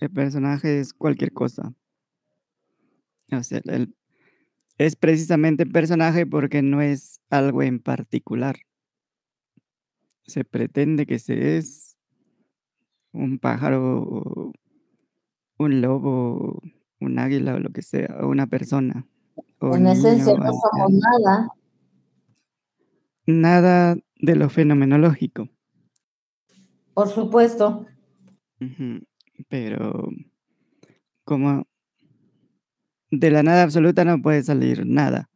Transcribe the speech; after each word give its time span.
El 0.00 0.10
personaje 0.10 0.80
es 0.80 0.92
cualquier 0.92 1.32
cosa. 1.32 1.74
O 3.32 3.42
sea, 3.42 3.60
el 3.64 3.94
es 4.78 4.96
precisamente 4.96 5.64
personaje 5.66 6.26
porque 6.26 6.62
no 6.62 6.82
es 6.82 7.20
algo 7.30 7.62
en 7.62 7.80
particular. 7.80 8.56
Se 10.24 10.44
pretende 10.44 11.06
que 11.06 11.18
se 11.18 11.56
es 11.56 11.96
un 13.12 13.38
pájaro, 13.38 14.52
un 15.58 15.80
lobo, 15.80 16.60
un 17.00 17.18
águila, 17.18 17.54
o 17.54 17.58
lo 17.58 17.70
que 17.70 17.82
sea, 17.82 18.18
o 18.20 18.28
una 18.28 18.46
persona, 18.46 19.06
o 19.60 19.74
En 19.74 19.86
esencia 19.86 20.34
o 20.34 20.38
no 20.38 20.52
somos 20.52 20.92
nada. 20.92 21.48
Nada 23.26 23.96
de 24.16 24.36
lo 24.36 24.50
fenomenológico. 24.50 25.48
Por 26.92 27.08
supuesto. 27.08 27.86
Pero 29.48 30.08
como 31.24 31.66
de 33.10 33.30
la 33.30 33.42
nada 33.42 33.62
absoluta 33.62 34.04
no 34.04 34.20
puede 34.20 34.42
salir 34.42 34.84
nada. 34.86 35.28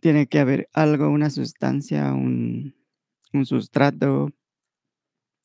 Tiene 0.00 0.26
que 0.26 0.38
haber 0.38 0.68
algo, 0.72 1.08
una 1.08 1.30
sustancia, 1.30 2.12
un 2.12 2.74
un 3.32 3.44
sustrato 3.44 4.30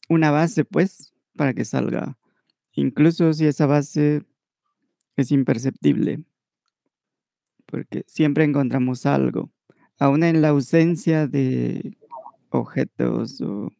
una 0.10 0.32
base, 0.32 0.66
pues, 0.66 1.14
para 1.36 1.54
que 1.54 1.64
salga, 1.66 2.18
incluso 2.74 3.32
si 3.34 3.46
esa 3.46 3.68
base 3.68 4.24
es 5.18 5.32
imperceptible. 5.32 6.24
Porque 7.68 8.04
siempre 8.08 8.44
encontramos 8.44 9.06
algo, 9.06 9.52
aún 10.00 10.24
en 10.24 10.42
la 10.42 10.50
ausencia 10.50 11.28
de 11.28 11.96
objetos, 12.50 13.40
o 13.42 13.72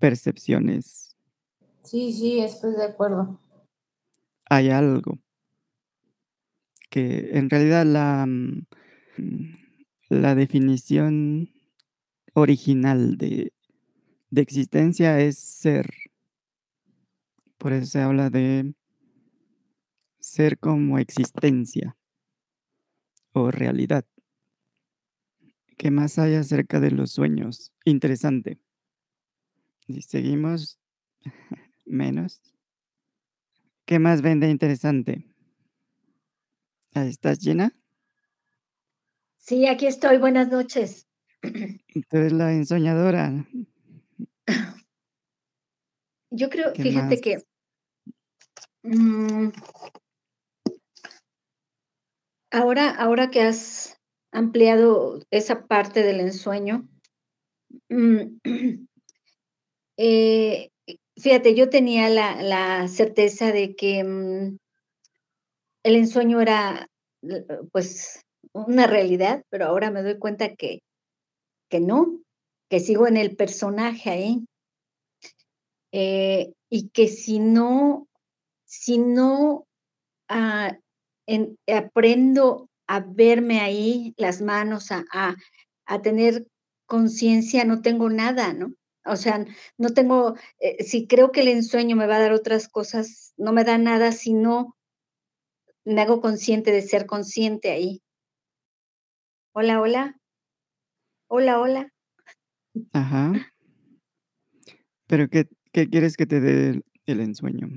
percepciones. 0.00 1.05
Sí, 1.86 2.12
sí, 2.12 2.40
estoy 2.40 2.74
de 2.74 2.84
acuerdo. 2.84 3.38
Hay 4.50 4.70
algo. 4.70 5.18
Que 6.90 7.30
en 7.38 7.48
realidad 7.48 7.86
la, 7.86 8.26
mm, 8.26 8.66
la 10.10 10.34
definición 10.34 11.50
original 12.34 13.16
de 13.16 13.52
de 14.30 14.42
existencia 14.42 15.20
es 15.20 15.38
ser. 15.38 15.88
Por 17.58 17.72
eso 17.72 17.86
se 17.86 18.00
habla 18.00 18.28
de 18.28 18.74
ser 20.20 20.58
como 20.58 20.98
existencia 20.98 21.96
o 23.32 23.50
realidad. 23.50 24.04
¿Qué 25.78 25.90
más 25.90 26.18
hay 26.18 26.34
acerca 26.34 26.80
de 26.80 26.90
los 26.90 27.12
sueños? 27.12 27.72
Interesante. 27.84 28.58
Seguimos, 30.00 30.78
menos. 31.86 32.40
¿Qué 33.84 33.98
más 33.98 34.22
ven 34.22 34.40
de 34.40 34.50
interesante? 34.50 35.24
¿Ahí 36.94 37.08
estás, 37.08 37.38
Gina? 37.38 37.72
Sí, 39.38 39.66
aquí 39.66 39.86
estoy, 39.86 40.18
buenas 40.18 40.48
noches. 40.48 41.06
Tú 41.40 42.16
eres 42.16 42.32
la 42.32 42.52
ensoñadora. 42.52 43.46
Yo 46.30 46.50
creo 46.50 46.72
¿Qué 46.72 46.82
fíjate 46.82 47.14
más? 47.14 47.20
que 47.20 47.44
mm 48.82 49.50
ahora 52.50 52.90
ahora 52.90 53.30
que 53.30 53.42
has 53.42 54.00
ampliado 54.32 55.20
esa 55.30 55.66
parte 55.66 56.02
del 56.02 56.20
ensueño, 56.20 56.88
mm, 57.88 58.38
eh, 59.98 60.70
fíjate, 61.16 61.54
yo 61.54 61.70
tenía 61.70 62.08
la 62.08 62.42
la 62.42 62.88
certeza 62.88 63.52
de 63.52 63.74
que, 63.76 64.04
mm 64.04 64.58
el 65.84 65.94
ensueño 65.94 66.40
era, 66.40 66.88
pues, 67.72 68.20
una 68.52 68.86
realidad, 68.88 69.42
pero 69.50 69.66
ahora 69.66 69.90
me 69.90 70.02
doy 70.02 70.18
cuenta 70.18 70.54
que 70.54 70.80
que 71.68 71.80
no, 71.80 72.20
que 72.70 72.80
sigo 72.80 73.08
en 73.08 73.16
el 73.16 73.36
personaje 73.36 74.10
ahí. 74.10 74.46
Eh, 75.92 76.52
y 76.70 76.88
que 76.90 77.08
si 77.08 77.38
no 77.38 78.06
si 78.66 78.98
no, 78.98 79.66
ah, 80.28 80.76
en 81.26 81.56
aprendo 81.68 82.68
a 82.88 83.00
verme 83.00 83.60
ahí, 83.60 84.14
las 84.18 84.42
manos, 84.42 84.90
a 84.92 85.04
a 85.86 86.02
tener 86.02 86.46
conciencia, 86.86 87.64
no 87.64 87.82
tengo 87.82 88.10
nada, 88.10 88.52
¿no? 88.54 88.74
O 89.06 89.16
sea, 89.16 89.44
no 89.78 89.90
tengo, 89.90 90.36
eh, 90.58 90.82
si 90.84 91.06
creo 91.06 91.30
que 91.32 91.40
el 91.42 91.48
ensueño 91.48 91.96
me 91.96 92.06
va 92.06 92.16
a 92.16 92.20
dar 92.20 92.32
otras 92.32 92.68
cosas, 92.68 93.32
no 93.36 93.52
me 93.52 93.64
da 93.64 93.78
nada 93.78 94.12
si 94.12 94.32
no 94.32 94.76
me 95.84 96.02
hago 96.02 96.20
consciente 96.20 96.72
de 96.72 96.82
ser 96.82 97.06
consciente 97.06 97.70
ahí. 97.70 98.00
Hola, 99.54 99.80
hola. 99.80 100.16
Hola, 101.30 101.60
hola. 101.60 101.92
Ajá. 102.92 103.32
Pero, 105.08 105.28
¿qué 105.28 105.48
qué 105.72 105.88
quieres 105.88 106.16
que 106.16 106.26
te 106.26 106.40
dé 106.40 106.68
el 106.70 106.84
el 107.06 107.20
ensueño? 107.20 107.68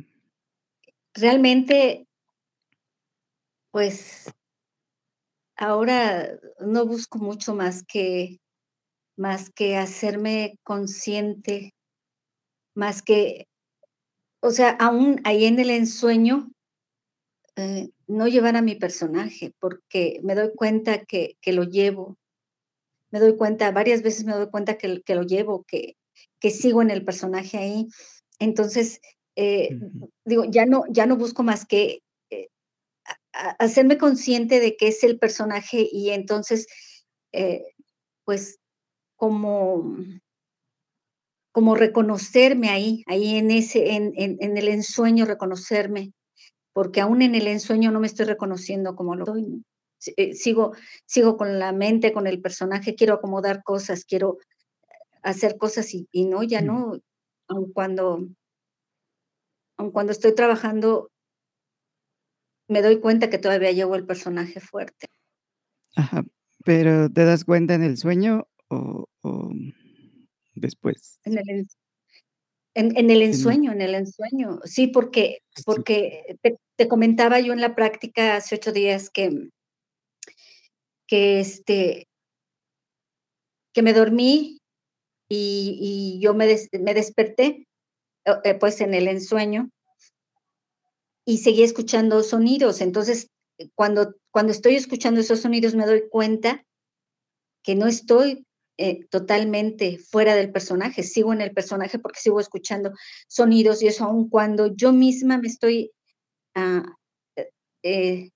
Realmente 1.13 2.07
pues 3.73 4.31
ahora 5.57 6.39
no 6.59 6.85
busco 6.85 7.19
mucho 7.19 7.53
más 7.53 7.83
que 7.83 8.39
más 9.19 9.51
que 9.51 9.77
hacerme 9.77 10.57
consciente 10.63 11.73
más 12.75 13.01
que 13.01 13.45
o 14.41 14.51
sea, 14.51 14.69
aún 14.79 15.19
ahí 15.25 15.45
en 15.45 15.59
el 15.59 15.69
ensueño, 15.69 16.51
eh, 17.57 17.89
no 18.07 18.27
llevar 18.27 18.55
a 18.55 18.61
mi 18.61 18.75
personaje, 18.75 19.53
porque 19.59 20.19
me 20.23 20.33
doy 20.35 20.51
cuenta 20.55 21.03
que 21.05 21.35
que 21.41 21.51
lo 21.53 21.63
llevo. 21.65 22.17
Me 23.11 23.19
doy 23.19 23.35
cuenta, 23.37 23.71
varias 23.71 24.01
veces 24.03 24.25
me 24.25 24.33
doy 24.33 24.49
cuenta 24.49 24.77
que 24.77 25.01
que 25.03 25.15
lo 25.15 25.23
llevo, 25.23 25.65
que 25.67 25.97
que 26.39 26.51
sigo 26.51 26.81
en 26.81 26.91
el 26.91 27.03
personaje 27.05 27.57
ahí. 27.57 27.87
Entonces, 28.39 29.01
eh, 29.35 29.69
digo, 30.25 30.45
ya 30.45 30.65
no 30.65 30.83
ya 30.89 31.05
no 31.05 31.17
busco 31.17 31.43
más 31.43 31.65
que, 31.65 32.01
eh, 32.31 32.49
ha 33.33 33.49
ha 33.51 33.55
hacerme 33.65 33.97
consciente 33.97 34.59
de 34.61 34.77
que 34.77 34.89
es 34.89 35.03
el 35.03 35.19
personaje 35.19 35.87
y 35.91 36.11
entonces, 36.11 36.67
eh, 37.33 37.63
pues, 38.25 38.59
como 39.19 39.97
como 41.51 41.75
reconocerme 41.75 42.69
ahí 42.69 43.03
ahí 43.07 43.35
en 43.35 43.51
ese 43.51 43.95
en 43.95 44.13
en 44.15 44.37
en 44.39 44.57
el 44.57 44.67
ensueño 44.69 45.25
reconocerme, 45.25 46.13
porque 46.73 47.01
aún 47.01 47.21
en 47.21 47.35
el 47.35 47.47
ensueño 47.47 47.91
no 47.91 47.99
me 47.99 48.07
estoy 48.07 48.25
reconociendo 48.27 48.95
como 48.95 49.15
lo. 49.15 49.25
Si 49.97 50.13
eh, 50.15 50.33
sigo 50.35 50.71
sigo 51.05 51.35
con 51.37 51.59
la 51.59 51.73
mente, 51.73 52.13
con 52.13 52.27
el 52.27 52.39
personaje, 52.41 52.95
quiero 52.95 53.15
acomodar 53.15 53.63
cosas, 53.63 54.05
quiero 54.05 54.37
hacer 55.21 55.57
cosas 55.57 55.93
y 55.93 56.07
y 56.13 56.25
no, 56.25 56.43
ya 56.43 56.61
Mm. 56.61 56.65
no, 56.65 56.99
aun 57.49 57.73
cuando 57.73 58.25
aun 59.77 59.91
cuando 59.91 60.11
estoy 60.13 60.33
trabajando 60.35 61.09
me 62.69 62.83
doy 62.83 62.99
cuenta 62.99 63.31
que 63.31 63.39
todavía 63.39 63.71
llevo 63.71 63.95
el 63.95 64.05
personaje 64.05 64.59
fuerte. 64.59 65.07
Ajá, 65.95 66.23
pero, 66.63 67.09
¿te 67.11 67.25
das 67.25 67.43
cuenta 67.43 67.73
en 67.73 67.81
el 67.83 67.97
sueño 67.97 68.47
o 68.69 69.05
o 69.21 69.49
después? 70.55 71.19
En 71.23 71.37
el 71.37 71.67
en 72.75 72.97
en 72.97 73.09
el 73.09 73.21
En 73.21 73.29
ensueño 73.29 73.71
en 73.71 73.81
el 73.81 73.95
ensueño. 73.95 74.59
Sí, 74.63 74.87
porque 74.87 75.39
porque 75.65 76.37
te 76.41 76.57
te 76.77 76.87
comentaba 76.87 77.39
yo 77.39 77.53
en 77.53 77.61
la 77.61 77.75
práctica 77.75 78.37
hace 78.37 78.55
8 78.55 78.71
días 78.71 79.09
que 79.09 79.49
que, 81.07 81.39
este 81.39 82.05
que 83.73 83.81
me 83.81 83.93
dormí 83.93 84.59
y 85.29 85.77
y 85.81 86.19
yo 86.21 86.33
me 86.33 86.47
des 86.47 86.69
me 86.73 86.93
desperté, 86.93 87.67
o 88.27 88.39
eh, 88.43 88.55
pues, 88.55 88.81
en 88.81 88.93
el 88.93 89.07
ensueño 89.07 89.69
y 91.25 91.39
seguía 91.39 91.65
escuchando 91.65 92.23
sonidos. 92.23 92.81
Entonces, 92.81 93.27
cuando 93.75 94.15
cuando 94.31 94.51
estoy 94.51 94.75
escuchando 94.75 95.21
esos 95.21 95.41
sonidos, 95.41 95.75
me 95.75 95.85
doy 95.85 96.09
cuenta 96.09 96.63
que 97.63 97.75
no 97.75 97.87
estoy, 97.87 98.45
eh, 98.81 99.05
totalmente 99.09 99.97
fuera 99.97 100.35
del 100.35 100.51
personaje, 100.53 101.03
sigo 101.03 101.33
en 101.33 101.41
el 101.41 101.51
personaje, 101.53 101.99
porque 101.99 102.21
sigo 102.21 102.39
escuchando 102.39 102.91
sonidos 103.27 103.83
y 103.83 103.87
eso, 103.87 104.05
aun 104.05 104.29
cuando 104.29 104.73
yo 104.73 104.93
misma 104.93 105.37
me 105.37 105.49
estoy, 105.49 105.91
ah, 106.55 106.83
eh 107.35 107.49
eh 107.83 108.29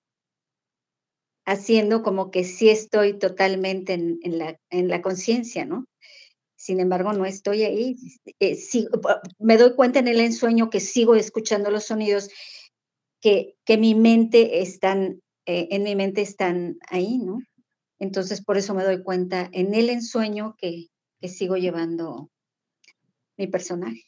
haciendo 1.48 2.04
como 2.04 2.32
que 2.32 2.44
sí 2.46 2.70
estoy 2.70 3.18
totalmente 3.20 3.94
en 3.94 4.20
la 4.38 4.58
en 4.70 4.88
la 4.88 5.02
conciencia, 5.02 5.66
¿no? 5.66 5.86
Sin 6.58 6.80
embargo, 6.80 7.14
no 7.14 7.26
estoy 7.26 7.64
ahí, 7.64 7.98
eh, 8.40 8.58
ah, 9.10 9.22
me 9.40 9.58
doy 9.58 9.76
cuenta 9.76 10.00
en 10.00 10.08
el 10.10 10.20
ensueño 10.22 10.70
que 10.70 10.80
sigo 10.82 11.16
escuchando 11.16 11.72
los 11.72 11.86
sonidos 11.86 12.30
que 13.22 13.56
que 13.66 13.78
mi 13.78 13.96
mente 13.96 14.62
están, 14.62 15.22
en 15.46 15.84
mi 15.84 15.96
mente 15.96 16.22
están 16.22 16.78
ahí, 16.90 17.20
¿no? 17.20 17.40
Entonces, 18.00 18.44
por 18.44 18.58
eso 18.58 18.74
me 18.74 18.84
doy 18.84 19.02
cuenta 19.04 19.50
en 19.52 19.74
el 19.74 19.90
ensueño 19.90 20.56
que 20.58 20.88
que 21.24 21.30
sigo 21.30 21.56
llevando 21.56 22.30
mi 23.38 23.48
personaje. 23.48 24.04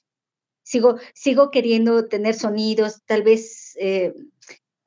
sigo 0.63 0.99
sigo 1.13 1.49
queriendo 1.49 2.07
tener 2.07 2.35
sonidos, 2.35 3.03
tal 3.05 3.23
vez, 3.23 3.73
eh, 3.79 4.13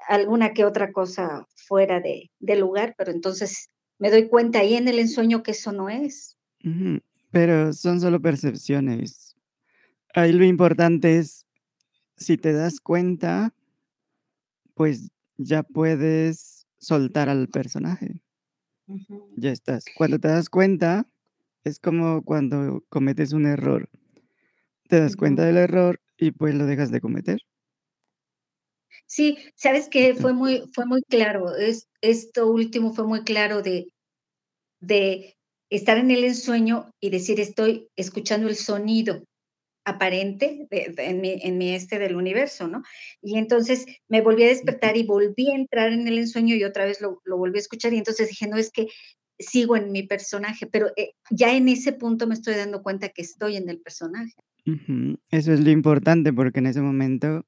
alguna 0.07 0.53
que 0.53 0.67
otra 0.67 0.93
cosa 0.93 1.47
fuera 1.55 2.01
de 2.01 2.57
lugar, 2.57 2.95
pero 2.99 3.13
entonces 3.13 3.71
me 3.99 4.11
doy 4.11 4.29
cuenta 4.29 4.59
ahí 4.59 4.75
en 4.75 4.89
el 4.89 4.99
ensueño 4.99 5.43
que 5.43 5.53
eso 5.53 5.73
no 5.73 5.89
es. 5.89 6.37
Ujú, 6.63 7.01
pero 7.31 7.73
son 7.73 7.99
solo 8.01 8.21
percepciones. 8.21 9.35
Ahí 10.15 10.33
lo 10.33 10.45
importante 10.45 11.19
es, 11.19 11.47
si 12.17 12.37
te 12.37 12.53
das 12.53 12.79
cuenta 12.79 13.55
pues, 14.79 15.11
ya 15.37 15.65
puedes 15.65 16.67
soltar 16.79 17.29
al 17.29 17.49
personaje. 17.49 18.23
Ujú. 18.89 19.19
Ya 19.37 19.51
estás. 19.53 19.91
Cuando 19.91 20.19
te 20.19 20.29
das 20.29 20.49
cuenta, 20.51 21.09
es 21.65 21.81
como 21.81 22.23
cuando 22.25 22.85
cometes 22.91 23.33
un 23.33 23.47
error. 23.47 23.89
Te 24.89 25.01
das 25.01 25.17
cuenta 25.17 25.45
Ujú. 25.45 25.47
del 25.47 25.59
error 25.59 26.01
y, 26.19 26.33
pues, 26.33 26.55
lo 26.55 26.67
dejas 26.67 26.91
de 26.93 27.01
cometer. 27.01 27.41
Sí, 29.11 29.39
¿sabes 29.57 29.89
qué? 29.91 30.15
Fue 30.15 30.35
muy 30.35 30.65
fue 30.75 30.85
muy 30.85 31.01
claro, 31.09 31.55
es 31.57 31.89
esto 32.03 32.47
último 32.47 32.93
fue 32.93 33.07
muy 33.07 33.25
claro 33.25 33.63
de 33.63 33.87
de 34.81 35.37
estar 35.71 35.99
en 35.99 36.11
el 36.13 36.25
ensueño 36.25 36.93
y 37.01 37.11
decir: 37.11 37.41
"Estoy 37.41 37.89
escuchando 37.97 38.49
el 38.49 38.57
sonido 38.57 39.25
aparente 39.89 40.67
de 40.71 40.93
de 40.97 41.05
en 41.07 41.21
mi 41.23 41.39
en 41.43 41.59
mi, 41.59 41.71
este, 41.75 41.99
del 41.99 42.17
universo", 42.17 42.69
¿no? 42.69 42.83
Y 43.23 43.39
entonces 43.39 43.87
me 44.09 44.21
volví 44.23 44.45
a 44.45 44.49
despertar 44.49 44.97
y 44.97 45.05
volví 45.05 45.51
a 45.51 45.57
entrar 45.57 45.93
en 45.93 46.09
el 46.09 46.19
ensueño 46.19 46.55
y 46.57 46.65
otra 46.65 46.85
vez 46.87 47.01
lo 47.01 47.21
lo 47.25 47.37
volví 47.39 47.59
a 47.59 47.63
escuchar, 47.63 47.93
y 47.95 47.99
entonces 47.99 48.29
dije: 48.29 48.49
"No, 48.49 48.57
es 48.59 48.71
que 48.73 48.89
sigo 49.41 49.77
en 49.77 49.93
mi 49.93 50.03
personaje", 50.05 50.67
pero, 50.67 50.89
eh, 50.97 51.13
ya 51.31 51.55
en 51.57 51.69
ese 51.69 51.93
punto 51.95 52.27
me 52.29 52.35
estoy 52.35 52.55
dando 52.57 52.83
cuenta 52.83 53.09
que 53.11 53.23
estoy 53.23 53.57
en 53.57 53.69
el 53.71 53.81
personaje. 53.81 54.35
Eso 55.31 55.53
es 55.53 55.61
lo 55.61 55.71
importante, 55.71 56.33
porque 56.33 56.59
en 56.61 56.67
ese 56.67 56.81
momento, 56.83 57.47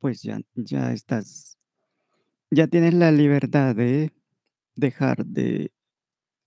pues, 0.00 0.22
ya 0.22 0.40
ya 0.54 0.92
estás 0.92 1.58
ya 2.50 2.66
tienes 2.68 2.94
la 2.94 3.12
libertad 3.12 3.74
de 3.76 4.12
dejar 4.76 5.26
de 5.26 5.72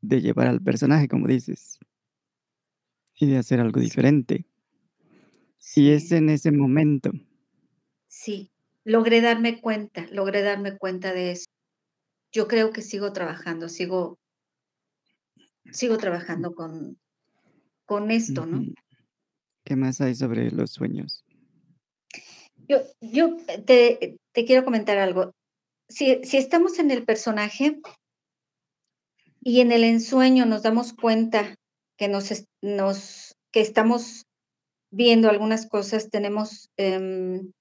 de 0.02 0.22
llevar 0.22 0.48
al 0.48 0.62
personaje, 0.64 1.08
como 1.10 1.28
dices. 1.28 1.80
Y 3.16 3.26
de 3.28 3.38
hacer 3.38 3.60
algo 3.60 3.80
Sí. 5.68 5.82
Y 5.82 5.92
es 5.92 6.14
en 6.14 6.30
ese 6.30 6.52
momento. 6.52 7.12
Sí, 8.08 8.50
logré 8.86 9.20
darme 9.20 9.60
cuenta 9.60 10.08
logré 10.12 10.42
darme 10.42 10.78
cuenta 10.78 11.14
de 11.14 11.32
eso. 11.32 11.46
Yo 12.32 12.48
creo 12.48 12.72
que 12.72 12.82
sigo 12.82 13.12
trabajando, 13.12 13.68
sigo 13.68 14.18
sigo 15.74 15.98
trabajando 15.98 16.56
con 16.56 16.98
con 17.86 18.12
esto, 18.12 18.46
¿no? 18.46 18.64
¿Qué 19.66 19.76
más 19.76 20.00
hay 20.00 20.16
sobre 20.16 20.52
los 20.52 20.72
sueños? 20.72 21.26
Yo 22.70 22.78
yo 23.02 23.36
te 23.66 24.18
te 24.32 24.46
quiero 24.46 24.64
comentar 24.64 24.98
algo. 24.98 25.34
Si 25.90 26.24
si 26.24 26.38
estamos 26.38 26.80
en 26.80 26.92
el 26.92 27.04
personaje 27.04 27.82
y 29.42 29.60
en 29.60 29.74
el 29.74 29.84
ensueño 29.84 30.46
nos 30.46 30.64
damos 30.64 30.94
cuenta 30.94 31.56
que 31.98 32.08
nos 32.08 32.46
nos 32.62 33.36
que 33.52 33.60
estamos 33.60 34.27
viendo 34.92 35.30
algunas 35.30 35.68
cosas, 35.68 36.10
tenemos, 36.10 36.72
em 36.78 37.52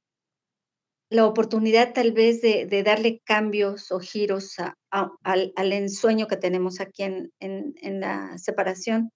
la 1.08 1.24
oportunidad 1.24 1.92
tal 1.92 2.10
vez 2.10 2.42
de 2.42 2.82
darle 2.82 3.20
cambios 3.24 3.92
o 3.92 4.00
giros 4.00 4.58
a 4.58 4.76
al 4.90 5.72
ensueño 5.72 6.26
que 6.26 6.36
tenemos 6.36 6.80
aquí 6.80 7.04
en 7.04 7.32
en 7.38 7.74
en 7.80 8.00
la 8.00 8.36
separación. 8.38 9.12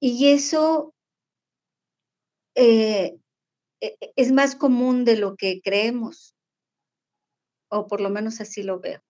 Y 0.00 0.28
eso 0.28 0.94
eh, 2.54 3.18
e 3.80 3.96
e 4.00 4.12
es 4.16 4.32
más 4.32 4.54
común 4.56 5.04
de 5.04 5.16
lo 5.16 5.36
que 5.36 5.60
creemos. 5.62 6.34
O 7.70 7.86
por 7.86 8.00
lo 8.00 8.10
menos 8.10 8.40
así 8.40 8.62
lo 8.62 8.80
veo. 8.80 9.00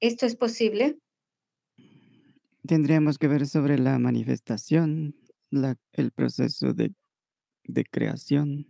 ¿Esto 0.00 0.26
es 0.26 0.36
posible? 0.36 0.98
Tendríamos 2.66 3.18
que 3.18 3.28
ver 3.28 3.46
sobre 3.46 3.78
la 3.78 3.98
manifestación, 3.98 5.14
la 5.50 5.76
el 5.92 6.10
proceso 6.10 6.72
de 6.72 6.92
de 7.68 7.84
creación. 7.84 8.66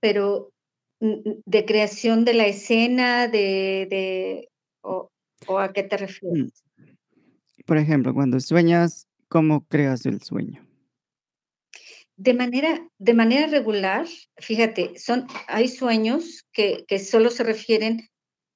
Pero, 0.00 0.52
¿de 1.00 1.64
creación 1.64 2.24
de 2.24 2.34
la 2.34 2.46
escena, 2.46 3.26
de 3.26 3.86
de 3.90 4.48
o 4.82 5.10
o 5.46 5.58
a 5.58 5.72
qué 5.72 5.82
te 5.82 5.96
refieres? 5.96 6.62
Mm. 6.76 7.64
Por 7.66 7.78
ejemplo, 7.78 8.14
cuando 8.14 8.40
sueñas, 8.40 9.08
¿cómo 9.28 9.66
creas 9.66 10.06
el 10.06 10.22
sueño? 10.22 10.64
De 12.16 12.34
manera 12.34 12.88
de 12.98 13.14
manera 13.14 13.46
regular, 13.46 14.06
fíjate, 14.36 14.98
son 14.98 15.26
hay 15.46 15.68
sueños 15.68 16.46
que 16.52 16.84
que 16.86 16.98
solo 16.98 17.30
se 17.30 17.44
refieren 17.44 18.08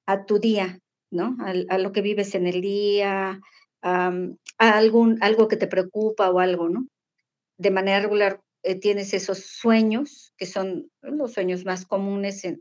a 0.05 0.25
tu 0.25 0.39
día, 0.39 0.79
¿no? 1.11 1.37
Al 1.39 1.65
a 1.69 1.77
lo 1.77 1.91
que 1.91 2.01
vives 2.01 2.35
en 2.35 2.47
el 2.47 2.61
día, 2.61 3.39
a 3.83 4.09
algún 4.57 5.17
algo 5.21 5.47
que 5.47 5.57
te 5.57 5.67
preocupa 5.67 6.29
o 6.31 6.39
algo, 6.39 6.69
¿no? 6.69 6.87
De 7.57 7.69
manera 7.69 7.99
regular, 7.99 8.41
eh, 8.63 8.75
tienes 8.75 9.13
esos 9.13 9.39
sueños, 9.39 10.33
que 10.37 10.45
son 10.45 10.89
los 11.01 11.33
sueños 11.33 11.65
más 11.65 11.85
comunes 11.85 12.45
eh, 12.45 12.57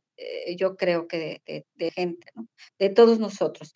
yo 0.57 0.77
creo 0.77 1.07
que 1.07 1.43
de 1.47 1.91
gente, 1.93 2.27
¿no? 2.35 2.49
De 2.79 2.89
todos 2.89 3.21
nosotros. 3.21 3.73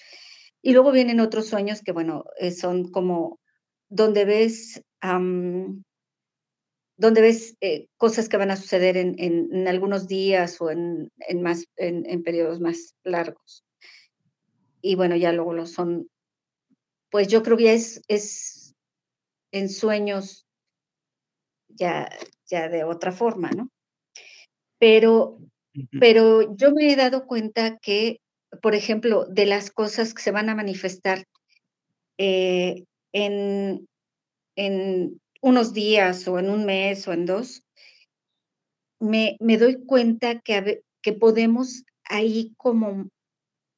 Y 0.61 0.73
luego 0.73 0.91
vienen 0.91 1.21
otros 1.21 1.47
sueños 1.47 1.83
que, 1.83 1.93
bueno, 1.93 2.25
eh, 2.41 2.51
son 2.51 2.91
como 2.91 3.39
donde 3.89 4.25
ves, 4.25 4.83
donde 6.97 7.21
ves, 7.21 7.57
cosas 7.97 8.29
que 8.29 8.37
van 8.37 8.51
a 8.51 8.57
suceder 8.57 8.97
en 8.97 9.69
algunos 9.69 10.09
días 10.09 10.61
o 10.61 10.73
en 10.73 11.13
más 11.41 11.67
en 11.77 12.23
períodos 12.25 12.59
más 12.59 12.97
largos. 13.05 13.65
Y 14.81 14.97
bueno, 14.97 15.15
ya 15.15 15.33
luego 15.33 15.55
lo 15.55 15.67
son 15.67 16.09
pues, 17.13 17.29
yo 17.29 17.43
creo 17.43 17.57
que 17.57 17.65
ya 17.65 17.73
es 17.73 18.03
es 18.09 18.75
en 19.53 19.69
sueños 19.71 20.43
ya 21.71 22.09
ya 22.51 22.69
de 22.69 22.85
otra 22.85 23.13
forma, 23.13 23.51
¿no? 23.51 23.71
Pero 24.81 25.39
pero 25.99 26.55
yo 26.57 26.73
me 26.73 26.91
he 26.93 26.97
dado 26.97 27.27
cuenta 27.27 27.79
que, 27.79 28.21
por 28.63 28.75
ejemplo, 28.75 29.27
de 29.27 29.47
las 29.47 29.71
cosas 29.71 30.15
que 30.15 30.23
se 30.23 30.31
van 30.31 30.49
a 30.49 30.55
manifestar, 30.55 31.25
eh, 32.19 32.85
en 33.13 33.89
en 34.57 35.21
unos 35.43 35.75
días, 35.75 36.29
o 36.29 36.39
en 36.41 36.51
1 36.51 36.67
mes, 36.67 37.09
o 37.09 37.13
en 37.15 37.27
2 37.27 37.63
me 39.01 39.37
me 39.41 39.59
doy 39.59 39.85
cuenta 39.85 40.41
que 40.41 40.83
que 41.03 41.13
podemos 41.13 41.85
ahí 42.05 42.55
como 42.57 43.09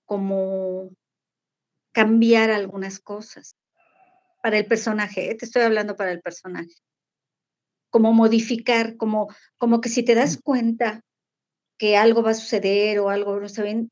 como 0.06 0.90
cambiar 1.92 2.50
algunas 2.50 3.00
cosas. 3.00 3.56
Para 4.42 4.58
el 4.58 4.66
personaje, 4.66 5.30
¿eh? 5.30 5.34
Te 5.34 5.44
estoy 5.44 5.62
hablando 5.62 5.96
para 5.96 6.12
el 6.12 6.20
personaje. 6.20 6.72
Como 7.90 8.12
modificar, 8.12 8.96
como 8.96 9.28
como 9.56 9.80
que 9.80 9.88
si 9.88 10.02
te 10.02 10.14
das 10.14 10.38
cuenta 10.42 11.02
que 11.78 11.96
algo 11.96 12.22
va 12.22 12.30
a 12.30 12.34
suceder, 12.34 13.00
o 13.00 13.08
algo 13.08 13.40
no 13.40 13.46
está 13.46 13.62
bien 13.62 13.90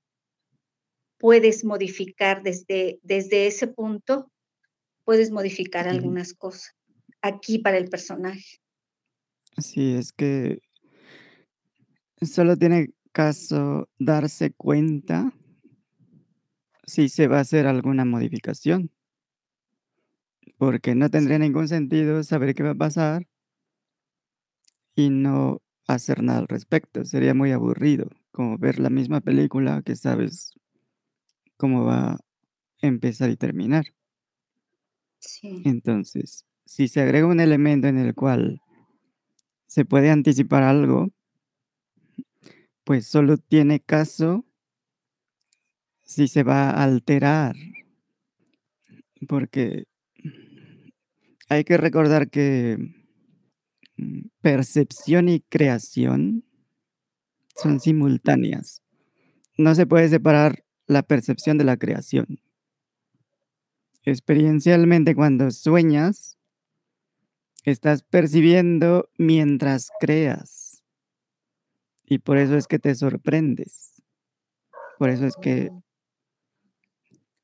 puedes 1.18 1.64
modificar 1.64 2.42
desde 2.42 3.00
desde 3.02 3.46
ese 3.46 3.66
punto, 3.66 4.30
puedes 5.04 5.30
modificar 5.30 5.88
algunas 5.88 6.34
cosas, 6.34 6.74
aquí 7.22 7.58
para 7.58 7.78
el 7.78 7.88
personaje. 7.88 8.58
Sí, 9.58 9.94
es 9.94 10.12
que 10.12 10.60
solo 12.20 12.56
tiene 12.56 12.90
caso 13.12 13.88
darse 13.98 14.52
cuenta 14.52 15.32
si 16.86 17.08
se 17.08 17.26
va 17.28 17.38
a 17.38 17.40
hacer 17.40 17.66
alguna 17.66 18.04
modificación. 18.04 18.90
Porque 20.58 20.94
no 20.94 21.10
tendría 21.10 21.38
ningún 21.38 21.68
sentido 21.68 22.22
saber 22.22 22.54
qué 22.54 22.62
va 22.62 22.70
a 22.70 22.74
pasar 22.74 23.26
y 24.94 25.10
no 25.10 25.60
hacer 25.86 26.22
nada 26.22 26.38
al 26.40 26.48
respecto, 26.48 27.04
sería 27.04 27.34
muy 27.34 27.52
aburrido, 27.52 28.08
como 28.32 28.56
ver 28.58 28.78
la 28.78 28.90
misma 28.90 29.20
película 29.20 29.82
que 29.84 29.94
sabes 29.94 30.52
cómo 31.58 31.84
va 31.84 32.12
a 32.12 32.18
empezar 32.82 33.30
y 33.30 33.36
terminar. 33.36 33.86
Sí. 35.20 35.62
Entonces, 35.64 36.44
si 36.64 36.88
se 36.88 37.00
agrega 37.00 37.26
un 37.26 37.40
elemento 37.40 37.88
en 37.88 37.98
el 37.98 38.14
cual 38.14 38.60
se 39.66 39.84
puede 39.84 40.10
anticipar 40.10 40.62
algo 40.62 41.10
pues, 42.86 43.08
solo 43.08 43.36
tiene 43.36 43.80
caso 43.80 44.44
si 46.06 46.28
se 46.28 46.42
va 46.42 46.70
a 46.70 46.84
alterar. 46.84 47.54
Porque 49.28 49.84
hay 51.48 51.64
que 51.64 51.76
recordar 51.76 52.30
que, 52.30 52.78
mm, 53.96 54.28
percepción 54.40 55.28
y 55.28 55.40
creación 55.40 56.44
son 57.54 57.80
simultáneas. 57.80 58.82
No 59.58 59.74
se 59.74 59.86
puede 59.86 60.08
separar 60.08 60.64
la 60.86 61.02
percepción 61.02 61.58
de 61.58 61.64
la 61.64 61.76
creación. 61.76 62.40
Experiencialmente, 64.04 65.14
cuando 65.14 65.50
sueñas 65.50 66.36
Estás 67.66 68.04
percibiendo 68.04 69.08
mientras 69.18 69.90
creas. 69.98 70.84
Y 72.04 72.18
por 72.18 72.38
eso 72.38 72.56
es 72.56 72.68
que 72.68 72.78
te 72.78 72.94
sorprendes. 72.94 74.00
Por 75.00 75.10
eso 75.10 75.26
es 75.26 75.34
que 75.34 75.72
Mm. 75.72 75.85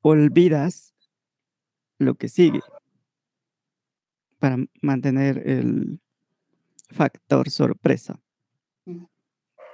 Olvidas 0.02 0.94
lo 1.98 2.14
que 2.14 2.28
sigue. 2.28 2.60
Para 4.38 4.58
mantener 4.82 5.48
el 5.48 6.00
factor 6.90 7.50
sorpresa. 7.50 8.20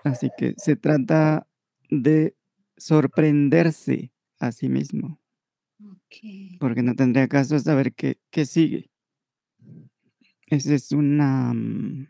Así 0.04 0.30
que 0.36 0.54
se 0.56 0.76
trata 0.76 1.46
de 1.90 2.36
sorprenderse 2.76 4.12
a 4.38 4.52
sí 4.52 4.68
mismo. 4.68 5.20
Porque 6.60 6.82
no 6.82 6.94
tendría 6.94 7.28
caso 7.28 7.58
saber 7.58 7.92
qué 7.94 8.18
qué 8.30 8.46
sigue. 8.46 8.90
Esa 10.46 10.74
es 10.74 10.92
una, 10.92 11.52
mm, 11.52 12.08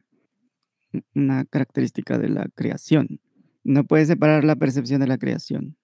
una 1.14 1.44
característica 1.44 2.18
de 2.18 2.28
la 2.28 2.48
creación. 2.54 3.20
No 3.64 3.84
puedes 3.84 4.08
separar 4.08 4.44
la 4.44 4.56
percepción 4.56 5.00
de 5.00 5.08
la 5.08 5.18
creación. 5.18 5.76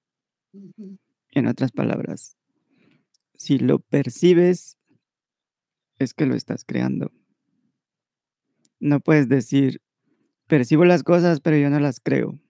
En 1.35 1.49
otras 1.49 1.73
palabras, 1.73 2.37
si 3.37 3.59
lo 3.59 3.79
percibes 3.81 4.76
es 5.99 6.12
que 6.14 6.26
lo 6.26 6.35
estás 6.35 6.64
creando. 6.64 7.11
No 8.81 9.00
puedes 9.00 9.29
decir: 9.29 9.81
"Percibo 10.49 10.85
las 10.85 11.03
cosas, 11.05 11.41
pero 11.41 11.57
yo 11.59 11.71
no 11.71 11.81
las 11.81 12.00
creo". 12.00 12.41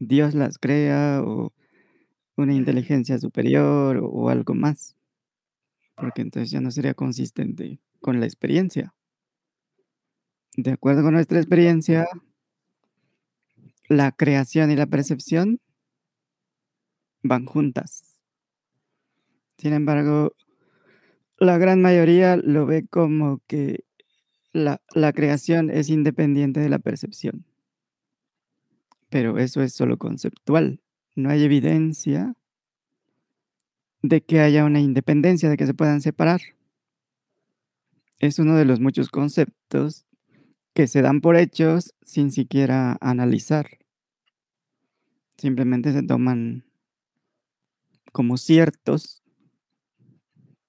Dios 0.00 0.34
las 0.34 0.58
crea, 0.58 1.22
o 1.24 1.52
una 2.36 2.54
inteligencia 2.54 3.18
superior, 3.18 4.00
o 4.02 4.28
algo 4.30 4.54
más. 4.54 4.94
Porque 5.96 6.20
entonces 6.22 6.50
ya 6.50 6.60
no 6.60 6.70
sería 6.70 6.94
consistente 6.94 7.80
con 8.00 8.20
la 8.20 8.26
experiencia. 8.26 8.92
De 10.56 10.70
acuerdo 10.72 11.02
con 11.02 11.12
nuestra 11.14 11.38
experiencia 11.38 12.06
la 13.88 14.10
creación 14.12 14.70
y 14.70 14.76
la 14.76 14.86
percepción 14.86 15.60
van 17.28 17.46
juntas. 17.46 18.18
Sin 19.58 19.72
embargo, 19.72 20.34
la 21.38 21.58
gran 21.58 21.80
mayoría 21.82 22.36
lo 22.36 22.66
ve 22.66 22.86
como 22.86 23.40
que 23.46 23.84
la 24.52 24.80
la 24.94 25.12
creación 25.12 25.70
es 25.70 25.90
independiente 25.90 26.60
de 26.60 26.68
la 26.68 26.78
percepción. 26.78 27.44
Pero 29.08 29.38
eso 29.38 29.62
es 29.62 29.72
solo 29.72 29.98
conceptual, 29.98 30.80
no 31.14 31.30
hay 31.30 31.44
evidencia 31.44 32.34
de 34.02 34.20
que 34.20 34.40
haya 34.40 34.64
una 34.64 34.80
independencia, 34.80 35.48
de 35.48 35.56
que 35.56 35.66
se 35.66 35.74
puedan 35.74 36.00
separar. 36.00 36.40
Es 38.18 38.38
uno 38.38 38.56
de 38.56 38.64
los 38.64 38.80
muchos 38.80 39.08
conceptos 39.08 40.06
que 40.74 40.86
se 40.86 41.02
dan 41.02 41.20
por 41.22 41.36
hechos 41.36 41.94
sin 42.02 42.30
siquiera 42.30 42.98
analizar. 43.00 43.66
Simplemente 45.38 45.92
se 45.92 46.02
toman 46.02 46.65
como 48.16 48.38
ciertos 48.38 49.22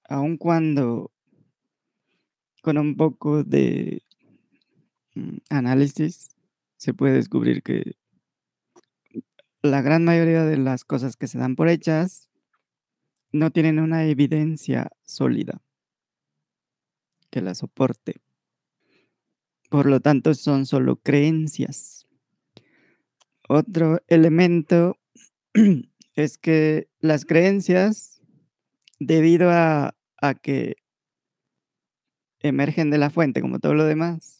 aun 0.04 0.36
cuando 0.36 1.10
con 2.60 2.76
un 2.76 2.94
poco 2.94 3.42
de 3.42 4.02
mm, 5.14 5.38
análisis 5.48 6.28
se 6.76 6.92
puede 6.92 7.14
descubrir 7.14 7.62
que 7.62 7.96
la 9.62 9.80
gran 9.80 10.04
mayoría 10.04 10.44
de 10.44 10.58
las 10.58 10.84
cosas 10.84 11.16
que 11.16 11.26
se 11.26 11.38
dan 11.38 11.56
por 11.56 11.70
hechas 11.70 12.28
no 13.32 13.50
tienen 13.50 13.78
una 13.78 14.04
evidencia 14.04 14.90
sólida 15.06 15.62
que 17.30 17.40
la 17.40 17.54
soporte. 17.54 18.20
Por 19.70 19.86
lo 19.86 20.00
tanto, 20.00 20.34
son 20.34 20.66
solo 20.66 20.96
creencias. 20.96 22.06
Otro 23.48 24.02
elemento 24.06 24.98
es 26.18 26.36
que 26.36 26.88
las 27.00 27.24
creencias, 27.24 28.20
debido 28.98 29.50
a 29.50 29.94
a 30.20 30.34
que 30.34 30.74
emergen 32.40 32.90
de 32.90 32.98
la 32.98 33.10
fuente, 33.10 33.40
como 33.40 33.60
todo 33.60 33.74
lo 33.74 33.84
demás 33.84 34.38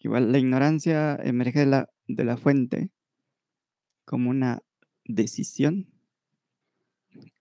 igual 0.00 0.32
la 0.32 0.38
ignorancia 0.38 1.16
emerge 1.22 1.60
de 1.60 1.66
la 1.66 1.88
de 2.06 2.24
la 2.24 2.36
fuente 2.36 2.90
como 4.04 4.30
una 4.30 4.62
decisión 5.04 5.88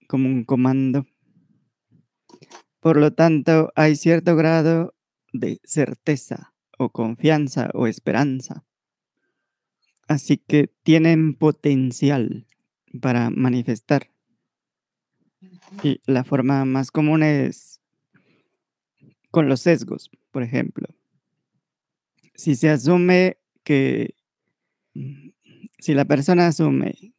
como 0.07 0.27
un 0.27 0.43
comando. 0.43 1.05
Por 2.79 2.97
lo 2.97 3.13
tanto, 3.13 3.71
hay 3.75 3.95
cierto 3.95 4.35
grado 4.35 4.93
de 5.31 5.61
certeza, 5.63 6.53
o 6.77 6.89
confianza, 6.89 7.69
o 7.73 7.87
esperanza. 7.87 8.65
Así 10.09 10.37
que 10.37 10.67
tienen 10.83 11.35
potencial 11.35 12.45
para 12.99 13.29
manifestar. 13.29 14.09
Y 15.83 16.01
la 16.05 16.23
forma 16.23 16.65
más 16.65 16.91
común 16.91 17.23
es 17.23 17.79
con 19.31 19.47
los 19.47 19.61
sesgos, 19.61 20.09
por 20.31 20.43
ejemplo. 20.43 20.87
Si 22.35 22.55
se 22.55 22.69
asume 22.69 23.37
que, 23.63 24.15
si 25.79 25.93
la 25.93 26.05
persona 26.05 26.47
asume 26.47 27.13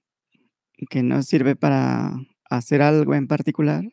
que 0.91 1.03
no 1.03 1.23
sirve 1.23 1.57
para 1.57 2.15
hacer 2.51 2.83
algo 2.83 3.15
en 3.15 3.29
particular 3.29 3.85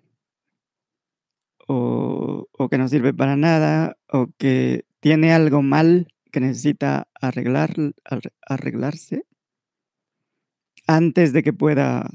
o 1.67 2.09
o 2.59 2.67
que 2.67 2.77
no 2.77 2.89
sirve 2.89 3.13
para 3.13 3.37
nada, 3.37 3.97
o 4.09 4.27
que 4.37 4.83
tiene 4.99 5.31
algo 5.31 5.61
mal 5.61 6.13
que 6.31 6.41
necesita 6.41 7.07
arreglar 7.21 7.73
arre 8.03 8.31
arreglarse 8.45 9.25
antes 10.89 11.33
de 11.33 11.43
que 11.43 11.53
pueda 11.53 12.09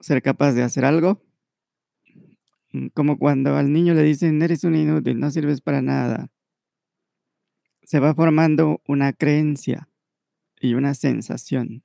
ser 0.00 0.22
capaz 0.22 0.52
de 0.52 0.62
hacer 0.62 0.84
algo 0.84 1.22
mm, 2.72 2.88
como 2.94 3.18
cuando 3.18 3.56
al 3.56 3.72
niño 3.72 3.94
le 3.94 4.02
dicen: 4.02 4.40
"Eres 4.42 4.64
un 4.64 4.74
inútil, 4.76 5.18
no 5.20 5.30
sirves 5.30 5.60
para 5.60 5.82
nada". 5.82 6.28
Se 7.84 7.98
va 8.00 8.14
formando 8.14 8.80
una 8.86 9.12
creencia 9.12 9.88
y 10.60 10.74
una 10.74 10.94
sensación. 10.94 11.82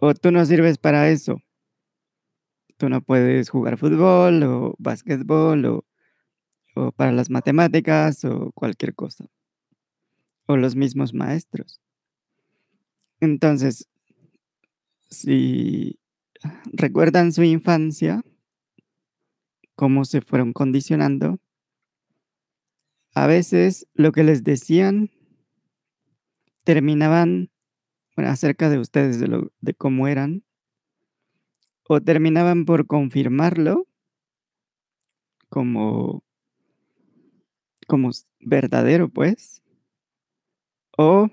O 0.00 0.14
tú 0.14 0.30
no 0.30 0.44
sirves 0.44 0.78
para 0.78 1.08
eso. 1.10 1.40
Tú 2.78 2.88
no 2.88 3.00
puedes 3.02 3.50
jugar 3.50 3.78
fútbol, 3.78 4.42
o 4.42 4.74
basquetbol, 4.78 5.64
o 5.66 5.84
o 6.76 6.92
para 6.92 7.12
las 7.12 7.30
matemáticas, 7.30 8.24
o 8.24 8.52
cualquier 8.54 8.94
cosa. 8.94 9.26
O 10.48 10.56
los 10.56 10.74
mismos 10.76 11.12
maestros. 11.14 11.78
Entonces 13.20 13.86
si 15.10 15.98
recuerdan 16.72 17.32
su 17.32 17.42
infancia 17.42 18.22
cómo 19.74 20.04
se 20.04 20.20
fueron 20.20 20.52
condicionando 20.52 21.38
a 23.14 23.26
veces 23.26 23.88
lo 23.94 24.12
que 24.12 24.22
les 24.22 24.44
decían 24.44 25.10
terminaban 26.64 27.50
bueno, 28.16 28.30
acerca 28.30 28.68
de 28.68 28.78
ustedes, 28.78 29.18
de 29.18 29.28
lo 29.28 29.52
de 29.60 29.74
cómo 29.74 30.06
eran 30.08 30.44
o 31.88 32.00
terminaban 32.00 32.64
por 32.64 32.86
confirmarlo 32.86 33.86
como 35.48 36.22
como 37.88 38.10
verdadero, 38.38 39.08
pues 39.08 39.62
o 40.96 41.28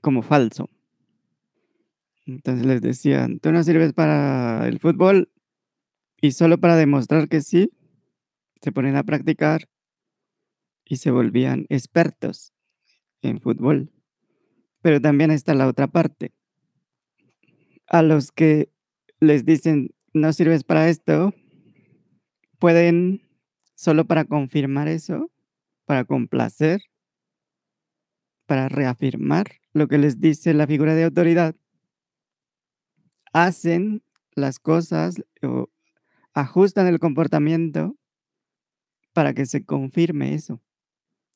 como 0.00 0.22
falso. 0.22 0.70
Entonces 2.26 2.64
les 2.66 2.80
decían: 2.80 3.38
"Tú 3.40 3.52
no 3.52 3.62
sirves 3.62 3.92
para 3.92 4.66
el 4.66 4.78
fútbol", 4.80 5.30
y 6.20 6.32
solo 6.32 6.58
para 6.58 6.76
demostrar 6.76 7.28
que 7.28 7.40
sí, 7.42 7.72
se 8.62 8.72
ponían 8.72 8.96
a 8.96 9.04
practicar 9.04 9.66
y 10.86 10.96
se 10.96 11.10
volvían 11.10 11.66
expertos 11.70 12.52
en 13.22 13.40
fútbol. 13.40 13.90
Pero 14.82 15.00
también 15.00 15.30
está 15.32 15.54
la 15.54 15.68
otra 15.68 15.88
parte. 15.88 16.32
A 17.88 18.02
los 18.02 18.32
que 18.32 18.70
les 19.20 19.44
dicen: 19.44 19.90
"No 20.14 20.32
sirves 20.32 20.64
para 20.64 20.88
esto", 20.88 21.34
pueden, 22.58 23.22
solo 23.74 24.06
para 24.06 24.24
confirmar 24.24 24.88
eso, 24.88 25.30
para 25.86 26.04
complacer 26.04 26.82
para 28.48 28.68
reafirmar 28.68 29.46
lo 29.72 29.88
que 29.88 29.98
les 29.98 30.20
dice 30.20 30.52
la 30.54 30.66
figura 30.66 30.94
de 30.94 31.04
autoridad 31.04 31.54
hacen 33.34 34.02
las 34.34 34.58
cosas, 34.58 35.22
o 35.42 35.68
ajustan 36.32 36.86
el 36.86 36.98
comportamiento 36.98 37.96
para 39.12 39.34
que 39.34 39.44
se 39.44 39.64
confirme 39.64 40.34
eso. 40.34 40.62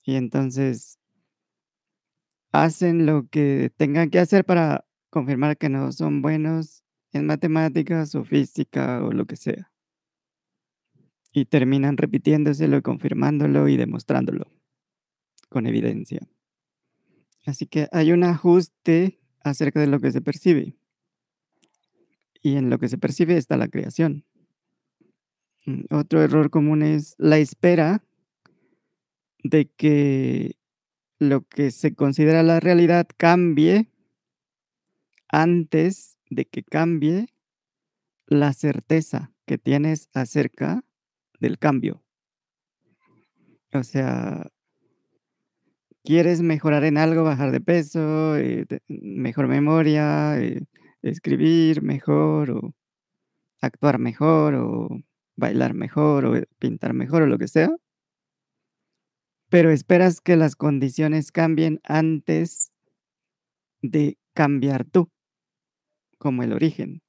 Y 0.04 0.14
entonces 0.14 0.98
hacen 2.52 3.04
lo 3.04 3.28
que 3.28 3.70
tengan 3.76 4.10
que 4.10 4.20
hacer 4.20 4.44
para 4.44 4.86
confirmar 5.10 5.58
que 5.58 5.68
no 5.68 5.92
son 5.92 6.22
buenos 6.22 6.82
en 7.12 7.26
matemáticas, 7.26 8.14
o 8.14 8.24
física, 8.24 9.02
o 9.04 9.12
lo 9.12 9.26
que 9.26 9.36
sea. 9.36 9.70
Y 11.32 11.46
terminan 11.46 11.96
repitiéndoselo, 11.96 12.82
confirmándolo 12.82 13.68
y 13.68 13.76
demostrándolo 13.76 14.46
con 15.48 15.66
evidencia. 15.66 16.20
Así 17.46 17.66
que 17.66 17.88
hay 17.92 18.12
un 18.12 18.24
ajuste 18.24 19.18
acerca 19.42 19.80
de 19.80 19.86
lo 19.86 20.00
que 20.00 20.12
se 20.12 20.20
percibe. 20.20 20.76
Y 22.42 22.56
en 22.56 22.70
lo 22.70 22.78
que 22.78 22.88
se 22.88 22.98
percibe 22.98 23.36
está 23.36 23.56
la 23.56 23.68
creación. 23.68 24.24
Mm, 25.66 25.82
otro 25.90 26.22
error 26.22 26.50
común 26.50 26.82
es 26.82 27.14
la 27.18 27.38
espera 27.38 28.04
de 29.42 29.70
que 29.70 30.56
lo 31.18 31.42
que 31.42 31.70
se 31.70 31.94
considera 31.94 32.42
la 32.42 32.60
realidad 32.60 33.06
cambie 33.16 33.90
antes 35.28 36.16
de 36.30 36.44
que 36.44 36.62
cambie 36.62 37.28
la 38.26 38.52
certeza 38.52 39.32
que 39.46 39.58
tienes 39.58 40.10
acerca 40.12 40.84
del 41.40 41.58
cambio. 41.58 42.02
O 43.72 43.82
sea 43.82 44.50
quieres 46.08 46.40
mejorar 46.40 46.84
en 46.84 46.96
algo, 46.96 47.22
bajar 47.22 47.52
de 47.52 47.60
peso, 47.60 48.34
eh, 48.38 48.64
te 48.66 48.80
mejor 48.88 49.46
memoria, 49.46 50.40
eh, 50.40 50.62
escribir 51.02 51.82
mejor, 51.82 52.50
o 52.50 52.74
actuar 53.60 53.98
mejor, 53.98 54.54
o 54.54 54.88
bailar 55.36 55.74
mejor, 55.74 56.24
o, 56.26 56.42
pintar 56.58 56.94
mejor, 56.94 57.22
o 57.22 57.26
lo 57.26 57.38
que 57.38 57.48
sea 57.48 57.70
pero 59.50 59.70
esperas 59.70 60.20
que 60.20 60.36
las 60.36 60.56
condiciones 60.56 61.32
cambien 61.32 61.80
antes 61.82 62.70
de 63.80 64.18
cambiar 64.34 64.84
tú, 64.84 65.10
como 66.18 66.42
el 66.42 66.52
origen 66.52 67.00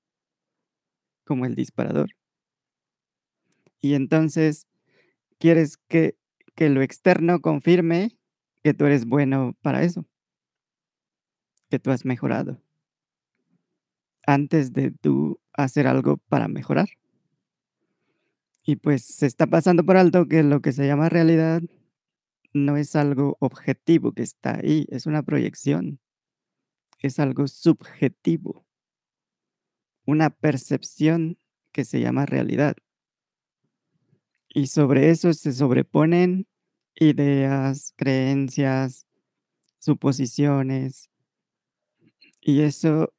como 1.25 1.45
el 1.45 1.53
disparador. 1.53 2.09
Y 3.81 3.93
entonces 3.93 4.65
quieres 5.37 5.77
que 5.77 6.17
que 6.55 6.69
lo 6.69 6.81
externo 6.81 7.39
confirme 7.39 8.17
que 8.63 8.73
tú 8.73 8.85
eres 8.85 9.05
bueno 9.05 9.55
para 9.61 9.83
eso 9.83 10.05
que 11.69 11.79
tú 11.79 11.91
has 11.91 12.03
mejorado 12.03 12.61
antes 14.29 14.73
de 14.73 14.91
tú 14.91 15.39
hacer 15.53 15.87
algo 15.87 16.17
para 16.17 16.47
mejorar. 16.47 16.89
Y, 18.63 18.75
pues, 18.75 19.03
se 19.03 19.25
está 19.25 19.47
pasando 19.47 19.83
por 19.83 19.97
alto 19.97 20.27
que 20.27 20.43
lo 20.43 20.61
que 20.61 20.71
se 20.71 20.85
llama 20.85 21.09
realidad 21.09 21.63
no 22.53 22.77
es 22.77 22.95
algo 22.95 23.37
objetivo 23.39 24.11
que 24.11 24.21
está 24.21 24.59
ahí, 24.59 24.85
es 24.89 25.07
una 25.07 25.23
proyección. 25.23 25.99
Es 26.99 27.19
algo 27.19 27.47
subjetivo. 27.47 28.65
Una 30.05 30.29
percepción 30.29 31.39
que 31.71 31.83
se 31.83 31.99
llama 31.99 32.27
realidad. 32.27 32.75
Y 34.47 34.67
sobre 34.67 35.09
eso 35.09 35.33
se 35.33 35.53
sobreponen 35.53 36.45
ideas, 36.95 37.93
creencias, 37.95 39.07
suposiciones. 39.79 41.09
Y 42.41 42.61
eso 42.61 43.13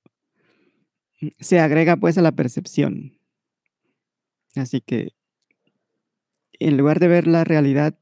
se 1.38 1.60
agrega, 1.60 1.96
pues, 1.96 2.18
a 2.18 2.22
la 2.22 2.32
percepción. 2.32 3.12
Así 4.56 4.80
que 4.80 5.10
en 6.60 6.76
lugar 6.76 7.00
de 7.00 7.08
ver 7.08 7.26
la 7.26 7.42
realidad 7.44 7.94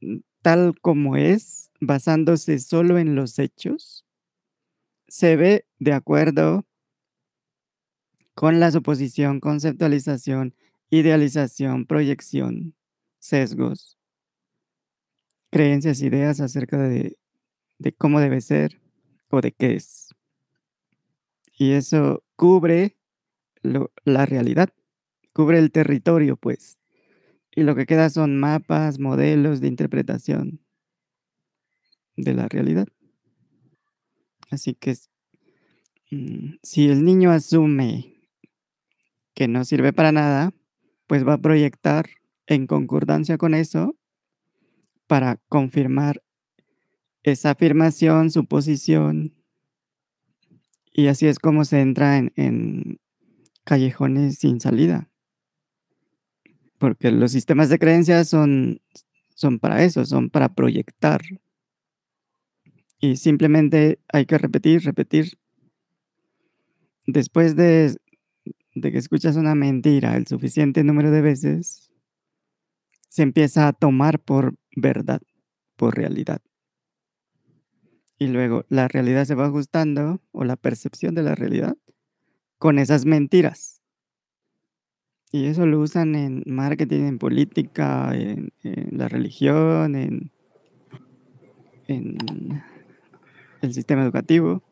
mm, 0.00 0.18
tal 0.42 0.74
como 0.80 1.16
es, 1.16 1.70
basándose 1.80 2.58
solo 2.58 2.98
en 2.98 3.14
los 3.14 3.38
hechos 3.38 4.04
se 5.08 5.36
ve 5.36 5.64
de 5.78 5.92
acuerdo 5.92 6.64
con 8.34 8.60
la 8.60 8.70
suposición, 8.70 9.40
conceptualización, 9.40 10.54
idealización, 10.90 11.86
proyección, 11.86 12.74
sesgos 13.18 13.96
creencias, 15.52 16.00
ideas 16.00 16.40
acerca 16.40 16.78
de 16.78 17.16
de 17.78 17.92
cómo 17.92 18.20
debe 18.20 18.40
ser, 18.40 18.80
o 19.30 19.40
de 19.40 19.52
qué 19.52 19.76
es. 19.76 20.09
Y 21.60 21.72
eso 21.72 22.24
cubre 22.36 22.96
la 23.62 24.24
realidad, 24.24 24.70
cubre 25.34 25.58
el 25.58 25.70
territorio, 25.70 26.38
pues, 26.38 26.78
y 27.54 27.64
lo 27.64 27.74
que 27.74 27.84
queda 27.84 28.08
son 28.08 28.40
mapas, 28.40 28.98
modelos 28.98 29.60
de 29.60 29.68
interpretación 29.68 30.64
de 32.16 32.32
la 32.32 32.48
realidad. 32.48 32.88
Así 34.50 34.72
que 34.72 34.96
mm, 36.10 36.54
si 36.62 36.88
el 36.88 37.04
niño 37.04 37.30
asume 37.30 38.14
que 39.34 39.46
no 39.46 39.66
sirve 39.66 39.92
para 39.92 40.12
nada, 40.12 40.54
pues, 41.06 41.28
va 41.28 41.34
a 41.34 41.42
proyectar 41.42 42.08
en 42.46 42.66
concordancia 42.66 43.36
con 43.36 43.52
eso 43.52 43.98
para 45.06 45.36
confirmar 45.50 46.22
esa 47.22 47.50
afirmación, 47.50 48.30
suposición 48.30 49.34
y 51.00 51.08
así 51.08 51.26
es 51.26 51.38
como 51.38 51.64
se 51.64 51.80
entra 51.80 52.18
en 52.18 52.98
callejones 53.64 54.38
sin 54.38 54.60
salida. 54.60 55.08
Porque 56.78 57.10
los 57.10 57.32
sistemas 57.32 57.68
de 57.68 57.78
creencias 57.78 58.28
son 58.28 58.80
son 59.34 59.58
para 59.58 59.82
eso, 59.82 60.04
son 60.04 60.28
para 60.28 60.54
proyectar. 60.54 61.22
Y 63.00 63.16
simplemente 63.16 63.98
hay 64.12 64.26
que 64.26 64.36
repetir, 64.36 64.82
repetir. 64.82 65.38
Después 67.06 67.56
de 67.56 67.96
de 68.74 68.92
que 68.92 68.98
escuchas 68.98 69.36
una 69.36 69.54
mentira 69.54 70.16
el 70.16 70.26
suficiente 70.26 70.84
número 70.84 71.10
de 71.10 71.22
veces 71.22 71.90
se 73.08 73.22
empieza 73.22 73.66
a 73.66 73.72
tomar 73.72 74.20
por 74.20 74.54
verdad, 74.76 75.20
por 75.76 75.96
realidad. 75.96 76.40
Y 78.20 78.28
luego 78.28 78.64
la 78.68 78.86
realidad 78.86 79.24
se 79.24 79.34
va 79.34 79.46
ajustando, 79.46 80.20
o 80.30 80.44
la 80.44 80.54
percepción 80.54 81.16
de 81.16 81.24
la 81.24 81.34
realidad, 81.34 81.76
con 82.58 82.78
esas 82.78 83.04
mentiras. 83.04 83.82
Y 85.32 85.46
eso 85.46 85.66
lo 85.66 85.80
usan 85.80 86.14
en 86.14 86.44
marketing, 86.46 87.02
en 87.06 87.18
política, 87.18 88.12
en 88.14 88.52
la 88.92 89.08
religión, 89.08 89.96
en 89.96 90.30
en 91.90 92.62
el 93.60 93.74
sistema 93.74 94.02
educativo. 94.02 94.62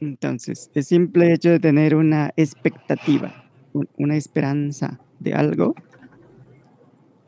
Entonces, 0.00 0.70
el 0.74 0.84
simple 0.84 1.32
hecho 1.32 1.50
de 1.50 1.60
tener 1.60 1.94
una 1.94 2.32
expectativa, 2.36 3.50
un 3.72 3.88
una 3.96 4.16
esperanza 4.16 5.00
de 5.20 5.34
algo 5.34 5.74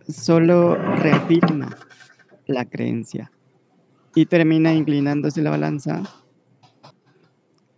solo 0.09 0.76
reafirma 0.76 1.76
la 2.46 2.64
creencia, 2.64 3.31
y 4.16 4.24
termina 4.24 4.72
inclinándose 4.72 5.42
la 5.42 5.50
balanza 5.50 6.02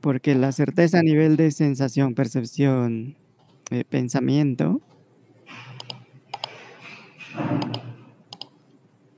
porque 0.01 0.37
la 0.37 0.53
certeza 0.53 1.01
a 1.01 1.03
nivel 1.03 1.37
de 1.37 1.51
sensación, 1.51 2.15
percepción, 2.15 3.17
eh, 3.73 3.85
pensamiento 3.85 4.81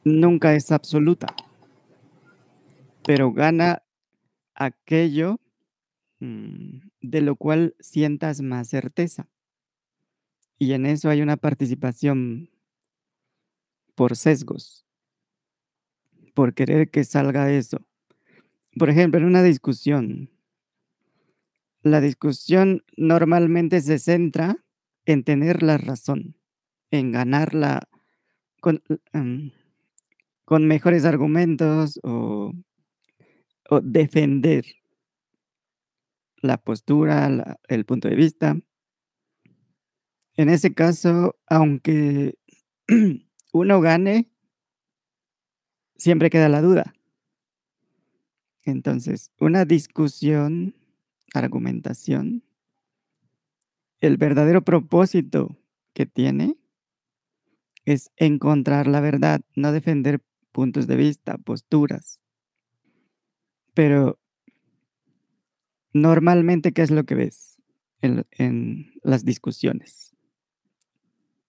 nunca 0.02 0.54
es 0.54 0.72
absoluta. 0.72 1.26
Pero 3.04 3.33
gana 3.33 3.83
aquello, 4.54 5.40
mm, 6.20 6.78
de 7.02 7.20
lo 7.20 7.37
cual 7.37 7.74
sientas 7.80 8.40
más 8.40 8.68
certeza. 8.68 9.28
Y 10.59 10.72
en 10.72 10.87
eso 10.87 11.11
hay 11.11 11.20
una 11.20 11.37
participación 11.37 12.48
por 13.94 14.16
sesgos 14.16 14.87
por 16.35 16.55
querer 16.55 16.90
que 16.90 17.05
salga 17.05 17.53
eso. 17.53 17.79
Por 18.79 18.90
ejemplo, 18.90 19.21
en 19.21 19.27
una 19.27 19.43
discusión 19.43 20.31
la 21.83 22.01
discusión 22.01 22.85
normalmente 22.97 23.81
se 23.81 23.99
centra 23.99 24.57
en 25.07 25.25
tener 25.25 25.62
la 25.62 25.79
razón, 25.79 26.37
en 26.90 27.12
ganarla 27.12 27.88
con, 28.61 28.83
em, 29.14 29.51
mejores 30.66 31.05
argumentos, 31.07 31.99
o 32.03 32.53
defender 33.83 34.64
la 36.43 36.59
postura, 36.59 37.59
el 37.69 37.85
punto 37.85 38.09
de 38.09 38.16
vista. 38.16 38.57
En 40.37 40.49
ese 40.49 40.75
caso, 40.75 41.37
aunque 41.47 42.35
uno 43.53 43.81
gane 43.81 44.31
siempre 46.01 46.31
queda 46.31 46.49
la 46.49 46.63
duda. 46.63 46.95
Entonces, 48.65 49.31
una 49.39 49.65
discusión, 49.65 50.75
argumentación 51.35 52.43
el 54.01 54.17
verdadero 54.17 54.63
propósito 54.65 55.59
que 55.93 56.07
tiene 56.07 56.57
es 57.85 58.11
encontrar 58.17 58.87
la 58.87 59.01
verdad, 59.01 59.43
no 59.55 59.73
defender 59.73 60.23
puntos 60.53 60.87
de 60.87 60.97
vista, 60.97 61.37
posturas. 61.39 62.19
Pero 63.75 64.19
normalmente, 65.93 66.73
¿qué 66.73 66.83
es 66.83 66.91
lo 66.91 67.05
que 67.05 67.15
ves 67.15 67.61
en 68.01 68.93
las 69.03 69.25
discusiones? 69.25 70.15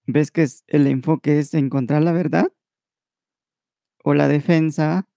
¿Ves 0.08 0.32
que 0.32 0.44
es 0.44 0.64
el 0.68 0.88
enfoque 0.88 1.40
es 1.40 1.54
encontrar 1.54 2.02
la 2.02 2.12
verdad? 2.12 2.52
¿O 4.04 4.14
la 4.14 4.28
defensa? 4.28 5.08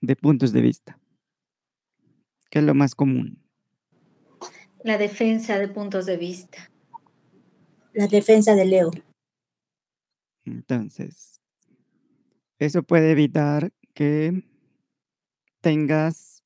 De 0.00 0.16
puntos 0.16 0.52
de 0.52 0.60
vista. 0.60 0.98
¿Qué 2.50 2.58
es 2.58 2.64
lo 2.64 2.74
más 2.74 2.94
común? 2.94 3.42
La 4.82 4.98
defensa 4.98 5.58
de 5.58 5.68
puntos 5.68 6.06
de 6.06 6.16
vista. 6.16 6.70
La 7.92 8.06
defensa 8.06 8.54
del 8.54 8.72
ego. 8.72 8.90
Entonces 10.44 11.40
eso 12.58 12.82
puede 12.82 13.10
evitar 13.10 13.72
que 13.94 14.44
tengas 15.60 16.42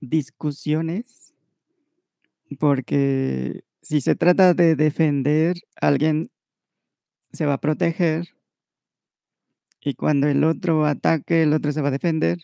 discusiones 0.00 1.34
porque 2.58 3.64
si 3.82 4.00
se 4.00 4.14
trata 4.14 4.54
de 4.54 4.76
defender, 4.76 5.56
alguien 5.80 6.30
se 7.32 7.46
va 7.46 7.54
a 7.54 7.60
proteger 7.60 8.37
y 9.88 9.94
cuando 9.94 10.28
el 10.28 10.44
otro 10.44 10.84
ataque, 10.84 11.42
el 11.42 11.54
otro 11.54 11.72
se 11.72 11.80
va 11.80 11.88
a 11.88 11.92
defender, 11.92 12.38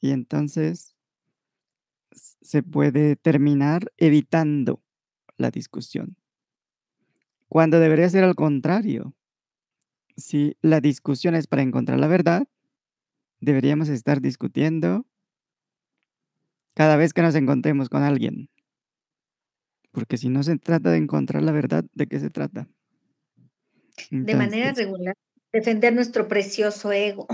y 0.00 0.12
entonces 0.12 0.96
se 2.12 2.62
puede 2.62 3.14
terminar 3.16 3.92
evitando 3.98 4.82
la 5.36 5.50
discusión. 5.50 6.16
Cuando 7.48 7.78
debería 7.78 8.08
ser 8.08 8.24
al 8.24 8.34
contrario. 8.34 9.14
Si 10.16 10.56
la 10.62 10.80
discusión 10.80 11.34
es 11.36 11.46
para 11.46 11.62
encontrar 11.62 12.00
la 12.00 12.08
verdad, 12.08 12.48
deberíamos 13.40 13.88
estar 13.88 14.20
discutiendo 14.20 15.06
cada 16.74 16.96
vez 16.96 17.12
que 17.12 17.22
nos 17.22 17.34
encontremos 17.34 17.88
con 17.88 18.02
alguien. 18.02 18.50
Porque 19.92 20.16
si 20.16 20.28
no 20.28 20.42
se 20.42 20.58
trata 20.58 20.90
de 20.90 20.96
encontrar 20.96 21.42
la 21.42 21.52
verdad, 21.52 21.84
¿de 21.94 22.06
qué 22.08 22.18
se 22.18 22.30
trata? 22.30 22.66
De 24.10 24.34
manera 24.34 24.72
regular, 24.72 25.14
defender 25.52 25.94
nuestro 25.94 26.28
precioso 26.28 26.92
ego. 26.92 27.26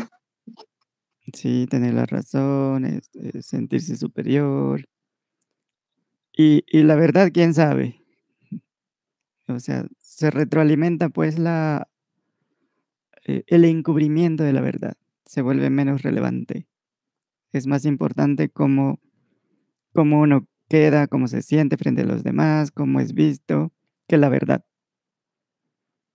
Sí, 1.33 1.67
tener 1.71 1.95
la 1.95 2.07
razón, 2.07 2.85
este, 2.85 3.43
sentirse 3.43 3.97
superior. 3.97 4.85
Y 6.37 6.65
y 6.67 6.83
la 6.83 6.97
verdad, 6.97 7.31
¿quién 7.33 7.55
sabe? 7.55 8.01
O 9.49 9.61
sea, 9.61 9.87
se 9.99 10.31
retroalimenta, 10.31 11.09
pues, 11.11 11.39
la 11.39 11.89
eh, 13.27 13.45
el 13.47 13.65
encubrimiento 13.65 14.43
de 14.45 14.53
la 14.53 14.61
verdad, 14.61 14.95
se 15.25 15.43
vuelve 15.43 15.71
menos 15.71 16.03
relevante. 16.03 16.67
Es 17.53 17.67
más 17.67 17.85
importante 17.87 18.51
cómo 18.51 19.01
cómo 19.95 20.21
uno 20.21 20.49
queda, 20.69 21.09
cómo 21.09 21.29
se 21.29 21.43
siente 21.43 21.77
frente 21.79 22.03
a 22.03 22.07
los 22.07 22.25
demás, 22.25 22.71
cómo 22.73 23.01
es 23.01 23.15
visto, 23.15 23.73
que 24.09 24.19
la 24.19 24.29
verdad. 24.29 24.65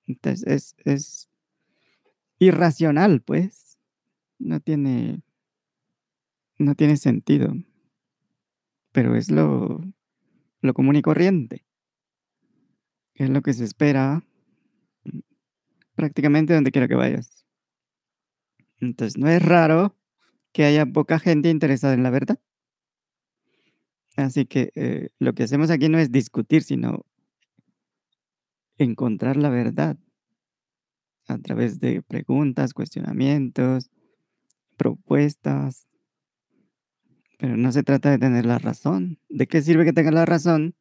Entonces, 0.07 0.43
es 0.47 0.75
es 0.85 1.28
irracional, 2.39 3.21
pues, 3.21 3.77
no 4.39 4.59
tiene 4.61 5.21
no 6.59 6.75
tiene 6.75 6.97
sentido. 6.97 7.53
Pero 8.93 9.15
es 9.15 9.29
lo 9.31 9.81
lo 10.61 10.73
común 10.73 10.95
y 10.97 11.01
corriente. 11.03 11.63
Es 13.15 13.29
lo 13.29 13.41
que 13.41 13.53
se 13.53 13.63
espera, 13.65 14.23
mm, 15.05 15.19
prácticamente 15.95 16.53
donde 16.55 16.71
quiera 16.71 16.87
que 16.87 16.95
vayas. 16.95 17.43
Entonces, 18.81 19.17
no 19.17 19.29
es 19.29 19.41
raro 19.43 19.95
que 20.53 20.65
haya 20.65 20.85
poca 20.85 21.19
gente 21.19 21.49
interesada 21.49 21.93
en 21.93 22.03
la 22.03 22.09
verdad. 22.09 22.39
Así 24.15 24.45
que, 24.45 24.71
eh, 24.75 25.09
lo 25.19 25.33
que 25.33 25.43
hacemos 25.43 25.69
aquí 25.69 25.89
no 25.89 25.97
es 25.99 26.11
discutir, 26.11 26.63
sino 26.63 27.05
encontrar 28.79 29.37
la 29.37 29.49
verdad. 29.49 29.97
A 31.29 31.37
través 31.37 31.79
de 31.79 32.01
preguntas, 32.01 32.73
cuestionamientos, 32.73 33.91
propuestas. 34.77 35.87
Pero 37.37 37.55
no 37.55 37.71
se 37.71 37.83
trata 37.83 38.09
de 38.09 38.17
tener 38.17 38.45
la 38.45 38.57
razón. 38.57 39.19
¿De 39.29 39.47
qué 39.47 39.61
sirve 39.61 39.85
que 39.85 39.93
tengas 39.93 40.13
la 40.13 40.25
razón 40.25 40.75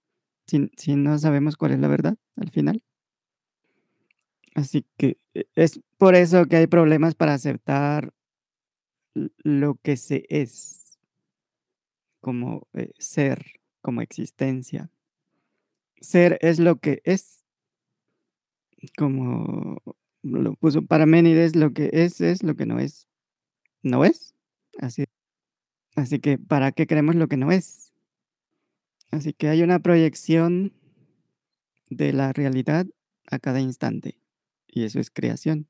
si 0.47 0.71
si 0.77 0.97
no 0.97 1.19
sabemos 1.19 1.57
cuál 1.57 1.73
es 1.73 1.81
la 1.81 1.89
verdad 1.89 2.17
al 2.37 2.51
final? 2.51 2.83
Así 4.55 4.87
que, 4.97 5.19
e 5.35 5.47
es 5.55 5.81
por 5.99 6.15
eso 6.15 6.47
que 6.47 6.57
hay 6.57 6.67
problemas 6.67 7.15
para 7.15 7.35
aceptar 7.35 8.13
lo 9.15 9.77
que 9.83 9.97
se 9.97 10.25
es. 10.31 10.99
Como, 12.21 12.67
eh, 12.73 12.91
ser, 12.99 13.45
como 13.81 14.01
existencia. 14.01 14.91
Ser 16.01 16.39
es 16.41 16.59
lo 16.59 16.79
que 16.81 17.01
es. 17.05 17.45
Como 18.97 19.77
lo 20.31 20.55
puso 20.55 20.83
Parménides, 20.83 21.57
lo 21.57 21.73
que 21.73 21.91
es, 21.93 22.21
es, 22.21 22.43
lo 22.43 22.55
que 22.57 22.67
no 22.67 22.79
es, 22.79 23.09
no 23.83 24.05
es. 24.05 24.35
Así 24.79 25.05
así 25.97 26.21
que, 26.21 26.38
¿para 26.38 26.73
qué 26.73 26.87
queremos 26.87 27.17
lo 27.17 27.29
que 27.29 27.37
no 27.37 27.51
es? 27.51 27.93
Así 29.11 29.33
que 29.33 29.49
hay 29.49 29.62
una 29.62 29.81
proyección 29.81 30.73
de 31.91 32.12
la 32.12 32.33
realidad 32.33 32.87
a 33.31 33.38
cada 33.38 33.61
instante, 33.61 34.21
y 34.67 34.85
eso 34.85 35.01
es 35.01 35.11
creación. 35.11 35.69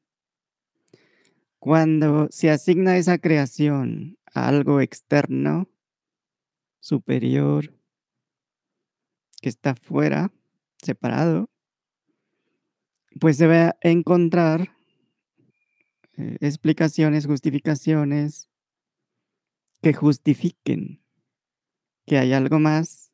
Cuando 1.59 2.29
se 2.31 2.51
asigna 2.51 2.97
esa 2.97 3.19
creación 3.19 4.19
a 4.35 4.49
algo 4.49 4.81
externo 4.81 5.69
superior 6.81 7.75
que 9.41 9.49
está 9.49 9.75
fuera, 9.75 10.33
separado 10.83 11.51
pues 13.19 13.41
a 13.41 13.77
encontrar 13.81 14.71
eh, 16.17 16.37
explicaciones, 16.41 17.27
justificaciones 17.27 18.49
que 19.83 19.93
justifiquen 19.93 21.03
que 22.07 22.19
hay 22.19 22.33
algo 22.33 22.59
más 22.59 23.13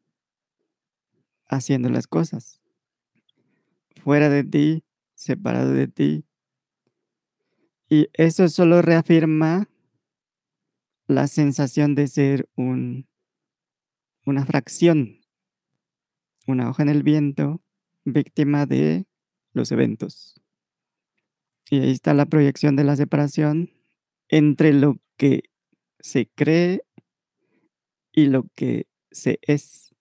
haciendo 1.49 1.91
las 1.91 2.07
cosas. 2.07 2.61
Fuera 4.03 4.29
de 4.29 4.45
ti, 4.45 4.85
separado 5.15 5.73
de 5.73 5.89
ti. 5.89 6.25
Y 7.89 8.09
eso 8.13 8.49
solo 8.49 8.83
reafirma 8.83 9.69
la 11.07 11.27
sensación 11.27 11.95
de 11.95 12.09
ser 12.09 12.49
un 12.57 13.07
una 14.27 14.47
fracción 14.47 15.25
una 16.47 16.69
hoja 16.69 16.83
en 16.83 16.89
el 16.89 17.03
viento, 17.03 17.63
víctima 18.05 18.67
de 18.67 19.07
los 19.55 19.73
eventos. 19.73 20.41
Y 21.71 21.81
ahí 21.81 21.91
está 21.93 22.13
la 22.13 22.27
proyección 22.27 22.77
de 22.77 22.85
la 22.85 22.97
separación 22.97 23.71
entre 24.29 24.73
lo 24.75 24.99
que 25.17 25.45
se 25.99 26.29
cree 26.35 26.83
y 28.13 28.27
lo 28.27 28.47
que 28.55 28.87
se 29.11 29.39
es. 29.43 29.95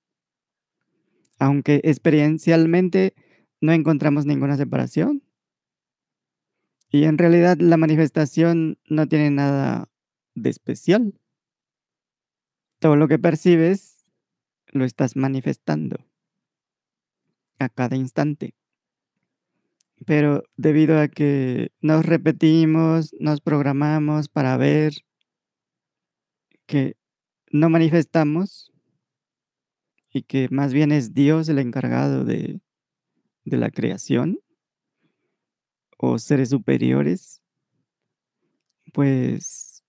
Aunque 1.39 1.81
experiencialmente 1.83 3.13
no 3.61 3.71
encontramos 3.71 4.25
ninguna 4.25 4.57
separación. 4.57 5.23
Y 6.89 7.05
en 7.05 7.17
realidad 7.17 7.57
la 7.59 7.77
manifestación 7.77 8.77
no 8.87 9.07
tiene 9.07 9.31
nada 9.31 9.89
de 10.35 10.49
especial. 10.49 11.19
Todo 12.79 12.95
lo 12.97 13.07
que 13.07 13.17
percibes 13.17 14.05
lo 14.67 14.85
estás 14.85 15.15
manifestando. 15.15 16.05
A 17.59 17.69
cada 17.69 17.95
instante. 17.95 18.53
Pero 20.05 20.43
debido 20.57 20.99
a 20.99 21.07
que 21.07 21.71
nos 21.81 22.05
repetimos, 22.05 23.13
nos 23.19 23.41
programamos 23.41 24.29
para 24.29 24.57
ver 24.57 24.93
que 26.65 26.95
no 27.51 27.69
manifestamos 27.69 28.71
y 30.11 30.23
que 30.23 30.49
más 30.49 30.73
bien 30.73 30.91
es 30.91 31.13
Dios 31.13 31.49
el 31.49 31.59
encargado 31.59 32.25
de 32.25 32.59
la 33.45 33.69
creación 33.69 34.39
o 35.97 36.19
seres 36.19 36.49
superiores 36.49 37.43
pues 38.93 39.83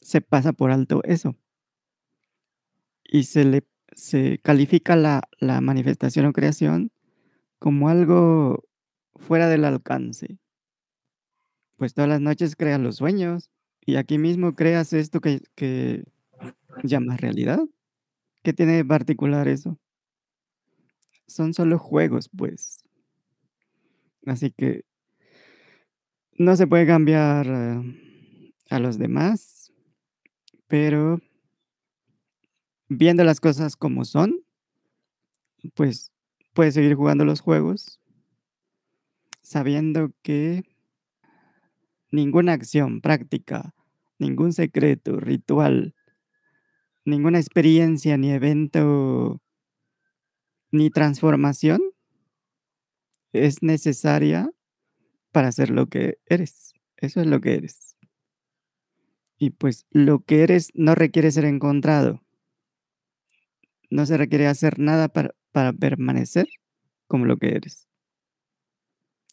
se 0.00 0.20
pasa 0.20 0.52
por 0.52 0.70
alto 0.70 1.02
eso. 1.04 1.36
Y 3.04 3.24
se 3.24 3.44
le 3.44 3.64
se 3.94 4.38
califica 4.38 4.96
la 4.96 5.60
manifestación 5.60 6.24
o 6.26 6.32
creación 6.32 6.92
como 7.58 7.90
algo 7.90 8.64
fuera 9.22 9.48
del 9.48 9.64
alcance. 9.64 10.38
Pues 11.76 11.94
todas 11.94 12.08
las 12.08 12.20
noches 12.20 12.56
creas 12.56 12.80
los 12.80 12.96
sueños, 12.96 13.50
y 13.84 13.96
aquí 13.96 14.18
mismo 14.18 14.54
creas 14.54 14.92
esto 14.92 15.20
que 15.20 15.42
que 15.54 16.04
llamas 16.82 17.20
realidad. 17.20 17.60
¿Qué 18.42 18.52
tiene 18.52 18.74
de 18.74 18.84
particular 18.84 19.48
eso? 19.48 19.78
Son 21.26 21.54
solo 21.54 21.78
juegos, 21.78 22.28
pues. 22.28 22.84
Así 24.26 24.50
que 24.50 24.84
no 26.38 26.56
se 26.56 26.66
puede 26.66 26.86
cambiar 26.86 27.46
a 28.70 28.78
los 28.78 28.98
demás, 28.98 29.72
pero 30.66 31.20
viendo 32.88 33.24
las 33.24 33.40
cosas 33.40 33.76
como 33.76 34.04
son 34.04 34.42
pues, 35.74 36.10
puedes 36.52 36.74
seguir 36.74 36.94
jugando 36.94 37.24
los 37.24 37.40
juegos 37.40 38.00
sabiendo 39.42 40.12
que 40.22 40.64
ninguna 42.10 42.52
acción, 42.52 43.00
práctica, 43.00 43.74
ningún 44.18 44.52
secreto, 44.52 45.18
ritual, 45.18 45.94
ninguna 47.04 47.38
experiencia, 47.38 48.16
ni 48.16 48.30
evento 48.30 49.40
ni 50.70 50.90
transformación 50.90 51.82
es 53.32 53.62
necesaria 53.62 54.50
para 55.30 55.52
ser 55.52 55.70
lo 55.70 55.86
que 55.86 56.18
eres. 56.26 56.72
Eso 56.96 57.20
es 57.20 57.26
lo 57.26 57.40
que 57.40 57.54
eres. 57.54 57.96
Y 59.38 59.50
pues 59.50 59.86
lo 59.90 60.20
que 60.20 60.42
eres 60.42 60.70
no 60.74 60.94
requiere 60.94 61.30
ser 61.30 61.44
encontrado. 61.44 62.22
No 63.90 64.06
se 64.06 64.16
requiere 64.16 64.46
hacer 64.46 64.78
nada 64.78 65.08
para, 65.08 65.34
para 65.52 65.72
permanecer 65.72 66.46
como 67.06 67.26
lo 67.26 67.36
que 67.36 67.48
eres. 67.48 67.88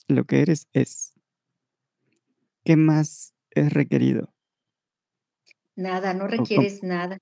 Lo 0.09 0.25
que 0.25 0.41
eres 0.41 0.67
es. 0.73 1.13
¿Qué 2.65 2.75
más 2.75 3.35
es 3.51 3.71
requerido? 3.71 4.33
Nada, 5.75 6.15
no 6.15 6.27
requieres 6.27 6.83
nada. 6.83 7.19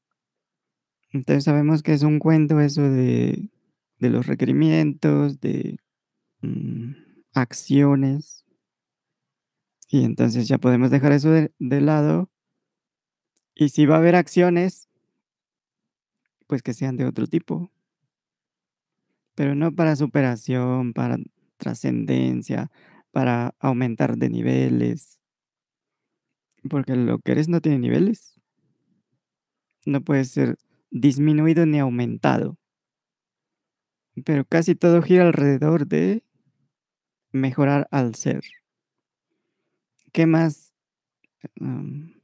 Entonces 1.11 1.43
sabemos 1.43 1.83
que 1.83 1.91
es 1.91 2.03
un 2.03 2.17
cuento 2.17 2.61
eso 2.61 2.81
de, 2.81 3.49
de 3.99 4.09
los 4.09 4.25
requerimientos, 4.25 5.41
de 5.41 5.77
mm, 6.41 6.93
acciones. 7.33 8.45
Y 9.89 10.05
entonces 10.05 10.47
ya 10.47 10.57
podemos 10.57 10.89
dejar 10.89 11.11
eso 11.11 11.29
de, 11.29 11.51
de 11.59 11.81
lado. 11.81 12.31
Y 13.53 13.69
si 13.69 13.85
va 13.85 13.95
a 13.95 13.99
haber 13.99 14.15
acciones, 14.15 14.87
pues 16.47 16.61
que 16.61 16.73
sean 16.73 16.95
de 16.95 17.05
otro 17.05 17.27
tipo. 17.27 17.69
Pero 19.35 19.55
no 19.55 19.75
para 19.75 19.97
superación, 19.97 20.93
para 20.93 21.17
trascendencia, 21.57 22.71
para 23.11 23.55
aumentar 23.59 24.17
de 24.17 24.29
niveles. 24.29 25.19
Porque 26.69 26.95
lo 26.95 27.19
que 27.19 27.31
eres 27.31 27.49
no 27.49 27.61
tiene 27.61 27.79
niveles. 27.79 28.39
No 29.85 30.01
puede 30.01 30.25
ser 30.25 30.57
disminuido 30.91 31.65
ni 31.65 31.79
aumentado. 31.79 32.57
Pero 34.25 34.45
casi 34.45 34.75
todo 34.75 35.01
gira 35.01 35.25
alrededor 35.25 35.87
de 35.87 36.23
mejorar 37.31 37.87
al 37.91 38.15
ser. 38.15 38.43
¿Qué 40.11 40.25
más 40.25 40.73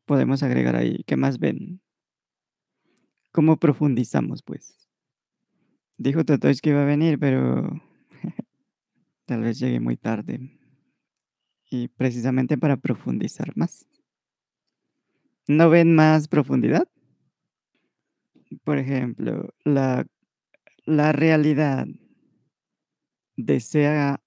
podemos 0.05 0.43
agregar 0.43 0.75
ahí? 0.75 1.03
¿Qué 1.05 1.15
más 1.15 1.39
ven? 1.39 1.81
¿Cómo 3.31 3.57
profundizamos, 3.57 4.43
pues? 4.43 4.87
Dijo 5.97 6.23
Totosh 6.23 6.59
que 6.59 6.71
iba 6.71 6.83
a 6.83 6.85
venir, 6.85 7.19
pero 7.19 7.81
tal 9.25 9.41
vez 9.41 9.59
llegue 9.59 9.79
muy 9.79 9.97
tarde. 9.97 10.59
Y 11.69 11.87
precisamente 11.87 12.57
para 12.57 12.77
profundizar 12.77 13.55
más. 13.55 13.87
¿No 15.47 15.69
ven 15.69 15.95
más 15.95 16.27
profundidad? 16.27 16.87
Por 18.63 18.77
ejemplo, 18.77 19.53
la, 19.65 20.05
la 20.85 21.11
realidad 21.11 21.87
desea 23.35 24.21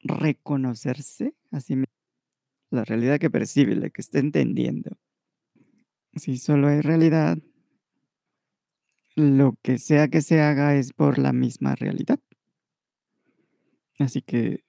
reconocerse 0.00 1.34
a 1.50 1.60
sí 1.60 1.74
misma. 1.74 1.92
La 2.70 2.84
realidad 2.84 3.18
que 3.18 3.30
percibe, 3.30 3.74
la 3.76 3.90
que 3.90 4.00
está 4.00 4.18
entendiendo. 4.18 4.96
Si 6.14 6.38
solo 6.38 6.68
hay 6.68 6.80
realidad, 6.80 7.38
lo 9.14 9.56
que 9.62 9.78
sea 9.78 10.08
que 10.08 10.20
se 10.20 10.40
haga 10.40 10.76
es 10.76 10.92
por 10.92 11.18
la 11.18 11.32
misma 11.32 11.74
realidad. 11.74 12.20
Así 13.98 14.22
que 14.22 14.64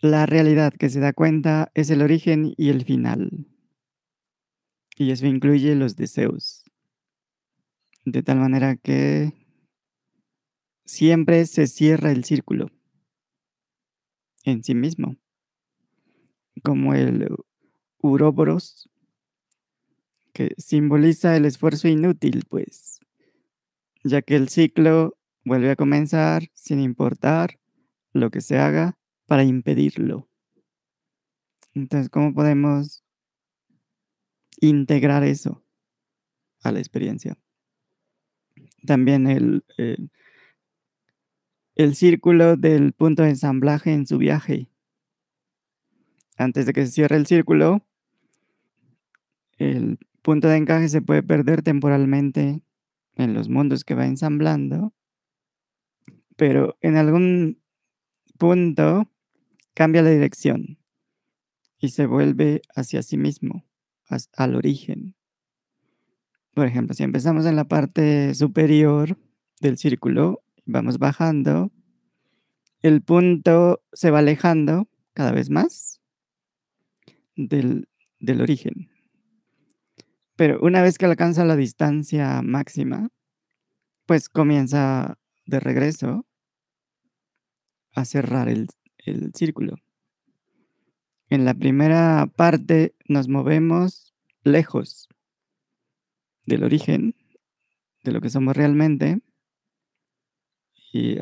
la 0.00 0.26
realidad 0.26 0.72
que 0.72 0.88
se 0.88 1.00
da 1.00 1.12
cuenta 1.12 1.72
es 1.74 1.90
el 1.90 2.02
origen 2.02 2.54
y 2.56 2.68
el 2.68 2.84
final. 2.84 3.48
Y 4.96 5.10
eso 5.10 5.26
incluye 5.26 5.74
los 5.74 5.96
deseos. 5.96 6.64
De 8.04 8.22
tal 8.22 8.38
manera 8.38 8.76
que 8.76 9.32
siempre 10.84 11.44
se 11.46 11.66
cierra 11.66 12.12
el 12.12 12.24
círculo 12.24 12.70
en 14.44 14.62
sí 14.62 14.74
mismo. 14.74 15.16
Como 16.62 16.94
el 16.94 17.28
uroboros, 18.00 18.88
que 20.32 20.54
simboliza 20.56 21.36
el 21.36 21.44
esfuerzo 21.44 21.88
inútil, 21.88 22.44
pues, 22.48 23.00
ya 24.04 24.22
que 24.22 24.36
el 24.36 24.48
ciclo 24.48 25.16
vuelve 25.44 25.70
a 25.70 25.76
comenzar 25.76 26.48
sin 26.54 26.80
importar 26.80 27.58
lo 28.18 28.30
que 28.30 28.40
se 28.40 28.58
haga 28.58 28.98
para 29.26 29.44
impedirlo. 29.44 30.28
Entonces, 31.74 32.10
¿cómo 32.10 32.34
podemos 32.34 33.04
integrar 34.60 35.22
eso 35.24 35.64
a 36.62 36.72
la 36.72 36.78
experiencia? 36.78 37.38
También 38.86 39.26
el, 39.26 39.64
eh, 39.76 40.08
el 41.74 41.94
círculo 41.94 42.56
del 42.56 42.92
punto 42.92 43.22
de 43.22 43.30
ensamblaje 43.30 43.92
en 43.92 44.06
su 44.06 44.18
viaje. 44.18 44.68
Antes 46.36 46.66
de 46.66 46.72
que 46.72 46.86
se 46.86 46.92
cierre 46.92 47.16
el 47.16 47.26
círculo, 47.26 47.86
el 49.58 49.98
punto 50.22 50.48
de 50.48 50.56
encaje 50.56 50.88
se 50.88 51.02
puede 51.02 51.22
perder 51.22 51.62
temporalmente 51.62 52.62
en 53.16 53.34
los 53.34 53.48
mundos 53.48 53.84
que 53.84 53.94
va 53.94 54.06
ensamblando, 54.06 54.92
pero 56.36 56.76
en 56.80 56.96
algún 56.96 57.60
punto 58.38 59.10
cambia 59.74 60.02
la 60.02 60.10
dirección 60.10 60.78
y 61.78 61.90
se 61.90 62.06
vuelve 62.06 62.62
hacia 62.74 63.02
sí 63.02 63.16
mismo, 63.16 63.64
al 64.34 64.56
origen. 64.56 65.14
Por 66.54 66.66
ejemplo, 66.66 66.94
si 66.94 67.04
empezamos 67.04 67.46
en 67.46 67.56
la 67.56 67.68
parte 67.68 68.34
superior 68.34 69.16
del 69.60 69.78
círculo, 69.78 70.42
vamos 70.64 70.98
bajando, 70.98 71.70
el 72.80 73.02
punto 73.02 73.82
se 73.92 74.10
va 74.10 74.20
alejando 74.20 74.88
cada 75.12 75.32
vez 75.32 75.50
más 75.50 76.00
del, 77.36 77.88
del 78.18 78.40
origen. 78.40 78.90
Pero 80.36 80.60
una 80.60 80.82
vez 80.82 80.98
que 80.98 81.06
alcanza 81.06 81.44
la 81.44 81.56
distancia 81.56 82.42
máxima, 82.42 83.08
pues 84.06 84.28
comienza 84.28 85.18
de 85.46 85.60
regreso 85.60 86.27
a 88.00 88.04
cerrar 88.04 88.48
el, 88.48 88.68
el 88.98 89.32
círculo. 89.34 89.76
En 91.30 91.44
la 91.44 91.54
primera 91.54 92.26
parte 92.36 92.94
nos 93.06 93.28
movemos 93.28 94.14
lejos 94.42 95.08
del 96.46 96.64
origen, 96.64 97.14
de 98.04 98.12
lo 98.12 98.20
que 98.20 98.30
somos 98.30 98.56
realmente, 98.56 99.20
y 100.92 101.18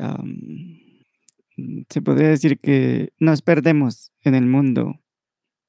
se 1.89 2.01
podría 2.01 2.29
decir 2.29 2.59
que 2.59 3.11
nos 3.19 3.41
perdemos 3.41 4.11
en 4.21 4.35
el 4.35 4.45
mundo 4.45 5.01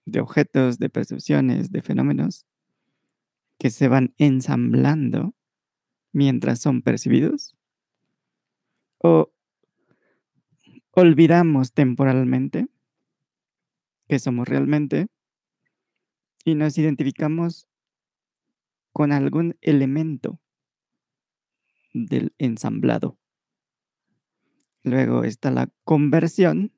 de 0.04 0.20
objetos, 0.20 0.78
de 0.78 0.88
percepciones, 0.88 1.72
de 1.72 1.82
fenómenos 1.82 2.46
que 3.58 3.70
se 3.70 3.88
van 3.88 4.14
ensamblando 4.18 5.34
mientras 6.12 6.60
son 6.60 6.82
percibidos, 6.82 7.56
o 8.98 9.32
olvidamos 10.98 11.72
temporalmente 11.72 12.66
que 14.08 14.18
somos 14.18 14.48
realmente 14.48 15.06
y 16.44 16.54
nos 16.54 16.76
identificamos 16.76 17.68
con 18.92 19.12
algún 19.12 19.56
elemento 19.60 20.40
del 21.94 22.34
ensamblado. 22.38 23.16
Luego 24.82 25.24
está 25.24 25.50
la 25.50 25.68
conversión, 25.84 26.72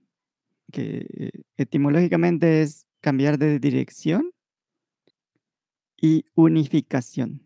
que 0.71 1.07
eh, 1.09 1.31
etimológicamente 1.57 2.63
es 2.63 2.87
cambiar 3.01 3.39
de 3.39 3.59
dirección 3.59 4.33
y 5.97 6.25
unificación. 6.35 7.43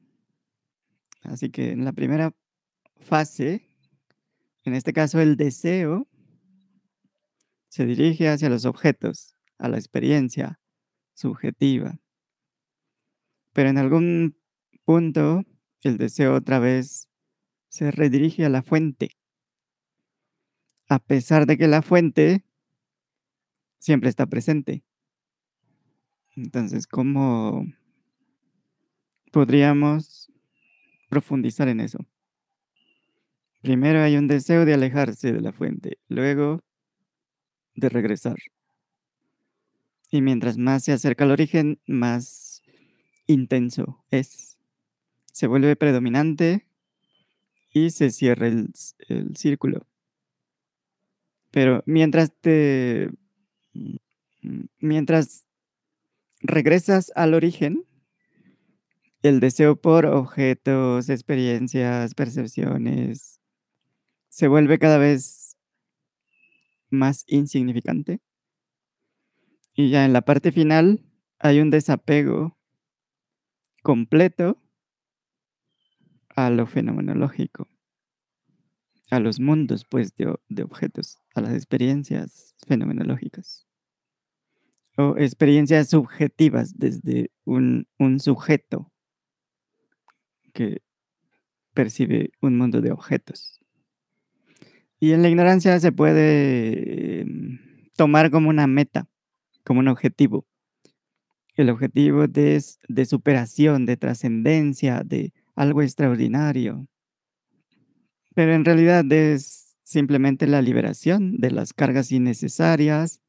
Así 1.23 1.51
que 1.51 1.71
en 1.71 1.85
la 1.85 1.93
primera 1.93 2.35
fase, 2.97 3.69
en 4.65 4.75
este 4.75 4.93
caso 4.93 5.21
el 5.21 5.37
deseo, 5.37 6.09
se 7.75 7.87
dirige 7.87 8.29
hacia 8.29 8.49
los 8.49 8.67
objetos, 8.67 9.35
a 9.59 9.69
la 9.69 9.79
experiencia 9.79 10.61
subjetiva. 11.13 11.99
Pero 13.53 13.69
en 13.69 13.79
algún 13.79 14.39
punto, 14.85 15.43
el 15.83 15.99
deseo 15.99 16.37
otra 16.37 16.61
vez 16.61 17.09
se 17.67 17.91
redirige 17.91 18.45
a 18.45 18.49
la 18.49 18.63
fuente. 18.63 19.17
A 20.89 21.01
pesar 21.01 21.47
de 21.47 21.59
que 21.59 21.67
la 21.67 21.83
fuente 21.83 22.45
siempre 23.81 24.09
está 24.09 24.27
presente. 24.27 24.85
Entonces, 26.37 26.87
¿cómo 26.87 27.67
podríamos 29.33 30.33
profundizar 31.09 31.67
en 31.67 31.81
eso? 31.81 31.99
Primero 33.63 34.01
hay 34.01 34.17
un 34.17 34.29
deseo 34.29 34.65
de 34.65 34.75
alejarse 34.75 35.33
de 35.33 35.41
la 35.41 35.53
fuente, 35.53 35.99
luego 36.07 36.63
de 37.75 37.89
regresar. 37.89 38.37
Y 40.11 40.21
mientras 40.21 40.59
más 40.59 40.85
se 40.85 40.93
acerca 40.93 41.25
al 41.25 41.33
origen, 41.33 41.81
más 41.87 42.63
intenso 43.27 44.05
es. 44.11 44.59
Se 45.33 45.47
vuelve 45.47 45.75
predominante 45.77 46.67
y 47.73 47.91
se 47.91 48.11
cierra 48.11 48.47
el, 48.47 48.73
el 49.09 49.37
círculo. 49.37 49.87
Pero 51.51 51.83
mientras 51.87 52.33
te... 52.41 53.11
Mientras 54.79 55.47
regresas 56.41 57.11
al 57.17 57.33
origen, 57.35 57.85
el 59.23 59.41
deseo 59.41 59.75
por 59.75 60.05
objetos, 60.05 61.09
experiencias, 61.09 62.15
percepciones, 62.15 63.41
se 64.29 64.49
vuelve 64.49 64.79
cada 64.79 64.99
vez 64.99 65.44
más 66.95 67.25
insignificante. 67.27 68.21
Y 69.75 69.91
ya 69.91 70.05
en 70.05 70.13
la 70.13 70.23
parte 70.23 70.53
final 70.53 71.05
hay 71.39 71.61
un 71.61 71.71
desapego 71.71 72.57
completo 73.83 74.63
a 76.37 76.51
lo 76.51 76.67
fenomenológico, 76.67 77.69
a 79.11 79.21
los 79.21 79.41
mundos 79.41 79.85
pues 79.85 80.15
de, 80.17 80.35
de 80.49 80.63
objetos, 80.63 81.19
a 81.35 81.41
las 81.41 81.53
experiencias 81.53 82.55
fenomenológicas 82.67 83.67
o 84.97 85.17
experiencias 85.17 85.91
subjetivas 85.91 86.79
desde 86.79 87.31
un, 87.45 87.87
un 87.99 88.21
sujeto 88.21 88.93
que 90.53 90.83
percibe 91.73 92.31
un 92.41 92.57
mundo 92.57 92.81
de 92.81 92.93
objetos. 92.93 93.61
Y 95.05 95.13
en 95.13 95.21
la 95.21 95.29
ignorancia 95.29 95.79
se 95.81 95.93
puede 95.93 97.21
em, 97.21 97.59
tomar 97.95 98.31
como 98.31 98.49
una 98.49 98.67
meta, 98.67 99.07
como 99.63 99.81
un 99.81 99.89
objetivo. 99.89 100.47
El 101.57 101.69
objetivo 101.69 102.27
de, 102.27 102.65
de 102.89 103.05
superación, 103.05 103.85
de 103.85 103.99
trascendencia, 103.99 105.03
de 105.05 105.35
algo 105.57 105.83
extraordinario. 105.83 106.89
Pero 108.35 108.55
en 108.55 108.65
realidad 108.65 109.05
es 109.13 109.77
simplemente 109.83 110.47
la 110.47 110.63
liberación 110.63 111.37
de 111.37 111.51
las 111.51 111.75
cargas 111.75 112.11
innecesarias 112.11 113.21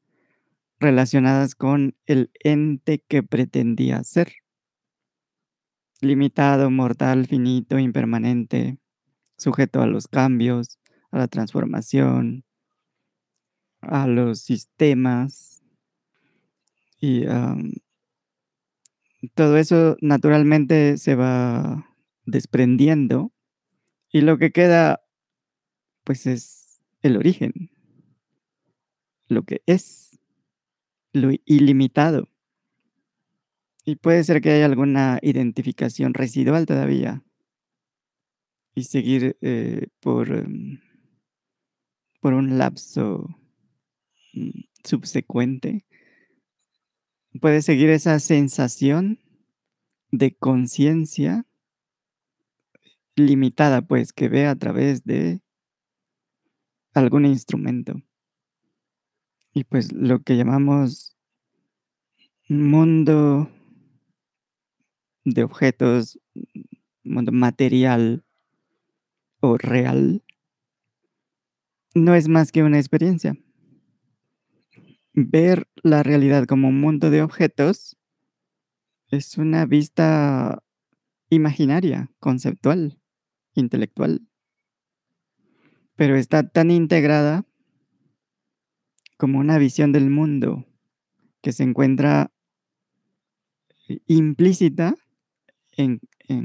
relacionadas 0.80 1.54
con 1.54 1.94
el 2.06 2.30
ente 2.42 3.04
que 3.06 3.22
pretendía 3.22 4.02
ser. 4.02 4.32
Limitado, 6.00 6.70
mortal, 6.70 7.26
finito, 7.26 7.78
impermanente, 7.78 8.78
sujeto 9.36 9.82
a 9.82 9.86
los 9.86 10.08
cambios, 10.08 10.78
a 11.16 11.20
la 11.20 11.28
transformación, 11.28 12.44
a 13.80 14.06
los 14.06 14.40
sistemas. 14.40 15.62
Y 17.00 17.24
todo 19.34 19.56
eso 19.56 19.96
naturalmente 20.00 20.98
se 20.98 21.14
va 21.14 21.88
desprendiendo 22.24 23.32
y 24.12 24.20
lo 24.20 24.38
que 24.38 24.50
queda 24.50 25.02
pues 26.04 26.26
es 26.26 26.80
el 27.02 27.16
origen, 27.16 27.70
lo 29.28 29.42
que 29.42 29.62
es, 29.66 30.18
lo 31.12 31.30
ilimitado. 31.44 32.28
Y 33.84 33.96
puede 33.96 34.22
ser 34.24 34.40
que 34.40 34.50
haya 34.50 34.66
alguna 34.66 35.18
identificación 35.22 36.14
residual 36.14 36.66
todavía 36.66 37.22
y 38.76 38.84
seguir 38.84 39.36
eh, 39.40 39.88
por, 40.00 40.30
em, 40.30 40.80
por 42.26 42.34
un 42.34 42.58
lapso 42.58 43.38
mm, 44.32 44.62
subsecuente. 44.82 45.86
Puede 47.40 47.62
seguir 47.62 47.88
esa 47.90 48.18
sensación 48.18 49.20
de 50.10 50.34
conciencia 50.34 51.46
limitada, 53.14 53.82
pues, 53.82 54.12
que 54.12 54.28
ve 54.28 54.46
a 54.46 54.56
través 54.56 55.04
de 55.04 55.40
algún 56.94 57.26
instrumento. 57.26 58.02
Y 59.54 59.62
pues 59.62 59.92
lo 59.92 60.18
que 60.18 60.36
llamamos 60.36 61.16
mundo 62.48 63.48
de 65.22 65.44
objetos, 65.44 66.18
mundo 67.04 67.30
material 67.30 68.24
o 69.38 69.56
real, 69.56 70.24
no 71.96 72.14
es 72.14 72.28
más 72.28 72.52
que 72.52 72.62
una 72.62 72.78
experiencia. 72.78 73.36
Ver 75.14 75.66
la 75.82 76.02
realidad 76.02 76.44
como 76.44 76.68
un 76.68 76.78
mundo 76.78 77.10
de 77.10 77.22
objetos 77.22 77.96
es 79.08 79.38
una 79.38 79.64
vista 79.64 80.62
imaginaria, 81.30 82.10
conceptual 82.20 83.00
intelectual, 83.54 84.20
pero 85.94 86.16
está 86.16 86.46
tan 86.46 86.70
integrada 86.70 87.46
como 89.16 89.38
una 89.38 89.56
visión 89.56 89.92
del 89.92 90.10
mundo 90.10 90.66
que 91.40 91.52
se 91.52 91.62
encuentra 91.62 92.30
implícita 94.06 94.94
en, 95.72 96.00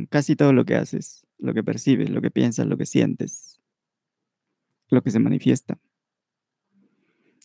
casi 0.09 0.37
todo 0.37 0.53
lo 0.53 0.63
que 0.63 0.75
haces, 0.75 1.27
lo 1.37 1.53
que 1.53 1.63
percibes, 1.63 2.09
lo 2.09 2.21
que 2.21 2.31
piensas, 2.31 2.67
lo 2.67 2.77
que 2.77 2.85
sientes, 2.85 3.50
lo 4.91 5.01
que 5.01 5.11
se 5.11 5.19
manifiesta. 5.19 5.79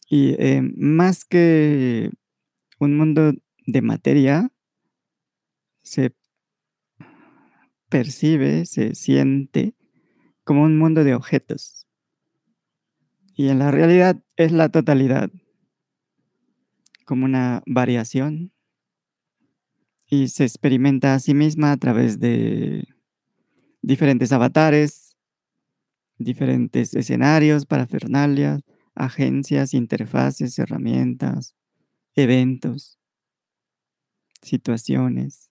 Y 0.08 0.34
eh, 0.38 0.62
más 0.76 1.24
que 1.24 2.10
un 2.78 2.96
mundo 2.96 3.32
de 3.66 3.82
materia, 3.82 4.52
se 5.82 6.14
percibe, 7.88 8.66
se 8.66 8.94
siente 8.94 9.74
como 10.44 10.62
un 10.64 10.76
mundo 10.78 11.04
de 11.04 11.14
objetos. 11.14 11.86
Y 13.34 13.48
en 13.48 13.58
la 13.58 13.70
realidad 13.70 14.22
es 14.36 14.52
la 14.52 14.68
totalidad, 14.68 15.30
como 17.04 17.24
una 17.24 17.62
variación. 17.66 18.52
Y 20.08 20.28
se 20.28 20.44
experimenta 20.44 21.14
a 21.14 21.20
sí 21.20 21.34
misma 21.34 21.72
a 21.72 21.76
través 21.76 22.18
de 22.20 22.84
diferentes 23.82 24.32
avatares, 24.32 25.05
diferentes 26.18 26.94
escenarios, 26.94 27.66
parafernalias, 27.66 28.62
agencias, 28.94 29.74
interfaces, 29.74 30.58
herramientas, 30.58 31.54
eventos, 32.14 32.98
situaciones 34.42 35.50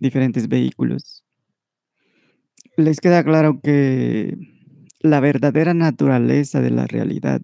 diferentes 0.00 0.48
vehículos. 0.48 1.24
Les 2.76 3.00
queda 3.00 3.24
claro 3.24 3.60
que 3.62 4.36
la 5.00 5.20
verdadera 5.20 5.74
naturaleza 5.74 6.60
de 6.60 6.70
la 6.70 6.86
realidad 6.86 7.42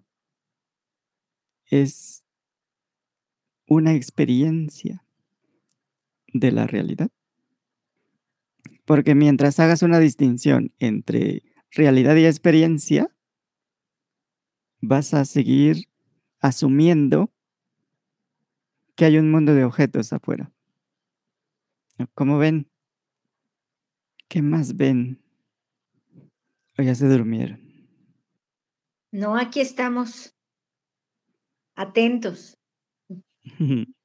es 1.65 2.23
una 3.67 3.93
experiencia 3.93 5.03
de 6.33 6.51
la 6.51 6.67
realidad. 6.67 7.09
Porque 8.85 9.15
mientras 9.15 9.59
hagas 9.59 9.81
una 9.81 9.99
distinción 9.99 10.73
entre 10.79 11.41
realidad 11.73 12.15
y 12.15 12.25
experiencia, 12.25 13.09
vas 14.81 15.13
a 15.13 15.25
seguir 15.25 15.87
asumiendo 16.39 17.31
que 18.95 19.05
hay 19.05 19.17
un 19.17 19.31
mundo 19.31 19.53
de 19.53 19.63
objetos 19.63 20.13
afuera. 20.13 20.51
¿Cómo 22.13 22.37
ven? 22.37 22.69
¿Qué 24.27 24.41
más 24.41 24.75
ven? 24.75 25.21
¿O 26.77 26.81
ya 26.81 26.95
se 26.95 27.07
durmieron? 27.07 27.59
No, 29.11 29.37
aquí 29.37 29.61
estamos 29.61 30.35
atentos. 31.75 32.57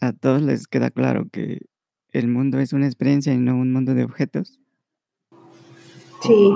¿A 0.00 0.12
todos 0.12 0.42
les 0.42 0.66
queda 0.66 0.90
claro 0.90 1.28
que 1.30 1.62
el 2.10 2.28
mundo 2.28 2.60
es 2.60 2.72
una 2.72 2.86
experiencia 2.86 3.32
y 3.32 3.38
no 3.38 3.56
un 3.56 3.72
mundo 3.72 3.94
de 3.94 4.04
objetos? 4.04 4.60
Sí. 6.22 6.52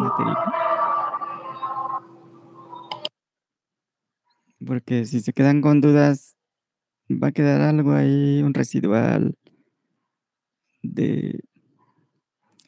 Porque 4.67 5.05
si 5.07 5.21
se 5.21 5.33
quedan 5.33 5.61
con 5.61 5.81
dudas, 5.81 6.37
va 7.11 7.29
a 7.29 7.33
quedar 7.33 7.61
algo 7.63 7.93
ahí, 7.93 8.43
un 8.43 8.55
residual, 8.55 9.37
de 10.83 11.41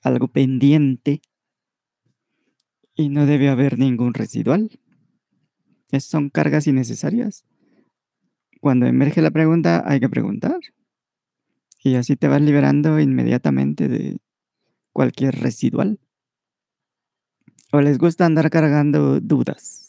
algo 0.03 0.28
pendiente 0.28 1.20
y 2.95 3.09
no 3.09 3.26
debe 3.26 3.49
haber 3.49 3.78
ningún 3.78 4.14
residual. 4.14 4.70
Es, 5.90 6.05
son 6.05 6.30
cargas 6.30 6.66
innecesarias. 6.66 7.45
Cuando 8.61 8.86
emerge 8.86 9.22
la 9.22 9.30
pregunta, 9.30 9.82
hay 9.86 10.01
que 10.01 10.09
preguntar. 10.09 10.59
Y 11.82 11.97
así 11.97 12.16
te 12.16 12.28
vas 12.28 12.40
liberando 12.40 13.01
inmediatamente 13.01 13.88
de 13.88 14.20
cualquier 14.93 15.40
residual. 15.40 15.99
¿O 17.74 17.80
les 17.80 17.96
gusta 17.96 18.26
andar 18.26 18.50
cargando 18.50 19.18
dudas? 19.20 19.88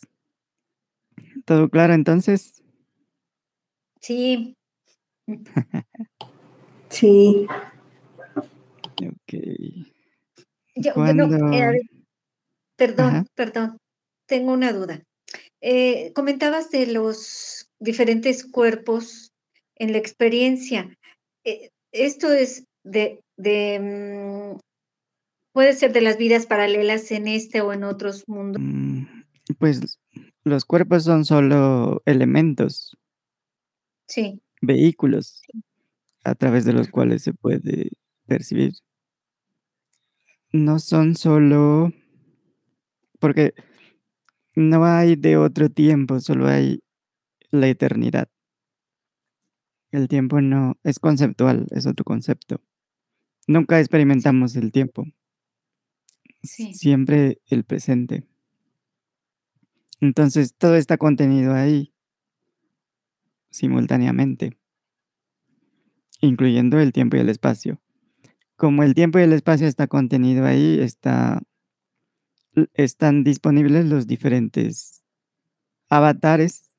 ¿Todo 1.45 1.69
claro 1.69 1.93
entonces? 1.93 2.63
Sí. 4.01 4.55
Sí. 6.89 7.47
Okey. 8.95 9.91
Yo 10.75 10.93
bueno, 10.93 11.25
eh, 11.51 11.63
Ajá. 11.63 11.73
perdón, 12.77 13.25
perdón, 13.34 13.77
tengo 14.27 14.53
una 14.53 14.71
duda. 14.71 15.01
Eh, 15.59 16.13
comentabas 16.13 16.69
de 16.69 16.86
los 16.86 17.67
diferentes 17.79 18.45
cuerpos 18.45 19.31
en 19.75 19.91
la 19.91 19.97
experiencia, 19.97 20.95
eh, 21.43 21.71
¿esto 21.91 22.31
es 22.31 22.65
de 22.84 23.21
de, 23.38 23.79
mm, 23.79 24.59
puede 25.54 25.74
ser 25.74 25.93
de 25.93 26.01
las 26.01 26.18
vidas 26.18 26.45
paralelas 26.47 27.12
en 27.12 27.28
este 27.28 27.62
o 27.62 27.72
en 27.74 27.84
otros 27.84 28.24
mundos? 28.28 28.62
Mm, 28.64 29.06
pues, 29.60 29.99
los 30.43 30.66
cuerpos 30.66 31.04
son 31.04 31.26
solo 31.26 32.01
elementos 32.06 32.97
Sí. 34.08 34.41
vehículos, 34.62 35.41
Sí. 35.51 35.64
a 36.26 36.36
través 36.36 36.66
de 36.66 36.74
los 36.74 36.89
cuales 36.89 37.24
se 37.24 37.34
puede 37.34 37.91
percibir. 38.28 38.74
No 40.51 40.80
son 40.80 41.16
solo 41.16 41.91
porque 43.20 43.54
no 44.56 44.86
hay 44.86 45.16
de 45.16 45.38
otro 45.38 45.70
tiempo, 45.70 46.20
solo 46.20 46.47
hay 46.47 46.84
la 47.51 47.68
eternidad. 47.70 48.30
El 49.91 50.08
tiempo 50.08 50.41
no 50.41 50.76
es 50.84 50.99
conceptual, 50.99 51.68
es 51.72 51.86
otro 51.86 52.04
concepto. 52.04 52.62
Nunca 53.47 53.80
experimentamos 53.80 54.56
el 54.56 54.72
tiempo. 54.72 55.06
Siempre 56.43 57.39
el 57.47 57.63
presente. 57.63 58.25
Entonces, 60.01 60.53
todo 60.55 60.75
está 60.75 60.97
contenido 60.97 61.53
ahí. 61.53 61.93
Simultáneamente. 63.49 64.57
Incluyendo 66.19 66.79
el 66.79 66.91
tiempo 66.91 67.15
y 67.17 67.21
el 67.21 67.29
espacio. 67.29 67.81
Como 68.57 68.83
el 68.83 68.93
tiempo 68.93 69.19
y 69.19 69.23
el 69.23 69.33
espacio 69.33 69.67
está 69.67 69.87
contenido 69.87 70.45
ahí, 70.45 70.79
está 70.79 71.41
están 72.73 73.23
disponibles 73.23 73.85
los 73.85 74.07
diferentes 74.07 75.03
avatares, 75.89 76.69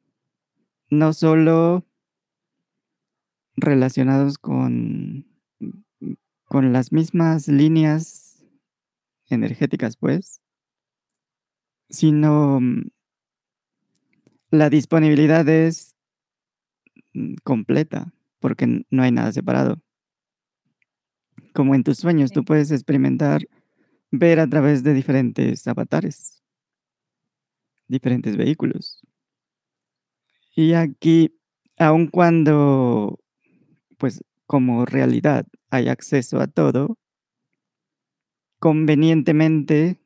no 0.90 1.12
solo 1.12 1.84
relacionados 3.56 4.38
con, 4.38 5.26
mm, 5.60 6.12
con 6.44 6.72
las 6.72 6.92
mismas 6.92 7.48
líneas 7.48 8.24
energéticas, 9.35 9.97
pues 9.97 10.41
sino, 11.91 12.61
mm 12.61 12.91
la 14.55 14.70
disponibilidad 14.70 15.49
es 15.49 15.97
mm, 17.12 17.35
completa, 17.43 18.12
porque 18.39 18.85
no 18.91 19.03
hay 19.03 19.11
nada 19.11 19.32
separado. 19.32 19.80
Como 21.53 21.74
en 21.74 21.82
tus 21.82 21.99
sueños, 21.99 22.30
tú 22.30 22.45
puedes 22.45 22.70
experimentar, 22.70 23.43
ver 24.11 24.41
a 24.41 24.47
través 24.47 24.82
de 24.82 24.95
diferentes 24.95 25.66
avatares. 25.66 26.43
Diferentes 27.89 28.37
vehículos. 28.37 29.01
Y 30.55 30.74
aquí, 30.74 31.37
aun 31.76 32.07
cuando, 32.07 33.18
pues, 33.99 34.22
como 34.47 34.85
realidad 34.85 35.47
hay 35.70 35.89
acceso 35.89 36.41
a 36.41 36.47
todo 36.47 36.97
convenientemente 38.64 40.00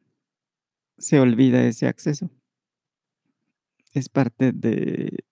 se 0.98 1.20
olvida 1.20 1.62
ese 1.64 1.86
acceso. 1.86 2.28
Es 3.94 4.09
parte 4.09 4.50
de 4.52 5.24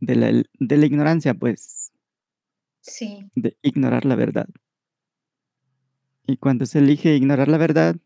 de 0.00 0.16
la 0.16 0.42
de 0.58 0.76
la 0.76 0.86
ignorancia, 0.86 1.34
pues 1.34 1.92
Sí. 2.80 3.30
de 3.36 3.56
ignorar 3.62 4.04
la 4.04 4.16
verdad. 4.16 4.48
Y 6.26 6.36
cuando 6.36 6.66
se 6.66 6.80
elige 6.80 7.14
ignorar 7.14 7.48
la 7.48 7.58
verdad, 7.58 7.96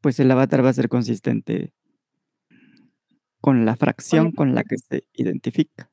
pues 0.00 0.20
el 0.20 0.30
avatar 0.30 0.64
va 0.64 0.70
a 0.70 0.74
ser 0.74 0.88
consistente 0.88 1.72
con 3.40 3.64
la 3.66 3.76
fracción 3.76 4.32
con 4.32 4.54
la 4.54 4.64
que 4.64 4.78
se 4.78 5.04
identifica. 5.12 5.90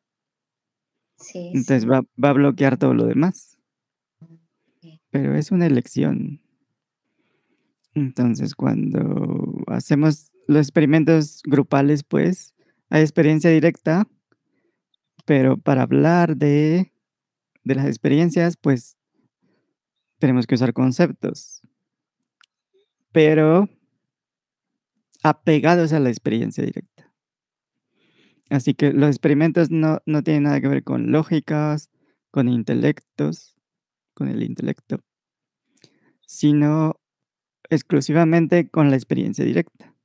Sí, 1.18 1.52
Entonces, 1.54 1.84
sí. 1.84 1.88
va 1.88 2.02
va 2.24 2.30
a 2.30 2.34
bloquear 2.34 2.78
todo 2.78 2.94
lo 2.94 3.06
demás. 3.06 3.58
Pero 5.12 5.36
es 5.36 5.52
una 5.52 5.66
elección. 5.68 6.42
Entonces, 7.94 8.56
cuando 8.56 9.64
hacemos 9.68 10.32
los 10.48 10.60
experimentos 10.62 11.42
grupales, 11.46 12.04
pues, 12.04 12.54
hay 12.90 13.02
experiencia 13.02 13.50
directa 13.50 14.08
pero 15.26 15.58
para 15.58 15.84
hablar 15.84 16.38
de 16.38 16.92
de 17.64 17.76
las 17.76 17.86
experiencias, 17.86 18.58
pues 18.58 18.98
tenemos 20.20 20.46
que 20.46 20.56
usar 20.56 20.72
conceptos. 20.74 21.62
Pero 23.14 23.68
apegados 25.24 25.94
a 25.94 26.00
la 26.00 26.10
experiencia 26.10 26.64
directa. 26.64 27.12
Así 28.50 28.74
que 28.74 28.92
los 28.92 29.10
experimentos 29.10 29.72
no 29.72 30.00
no 30.06 30.24
tienen 30.24 30.44
nada 30.44 30.60
que 30.62 30.68
ver 30.68 30.84
con 30.84 31.12
lógicas, 31.12 31.90
con 32.32 32.50
intelectos, 32.50 33.56
con 34.14 34.28
el 34.30 34.44
intelecto 34.44 35.02
sino 36.28 37.01
exclusivamente 37.72 38.70
con 38.70 38.92
la 38.92 38.98
experiencia 38.98 39.46
directa. 39.46 39.96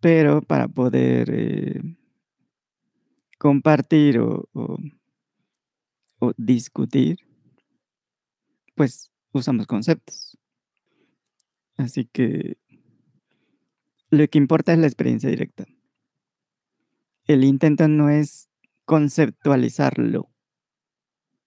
Pero 0.00 0.42
para 0.42 0.68
poder, 0.68 1.30
eh 1.32 1.98
compartir 3.40 4.18
o 4.18 4.48
o 4.52 4.76
o 6.20 6.32
discutir 6.36 7.18
pues, 8.78 9.10
usamos 9.32 9.66
conceptos. 9.66 10.38
Así 11.76 12.06
que 12.06 12.58
lo 14.10 14.26
que 14.28 14.38
importa 14.38 14.72
es 14.72 14.78
la 14.78 14.86
experiencia 14.86 15.28
directa. 15.28 15.66
El 17.26 17.44
intento 17.44 17.88
no 17.88 18.08
es 18.08 18.48
conceptualizarlo 18.86 20.30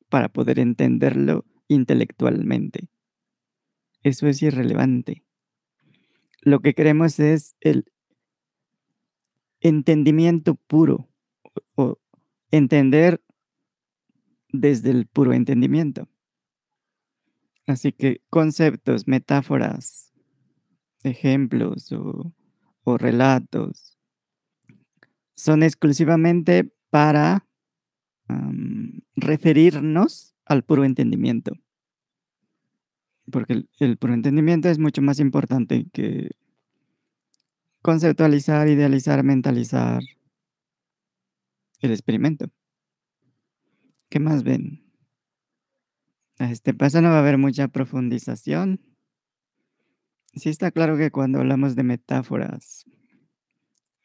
para 0.09 0.27
poder 0.27 0.59
entenderlo 0.59 1.45
intelectualmente. 1.69 2.89
Eso 4.03 4.27
es 4.27 4.41
irrelevante. 4.41 5.23
Lo 6.41 6.59
que 6.61 6.73
queremos 6.73 7.19
es 7.19 7.55
el 7.61 7.85
entendimiento 9.59 10.55
puro, 10.55 11.07
o 11.75 11.99
entender 12.49 13.21
desde 14.49 14.89
el 14.91 15.05
puro 15.05 15.33
entendimiento. 15.33 16.09
Así 17.67 17.91
que 17.91 18.21
conceptos, 18.29 19.07
metáforas, 19.07 20.13
ejemplos 21.03 21.91
o 21.91 22.97
relatos 22.97 23.91
son 25.41 25.63
exclusivamente 25.63 26.71
para, 26.91 27.47
referirnos 29.15 30.35
al 30.45 30.63
puro 30.63 30.85
entendimiento. 30.85 31.53
Porque 33.31 33.53
el 33.53 33.69
el 33.79 33.97
entendimiento 34.01 34.69
es 34.69 34.79
mucho 34.79 35.01
más 35.01 35.19
importante 35.19 35.87
que 35.91 36.31
conceptualizar, 37.81 38.67
idealizar, 38.67 39.23
mentalizar 39.23 40.03
el 41.79 41.91
experimento. 41.91 42.45
¿Qué 44.09 44.19
más 44.19 44.43
ven? 44.43 44.83
A 46.37 46.51
este 46.51 46.73
paso 46.73 47.01
no 47.01 47.09
va 47.09 47.17
a 47.17 47.19
haber 47.19 47.37
mucha 47.37 47.67
profundización. 47.67 48.81
Sí 50.33 50.49
está 50.49 50.71
claro 50.71 50.97
que 50.97 51.11
cuando 51.11 51.39
hablamos 51.39 51.75
de 51.75 51.83
metáforas 51.83 52.85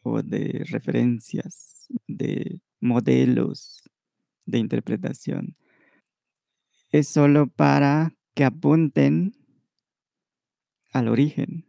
o 0.03 0.22
de 0.22 0.64
referencias, 0.70 1.89
de 2.07 2.61
modelos 2.81 3.83
de 4.45 4.59
interpretación 4.59 5.57
es 6.91 7.09
solo 7.09 7.49
para 7.49 8.14
que 8.37 8.45
apunten 8.45 9.34
al 10.93 11.09
origen. 11.09 11.64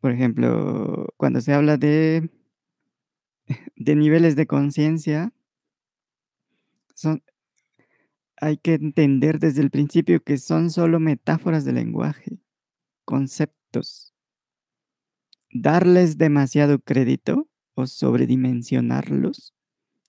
Por 0.00 0.10
ejemplo, 0.10 1.06
cuando 1.16 1.40
se 1.40 1.54
habla 1.54 1.76
de 1.76 2.28
de 3.76 3.94
niveles 3.94 4.34
de 4.36 4.46
conciencia 4.46 5.32
hay 8.36 8.56
que 8.56 8.74
entender 8.74 9.38
desde 9.38 9.62
el 9.62 9.70
principio 9.70 10.22
que 10.22 10.36
son 10.38 10.70
solo 10.70 10.98
metáforas 10.98 11.64
de 11.64 11.72
lenguaje, 11.72 12.38
conceptos. 13.04 14.12
Darles 15.52 16.18
demasiado 16.18 16.80
crédito 16.80 17.48
o 17.74 17.86
sobredimensionarlos 17.86 19.54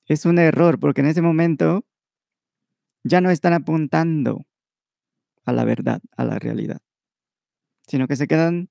es 0.08 0.26
un 0.26 0.40
error, 0.40 0.80
porque 0.80 1.02
en 1.02 1.08
ese 1.08 1.22
momento 1.22 1.86
ya 3.04 3.22
no 3.22 3.30
están 3.30 3.54
apuntando 3.54 4.46
a 5.46 5.54
la 5.54 5.64
verdad, 5.64 6.02
a 6.18 6.26
la 6.26 6.40
realidad. 6.40 6.82
Sino 7.88 8.08
que 8.08 8.16
se 8.16 8.28
quedan 8.28 8.70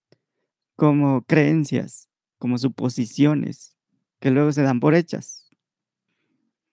como 0.76 1.22
creencias, 1.22 2.08
como 2.38 2.58
suposiciones, 2.58 3.76
que 4.20 4.30
luego 4.30 4.52
se 4.52 4.62
dan 4.62 4.80
por 4.80 4.94
hechas. 4.94 5.48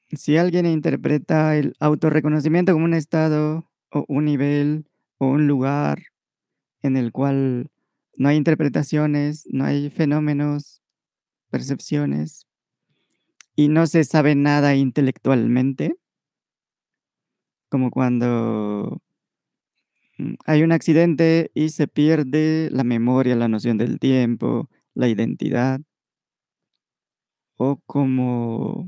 Si 0.10 0.38
alguien 0.38 0.66
interpreta 0.66 1.56
el 1.56 1.76
autorreconocimiento 1.80 2.74
como 2.74 2.86
un 2.86 2.94
estado, 2.94 3.70
o 3.92 4.06
un 4.08 4.26
nivel, 4.26 4.90
o 5.18 5.28
un 5.28 5.48
lugar 5.48 6.04
en 6.82 6.98
el 6.98 7.12
cual 7.12 7.70
no 8.18 8.30
hay 8.30 8.38
interpretaciones, 8.38 9.48
no 9.52 9.66
hay 9.66 9.90
fenómenos, 9.90 10.82
percepciones 11.50 12.48
y 13.56 13.68
no 13.68 13.86
se 13.86 14.04
sabe 14.04 14.36
nada 14.36 14.76
intelectualmente 14.76 15.98
como 17.70 17.92
cuando 17.92 19.02
hay 20.46 20.64
un 20.64 20.72
accidente 20.72 21.52
y 21.54 21.70
se 21.70 21.88
pierde 21.88 22.70
la 22.72 22.84
memoria, 22.84 23.36
la 23.36 23.48
noción 23.48 23.78
del 23.78 24.00
tiempo, 24.00 24.70
la 24.94 25.08
identidad. 25.08 25.82
O 27.58 27.80
como 27.86 28.88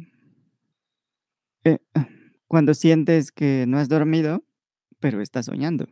eh, 1.64 1.80
cuando 2.48 2.74
sientes 2.74 3.32
que 3.32 3.66
no 3.68 3.78
has 3.78 3.90
dormido, 3.90 4.44
pero 5.00 5.22
estás 5.22 5.48
soñando. 5.48 5.88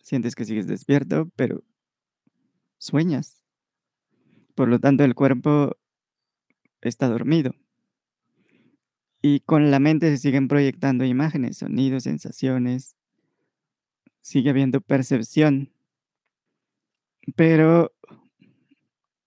Sientes 0.00 0.34
que 0.34 0.44
sigues 0.44 0.66
despierto, 0.66 1.30
pero 1.36 1.62
sueñas. 2.78 3.44
Por 4.54 4.68
lo 4.68 4.80
tanto, 4.80 5.04
el 5.04 5.14
cuerpo 5.14 5.76
está 6.80 7.08
dormido. 7.08 7.54
Y 9.22 9.40
con 9.40 9.70
la 9.70 9.78
mente 9.78 10.10
se 10.10 10.18
siguen 10.18 10.48
proyectando 10.48 11.04
imágenes, 11.04 11.58
sonidos, 11.58 12.02
sensaciones. 12.02 12.96
Sigue 14.22 14.50
habiendo 14.50 14.80
percepción. 14.80 15.70
Pero 17.36 17.92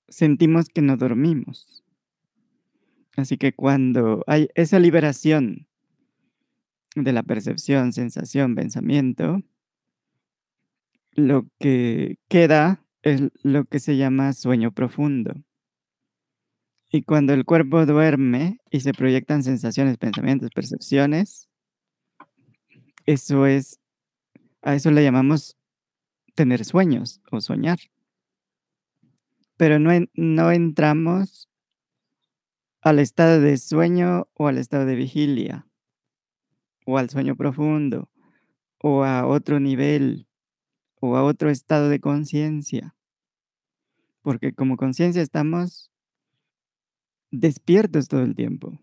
sentimos 0.08 0.68
que 0.70 0.82
no 0.82 0.98
dormimos. 0.98 1.84
Así 3.16 3.38
que 3.38 3.54
cuando 3.54 4.24
hay 4.28 4.50
esa 4.56 4.80
liberación 4.80 5.68
de 6.96 7.14
la 7.14 7.24
percepción, 7.24 7.94
sensación, 7.94 8.56
pensamiento 8.56 9.42
lo 11.12 11.48
que 11.60 12.18
queda 12.28 12.84
es 13.02 13.24
lo 13.42 13.66
que 13.66 13.80
se 13.80 13.96
llama 13.96 14.34
sueño 14.34 14.72
profundo. 14.72 15.34
Y 16.92 17.04
cuando 17.04 17.34
el 17.34 17.46
cuerpo 17.46 17.86
duerme 17.86 18.60
y 18.70 18.82
se 18.82 18.94
proyectan 18.94 19.44
sensaciones, 19.44 19.98
pensamientos, 19.98 20.50
percepciones 20.54 21.50
eso 23.06 23.46
es 23.46 23.80
a 24.66 24.76
eso 24.76 24.92
le 24.92 25.04
llamamos 25.04 25.58
tener 26.34 26.66
sueños 26.66 27.22
o 27.32 27.40
soñar. 27.40 27.80
Pero 29.56 29.80
no 29.80 29.92
no 30.16 30.52
entramos 30.52 31.50
al 32.82 33.00
estado 33.00 33.40
de 33.40 33.58
sueño 33.58 34.28
o 34.34 34.48
al 34.50 34.58
estado 34.58 34.86
de 34.86 34.96
vigilia 34.96 35.66
o 36.86 36.98
al 36.98 37.10
sueño 37.10 37.36
profundo, 37.36 38.10
o 38.78 39.04
a 39.04 39.26
otro 39.26 39.60
nivel, 39.60 40.28
o 41.00 41.18
a 41.18 41.24
otro 41.24 41.50
estado 41.50 41.90
de 41.90 42.00
conciencia. 42.00 42.96
Porque 44.22 44.54
como 44.54 44.78
conciencia 44.78 45.22
estamos 45.22 45.92
despiertos 47.32 48.08
todo 48.08 48.22
el 48.22 48.36
tiempo, 48.36 48.80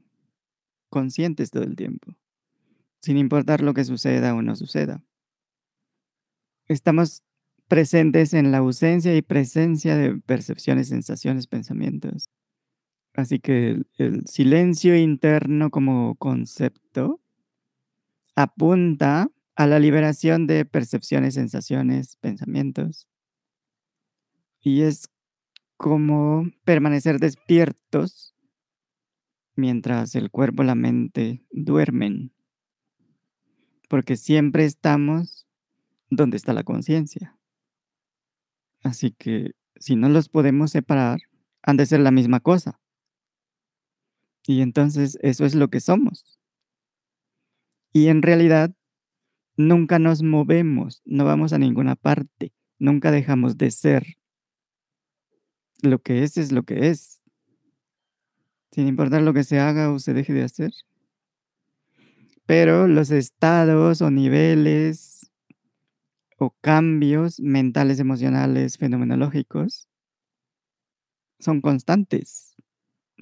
conscientes 0.88 1.50
todo 1.50 1.62
el 1.62 1.76
tiempo, 1.76 2.16
sin 3.00 3.16
importar 3.16 3.62
lo 3.62 3.72
que 3.72 3.84
suceda 3.84 4.34
o 4.34 4.42
no 4.42 4.56
suceda. 4.56 5.02
Estamos 6.68 7.22
presentes 7.68 8.34
en 8.34 8.52
la 8.52 8.58
ausencia 8.58 9.16
y 9.16 9.22
presencia 9.22 9.96
de 9.96 10.16
percepciones, 10.20 10.88
sensaciones, 10.88 11.46
pensamientos. 11.46 12.28
Así 13.14 13.38
que 13.38 13.82
el 13.98 14.26
silencio 14.26 14.96
interno 14.96 15.70
como 15.70 16.14
concepto 16.16 17.20
apunta 18.34 19.28
a 19.54 19.66
la 19.66 19.78
liberación 19.78 20.46
de 20.46 20.64
percepciones, 20.64 21.34
sensaciones, 21.34 22.16
pensamientos. 22.16 23.08
Y 24.60 24.82
es 24.82 25.08
como 25.76 26.50
permanecer 26.64 27.18
despiertos 27.18 28.34
mientras 29.56 30.14
el 30.14 30.30
cuerpo, 30.30 30.62
la 30.62 30.74
mente 30.74 31.44
duermen. 31.50 32.32
Porque 33.88 34.16
siempre 34.16 34.64
estamos 34.64 35.46
donde 36.16 36.36
está 36.36 36.52
la 36.52 36.62
conciencia. 36.62 37.36
Así 38.82 39.12
que, 39.12 39.52
si 39.76 39.96
no 39.96 40.08
los 40.08 40.28
podemos 40.28 40.70
separar, 40.70 41.20
han 41.62 41.76
de 41.76 41.86
ser 41.86 42.00
la 42.00 42.10
misma 42.10 42.40
cosa. 42.40 42.80
Y 44.46 44.60
entonces 44.60 45.18
eso 45.22 45.44
es 45.44 45.54
lo 45.54 45.68
que 45.68 45.80
somos. 45.80 46.38
Y 47.92 48.08
en 48.08 48.22
realidad, 48.22 48.74
nunca 49.56 49.98
nos 49.98 50.22
movemos, 50.22 51.00
no 51.04 51.24
vamos 51.24 51.52
a 51.52 51.58
ninguna 51.58 51.96
parte, 51.96 52.52
nunca 52.78 53.10
dejamos 53.10 53.56
de 53.56 53.70
ser. 53.70 54.18
Lo 55.80 56.00
que 56.00 56.24
es, 56.24 56.36
es 56.36 56.52
lo 56.52 56.64
que 56.64 56.88
es. 56.88 57.22
Sin 58.70 58.86
importar 58.86 59.22
lo 59.22 59.32
que 59.32 59.44
se 59.44 59.58
haga 59.58 59.90
o 59.90 59.98
se 59.98 60.14
deje 60.14 60.32
de 60.32 60.44
hacer. 60.44 60.72
Pero 62.44 62.86
los 62.86 63.10
estados 63.10 64.02
o 64.02 64.10
niveles 64.10 65.11
cambios 66.60 67.40
mentales, 67.40 67.98
emocionales, 68.00 68.78
fenomenológicos 68.78 69.88
son 71.38 71.60
constantes. 71.60 72.54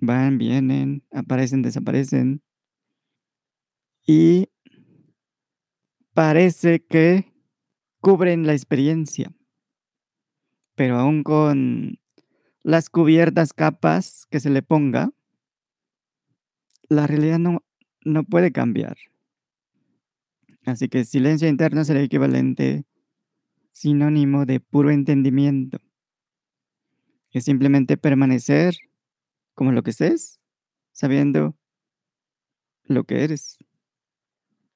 Van, 0.00 0.38
vienen, 0.38 1.04
aparecen, 1.10 1.62
desaparecen. 1.62 2.42
Y 4.06 4.48
parece 6.14 6.84
que 6.84 7.32
cubren 8.00 8.46
la 8.46 8.52
experiencia. 8.52 9.32
Pero 10.74 10.98
aún 10.98 11.22
con 11.22 11.98
las 12.62 12.90
cubiertas 12.90 13.52
capas 13.52 14.26
que 14.30 14.40
se 14.40 14.50
le 14.50 14.62
ponga 14.62 15.12
la 16.88 17.06
realidad 17.06 17.38
no 17.38 17.62
no 18.04 18.24
puede 18.24 18.52
cambiar. 18.52 18.96
Así 20.64 20.88
que 20.88 21.04
silencio 21.04 21.48
interno 21.48 21.84
sería 21.84 22.02
equivalente 22.02 22.84
sinónimo 23.72 24.46
de 24.46 24.60
puro 24.60 24.90
entendimiento. 24.90 25.80
Es 27.32 27.44
simplemente 27.44 27.96
permanecer 27.96 28.74
como 29.54 29.72
lo 29.72 29.82
que 29.82 29.90
es, 29.90 30.40
sabiendo 30.92 31.56
lo 32.84 33.04
que 33.04 33.24
eres. 33.24 33.58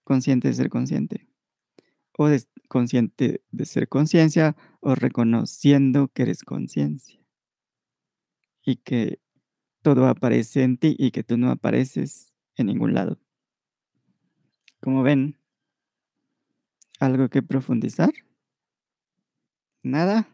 Consciente 0.05 0.49
de 0.49 0.55
ser 0.55 0.69
consciente. 0.69 1.27
O 2.17 2.29
des 2.29 2.49
consciente 2.69 3.43
de 3.51 3.65
ser 3.65 3.89
conciencia, 3.89 4.57
o 4.81 4.95
reconociendo 4.95 6.09
que 6.09 6.23
eres 6.23 6.43
conciencia. 6.43 7.21
Y 8.63 8.77
que 8.77 9.21
todo 9.83 10.07
aparece 10.07 10.63
en 10.63 10.79
ti, 10.79 10.95
y 10.99 11.11
que 11.11 11.25
tú 11.25 11.37
no 11.37 11.51
apareces 11.51 12.33
en 12.57 12.67
ningún 12.67 12.95
lado. 12.95 13.19
¿Cómo 14.81 15.03
ven? 15.03 15.39
¿Algo 17.01 17.29
que 17.29 17.43
profundizar? 17.43 18.13
¿Nada? 19.85 20.27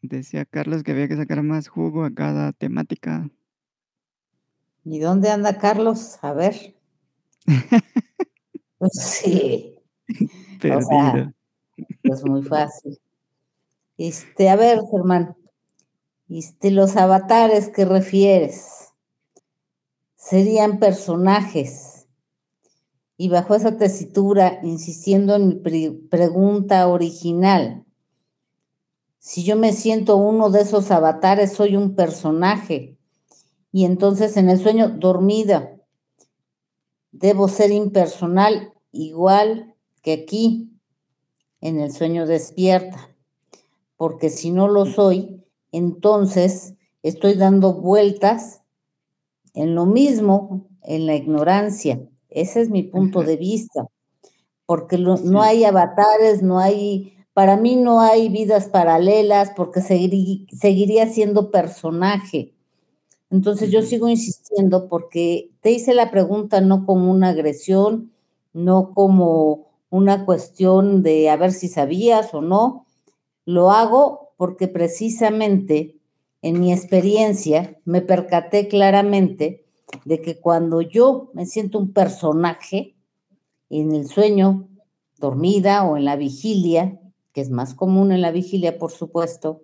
Decía 0.00 0.44
Carlos 0.44 0.84
que 0.84 0.92
había 0.92 1.08
que 1.08 1.16
sacar 1.16 1.42
más 1.42 1.66
jugo 1.66 2.04
a 2.04 2.14
cada 2.14 2.52
temática. 2.52 3.28
¿Y 4.84 5.00
dónde 5.00 5.30
anda 5.30 5.58
Carlos? 5.58 6.18
A 6.22 6.32
ver. 6.32 6.76
Pues 8.78 8.92
sí. 9.00 9.78
O 10.64 10.80
sea, 10.80 11.12
Perdido. 11.12 11.32
es 12.04 12.24
muy 12.24 12.42
fácil. 12.48 12.98
Este, 13.98 14.48
a 14.48 14.56
ver, 14.56 14.80
Germán, 14.90 15.36
este, 16.28 16.70
los 16.70 16.96
avatares 16.96 17.68
que 17.68 17.84
refieres 17.84 18.94
serían 20.14 20.78
personajes. 20.78 22.06
Y 23.16 23.28
bajo 23.28 23.54
esa 23.56 23.76
tesitura, 23.76 24.60
insistiendo 24.62 25.34
en 25.34 25.48
mi 25.48 25.54
pre 25.56 25.92
pregunta 26.08 26.86
original, 26.88 27.84
si 29.26 29.42
yo 29.42 29.56
me 29.56 29.72
siento 29.72 30.18
uno 30.18 30.50
de 30.50 30.60
esos 30.60 30.90
avatares, 30.90 31.54
soy 31.54 31.76
un 31.76 31.94
personaje. 31.94 32.98
Y 33.72 33.86
entonces 33.86 34.36
en 34.36 34.50
el 34.50 34.60
sueño 34.60 34.90
dormida 34.90 35.80
debo 37.10 37.48
ser 37.48 37.70
impersonal 37.70 38.74
igual 38.92 39.74
que 40.02 40.12
aquí 40.12 40.78
en 41.62 41.80
el 41.80 41.90
sueño 41.90 42.26
despierta. 42.26 43.16
Porque 43.96 44.28
si 44.28 44.50
no 44.50 44.68
lo 44.68 44.84
soy, 44.84 45.42
entonces 45.72 46.74
estoy 47.02 47.32
dando 47.32 47.72
vueltas 47.80 48.60
en 49.54 49.74
lo 49.74 49.86
mismo, 49.86 50.68
en 50.82 51.06
la 51.06 51.14
ignorancia. 51.14 52.06
Ese 52.28 52.60
es 52.60 52.68
mi 52.68 52.82
punto 52.82 53.22
de 53.22 53.38
vista. 53.38 53.86
Porque 54.66 54.98
lo 54.98 55.16
no 55.16 55.40
hay 55.40 55.64
avatares, 55.64 56.42
no 56.42 56.58
hay 56.58 57.13
para 57.34 57.56
mí 57.56 57.76
no 57.76 58.00
hay 58.00 58.28
vidas 58.28 58.68
paralelas, 58.68 59.50
porque 59.56 59.80
seguirí 59.82 60.46
seguiría 60.52 61.08
siendo 61.08 61.50
personaje. 61.50 62.54
Entonces, 63.30 63.70
yo 63.70 63.82
sigo 63.82 64.08
insistiendo 64.08 64.88
porque 64.88 65.50
te 65.60 65.72
hice 65.72 65.94
la 65.94 66.10
pregunta 66.12 66.60
no 66.60 66.86
como 66.86 67.10
una 67.10 67.30
agresión, 67.30 68.12
no 68.52 68.94
como 68.94 69.66
una 69.90 70.24
cuestión 70.24 71.02
de 71.02 71.30
a 71.30 71.36
ver 71.36 71.52
si 71.52 71.68
sabías 71.68 72.32
o 72.34 72.42
no. 72.42 72.86
Lo 73.44 73.72
hago 73.72 74.32
porque 74.36 74.68
precisamente 74.68 75.96
en 76.42 76.60
mi 76.60 76.72
experiencia 76.72 77.78
me 77.84 78.02
percaté 78.02 78.68
claramente 78.68 79.64
de 80.04 80.20
que 80.20 80.40
cuando 80.40 80.80
yo 80.80 81.30
me 81.34 81.46
siento 81.46 81.78
un 81.78 81.92
personaje 81.92 82.94
en 83.70 83.92
el 83.94 84.08
sueño, 84.08 84.68
dormida 85.18 85.84
o 85.84 85.96
en 85.96 86.04
la 86.04 86.16
vigilia, 86.16 87.00
que 87.34 87.40
es 87.40 87.50
más 87.50 87.74
común 87.74 88.12
en 88.12 88.22
la 88.22 88.30
vigilia, 88.30 88.78
por 88.78 88.92
supuesto, 88.92 89.60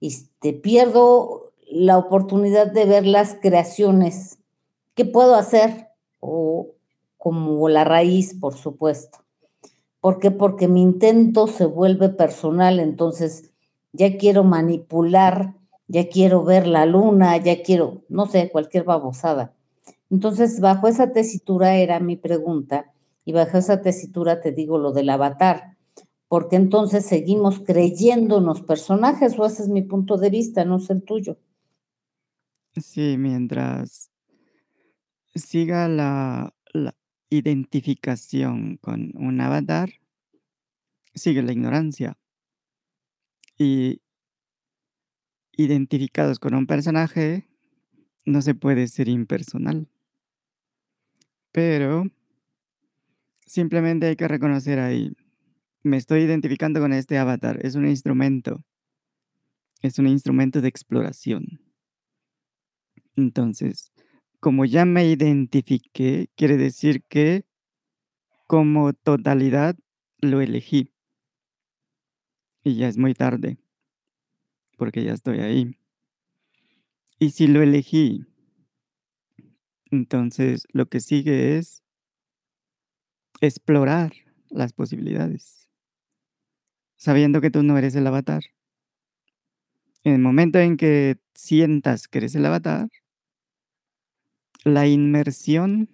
este, 0.00 0.52
pierdo 0.52 1.52
la 1.66 1.98
oportunidad 1.98 2.70
de 2.70 2.84
ver 2.84 3.06
las 3.06 3.34
creaciones 3.40 4.38
que 4.94 5.04
puedo 5.04 5.34
hacer 5.34 5.88
o 6.20 6.68
como 7.16 7.68
la 7.68 7.84
raíz, 7.84 8.34
por 8.38 8.54
supuesto. 8.54 9.18
¿Por 10.00 10.18
qué? 10.18 10.30
Porque 10.30 10.68
mi 10.68 10.82
intento 10.82 11.46
se 11.46 11.64
vuelve 11.64 12.10
personal, 12.10 12.78
entonces 12.78 13.50
ya 13.92 14.18
quiero 14.18 14.44
manipular, 14.44 15.54
ya 15.88 16.08
quiero 16.08 16.44
ver 16.44 16.66
la 16.66 16.86
luna, 16.86 17.36
ya 17.38 17.62
quiero, 17.62 18.02
no 18.08 18.26
sé, 18.26 18.50
cualquier 18.50 18.84
babosada. 18.84 19.54
Entonces, 20.10 20.60
bajo 20.60 20.88
esa 20.88 21.12
tesitura 21.12 21.76
era 21.76 22.00
mi 22.00 22.16
pregunta, 22.16 22.92
y 23.24 23.32
bajo 23.32 23.58
esa 23.58 23.80
tesitura 23.80 24.40
te 24.40 24.52
digo 24.52 24.78
lo 24.78 24.92
del 24.92 25.10
avatar, 25.10 25.76
porque 26.30 26.54
entonces 26.54 27.04
seguimos 27.04 27.58
creyéndonos 27.58 28.62
personajes, 28.62 29.36
o 29.36 29.44
ese 29.44 29.64
es 29.64 29.68
mi 29.68 29.82
punto 29.82 30.16
de 30.16 30.30
vista, 30.30 30.64
no 30.64 30.78
sé 30.78 30.92
el 30.92 31.02
tuyo. 31.02 31.40
Sí, 32.76 33.16
mientras 33.18 34.12
siga 35.34 35.88
la 35.88 36.54
la 36.72 36.94
identificación 37.30 38.76
con 38.76 39.12
un 39.16 39.40
avatar 39.40 39.90
sigue 41.16 41.42
la 41.42 41.50
ignorancia. 41.50 42.16
Y 43.58 44.00
identificados 45.56 46.38
con 46.38 46.54
un 46.54 46.68
personaje, 46.68 47.48
no 48.24 48.40
se 48.40 48.54
puede 48.54 48.86
ser 48.86 49.08
impersonal. 49.08 49.88
Pero 51.50 52.04
simplemente 53.46 54.06
hay 54.06 54.14
que 54.14 54.28
reconocer 54.28 54.78
ahí, 54.78 55.12
me 55.82 55.96
estoy 55.96 56.22
identificando 56.22 56.80
con 56.80 56.92
este 56.92 57.18
avatar, 57.18 57.58
es 57.64 57.74
un 57.74 57.86
instrumento. 57.86 58.64
Es 59.82 59.98
un 59.98 60.06
instrumento 60.06 60.60
de 60.60 60.68
exploración. 60.68 61.60
Entonces, 63.16 63.92
como 64.40 64.64
ya 64.64 64.84
me 64.84 65.06
identifiqué, 65.06 66.28
quiere 66.36 66.56
decir 66.56 67.02
que 67.08 67.44
como 68.46 68.92
totalidad 68.92 69.76
lo 70.18 70.40
elegí. 70.40 70.92
Y 72.62 72.76
ya 72.76 72.88
es 72.88 72.98
muy 72.98 73.14
tarde. 73.14 73.58
Porque 74.76 75.02
ya 75.04 75.12
estoy 75.12 75.40
ahí. 75.40 75.78
Y 77.18 77.30
si 77.30 77.46
lo 77.46 77.62
elegí 77.62 78.26
entonces, 79.90 80.68
lo 80.72 80.86
que 80.86 81.00
sigue 81.00 81.58
es 81.58 81.82
explorar 83.40 84.12
las 84.48 84.72
posibilidades. 84.72 85.59
Sabiendo 87.00 87.40
que 87.40 87.50
tú 87.50 87.62
no 87.62 87.76
eres 87.78 87.96
el 87.96 88.06
avatar. 88.06 88.42
En 90.04 90.12
el 90.14 90.20
momento 90.20 90.58
en 90.60 90.76
que 90.76 91.18
sientas 91.34 92.06
que 92.06 92.18
eres 92.18 92.34
el 92.34 92.46
avatar 92.46 92.88
la 94.64 94.86
inmersión 94.86 95.88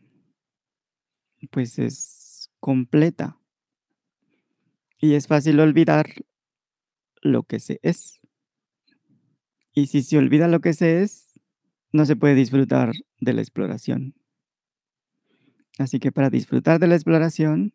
pues, 1.51 1.79
es 1.79 2.51
completa. 2.61 3.39
Y 4.99 5.15
es 5.15 5.27
fácil 5.27 5.61
olvidar 5.61 6.07
lo 7.21 7.45
que 7.45 7.61
se 7.61 7.79
es. 7.83 8.21
Y 9.73 9.87
si 9.87 10.03
se 10.03 10.19
olvida 10.19 10.49
lo 10.49 10.61
que 10.61 10.73
se 10.73 11.03
es, 11.03 11.39
no 11.93 12.07
se 12.07 12.17
puede 12.17 12.35
disfrutar 12.35 12.93
de 13.21 13.33
la 13.33 13.43
exploración. 13.43 14.15
Así 15.79 16.01
que 16.01 16.11
para 16.11 16.31
disfrutar 16.31 16.81
de 16.81 16.87
la 16.87 16.95
exploración 16.95 17.75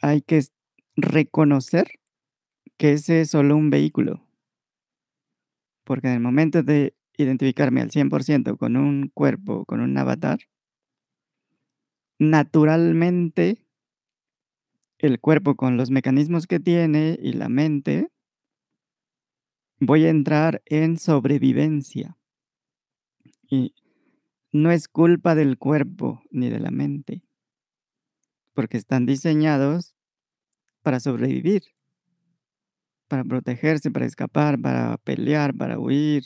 hay 0.00 0.22
que 0.22 0.44
reconocer 0.96 1.86
que 2.76 2.92
ese 2.92 3.22
es 3.22 3.30
solo 3.30 3.56
un 3.56 3.70
vehículo. 3.70 4.26
Porque 5.84 6.08
en 6.08 6.14
el 6.14 6.20
momento 6.20 6.62
de 6.62 6.94
identificarme 7.16 7.80
al 7.80 7.90
100% 7.90 8.56
con 8.56 8.76
un 8.76 9.08
cuerpo, 9.08 9.64
con 9.66 9.80
un 9.80 9.96
avatar 9.98 10.38
naturalmente 12.18 13.66
el 14.98 15.20
cuerpo 15.20 15.56
con 15.56 15.76
los 15.76 15.90
mecanismos 15.90 16.46
que 16.46 16.60
tiene 16.60 17.18
y 17.20 17.32
la 17.32 17.48
mente 17.48 18.10
voy 19.80 20.06
a 20.06 20.10
entrar 20.10 20.62
en 20.66 20.98
sobrevivencia. 20.98 22.16
Y 23.50 23.74
no 24.52 24.70
es 24.70 24.88
culpa 24.88 25.34
del 25.34 25.58
cuerpo 25.58 26.22
ni 26.30 26.48
de 26.48 26.60
la 26.60 26.70
mente. 26.70 27.22
Porque 28.54 28.78
están 28.78 29.04
diseñados 29.04 29.94
para 30.84 31.00
sobrevivir. 31.00 31.62
Para 33.08 33.24
protegerse, 33.24 33.90
para 33.90 34.06
escapar, 34.06 34.60
para 34.60 34.98
pelear, 34.98 35.54
para 35.56 35.80
huir. 35.80 36.24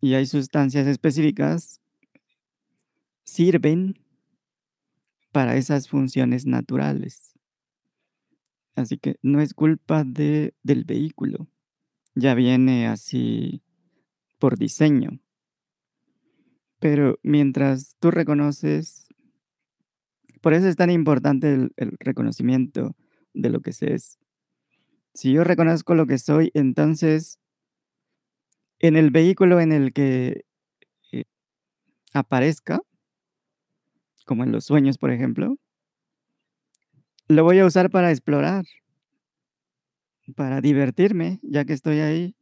Y 0.00 0.14
hay 0.14 0.24
sustancias 0.26 0.86
específicas 0.86 1.80
sirven 3.24 3.98
para 5.32 5.56
esas 5.56 5.88
funciones 5.88 6.46
naturales. 6.46 7.34
Así 8.76 8.98
que 8.98 9.16
no 9.20 9.40
es 9.40 9.52
culpa 9.52 10.04
de 10.04 10.54
del 10.62 10.84
vehículo. 10.84 11.48
Ya 12.14 12.34
viene 12.34 12.86
así 12.86 13.62
por 14.38 14.58
diseño. 14.58 15.18
Pero 16.78 17.18
mientras 17.22 17.96
tú 17.98 18.10
reconoces 18.10 19.05
por 20.46 20.54
eso 20.54 20.68
es 20.68 20.76
tan 20.76 20.90
importante 20.90 21.54
el 21.76 21.96
reconocimiento 21.98 22.94
de 23.34 23.50
lo 23.50 23.62
que 23.62 23.72
se 23.72 23.94
es. 23.94 24.16
Si 25.12 25.32
yo 25.32 25.42
reconozco 25.42 25.96
lo 25.96 26.06
que 26.06 26.18
soy, 26.18 26.52
entonces 26.54 27.40
en 28.78 28.94
el 28.94 29.10
vehículo 29.10 29.58
en 29.58 29.72
el 29.72 29.92
que, 29.92 30.44
eh, 31.10 31.24
aparezca 32.14 32.80
como 34.24 34.44
en 34.44 34.52
los 34.52 34.64
sueños, 34.66 34.98
por 34.98 35.10
ejemplo 35.10 35.56
lo 37.26 37.42
voy 37.42 37.58
a 37.58 37.66
usar 37.66 37.90
para 37.90 38.12
explorar. 38.12 38.64
Para 40.36 40.60
divertirme, 40.60 41.40
ya 41.42 41.64
que 41.64 41.72
estoy 41.72 41.98
ahí 41.98 42.36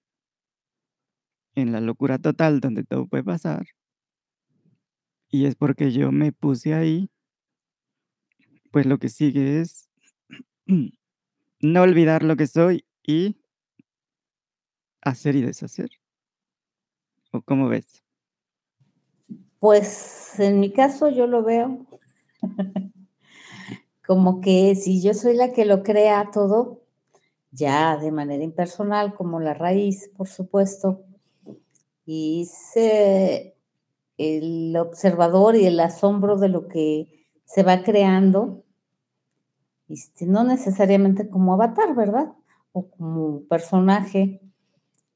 en 1.55 1.73
la 1.73 1.81
locura 1.81 2.19
total 2.19 2.61
donde 2.61 2.85
todo 2.85 3.07
puede 3.07 3.25
pasar. 3.25 3.65
Y 5.31 5.47
es 5.47 5.57
porque 5.57 5.91
yo 5.91 6.13
me 6.13 6.33
puse 6.33 6.75
ahí 6.75 7.09
pues, 8.75 8.87
lo 8.87 8.99
que 8.99 9.09
sigue 9.09 9.61
es 9.61 9.89
no 11.61 11.83
olvidar 11.83 12.25
lo 12.25 12.35
que 12.35 12.49
soy 12.49 12.85
y 13.07 13.41
hacer 15.01 15.37
y 15.37 15.43
deshacer. 15.43 15.91
¿O 17.31 17.41
cómo 17.41 17.69
ves? 17.69 18.03
Pues, 19.61 20.41
en 20.41 20.59
mi 20.59 20.73
caso, 20.73 21.09
yo 21.09 21.29
lo 21.29 21.45
veo 21.45 21.87
como 24.09 24.41
que 24.41 24.75
si 24.75 25.01
yo 25.01 25.15
soy 25.15 25.37
la 25.37 25.53
que 25.53 25.67
lo 25.67 25.85
crea 25.85 26.33
todo, 26.33 26.83
ya 27.53 27.97
de 27.97 28.11
manera 28.11 28.43
impersonal, 28.43 29.15
como 29.15 29.39
la 29.39 29.55
raíz, 29.55 30.11
por 30.17 30.27
supuesto, 30.27 31.05
y 32.05 32.51
el 34.19 34.77
observador 34.77 35.55
y 35.55 35.65
el 35.65 35.79
asombro 35.79 36.39
de 36.39 36.49
lo 36.49 36.67
que 36.67 37.29
se 37.45 37.63
va 37.63 37.85
creando 37.85 38.64
este, 39.89 40.27
no 40.27 40.45
necesariamente 40.45 41.29
como 41.29 41.55
avatar, 41.55 41.95
¿verdad? 41.95 42.33
O 42.73 42.89
como 42.89 43.43
personaje, 43.43 44.41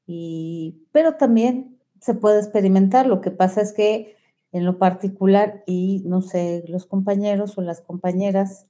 y 0.07 0.83
pero 0.91 1.15
también 1.15 1.77
se 2.01 2.13
puede 2.13 2.39
experimentar. 2.39 3.07
Lo 3.07 3.21
que 3.21 3.31
pasa 3.31 3.61
es 3.61 3.73
que, 3.73 4.15
en 4.51 4.65
lo 4.65 4.79
particular, 4.79 5.63
y 5.67 6.03
no 6.05 6.21
sé, 6.21 6.63
los 6.67 6.85
compañeros 6.85 7.57
o 7.57 7.61
las 7.61 7.81
compañeras 7.81 8.67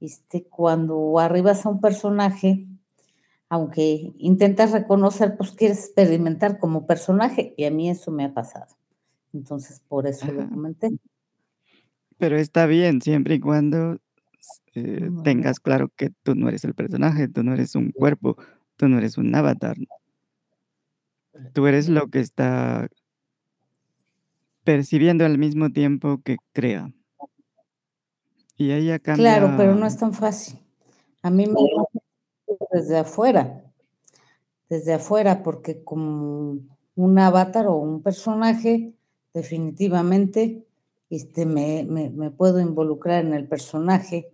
este, 0.00 0.44
cuando 0.44 1.18
arribas 1.18 1.66
a 1.66 1.68
un 1.68 1.80
personaje, 1.80 2.66
aunque 3.50 4.12
intentas 4.18 4.72
reconocer, 4.72 5.36
pues, 5.36 5.50
quieres 5.52 5.84
experimentar 5.84 6.58
como 6.58 6.86
personaje, 6.86 7.52
y 7.56 7.64
a 7.64 7.70
mí 7.70 7.90
eso 7.90 8.10
me 8.10 8.24
ha 8.24 8.32
pasado. 8.32 8.74
Entonces, 9.34 9.80
por 9.88 10.06
eso 10.06 10.32
lo 10.32 10.42
Ajá. 10.42 10.50
comenté. 10.50 10.90
Pero 12.16 12.36
está 12.36 12.66
bien, 12.66 13.02
siempre 13.02 13.34
y 13.36 13.40
cuando 13.40 13.98
eh, 14.74 14.98
Bueno. 15.00 15.22
tengas 15.22 15.60
claro 15.60 15.90
que 15.96 16.10
tú 16.22 16.34
no 16.34 16.48
eres 16.48 16.64
el 16.64 16.74
personaje, 16.74 17.28
tú 17.28 17.42
no 17.42 17.54
eres 17.54 17.74
un 17.74 17.90
cuerpo, 17.90 18.36
tú 18.76 18.88
no 18.88 18.98
eres 18.98 19.18
un 19.18 19.34
avatar. 19.34 19.76
Tú 21.52 21.66
eres 21.66 21.88
lo 21.88 22.08
que 22.08 22.20
está 22.20 22.88
percibiendo 24.64 25.24
al 25.24 25.38
mismo 25.38 25.70
tiempo 25.70 26.20
que 26.22 26.36
crea. 26.52 26.92
Y 28.56 28.68
ya 28.84 28.98
Claro, 28.98 29.54
pero 29.56 29.74
no 29.74 29.86
es 29.86 29.96
tan 29.96 30.12
fácil. 30.12 30.60
A 31.22 31.30
mí 31.30 31.46
me 31.46 31.54
desde 32.72 32.98
afuera, 32.98 33.64
desde 34.68 34.94
afuera, 34.94 35.42
porque 35.42 35.82
como 35.82 36.58
un 36.94 37.18
avatar 37.18 37.66
o 37.66 37.76
un 37.76 38.02
personaje, 38.02 38.92
definitivamente, 39.32 40.66
este, 41.10 41.46
me 41.46 41.84
me 41.88 42.10
me 42.10 42.30
puedo 42.30 42.60
involucrar 42.60 43.24
en 43.26 43.34
el 43.34 43.48
personaje. 43.48 44.32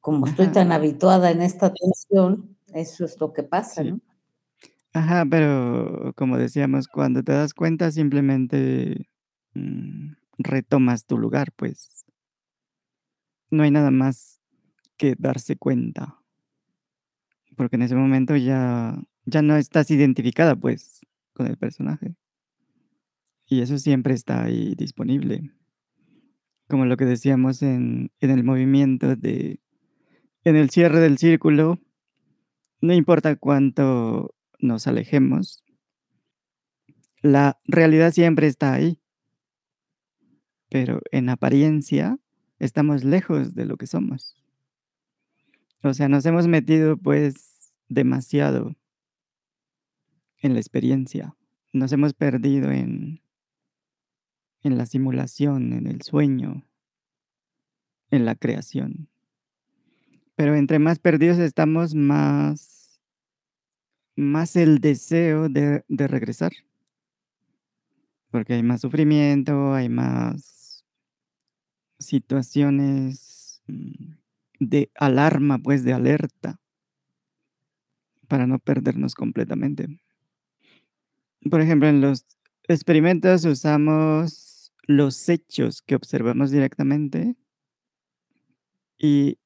Como 0.00 0.26
estoy 0.26 0.46
Ajá. 0.46 0.54
tan 0.54 0.72
habituada 0.72 1.30
en 1.32 1.42
esta 1.42 1.72
tensión, 1.74 2.56
eso 2.74 3.04
es 3.06 3.20
lo 3.20 3.32
que 3.34 3.42
pasa, 3.44 3.82
Sí. 3.82 3.90
¿no? 3.90 4.00
Ajá, 4.94 5.26
pero 5.30 6.12
como 6.16 6.38
decíamos, 6.38 6.88
cuando 6.88 7.22
te 7.22 7.32
das 7.32 7.54
cuenta 7.54 7.90
simplemente, 7.92 9.08
mm, 9.54 10.12
retomas 10.38 11.06
tu 11.06 11.18
lugar, 11.18 11.52
pues. 11.56 12.04
No 13.50 13.62
hay 13.62 13.70
nada 13.70 13.90
más 13.90 14.40
que 14.98 15.14
darse 15.18 15.56
cuenta. 15.56 16.20
Porque 17.56 17.76
en 17.76 17.82
ese 17.82 17.94
momento 17.96 18.36
ya 18.36 18.98
ya 19.24 19.42
no 19.42 19.56
estás 19.56 19.90
identificada, 19.90 20.54
pues, 20.54 21.00
con 21.32 21.46
el 21.48 21.56
personaje. 21.58 22.16
Y 23.48 23.60
eso 23.60 23.78
siempre 23.78 24.12
está 24.14 24.42
ahí 24.44 24.74
disponible. 24.74 25.52
Como 26.68 26.84
lo 26.86 26.96
que 26.96 27.04
decíamos 27.04 27.62
en 27.62 28.10
el 28.20 28.44
movimiento 28.44 29.16
de 29.16 29.60
en 30.44 30.56
el 30.56 30.70
cierre 30.70 31.00
del 31.00 31.18
círculo 31.18 31.80
no 32.80 32.92
importa 32.92 33.36
cuánto 33.36 34.34
nos 34.60 34.86
alejemos 34.86 35.64
la 37.26 37.58
realidad 37.64 38.12
siempre 38.12 38.46
está 38.46 38.72
ahí. 38.72 39.00
Pero 40.68 41.00
en 41.10 41.28
apariencia 41.28 42.18
estamos 42.58 43.04
lejos 43.04 43.54
de 43.54 43.66
lo 43.66 43.76
que 43.76 43.86
somos. 43.86 44.36
O 45.82 45.94
sea, 45.94 46.08
nos 46.08 46.26
hemos 46.26 46.48
metido, 46.48 46.96
pues, 46.96 47.72
demasiado 47.88 48.76
en 50.38 50.54
la 50.54 50.60
experiencia. 50.60 51.36
Nos 51.72 51.92
hemos 51.92 52.14
perdido 52.14 52.70
en 52.70 53.20
en 54.62 54.78
la 54.78 54.86
simulación, 54.86 55.72
en 55.72 55.86
el 55.86 56.02
sueño 56.02 56.66
en 58.10 58.24
la 58.24 58.34
creación. 58.34 59.08
Pero 60.36 60.54
entre 60.54 60.78
más 60.78 60.98
perdidos 60.98 61.38
estamos, 61.38 61.94
más 61.94 63.00
más 64.18 64.56
el 64.56 64.78
deseo 64.80 65.48
de 65.48 65.84
de 65.88 66.06
regresar. 66.08 66.52
Porque 68.30 68.54
hay 68.54 68.62
más 68.62 68.80
sufrimiento, 68.80 69.74
hay 69.74 69.88
más 69.88 70.84
situaciones, 71.98 73.62
mm, 73.66 74.12
de 74.60 74.90
alarma, 74.94 75.58
pues, 75.58 75.84
de 75.84 75.92
alerta 75.92 76.58
para 78.28 78.46
no 78.46 78.58
perdernos 78.58 79.14
completamente. 79.14 79.86
Por 81.50 81.60
ejemplo, 81.60 81.88
en 81.88 82.00
los 82.00 82.26
experimentos 82.68 83.44
usamos 83.44 84.45
los 84.86 85.28
hechos 85.28 85.82
que 85.82 85.96
observamos 85.96 86.50
directamente 86.50 87.36
y 88.98 89.38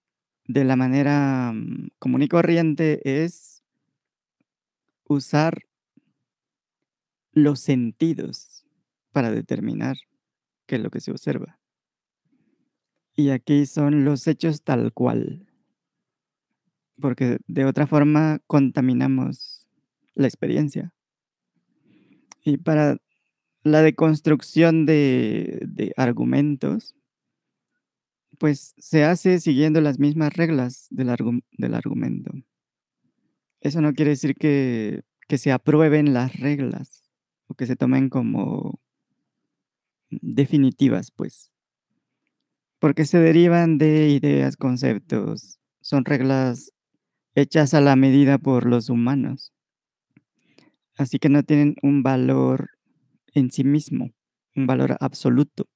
de 0.47 0.65
la 0.65 0.77
manera, 0.77 1.53
mm, 1.53 1.91
común 1.99 2.23
y 2.23 2.29
corriente 2.29 3.01
es 3.23 3.63
usar 5.05 5.63
los 7.33 7.61
sentidos 7.61 8.67
para 9.13 9.31
determinar 9.31 9.97
qué 10.67 10.77
es 10.77 10.83
lo 10.83 10.91
que 10.91 11.01
se 11.01 11.11
observa. 11.11 11.59
Y 13.15 13.31
aquí 13.31 13.67
son 13.67 14.05
los 14.05 14.27
hechos 14.27 14.63
tal 14.63 14.93
cual. 14.93 15.47
Porque 17.01 17.39
de 17.47 17.65
otra 17.65 17.87
forma 17.87 18.41
contaminamos 18.47 19.69
la 20.15 20.27
experiencia. 20.27 20.93
Y 22.45 22.59
para 22.59 22.99
la 23.63 23.83
deconstrucción 23.83 24.87
de 24.87 25.93
argumentos 25.97 26.95
pues, 28.41 28.75
se 28.79 29.05
hace 29.05 29.39
siguiendo 29.39 29.83
las 29.83 29.99
mismas 29.99 30.33
reglas 30.33 30.87
del 30.89 31.11
argu 31.11 31.41
del 31.53 31.75
argumento. 31.75 32.33
Eso 33.61 33.83
no 33.83 33.93
quiere 33.93 34.13
decir 34.13 34.35
que 34.35 35.03
se 35.37 35.53
aprueben 35.53 36.15
las 36.15 36.41
reglas, 36.41 37.03
o 37.49 37.55
que 37.55 37.67
se 37.67 37.77
tomen 37.77 38.09
como 38.09 38.81
definitivas, 40.09 41.11
pues. 41.11 41.53
Porque 42.79 43.05
se 43.05 43.19
derivan 43.19 43.77
de 43.77 44.09
ideas, 44.09 44.57
conceptos, 44.57 45.61
son 45.83 46.07
reglas 46.07 46.73
hechas 47.35 47.75
a 47.75 47.83
la 47.83 47.95
medida 47.95 48.39
por 48.39 48.65
los 48.65 48.89
humanos. 48.89 49.53
Así 50.97 51.19
que 51.19 51.29
no 51.29 51.43
tienen 51.43 51.77
un 51.83 52.03
valor 52.03 52.71
en 53.35 53.51
sí 53.51 53.65
mismo, 53.65 54.11
un 54.55 54.67
valor 54.67 54.97
absoluto. 55.01 55.67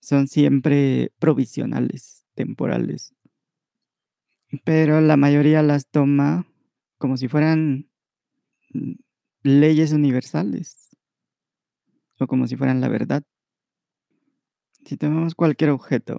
Son 0.00 0.28
siempre 0.28 1.12
provisionales, 1.18 2.24
temporales. 2.34 3.14
Pero 4.64 5.00
la 5.00 5.16
mayoría 5.16 5.62
las 5.62 5.88
toma 5.88 6.46
como 6.98 7.16
si 7.16 7.28
fueran, 7.28 7.90
mm, 8.70 8.92
leyes 9.42 9.92
universales. 9.92 10.96
O 12.18 12.26
como 12.26 12.46
si 12.46 12.56
fueran 12.56 12.80
la 12.80 12.88
verdad. 12.88 13.22
Si 14.84 14.96
tomamos 14.96 15.34
cualquier 15.34 15.70
objeto 15.70 16.18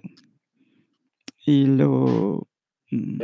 y 1.44 1.66
lo, 1.66 2.46
mm 2.90 3.18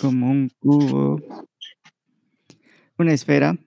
como 0.00 0.30
un 0.30 0.50
cubo 0.58 1.20
una 3.00 3.12
esfera 3.12 3.58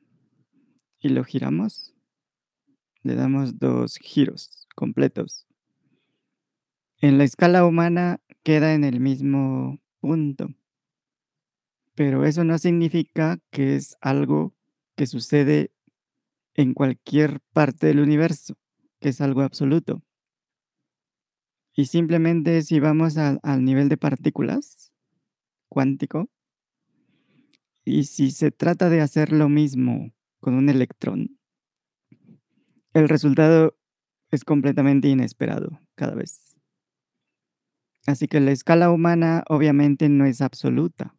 y 1.00 1.10
lo 1.10 1.24
giramos 1.24 1.94
le 3.04 3.16
damos 3.16 3.60
2 3.60 3.98
giros 3.98 4.68
completos. 4.76 5.46
En 7.00 7.18
la 7.18 7.26
escala 7.26 7.66
humana 7.66 8.22
queda 8.44 8.74
en 8.74 8.84
el 8.86 9.00
mismo 9.00 9.80
punto. 10.00 10.48
Pero 11.96 12.26
eso 12.26 12.44
no 12.44 12.58
significa 12.58 13.40
que 13.52 13.76
es 13.76 13.98
algo 14.02 14.56
que 14.96 15.06
sucede 15.06 15.72
en 16.56 16.74
cualquier 16.74 17.42
parte 17.52 17.88
del 17.88 18.00
universo, 18.00 18.56
que 19.00 19.10
es 19.10 19.20
algo 19.20 19.42
absoluto. 19.42 20.02
Y 21.76 21.86
simplemente 21.86 22.62
si 22.62 22.80
vamos 22.80 23.18
al 23.18 23.66
nivel 23.66 23.90
de 23.90 23.98
partículas 23.98 24.92
cuántico 25.68 26.30
y 27.86 28.06
si 28.06 28.32
se 28.32 28.52
trata 28.52 28.90
de 28.90 29.02
hacer 29.02 29.32
lo 29.32 29.50
mismo 29.50 30.14
con 30.40 30.54
un 30.56 30.70
electrón 30.70 31.38
el 32.94 33.10
resultado 33.10 33.76
es 34.30 34.44
completamente 34.44 35.08
inesperado 35.08 35.80
cada 35.96 36.14
vez. 36.14 36.56
Así 38.06 38.28
que 38.28 38.40
la 38.40 38.52
escala 38.52 38.92
humana 38.92 39.44
obviamente 39.48 40.10
no 40.10 40.26
es 40.26 40.42
absoluta. 40.42 41.16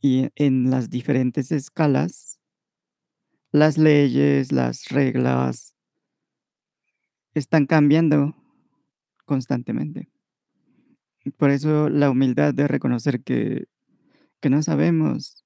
Y 0.00 0.28
en 0.36 0.70
las 0.70 0.88
diferentes 0.88 1.50
escalas 1.52 2.38
las 3.52 3.76
leyes, 3.78 4.52
las 4.52 4.88
reglas 4.90 5.74
están 7.34 7.66
cambiando 7.66 8.36
constantemente. 9.24 10.08
Por 11.36 11.50
eso 11.50 11.88
la 11.88 12.10
humildad 12.10 12.54
de 12.54 12.68
reconocer 12.68 13.22
que 13.22 13.66
que 14.40 14.50
no 14.50 14.62
sabemos 14.62 15.44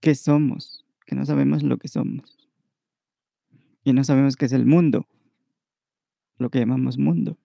qué 0.00 0.14
somos, 0.14 0.86
que 1.06 1.14
no 1.14 1.26
sabemos 1.26 1.62
lo 1.62 1.78
que 1.78 1.88
somos. 1.88 2.36
Y 3.84 3.92
no 3.92 4.04
sabemos 4.04 4.36
qué 4.36 4.46
es 4.46 4.52
el 4.52 4.66
mundo. 4.66 5.06
Lo 6.38 6.50
que 6.50 6.60
llamamos 6.60 6.98
mundo. 6.98 7.38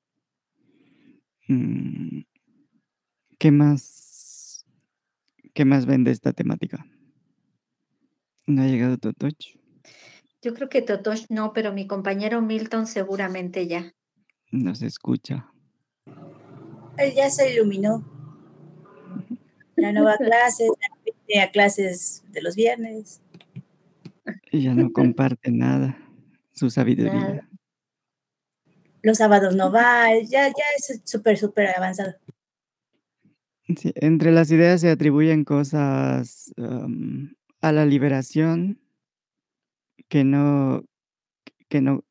Mm. 1.47 2.21
¿Qué 3.37 3.51
más 3.51 4.65
qué 5.53 5.65
más 5.65 5.85
ven 5.85 6.03
de 6.03 6.11
esta 6.11 6.33
temática? 6.33 6.85
¿No 8.45 8.61
ha 8.61 8.67
llegado 8.67 8.97
Totoch? 8.97 9.57
Yo 10.41 10.53
creo 10.53 10.69
que 10.69 10.81
Totoch 10.81 11.25
no, 11.29 11.53
pero 11.53 11.73
mi 11.73 11.87
compañero 11.87 12.41
Milton 12.41 12.85
seguramente 12.85 13.67
ya. 13.67 13.93
No 14.51 14.75
se 14.75 14.85
escucha. 14.85 15.51
Él 16.97 17.13
ya 17.15 17.29
se 17.29 17.53
iluminó. 17.53 18.14
Ya 19.77 19.91
no 19.91 20.03
va 20.05 20.13
a 20.13 20.17
clases, 20.17 20.69
ya 20.81 20.87
no 20.89 21.13
viene 21.27 21.43
a 21.43 21.51
clases 21.51 22.23
de 22.31 22.41
los 22.41 22.55
viernes. 22.55 23.21
Y 24.51 24.63
ya 24.63 24.73
no 24.73 24.91
comparte 24.91 25.51
nada, 25.51 25.97
su 26.53 26.65
Nada. 26.65 26.71
sabiduría. 26.71 27.49
Los 29.01 29.17
sábados 29.17 29.55
no 29.55 29.71
va, 29.71 30.07
ya 30.23 30.47
ya 30.47 30.63
es 30.77 31.01
súper, 31.03 31.37
superavanzado. 31.37 32.15
Sí, 33.77 33.91
entre 33.95 34.31
las 34.31 34.51
ideas 34.51 34.81
se 34.81 34.89
atribuyen 34.89 35.43
cosas, 35.43 36.53
am, 36.57 37.35
a 37.61 37.71
la 37.71 37.85
liberación 37.85 38.79
que 40.07 40.23
no 40.23 40.83
que 41.67 41.81
no 41.81 42.03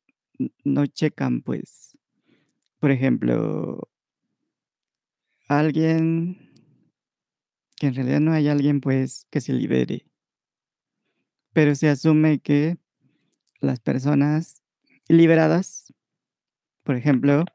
no 0.63 0.85
checan, 0.85 1.41
pues. 1.41 1.97
Por 2.79 2.91
ejemplo 2.91 3.89
alguien 5.47 6.44
que 7.75 7.87
en 7.87 7.95
realidad 7.95 8.19
no 8.19 8.33
hay 8.33 8.47
alguien, 8.47 8.81
pues, 8.81 9.27
que 9.29 9.41
se 9.41 9.53
libere. 9.53 10.05
Pero 11.53 11.75
se 11.75 11.89
asume 11.89 12.39
que 12.39 12.77
las 13.59 13.79
personas 13.79 14.61
liberadas, 15.07 15.93
por 16.83 16.95
ejemplo, 16.95 17.45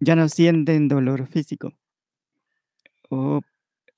ya 0.00 0.16
no 0.16 0.28
sienten 0.28 0.88
dolor 0.88 1.26
físico. 1.26 1.72
O 3.10 3.40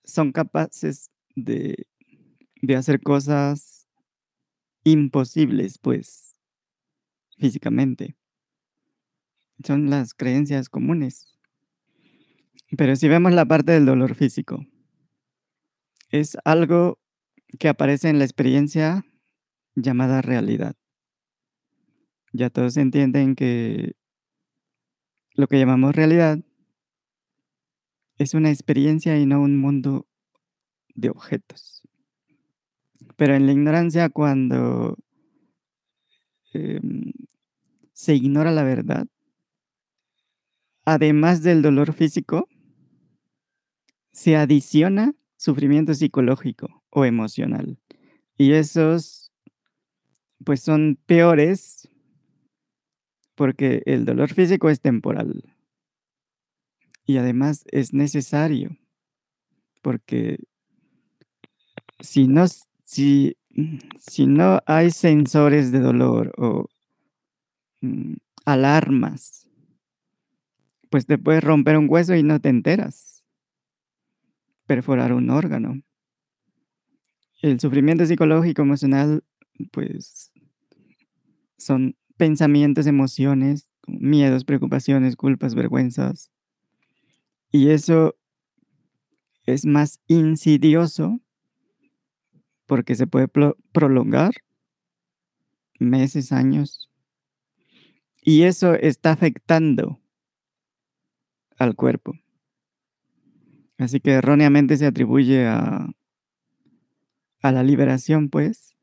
son 0.05 0.33
capaces 0.33 1.11
de 1.37 1.87
de 2.67 2.77
hacer 2.77 3.01
cosas 3.03 3.87
imposibles, 4.85 5.79
pues, 5.79 6.37
físicamente. 7.39 8.17
Son 9.65 9.91
las 9.91 10.15
creencias 10.15 10.69
comunes. 10.69 11.39
Pero 12.77 12.97
si 12.97 13.09
vemos 13.09 13.33
la 13.33 13.45
parte 13.45 13.73
del 13.73 13.87
dolor 13.87 14.15
físico 14.15 14.67
es 16.21 16.37
algo 16.45 17.01
que 17.59 17.69
aparece 17.69 18.09
en 18.09 18.19
la 18.19 18.25
experiencia 18.25 19.05
llamada 19.75 20.23
realidad. 20.23 20.77
Ya 22.33 22.51
todos 22.51 22.77
entienden 22.77 23.35
que 23.35 23.97
lo 25.33 25.49
que 25.49 25.59
llamamos 25.59 25.97
realidad 25.97 26.39
es 28.19 28.35
una 28.35 28.51
experiencia 28.51 29.19
y 29.19 29.27
no 29.27 29.41
un 29.41 29.59
mundo 29.59 30.07
de 30.95 31.11
objetos. 31.11 31.83
Pero 33.17 33.35
en 33.35 33.47
la 33.47 33.53
ignorancia, 33.53 34.09
cuando 34.09 34.97
em, 36.53 37.13
se 37.93 38.15
ignora 38.15 38.53
la 38.53 38.63
verdad 38.63 39.07
además 40.85 41.43
del 41.43 41.63
dolor 41.63 41.93
físico 41.93 42.49
se 44.13 44.37
adiciona 44.37 45.15
sufrimiento 45.45 45.95
psicológico 45.95 46.83
o 46.91 47.05
emocional. 47.05 47.79
Y 48.37 48.53
esos, 48.53 49.33
pues, 50.45 50.61
son 50.61 50.99
peores 51.07 51.89
porque 53.35 53.83
el 53.87 54.05
dolor 54.05 54.33
físico 54.33 54.71
es 54.71 54.81
temporal. 54.81 55.55
Y 57.07 57.19
además 57.19 57.65
es 57.71 57.93
necesario, 57.93 58.79
porque 59.83 60.39
si 62.01 62.27
no 62.27 62.47
si, 62.85 63.37
si 63.99 64.27
no 64.27 64.61
hay 64.67 64.91
sensores 64.91 65.73
de 65.73 65.81
dolor 65.81 66.33
o 66.39 66.69
mm, 67.83 68.15
alarmas 68.47 69.45
pues, 70.95 71.07
te 71.07 71.19
puedes 71.19 71.43
romper 71.43 71.77
un 71.77 71.89
hueso 71.91 72.15
y 72.15 72.23
no 72.23 72.41
te 72.41 72.51
enteras. 72.51 73.14
Perforar 74.67 75.13
un 75.13 75.31
órgano. 75.31 75.83
El 77.43 77.61
sufrimiento 77.61 78.07
psicológico 78.07 78.63
emocional, 78.63 79.23
pues 79.71 80.33
son 81.59 81.97
pensamientos, 82.17 82.87
emociones, 82.87 83.69
miedos, 83.87 84.45
preocupaciones, 84.45 85.17
culpas, 85.17 85.55
vergüenzas. 85.55 86.31
Y 87.51 87.71
eso 87.71 88.17
es 89.45 89.67
más 89.67 90.01
insidioso 90.07 91.21
porque 92.67 92.95
se 92.95 93.07
puede 93.07 93.29
prolongar 93.73 94.33
meses, 95.79 96.33
años. 96.33 96.91
Y 98.23 98.43
eso 98.43 98.75
está 98.75 99.13
afectando 99.13 100.01
al 101.59 101.77
cuerpo. 101.77 102.15
Así 103.79 104.01
que 104.01 104.13
erróneamente 104.13 104.77
se 104.77 104.87
atribuye 104.87 105.47
a 105.47 105.89
a 107.43 107.53
la 107.53 107.63
liberación, 107.63 108.31
pues 108.31 108.75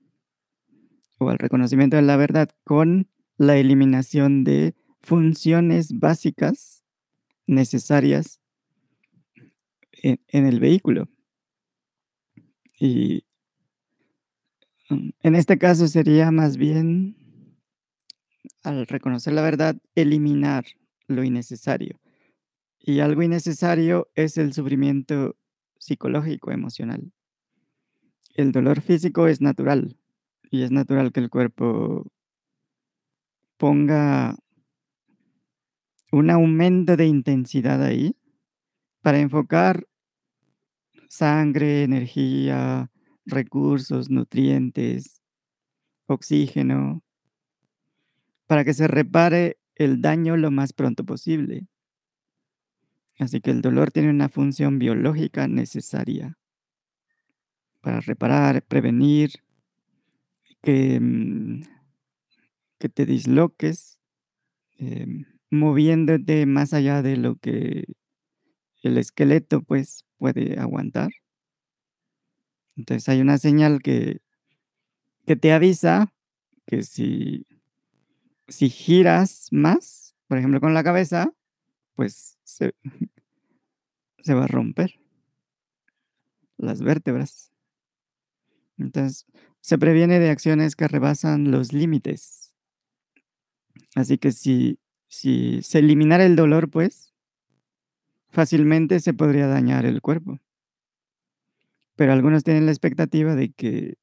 o 1.18 1.30
al 1.30 1.40
reconocimiento 1.40 1.96
de 1.96 2.04
la 2.04 2.16
verdad 2.16 2.50
con 2.64 3.08
la 3.38 3.58
eliminación 3.58 4.44
de 4.44 4.76
funciones 5.02 5.98
básicas 6.00 6.84
necesarias 7.48 8.40
en 10.04 10.20
en 10.28 10.46
el 10.46 10.60
vehículo. 10.60 11.10
Y 12.80 13.24
mm, 14.90 15.10
en 15.22 15.36
este 15.36 15.58
caso 15.58 15.88
sería 15.88 16.32
más 16.32 16.58
bien 16.58 17.16
al 18.64 18.88
reconocer 18.88 19.34
la 19.34 19.42
verdad, 19.42 19.76
eliminar 19.96 20.66
lo 21.08 21.24
innecesario. 21.24 22.01
Y 22.84 23.00
algo 23.00 23.22
innecesario 23.22 24.10
es 24.16 24.38
el 24.38 24.54
sufrimiento 24.54 25.36
psicológico, 25.78 26.52
emocional. 26.52 27.12
El 28.34 28.52
dolor 28.52 28.82
físico 28.82 29.28
es 29.28 29.42
natural, 29.42 29.98
y 30.50 30.64
es 30.64 30.72
natural 30.72 31.12
que 31.12 31.20
el 31.20 31.30
cuerpo 31.30 32.12
ponga 33.58 34.36
un 36.12 36.30
aumento 36.30 36.98
de 36.98 37.06
intensidad 37.06 37.84
ahí, 37.84 38.16
para 39.02 39.20
enfocar 39.20 39.88
sangre, 41.08 41.84
energía, 41.84 42.92
recursos, 43.26 44.10
nutrientes, 44.10 45.22
oxígeno 46.08 47.04
para 48.52 48.66
que 48.66 48.74
se 48.74 48.86
repare 48.86 49.60
el 49.76 50.02
daño 50.02 50.36
lo 50.36 50.52
más 50.52 50.74
pronto 50.74 51.06
posible. 51.06 51.68
Así 53.22 53.40
que 53.40 53.52
el 53.52 53.62
dolor 53.62 53.92
tiene 53.92 54.10
una 54.10 54.30
función 54.30 54.80
biológica 54.80 55.48
necesaria 55.48 56.36
para 57.84 58.00
reparar, 58.00 58.62
prevenir 58.62 59.32
que, 60.64 61.00
mm, 61.00 61.62
que 62.80 62.90
te 62.90 63.06
disloques, 63.06 64.00
em, 64.80 65.26
moviéndote 65.52 66.46
más 66.48 66.74
allá 66.74 67.02
de 67.02 67.18
lo 67.18 67.38
que 67.38 67.86
el 68.84 68.98
esqueleto, 68.98 69.64
pues, 69.64 70.06
puede 70.18 70.60
aguantar. 70.60 71.12
Entonces, 72.78 73.10
hay 73.10 73.22
una 73.22 73.38
señal 73.38 73.82
que 73.82 74.22
que 75.28 75.36
te 75.36 75.54
avisa 75.54 76.12
que 76.68 76.84
si 76.84 77.46
si 78.48 78.70
giras 78.70 79.48
más, 79.52 80.16
por 80.28 80.38
ejemplo, 80.38 80.60
con 80.60 80.74
la 80.74 80.84
cabeza, 80.84 81.32
pues, 81.96 82.38
se 82.52 82.76
se 84.24 84.34
va 84.34 84.44
a 84.44 84.48
romper 84.48 85.00
las 86.58 86.82
vértebras. 86.82 87.52
Entonces, 88.78 89.26
se 89.62 89.78
previene 89.78 90.20
de 90.20 90.30
acciones 90.30 90.76
que 90.76 90.88
rebasan 90.88 91.52
los 91.52 91.74
límites. 91.74 92.54
Así 93.96 94.18
que 94.18 94.32
si 94.32 94.80
si 95.12 95.62
se 95.62 95.80
eliminara 95.80 96.26
el 96.26 96.38
dolor, 96.38 96.70
pues 96.70 97.14
fácilmente 98.30 99.02
se 99.02 99.14
podría 99.14 99.48
dañar 99.48 99.86
el 99.86 100.02
cuerpo. 100.02 100.40
Pero 101.98 102.14
algunos 102.14 102.46
tienen 102.46 102.66
la 102.66 102.72
expectativa 102.72 103.36
de 103.36 103.52
que 103.52 103.96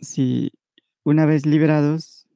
si 0.00 0.52
una 1.04 1.26
vez 1.26 1.44
liberados 1.44 2.26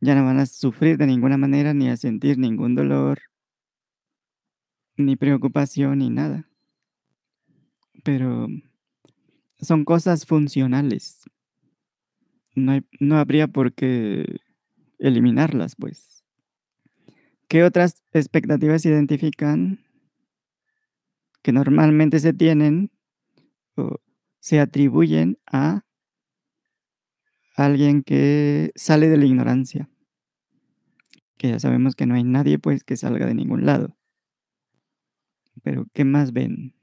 ya 0.00 0.14
no 0.14 0.24
van 0.24 0.38
a 0.38 0.44
sufrir 0.44 0.98
de 0.98 1.06
ninguna 1.06 1.38
manera, 1.38 1.72
ni 1.72 1.88
a 1.88 1.96
sentir 1.96 2.36
ningún 2.36 2.74
dolor 2.74 3.18
ni 4.98 5.16
preocupación, 5.16 5.98
ni 5.98 6.10
nada. 6.10 6.48
Pero 8.04 8.48
son 9.60 9.84
cosas 9.84 10.26
funcionales. 10.26 11.22
No 12.54 12.72
hay 12.72 12.82
no 13.00 13.16
habría 13.18 13.48
por 13.48 13.72
qué 13.72 14.40
eliminarlas, 14.98 15.76
pues. 15.76 16.24
¿Qué 17.48 17.64
otras 17.64 18.02
expectativas 18.12 18.84
identifican? 18.84 19.80
Que 21.42 21.52
normalmente 21.52 22.18
se 22.18 22.32
tienen, 22.32 22.90
o 23.76 23.96
se 24.40 24.60
atribuyen 24.60 25.38
a 25.46 25.84
alguien 27.56 28.02
que 28.02 28.72
sale 28.74 29.08
de 29.08 29.16
la 29.16 29.24
ignorancia. 29.24 29.88
Que 31.38 31.50
ya 31.50 31.60
sabemos 31.60 31.94
que 31.94 32.06
no 32.06 32.14
hay 32.14 32.24
nadie, 32.24 32.58
pues, 32.58 32.84
que 32.84 32.96
salga 32.96 33.26
de 33.26 33.34
ningún 33.34 33.64
lado. 33.64 33.97
Pero, 35.62 35.86
¿qué 35.92 36.04
más 36.04 36.32
ven? 36.32 36.74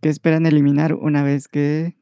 ¿Qué 0.00 0.08
esperan 0.08 0.46
eliminar 0.46 0.94
una 0.94 1.22
vez 1.22 1.48
que 1.48 1.96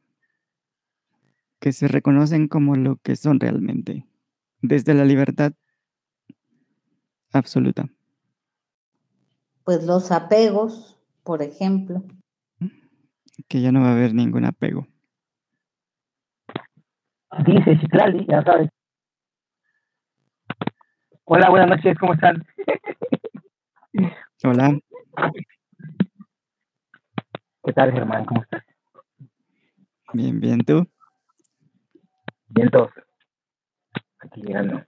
que 1.59 1.71
se 1.73 1.87
reconocen 1.87 2.47
como 2.47 2.75
lo 2.75 2.95
que 2.97 3.15
son 3.15 3.39
realmente? 3.39 4.07
Desde 4.61 4.95
la 4.95 5.05
libertad 5.05 5.53
absoluta. 7.31 7.87
Pues, 9.63 9.85
los 9.85 10.11
apegos. 10.11 10.97
por 11.23 11.41
ejemplo. 11.41 12.03
Que 13.47 13.61
ya 13.61 13.71
no 13.71 13.81
va 13.81 13.89
a 13.89 13.93
haber 13.93 14.13
ningún 14.13 14.43
apego. 14.45 14.87
Dice 17.45 17.77
Citlali, 17.79 18.25
ya 18.27 18.43
sabes. 18.43 18.69
Hola, 21.23 21.49
buenas 21.49 21.69
noches, 21.69 21.97
¿cómo 21.97 22.13
están? 22.15 22.45
Hola. 24.43 24.77
¿Qué 27.63 27.73
tal, 27.73 27.91
Germán? 27.91 28.25
¿Cómo 28.25 28.43
estás? 28.43 28.63
Bien, 30.13 30.39
bien, 30.39 30.59
¿tú? 30.61 30.87
Bien, 32.47 32.69
todos. 32.69 32.91
Aquí 34.19 34.41
llegando. 34.41 34.83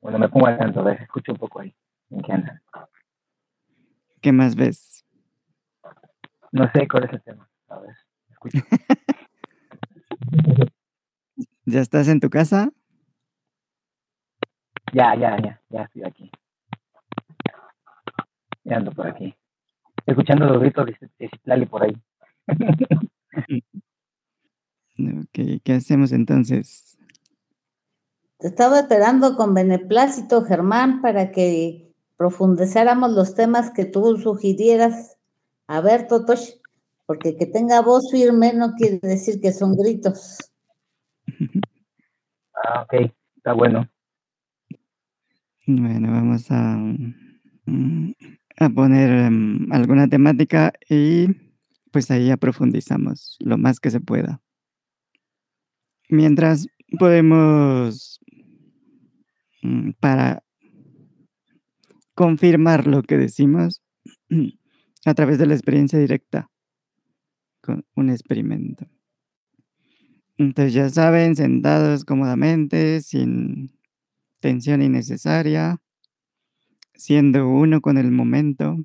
Bueno, 0.00 0.18
me 0.18 0.28
pongo 0.28 0.46
al 0.46 0.58
tanto, 0.58 0.80
a 0.80 0.84
ver, 0.84 1.02
escucho 1.02 1.32
un 1.32 1.38
poco 1.38 1.60
ahí. 1.60 1.74
¿En 2.10 2.22
qué 2.22 2.32
andan? 2.32 2.62
¿Qué 4.20 4.32
más 4.32 4.54
ves? 4.54 5.04
No 6.52 6.70
sé 6.72 6.86
cuál 6.88 7.04
es 7.04 7.12
el 7.12 7.22
tema. 7.22 7.48
A 7.68 7.78
ver, 7.78 7.96
escucho. 8.30 8.58
¿Ya 11.66 11.80
estás 11.80 12.08
en 12.08 12.20
tu 12.20 12.30
casa? 12.30 12.70
ya, 14.92 15.14
ya, 15.14 15.36
ya, 15.42 15.60
ya 15.68 15.82
estoy 15.82 16.04
aquí. 16.04 16.30
Ya 18.66 18.78
ando 18.78 18.90
por 18.90 19.06
aquí. 19.06 19.32
Estoy 19.98 20.12
escuchando 20.12 20.46
los 20.46 20.60
gritos 20.60 20.86
de 20.86 21.10
de 21.18 21.28
Citlali 21.28 21.66
por 21.66 21.82
ahí. 21.82 21.96
Ok, 24.98 25.60
¿qué 25.62 25.74
hacemos 25.74 26.10
entonces? 26.10 26.96
Te 28.38 28.46
estaba 28.46 28.80
esperando 28.80 29.36
con 29.36 29.52
beneplácito, 29.52 30.42
Germán, 30.42 31.02
para 31.02 31.32
que 31.32 31.94
profundizáramos 32.16 33.12
los 33.12 33.34
temas 33.34 33.70
que 33.70 33.84
tú 33.84 34.16
sugirieras. 34.16 35.18
A 35.66 35.82
ver, 35.82 36.08
Totosh, 36.08 36.52
porque 37.04 37.36
que 37.36 37.44
tenga 37.44 37.82
voz 37.82 38.10
firme 38.10 38.54
no 38.54 38.72
quiere 38.72 38.98
decir 39.02 39.38
que 39.38 39.52
son 39.52 39.76
gritos. 39.76 40.38
Ah, 42.64 42.84
ok, 42.84 43.12
está 43.36 43.52
bueno. 43.52 43.86
Bueno, 45.66 46.10
vamos 46.10 46.50
a, 46.50 46.74
mm, 47.66 48.14
a 48.58 48.68
poner 48.70 49.10
em, 49.10 49.70
alguna 49.72 50.08
temática 50.08 50.72
y 50.88 51.28
pues 51.92 52.10
ahí 52.10 52.26
ya 52.26 52.36
profundizamos 52.36 53.36
lo 53.40 53.58
más 53.58 53.80
que 53.80 53.90
se 53.90 54.00
pueda. 54.00 54.42
Mientras 56.08 56.68
podemos, 56.98 58.20
mm, 59.62 59.90
para 60.00 60.42
confirmar 62.14 62.86
lo 62.86 63.02
que 63.02 63.16
decimos 63.16 63.82
a 65.04 65.14
través 65.14 65.38
de 65.38 65.46
la 65.46 65.54
experiencia 65.54 65.98
directa 65.98 66.50
con 67.60 67.84
un 67.94 68.10
experimento. 68.10 68.86
Entonces 70.38 70.74
ya 70.74 70.88
saben, 70.90 71.34
sentados 71.34 72.04
cómodamente, 72.04 73.00
sin 73.00 73.76
tensión 74.40 74.82
innecesaria, 74.82 75.80
siendo 76.96 77.48
uno 77.48 77.80
con 77.80 77.98
el 77.98 78.10
momento, 78.10 78.76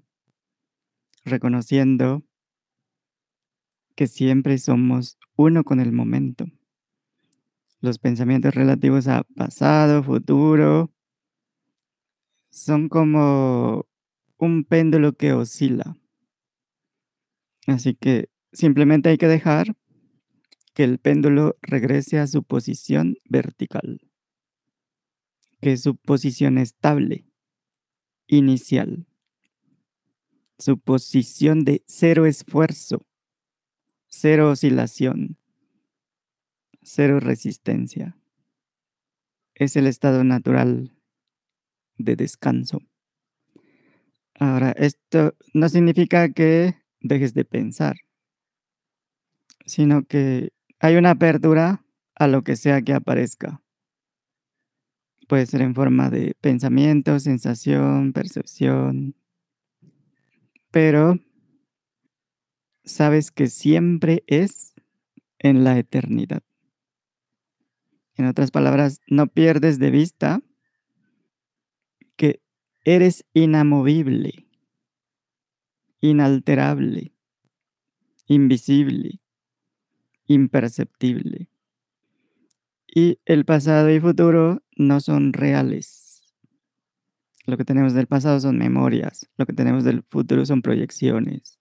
reconociendo 1.24 2.24
que 3.96 4.08
siempre 4.08 4.58
somos 4.58 5.18
uno 5.36 5.64
con 5.64 5.80
el 5.80 5.92
momento. 5.92 6.46
Los 7.80 8.00
pensamientos 8.00 8.54
relativos 8.54 9.08
a 9.08 9.24
pasado, 9.36 10.04
futuro, 10.04 10.92
son 12.50 12.90
como 12.90 13.88
un 14.38 14.64
péndulo 14.66 15.14
que 15.14 15.34
oscila. 15.34 15.98
Así 17.68 17.96
que 17.96 18.30
simplemente 18.52 19.10
hay 19.10 19.18
que 19.18 19.28
dejar 19.28 19.76
que 20.74 20.84
el 20.84 21.00
péndulo 21.00 21.58
regrese 21.62 22.20
a 22.20 22.28
su 22.28 22.44
posición 22.44 23.16
vertical, 23.30 24.00
que 25.62 25.74
es 25.74 25.84
su 25.84 25.96
posición 25.96 26.58
estable, 26.58 27.31
inicial, 28.32 29.06
su 30.58 30.80
posición 30.80 31.66
de 31.66 31.84
cero 31.86 32.26
esfuerzo, 32.26 33.06
cero 34.08 34.52
oscilación, 34.52 35.38
cero 36.82 37.20
resistencia. 37.20 38.18
Es 39.54 39.76
el 39.76 39.86
estado 39.86 40.24
natural 40.24 40.96
de 41.98 42.16
descanso. 42.16 42.80
Ahora, 44.40 44.72
esto 44.72 45.36
no 45.54 45.68
significa 45.68 46.32
que 46.32 46.76
dejes 47.02 47.34
de 47.34 47.44
pensar, 47.44 47.98
sino 49.66 50.04
que 50.04 50.54
hay 50.80 50.96
una 50.96 51.12
apertura 51.12 51.86
a 52.16 52.28
lo 52.28 52.44
que 52.44 52.56
sea 52.56 52.82
que 52.82 52.94
aparezca. 52.94 53.62
Puede 55.32 55.46
ser 55.46 55.62
en 55.62 55.74
forma 55.74 56.10
de 56.10 56.36
pensamiento, 56.42 57.18
sensación, 57.22 58.12
percepción, 58.12 59.16
pero 60.72 61.20
sabes 62.84 63.32
que 63.32 63.48
siempre 63.48 64.26
es 64.28 64.74
en 65.40 65.64
la 65.64 65.80
eternidad. 65.80 66.44
En 68.16 68.26
otras 68.26 68.52
palabras, 68.52 69.00
no 69.08 69.28
pierdes 69.28 69.80
de 69.80 69.90
vista 69.90 70.42
que 72.18 72.42
eres 72.84 73.24
inamovible, 73.34 74.50
inalterable, 76.02 77.14
invisible, 78.28 79.22
imperceptible. 80.28 81.51
Y 82.94 83.20
el 83.24 83.46
pasado 83.46 83.90
y 83.90 84.02
futuro 84.02 84.64
no 84.76 85.00
son 85.00 85.32
reales. 85.32 86.24
Lo 87.46 87.56
que 87.56 87.64
tenemos 87.64 87.94
del 87.94 88.06
pasado 88.06 88.38
son 88.42 88.58
memorias, 88.58 89.30
lo 89.38 89.46
que 89.46 89.54
tenemos 89.54 89.86
del 89.86 90.04
futuro 90.04 90.46
son 90.46 90.62
proyecciones. 90.62 91.58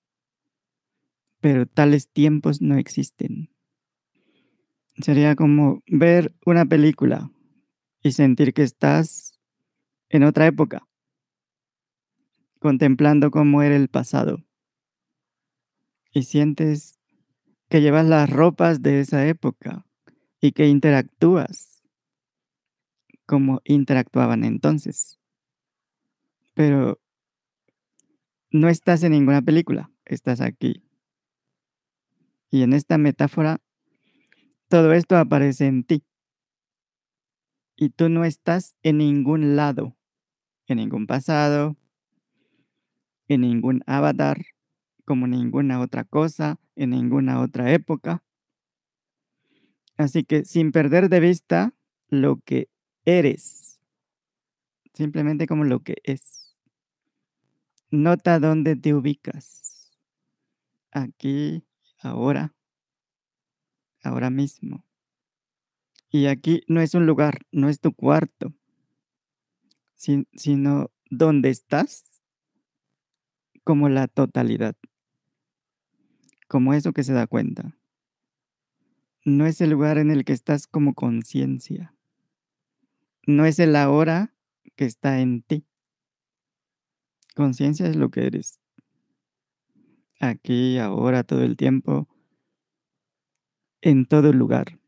Pero 1.41 1.66
tales 1.66 2.11
tiempos 2.11 2.61
no 2.61 2.76
existen. 2.76 3.55
Sería 5.01 5.37
como 5.37 5.85
ver 5.87 6.35
una 6.45 6.66
película 6.66 7.31
y 8.03 8.11
sentir 8.11 8.53
que 8.53 8.64
estás 8.64 9.39
en 10.09 10.24
otra 10.24 10.49
época, 10.49 10.89
contemplando 12.59 13.31
cómo 13.31 13.62
era 13.62 13.76
el 13.76 13.87
pasado. 13.87 14.45
Y 16.12 16.24
sientes 16.24 16.99
que 17.68 17.81
llevas 17.81 18.07
las 18.07 18.28
ropas 18.28 18.83
de 18.83 18.99
esa 18.99 19.28
época 19.28 19.87
y 20.41 20.53
que 20.53 20.66
interactúas 20.66 21.82
como 23.26 23.61
interactuaban 23.64 24.45
entonces. 24.45 25.20
Pero 26.55 26.99
no 28.51 28.68
estás 28.68 29.03
en 29.05 29.12
ninguna 29.12 29.43
película, 29.43 29.91
estás 30.05 30.41
aquí. 30.41 30.82
Y 32.51 32.62
en 32.62 32.72
esta 32.72 32.99
metáfora, 32.99 33.61
todo 34.68 34.93
esto 34.93 35.16
aparece 35.16 35.66
en 35.66 35.84
ti. 35.84 36.03
Y 37.76 37.91
tú 37.91 38.09
no 38.09 38.24
estás 38.24 38.74
en 38.82 38.99
ningún 38.99 39.57
lado, 39.57 39.97
en 40.66 40.78
ningún 40.78 41.07
pasado, 41.07 41.76
en 43.28 43.43
ningún 43.43 43.82
avatar, 43.86 44.45
como 45.05 45.26
ninguna 45.26 45.80
otra 45.80 46.05
cosa, 46.05 46.59
en 46.74 46.91
ninguna 46.91 47.41
otra 47.41 47.72
época. 47.72 48.22
Así 50.01 50.24
que 50.24 50.46
sin 50.46 50.72
perder 50.72 51.11
de 51.11 51.20
vista 51.20 51.74
lo 52.09 52.40
que 52.40 52.70
eres, 53.05 53.78
simplemente 54.94 55.46
como 55.46 55.64
lo 55.64 55.80
que 55.80 55.96
es. 56.05 56.57
Nota 57.90 58.40
dónde 58.40 58.76
te 58.76 58.94
ubicas. 58.94 59.92
Aquí, 60.90 61.66
ahora, 61.98 62.55
ahora 64.03 64.30
mismo. 64.30 64.86
Y 66.11 66.28
aquí 66.28 66.62
no 66.66 66.80
es 66.80 66.94
un 66.94 67.05
lugar, 67.05 67.42
no 67.53 67.68
es 67.68 67.78
tu 67.78 67.92
cuarto, 67.92 68.55
sin- 69.96 70.28
sino 70.32 70.90
dónde 71.11 71.51
estás 71.51 72.07
como 73.64 73.90
la 73.90 74.09
totalidad, 74.09 74.76
como 76.48 76.72
eso 76.72 76.94
que 76.94 77.05
se 77.05 77.12
da 77.12 77.26
cuenta. 77.26 77.76
No 79.24 79.46
es 79.46 79.60
el 79.60 79.70
lugar 79.70 79.98
en 79.98 80.10
el 80.10 80.24
que 80.24 80.32
estás 80.32 80.66
como 80.66 80.94
conciencia. 80.94 81.94
No 83.26 83.44
es 83.44 83.58
el 83.58 83.76
ahora 83.76 84.34
que 84.76 84.86
está 84.86 85.20
en 85.20 85.42
ti. 85.42 85.66
Conciencia 87.34 87.86
es 87.86 87.96
lo 87.96 88.10
que 88.10 88.26
eres. 88.26 88.60
Aquí, 90.20 90.78
ahora, 90.78 91.22
todo 91.22 91.42
el 91.42 91.56
tiempo, 91.56 92.08
en 93.82 94.06
todo 94.06 94.32
lugar. 94.32 94.78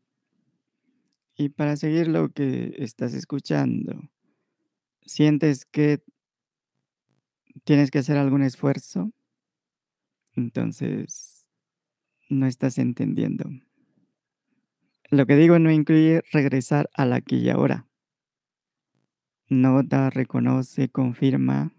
Y 1.35 1.49
para 1.49 1.75
seguir 1.75 2.07
lo 2.07 2.29
que 2.29 2.75
estás 2.77 3.13
escuchando, 3.13 4.09
sientes 5.01 5.65
que 5.65 6.03
tienes 7.63 7.91
que 7.91 7.99
hacer 7.99 8.17
algún 8.17 8.43
esfuerzo, 8.43 9.11
entonces 10.35 11.45
no 12.29 12.45
estás 12.45 12.77
entendiendo. 12.77 13.45
Lo 15.13 15.27
que 15.27 15.35
digo 15.35 15.59
no 15.59 15.69
incluye 15.69 16.23
regresar 16.31 16.89
al 16.95 17.13
aquí 17.13 17.35
y 17.35 17.51
ahora. 17.51 17.87
Nota, 19.47 20.09
reconoce, 20.09 20.89
confirma. 20.89 21.71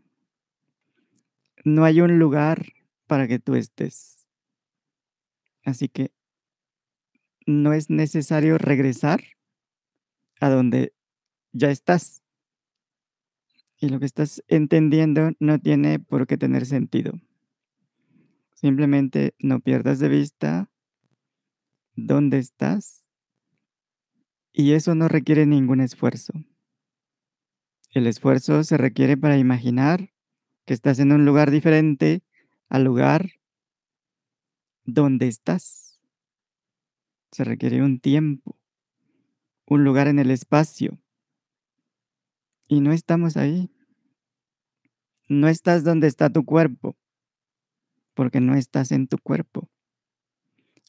No 1.64 1.84
hay 1.84 2.00
un 2.00 2.20
lugar 2.20 2.64
para 3.08 3.26
que 3.26 3.40
tú 3.40 3.56
estés. 3.56 4.28
Así 5.64 5.88
que 5.88 6.12
no 7.44 7.72
es 7.72 7.90
necesario 7.90 8.56
regresar 8.56 9.24
a 10.40 10.48
donde 10.48 10.94
ya 11.50 11.72
estás. 11.72 12.22
Y 13.80 13.88
lo 13.88 13.98
que 13.98 14.06
estás 14.06 14.44
entendiendo 14.46 15.32
no 15.40 15.58
tiene 15.58 15.98
por 15.98 16.28
qué 16.28 16.38
tener 16.38 16.66
sentido. 16.66 17.14
Simplemente 18.54 19.34
no 19.40 19.58
pierdas 19.58 19.98
de 19.98 20.08
vista 20.08 20.70
dónde 21.96 22.38
estás 22.38 23.03
y 24.56 24.72
eso 24.72 24.94
no 24.94 25.08
requiere 25.08 25.46
ningún 25.46 25.80
esfuerzo. 25.80 26.32
El 27.90 28.06
esfuerzo 28.06 28.62
se 28.62 28.78
requiere 28.78 29.16
para 29.16 29.36
imaginar 29.36 30.12
que 30.64 30.74
estás 30.74 31.00
en 31.00 31.10
un 31.10 31.24
lugar 31.24 31.50
diferente 31.50 32.22
al 32.68 32.84
lugar 32.84 33.32
donde 34.84 35.26
estás. 35.26 36.00
Se 37.32 37.42
requiere 37.42 37.82
un 37.82 37.98
tiempo, 37.98 38.56
un 39.66 39.82
lugar 39.82 40.06
en 40.06 40.20
el 40.20 40.30
espacio. 40.30 41.00
Y 42.68 42.80
no 42.80 42.92
estamos 42.92 43.36
ahí. 43.36 43.70
No 45.28 45.48
estás 45.48 45.82
donde 45.82 46.06
está 46.06 46.30
tu 46.30 46.44
cuerpo, 46.44 46.96
porque 48.14 48.40
no 48.40 48.54
estás 48.54 48.92
en 48.92 49.08
tu 49.08 49.18
cuerpo. 49.18 49.68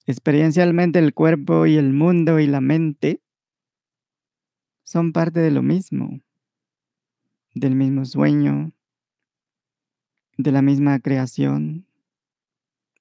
Experiencialmente 0.05 0.99
el 0.99 1.15
cuerpo 1.15 1.65
y 1.65 1.77
el 1.77 1.93
mundo 1.93 2.39
y 2.39 2.45
la 2.45 2.61
mente 2.61 3.24
son 4.85 5.11
parte 5.11 5.39
de 5.41 5.51
lo 5.51 5.63
mismo, 5.63 6.21
del 7.55 7.75
mismo 7.75 8.05
sueño, 8.05 8.71
de 10.37 10.51
la 10.51 10.61
misma 10.61 10.99
creación, 10.99 11.87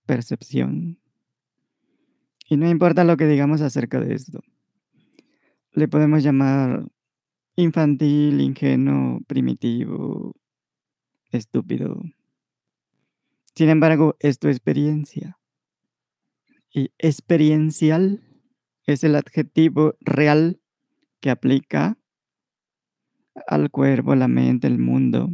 percepción. 0.06 0.98
Y 2.48 2.56
no 2.56 2.68
importa 2.68 3.04
lo 3.04 3.16
que 3.16 3.26
digamos 3.26 3.60
acerca 3.60 4.00
de 4.00 4.14
esto. 4.14 4.40
Le 5.72 5.86
podemos 5.86 6.22
llamar 6.22 6.88
infantil, 7.54 8.40
ingenuo, 8.40 9.20
primitivo, 9.26 10.34
estúpido. 11.30 12.02
Sin 13.54 13.68
embargo, 13.68 14.16
es 14.20 14.38
tu 14.38 14.48
experiencia. 14.48 15.38
Y 16.72 16.92
experiencial 16.98 18.22
es 18.86 19.04
el 19.04 19.16
adjetivo 19.16 19.96
real 20.00 20.60
que 21.24 21.30
aplica 21.30 21.96
al 23.46 23.70
cuerpo, 23.70 24.14
la 24.14 24.28
mente, 24.28 24.66
el 24.66 24.78
mundo. 24.78 25.30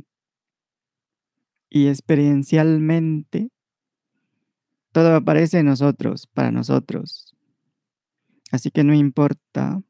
Y 1.69 1.89
experiencialmente, 1.89 3.51
todo 4.93 5.17
aparece 5.17 5.59
en 5.59 5.67
nosotros, 5.67 6.29
para 6.29 6.53
nosotros. 6.53 7.37
Así 8.53 8.71
que 8.71 8.85
no 8.85 8.95
importa 8.95 9.83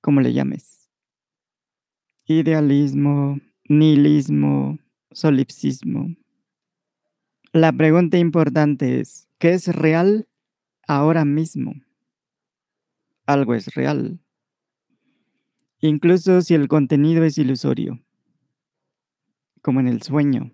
cómo 0.00 0.20
le 0.20 0.32
llames. 0.32 0.90
Idealismo, 2.24 3.38
nihilismo, 3.68 4.80
solipsismo. 5.12 6.16
La 7.52 7.70
pregunta 7.70 8.18
importante 8.18 8.98
es, 8.98 9.28
¿qué 9.38 9.52
es 9.52 9.68
real 9.68 10.28
ahora 10.88 11.24
mismo? 11.24 11.74
Algo 13.24 13.54
es 13.54 13.72
real. 13.72 14.20
Incluso 15.86 16.42
si 16.42 16.54
el 16.54 16.66
contenido 16.66 17.22
es 17.22 17.38
ilusorio, 17.38 18.02
como 19.62 19.78
en 19.78 19.86
el 19.86 20.02
sueño. 20.02 20.50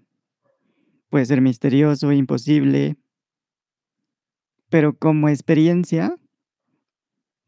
Puede 1.08 1.24
ser 1.24 1.40
misterioso, 1.40 2.12
imposible, 2.12 2.98
pero 4.68 4.94
como 4.94 5.30
experiencia, 5.30 6.18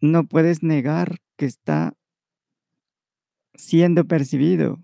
no 0.01 0.27
puedes 0.27 0.63
negar 0.63 1.19
que 1.37 1.45
está 1.45 1.95
siendo 3.55 4.07
percibido. 4.07 4.83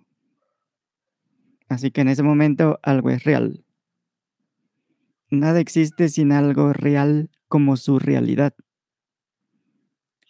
Así 1.68 1.90
que 1.90 2.02
en 2.02 2.08
ese 2.08 2.22
momento 2.22 2.78
algo 2.82 3.08
es 3.08 3.24
real. 3.24 3.64
Nada 5.30 5.60
existe 5.60 6.10
sin 6.10 6.32
algo 6.32 6.74
real 6.74 7.30
como 7.48 7.78
su 7.78 7.98
realidad. 7.98 8.52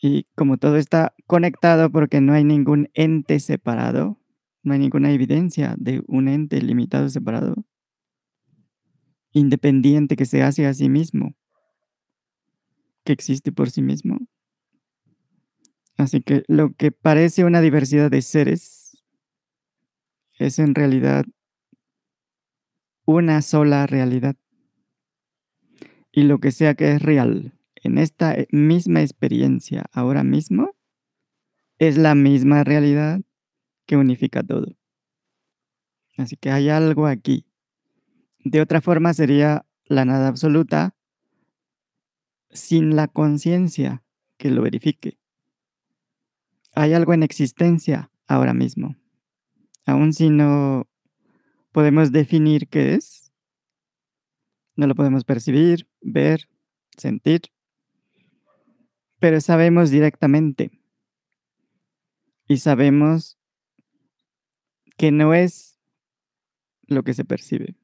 Y 0.01 0.25
como 0.35 0.57
todo 0.57 0.77
está 0.77 1.15
conectado 1.27 1.91
porque 1.91 2.23
no 2.23 2.33
hay 2.33 2.43
ningún 2.43 2.89
ente 2.95 3.39
separado, 3.39 4.19
no 4.63 4.73
hay 4.73 4.79
ninguna 4.79 5.13
evidencia 5.13 5.75
de 5.79 6.03
un 6.07 6.29
ente 6.29 6.63
limitado 6.63 7.09
separado, 7.11 7.67
independiente 9.33 10.17
que 10.17 10.25
se 10.25 10.43
hace 10.43 10.67
a 10.67 10.73
sí 10.73 10.89
mismo, 10.89 11.35
que 13.05 13.13
existe 13.13 13.53
por 13.53 13.71
sí 13.71 13.83
mismo. 13.83 14.19
Así 15.99 16.23
que 16.23 16.45
lo 16.49 16.73
que 16.73 16.93
parece 16.93 17.45
una 17.45 17.61
diversidad 17.61 18.11
de 18.11 18.23
seres 18.23 19.03
es 20.39 20.59
en 20.59 20.75
realidad 20.75 21.27
una 23.05 23.43
sola 23.43 23.87
realidad. 23.87 24.37
Y 26.11 26.23
lo 26.23 26.39
que 26.39 26.53
sea 26.53 26.75
que 26.75 26.93
es 26.93 27.03
real 27.03 27.60
en 27.83 27.99
esta 27.99 28.37
misma 28.51 29.01
experiencia 29.01 29.87
ahora 29.93 30.23
mismo 30.23 30.75
es 31.79 31.97
la 31.97 32.15
misma 32.15 32.63
realidad 32.63 33.21
que 33.87 33.97
unifica 33.97 34.43
todo. 34.43 34.77
Así 36.17 36.37
que 36.37 36.51
hay 36.51 36.69
algo 36.69 37.07
aquí. 37.07 37.47
De 38.45 38.61
otra 38.61 38.81
forma 38.81 39.15
sería 39.15 39.65
la 39.85 40.05
nada 40.05 40.29
absoluta 40.29 40.95
sin 42.51 42.97
la 42.97 43.09
conciencia 43.09 44.03
que 44.37 44.51
lo 44.51 44.63
verifique. 44.63 45.19
Hay 46.73 46.93
algo 46.93 47.15
en 47.15 47.23
existencia 47.23 48.11
ahora 48.27 48.55
mismo. 48.55 48.97
Aun 49.87 50.13
si 50.13 50.31
no 50.31 50.87
podemos 51.73 52.13
definir 52.13 52.69
qué 52.69 52.95
es, 52.95 53.33
no 54.77 54.87
lo 54.87 54.95
podemos 54.95 55.25
percibir, 55.25 55.89
ver, 56.01 56.49
sentir, 56.97 57.43
pero 59.21 59.41
sabemos 59.41 59.91
directamente 59.91 60.71
y 62.49 62.57
sabemos 62.57 63.39
que 64.97 65.13
no 65.13 65.35
es 65.35 65.79
lo 66.87 67.05
que 67.05 67.15
se 67.15 67.25
percibe, 67.25 67.77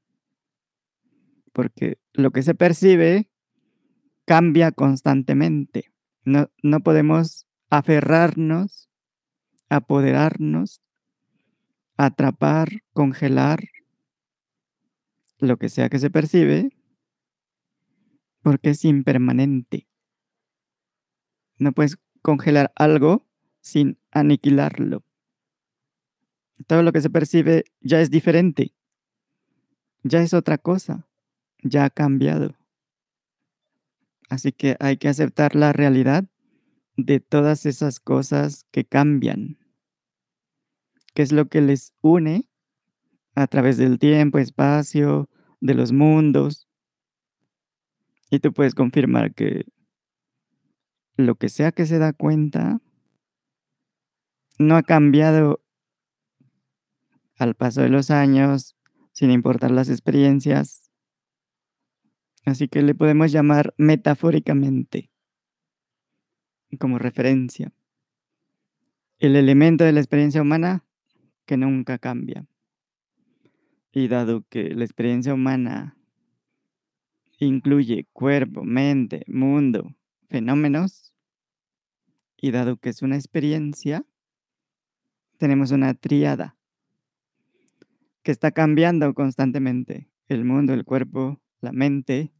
porque 1.52 1.98
lo 2.12 2.32
que 2.32 2.42
se 2.42 2.54
percibe 2.54 3.30
cambia 4.24 4.72
constantemente. 4.72 5.92
No, 6.24 6.50
no 6.62 6.80
podemos 6.80 7.46
aferrarnos, 7.70 8.90
apoderarnos, 9.68 10.82
atrapar, 11.96 12.82
congelar 12.92 13.60
lo 15.38 15.58
que 15.58 15.68
sea 15.68 15.88
que 15.88 15.98
se 15.98 16.10
percibe, 16.10 16.70
porque 18.42 18.70
es 18.70 18.84
impermanente. 18.84 19.86
No 21.58 21.72
puedes 21.72 21.98
congelar 22.22 22.72
algo 22.76 23.26
sin 23.60 23.98
aniquilarlo. 24.10 25.02
Todo 26.66 26.82
lo 26.82 26.92
que 26.92 27.00
se 27.00 27.10
percibe 27.10 27.64
ya 27.80 28.00
es 28.00 28.10
diferente, 28.10 28.74
ya 30.02 30.22
es 30.22 30.34
otra 30.34 30.58
cosa, 30.58 31.06
ya 31.62 31.84
ha 31.84 31.90
cambiado. 31.90 32.54
Así 34.28 34.52
que 34.52 34.76
hay 34.80 34.96
que 34.96 35.08
aceptar 35.08 35.54
la 35.54 35.72
realidad 35.72 36.24
de 36.96 37.20
todas 37.20 37.66
esas 37.66 38.00
cosas 38.00 38.66
que 38.70 38.84
cambian, 38.84 39.58
que 41.14 41.22
es 41.22 41.32
lo 41.32 41.48
que 41.48 41.60
les 41.60 41.92
une 42.00 42.48
a 43.34 43.46
través 43.46 43.76
del 43.76 43.98
tiempo, 43.98 44.38
espacio, 44.38 45.28
de 45.60 45.74
los 45.74 45.92
mundos. 45.92 46.66
Y 48.30 48.40
tú 48.40 48.52
puedes 48.52 48.74
confirmar 48.74 49.34
que 49.34 49.66
lo 51.16 51.36
que 51.36 51.48
sea 51.48 51.72
que 51.72 51.86
se 51.86 51.98
da 51.98 52.12
cuenta 52.12 52.80
no 54.58 54.76
ha 54.76 54.82
cambiado 54.82 55.62
al 57.38 57.54
paso 57.54 57.82
de 57.82 57.88
los 57.88 58.10
años, 58.10 58.76
sin 59.12 59.30
importar 59.30 59.70
las 59.70 59.88
experiencias. 59.88 60.90
Así 62.44 62.68
que 62.68 62.82
le 62.82 62.94
podemos 62.94 63.32
llamar 63.32 63.74
metafóricamente 63.76 65.10
como 66.78 66.98
referencia. 66.98 67.72
El 69.18 69.36
elemento 69.36 69.84
de 69.84 69.92
la 69.92 70.00
experiencia 70.00 70.42
humana 70.42 70.84
que 71.46 71.56
nunca 71.56 71.98
cambia. 71.98 72.46
Y 73.92 74.08
dado 74.08 74.44
que 74.48 74.74
la 74.74 74.84
experiencia 74.84 75.32
humana 75.32 75.96
incluye 77.38 78.06
cuerpo, 78.12 78.62
mente, 78.62 79.24
mundo, 79.26 79.94
fenómenos, 80.28 81.05
y 82.40 82.50
dado 82.50 82.76
que 82.76 82.90
es 82.90 83.02
una 83.02 83.16
experiencia, 83.16 84.04
tenemos 85.38 85.70
una 85.70 85.94
tríada 85.94 86.56
que 88.22 88.32
está 88.32 88.50
cambiando 88.50 89.14
constantemente, 89.14 90.10
el 90.28 90.44
mundo, 90.44 90.74
el 90.74 90.84
cuerpo, 90.84 91.40
la 91.60 91.72
mente. 91.72 92.32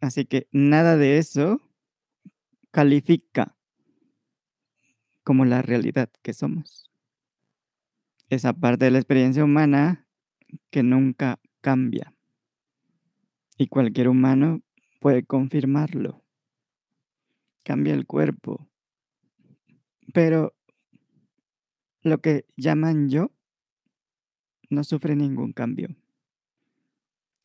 Así 0.00 0.24
que 0.24 0.48
nada 0.50 0.96
de 0.96 1.18
eso 1.18 1.60
califica 2.72 3.56
como 5.22 5.44
la 5.44 5.62
realidad 5.62 6.10
que 6.22 6.32
somos. 6.32 6.90
Esa 8.28 8.52
parte 8.52 8.86
de 8.86 8.90
la 8.90 8.98
experiencia 8.98 9.44
humana 9.44 10.06
que 10.70 10.82
nunca 10.82 11.38
cambia. 11.60 12.12
Y 13.56 13.68
cualquier 13.68 14.08
humano 14.08 14.62
puede 15.00 15.24
confirmarlo. 15.24 16.25
Cambia 17.66 17.94
el 17.94 18.06
cuerpo. 18.06 18.68
Pero 20.14 20.54
lo 22.02 22.20
que 22.20 22.46
llaman 22.56 23.08
yo 23.08 23.32
no 24.70 24.84
sufre 24.84 25.16
ningún 25.16 25.52
cambio. 25.52 25.88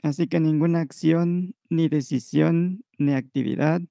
Así 0.03 0.27
que 0.27 0.39
ninguna 0.39 0.81
acción, 0.81 1.55
ni 1.69 1.89
decisión, 1.89 2.85
ni 2.99 3.13
actividad, 3.13 3.81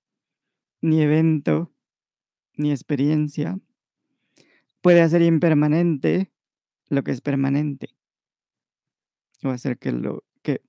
ni 0.81 1.03
evento, 1.03 1.73
ni 2.57 2.71
experiencia 2.71 3.59
puede 4.83 5.03
hacer 5.03 5.23
impermanente 5.23 6.31
lo 6.91 7.03
que 7.03 7.11
es 7.11 7.21
permanente. 7.21 7.89
O 9.43 9.49
hacer 9.49 9.79
que 9.79 9.91
lo 9.91 10.23
que, 10.43 10.63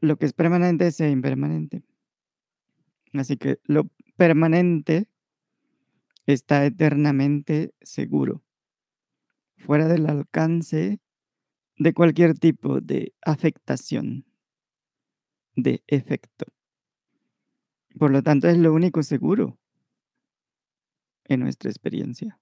lo 0.00 0.16
que 0.16 0.26
es 0.26 0.32
permanente 0.32 0.90
sea 0.90 1.10
impermanente. 1.10 1.84
Así 3.12 3.36
que 3.36 3.60
lo 3.66 3.88
permanente 4.16 5.08
está 6.26 6.64
eternamente 6.64 7.74
seguro, 7.80 8.42
fuera 9.56 9.88
del 9.88 10.08
alcance 10.08 11.00
de 11.76 11.94
cualquier 11.94 12.34
tipo 12.38 12.80
de 12.80 13.14
afectación, 13.22 14.24
de 15.56 15.82
efecto. 15.86 16.46
Por 17.98 18.10
lo 18.10 18.22
tanto, 18.22 18.48
es 18.48 18.58
lo 18.58 18.72
único 18.72 19.02
seguro 19.02 19.58
en 21.24 21.40
nuestra 21.40 21.70
experiencia. 21.70 22.38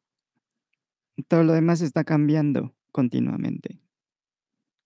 Todo 1.29 1.45
lo 1.45 1.53
demás 1.53 1.81
está 1.81 2.05
cambiando 2.05 2.75
continuamente. 2.93 3.81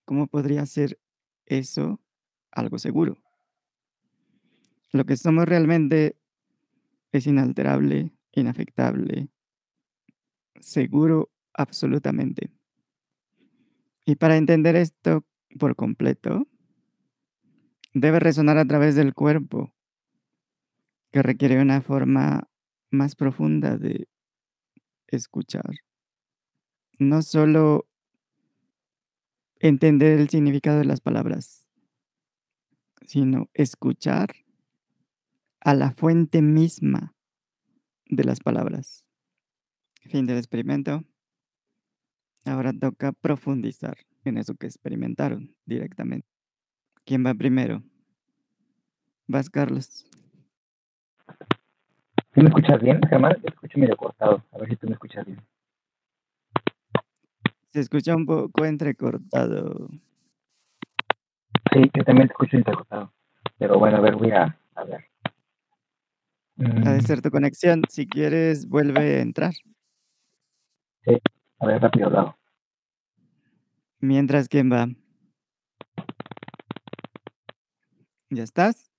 ¿Cómo 0.05 0.27
podría 0.27 0.65
ser 0.65 0.99
eso 1.45 2.01
algo 2.51 2.77
seguro? 2.77 3.17
Lo 4.91 5.05
que 5.05 5.17
somos 5.17 5.45
realmente 5.45 6.17
es 7.17 7.27
inalterable, 7.27 8.11
inafectable, 8.33 9.29
seguro 10.59 11.31
absolutamente. 11.53 12.51
Y 14.05 14.15
para 14.15 14.37
entender 14.37 14.75
esto 14.75 15.25
por 15.57 15.75
completo, 15.75 16.47
debe 17.93 18.19
resonar 18.19 18.57
a 18.57 18.65
través 18.65 18.95
del 18.95 19.13
cuerpo, 19.13 19.73
que 21.11 21.23
requiere 21.23 21.61
una 21.61 21.81
forma 21.81 22.49
más 22.91 23.15
profunda 23.15 23.77
de 23.77 24.09
escuchar. 25.07 25.75
No 26.99 27.21
solo 27.21 27.87
entender 29.59 30.19
el 30.19 30.29
significado 30.29 30.79
de 30.79 30.85
las 30.85 30.99
palabras, 30.99 31.65
sino 33.05 33.49
escuchar 33.53 34.44
a 35.65 35.73
la 35.73 35.91
fuente 35.91 36.43
misma 36.43 37.15
de 38.05 38.23
las 38.23 38.39
palabras. 38.39 39.03
Fin 40.03 40.27
del 40.27 40.37
experimento. 40.37 41.03
Ahora 42.45 42.71
toca 42.71 43.11
profundizar 43.11 43.97
en 44.25 44.37
eso 44.37 44.53
que 44.53 44.67
experimentaron 44.67 45.55
directamente. 45.65 46.27
¿Quién 47.03 47.25
va 47.25 47.33
primero? 47.33 47.81
Vas, 49.27 49.49
Carlos. 49.49 50.05
¿Sí 52.35 52.41
me 52.41 52.49
escuchas 52.49 52.79
bien, 52.79 53.01
Germán? 53.09 53.41
Te 53.41 53.49
escucho 53.49 53.79
medio 53.79 53.97
cortado. 53.97 54.45
A 54.51 54.59
ver 54.59 54.69
si 54.69 54.75
tú 54.75 54.87
me 54.87 54.93
escuchas 54.93 55.25
bien. 55.25 55.41
Se 57.71 57.79
escucha 57.79 58.15
un 58.15 58.27
poco 58.27 58.65
entrecortado. 58.65 59.89
Sí, 61.73 61.91
yo 61.91 62.03
también 62.03 62.27
te 62.27 62.33
escucho 62.33 62.55
entrecortado. 62.55 63.11
Pero 63.57 63.79
bueno, 63.79 63.97
a 63.97 64.01
ver, 64.01 64.15
voy 64.15 64.29
a, 64.29 64.59
a 64.75 64.83
ver. 64.83 65.14
Ha 66.57 66.91
de 66.93 66.97
Mm, 66.99 67.01
ser 67.01 67.21
tu 67.21 67.29
conexión. 67.31 67.83
Si 67.89 68.07
quieres, 68.07 68.67
vuelve 68.67 69.17
a 69.17 69.21
entrar. 69.21 69.53
sí, 71.03 71.17
a 71.59 71.65
ver, 71.67 71.81
rápido 71.81 72.09
lo 72.09 72.19
hago. 72.19 72.35
Mientras, 73.99 74.47
¿quién 74.47 74.71
va? 74.71 74.87
¿Ya 78.29 78.43
estás? 78.43 78.91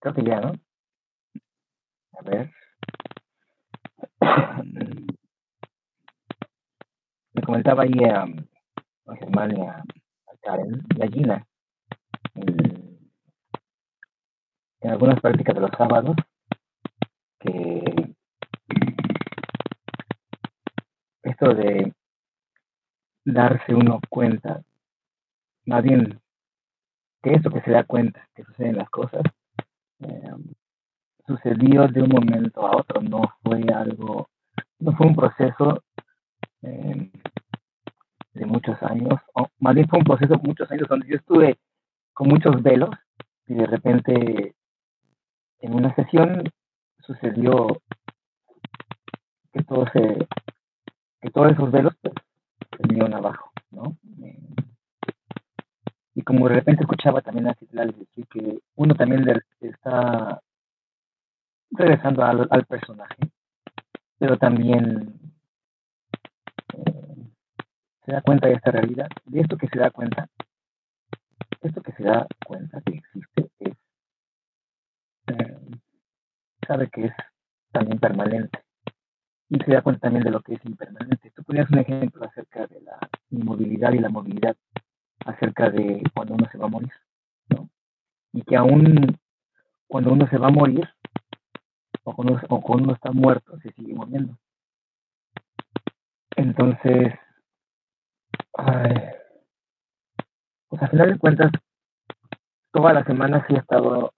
Creo 0.00 0.14
que 0.14 0.22
ya, 0.24 0.40
¿no? 0.40 0.52
A 2.12 2.22
ver. 2.22 2.52
Mm, 4.62 5.06
Me 7.34 7.42
comentaba 7.42 7.82
ahí 7.82 8.04
a, 8.04 8.22
a 8.22 9.16
Germán 9.16 9.56
y 9.56 9.60
a, 9.60 9.72
a 9.72 10.36
Karen 10.42 10.82
y 10.96 11.02
a 11.02 11.08
Gina 11.08 11.46
en, 12.34 13.10
en 14.86 14.92
algunas 14.92 15.20
prácticas 15.20 15.52
de 15.56 15.60
los 15.60 15.70
sábados 15.76 16.16
que 17.40 18.14
esto 21.24 21.54
de 21.54 21.92
darse 23.24 23.74
uno 23.74 24.00
cuenta, 24.08 24.62
más 25.64 25.82
bien 25.82 26.20
que 27.20 27.32
eso 27.32 27.50
que 27.50 27.62
se 27.62 27.72
da 27.72 27.82
cuenta 27.82 28.28
que 28.36 28.44
suceden 28.44 28.76
las 28.76 28.88
cosas, 28.88 29.22
eh, 29.98 30.30
sucedió 31.26 31.88
de 31.88 32.02
un 32.02 32.10
momento 32.10 32.64
a 32.64 32.76
otro, 32.76 33.00
no 33.02 33.22
fue 33.42 33.64
algo, 33.74 34.28
no 34.78 34.92
fue 34.92 35.08
un 35.08 35.16
proceso 35.16 35.82
eh, 36.62 37.10
de 38.34 38.46
muchos 38.46 38.80
años, 38.84 39.20
o 39.34 39.48
más 39.58 39.74
bien 39.74 39.88
fue 39.88 39.98
un 39.98 40.04
proceso 40.04 40.34
de 40.34 40.46
muchos 40.46 40.70
años 40.70 40.86
donde 40.88 41.08
yo 41.08 41.16
estuve 41.16 41.58
con 42.14 42.28
muchos 42.28 42.62
velos 42.62 42.90
y 43.48 43.54
de 43.54 43.66
repente 43.66 44.54
en 45.66 45.74
una 45.74 45.94
sesión 45.96 46.44
sucedió 47.00 47.66
que 49.52 49.64
todo 49.64 49.84
se, 49.92 50.28
que 51.20 51.30
todos 51.30 51.52
esos 51.52 51.70
velos 51.72 51.92
pues, 52.00 52.14
se 52.76 52.86
vinieron 52.86 53.14
abajo, 53.14 53.50
¿no? 53.70 53.96
Eh, 54.22 54.38
y 56.14 56.22
como 56.22 56.48
de 56.48 56.54
repente 56.54 56.82
escuchaba 56.82 57.20
también 57.20 57.48
a 57.48 57.54
Citlal 57.54 57.94
decir 57.98 58.26
que 58.28 58.60
uno 58.76 58.94
también 58.94 59.24
le 59.24 59.42
está 59.60 60.40
regresando 61.70 62.24
al, 62.24 62.46
al 62.48 62.64
personaje, 62.64 63.16
pero 64.18 64.38
también 64.38 65.18
eh, 66.74 67.26
se 68.04 68.12
da 68.12 68.22
cuenta 68.22 68.46
de 68.46 68.54
esta 68.54 68.70
realidad, 68.70 69.08
de 69.24 69.40
esto 69.40 69.56
que 69.56 69.68
se 69.68 69.78
da 69.80 69.90
cuenta, 69.90 70.28
esto 71.60 71.82
que 71.82 71.92
se 71.92 72.04
da 72.04 72.26
cuenta 72.46 72.80
que 72.82 72.94
existe 72.94 73.75
sabe 76.66 76.88
que 76.90 77.06
es 77.06 77.12
también 77.72 77.98
permanente 77.98 78.66
y 79.48 79.58
se 79.58 79.72
da 79.72 79.82
cuenta 79.82 80.00
también 80.02 80.24
de 80.24 80.30
lo 80.30 80.40
que 80.40 80.54
es 80.54 80.64
impermanente. 80.64 81.30
Tú 81.30 81.44
ponías 81.44 81.70
un 81.70 81.78
ejemplo 81.78 82.24
acerca 82.24 82.66
de 82.66 82.80
la 82.80 82.98
inmovilidad 83.30 83.92
y 83.92 83.98
la 83.98 84.08
movilidad, 84.08 84.56
acerca 85.24 85.70
de 85.70 86.02
cuando 86.14 86.34
uno 86.34 86.48
se 86.50 86.58
va 86.58 86.66
a 86.66 86.70
morir, 86.70 86.92
¿no? 87.48 87.68
Y 88.32 88.42
que 88.42 88.56
aún 88.56 89.18
cuando 89.86 90.12
uno 90.12 90.28
se 90.28 90.38
va 90.38 90.48
a 90.48 90.52
morir, 90.52 90.88
o 92.02 92.14
cuando, 92.14 92.40
o 92.48 92.60
cuando 92.60 92.84
uno 92.84 92.94
está 92.94 93.12
muerto, 93.12 93.58
se 93.60 93.72
sigue 93.72 93.94
moviendo. 93.94 94.36
Entonces, 96.36 97.14
ay, 98.54 98.94
pues 100.68 100.82
a 100.82 100.88
final 100.88 101.12
de 101.12 101.18
cuentas, 101.18 101.50
toda 102.72 102.92
la 102.92 103.04
semana 103.04 103.44
sí 103.46 103.54
he 103.54 103.58
estado 103.58 104.12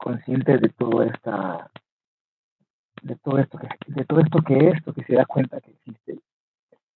consciente 0.00 0.56
de 0.58 0.68
todo 0.70 1.02
esta 1.02 1.70
de 3.02 3.16
todo 3.16 3.38
esto 3.38 3.58
que 3.58 3.68
de 3.86 4.04
todo 4.04 4.20
esto 4.20 4.42
que 4.42 4.68
es, 4.68 4.82
que 4.94 5.04
se 5.04 5.14
da 5.14 5.24
cuenta 5.26 5.60
que 5.60 5.70
existe 5.70 6.18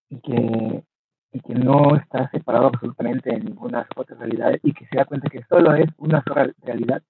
y 0.09 0.21
que 0.21 0.85
y 1.33 1.41
que 1.41 1.55
no 1.55 1.97
está 1.97 2.31
separado 2.31 2.69
absolutamente 2.69 3.31
de 3.31 3.41
ninguna 3.41 3.87
otra 3.97 4.17
realidad 4.17 4.55
y 4.63 4.73
que 4.73 4.87
se 4.87 4.97
da 4.97 5.05
cuenta 5.05 5.29
que 5.29 5.45
solo 5.45 5.75
es 5.75 5.89
una 5.99 6.23
sola 6.23 6.51
realidad. 6.63 7.03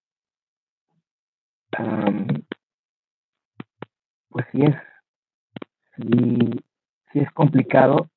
Pues 4.28 4.46
sí 4.50 4.62
es 4.62 4.76
sí, 5.96 6.50
sí 7.12 7.18
es 7.20 7.30
complicado 7.32 8.08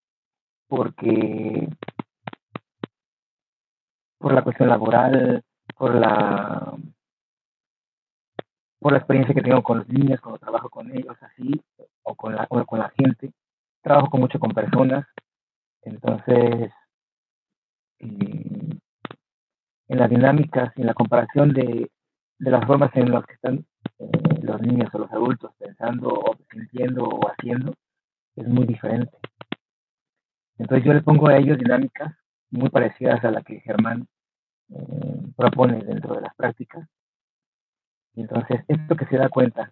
porque 0.68 1.68
por 4.18 4.34
la 4.34 4.44
cuestión 4.44 4.70
laboral, 4.70 5.44
por 5.78 5.96
la 5.96 6.74
por 8.88 8.94
la 8.94 9.00
experiencia 9.00 9.36
que 9.36 9.42
tengo 9.42 9.62
con 9.62 9.80
los 9.80 9.90
niños, 9.90 10.22
cuando 10.22 10.40
trabajo 10.40 10.70
con 10.70 10.90
ellos 10.96 11.18
así, 11.20 11.62
o 12.04 12.16
con 12.16 12.34
la, 12.34 12.48
o 12.50 12.64
con 12.66 12.80
la 12.80 12.90
gente. 12.92 13.34
Trabajo 13.82 14.18
mucho 14.18 14.40
con 14.40 14.52
personas, 14.52 15.06
entonces 15.82 16.72
en 18.00 18.80
las 19.90 20.10
dinámicas 20.10 20.72
y 20.78 20.82
en 20.82 20.88
la 20.88 20.94
comparación 20.94 21.52
de, 21.52 21.92
de 22.40 22.50
las 22.50 22.66
formas 22.66 22.90
en 22.96 23.12
las 23.12 23.26
que 23.26 23.34
están 23.34 23.66
eh, 24.00 24.10
los 24.42 24.62
niños 24.62 24.88
o 24.94 25.00
los 25.00 25.12
adultos 25.12 25.52
pensando 25.60 26.08
o 26.08 26.38
sintiendo 26.50 27.04
o 27.04 27.30
haciendo, 27.30 27.74
es 28.38 28.48
muy 28.48 28.66
diferente. 28.66 29.18
Entonces 30.58 30.86
yo 30.86 30.94
le 30.94 31.02
pongo 31.02 31.28
a 31.28 31.36
ellos 31.36 31.58
dinámicas 31.58 32.16
muy 32.52 32.70
parecidas 32.70 33.22
a 33.26 33.32
la 33.32 33.42
que 33.42 33.60
Germán 33.60 34.08
eh, 34.70 35.18
propone 35.36 35.84
dentro 35.84 36.16
de 36.16 36.22
las 36.22 36.34
prácticas. 36.36 36.88
Y 38.18 38.22
entonces 38.22 38.62
esto 38.68 38.96
que 38.96 39.06
se 39.06 39.18
da 39.18 39.30
cuenta 39.30 39.72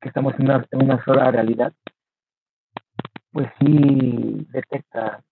que 0.00 0.08
estamos 0.08 0.32
en 0.38 0.44
una, 0.44 0.64
en 0.70 0.84
una 0.84 1.04
sola 1.04 1.32
realidad, 1.32 1.72
pues 3.32 3.48
sí 3.58 4.46
detecta 4.50 5.24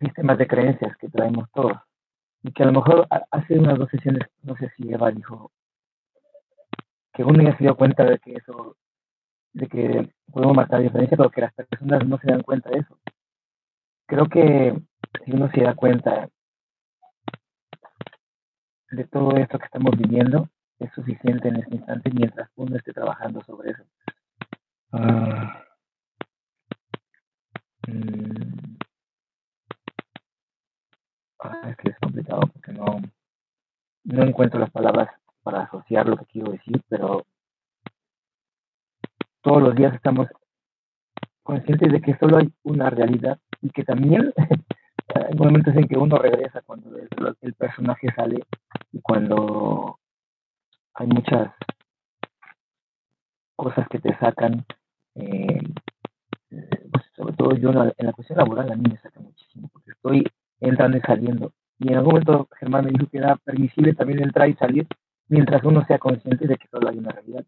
sistemas 0.00 0.36
de 0.36 0.48
creencias 0.48 0.96
que 0.96 1.08
traemos 1.08 1.48
todos. 1.52 1.78
Y 2.42 2.50
que 2.50 2.64
a 2.64 2.66
lo 2.66 2.72
mejor 2.72 3.06
hace 3.30 3.56
unas 3.56 3.78
dos 3.78 3.88
sesiones, 3.88 4.28
no 4.42 4.56
sé 4.56 4.68
si 4.76 4.92
Eva 4.92 5.12
dijo, 5.12 5.52
que 7.12 7.22
uno 7.22 7.40
ya 7.40 7.56
se 7.56 7.62
dio 7.62 7.76
cuenta 7.76 8.04
de 8.04 8.18
que 8.18 8.34
eso, 8.34 8.76
de 9.52 9.68
que 9.68 10.12
podemos 10.32 10.56
marcar 10.56 10.82
diferencia, 10.82 11.16
pero 11.16 11.30
que 11.30 11.42
las 11.42 11.54
personas 11.54 12.04
no 12.04 12.18
se 12.18 12.32
dan 12.32 12.42
cuenta 12.42 12.68
de 12.70 12.80
eso. 12.80 12.98
Creo 14.06 14.26
que 14.26 14.76
si 15.24 15.30
uno 15.30 15.48
se 15.52 15.60
da 15.60 15.76
cuenta 15.76 16.28
de 18.92 19.04
todo 19.04 19.36
esto 19.36 19.58
que 19.58 19.64
estamos 19.64 19.96
viviendo, 19.96 20.48
es 20.78 20.92
suficiente 20.92 21.48
en 21.48 21.56
este 21.56 21.76
instante 21.76 22.10
mientras 22.12 22.50
uno 22.56 22.76
esté 22.76 22.92
trabajando 22.92 23.42
sobre 23.42 23.70
eso. 23.70 23.84
Ah. 24.92 25.64
Mm. 27.88 28.76
Ah, 31.40 31.70
es 31.70 31.76
que 31.76 31.90
es 31.90 31.98
complicado 31.98 32.42
porque 32.52 32.72
no, 32.72 33.00
no 34.04 34.22
encuentro 34.22 34.60
las 34.60 34.70
palabras 34.70 35.08
para 35.42 35.62
asociar 35.62 36.06
lo 36.06 36.16
que 36.18 36.26
quiero 36.26 36.52
decir, 36.52 36.80
pero 36.88 37.24
todos 39.40 39.62
los 39.62 39.74
días 39.74 39.94
estamos 39.94 40.28
conscientes 41.42 41.90
de 41.90 42.00
que 42.00 42.16
solo 42.18 42.36
hay 42.36 42.52
una 42.62 42.90
realidad 42.90 43.38
y 43.60 43.70
que 43.70 43.84
también 43.84 44.32
hay 45.14 45.34
momentos 45.34 45.74
en 45.74 45.88
que 45.88 45.96
uno 45.96 46.16
regresa 46.18 46.62
cuando 46.62 46.96
el, 46.96 47.08
el 47.40 47.54
personaje 47.54 48.08
sale 48.14 48.42
y 48.92 49.00
cuando 49.00 49.98
hay 50.94 51.06
muchas 51.06 51.52
cosas 53.56 53.86
que 53.88 53.98
te 53.98 54.16
sacan, 54.18 54.64
eh, 55.14 55.60
pues, 56.48 57.04
sobre 57.16 57.34
todo 57.34 57.54
yo 57.56 57.70
en 57.70 58.06
la, 58.06 58.12
cuestión 58.12 58.38
laboral 58.38 58.72
a 58.72 58.76
mí 58.76 58.84
me 58.90 58.98
saca 58.98 59.20
muchísimo, 59.20 59.68
porque 59.72 59.92
estoy 59.92 60.24
entrando 60.60 60.96
y 60.96 61.00
saliendo. 61.00 61.52
Y 61.78 61.88
en 61.88 61.96
algún 61.96 62.12
momento 62.12 62.48
Germán 62.58 62.84
me 62.84 62.90
dijo 62.90 63.06
que 63.06 63.18
era 63.18 63.36
permisible 63.36 63.94
también 63.94 64.22
entrar 64.22 64.48
y 64.48 64.54
salir 64.54 64.86
mientras 65.28 65.62
uno 65.64 65.84
sea 65.86 65.98
consciente 65.98 66.46
de 66.46 66.56
que 66.56 66.68
solo 66.68 66.88
hay 66.88 66.98
una 66.98 67.12
realidad. 67.12 67.44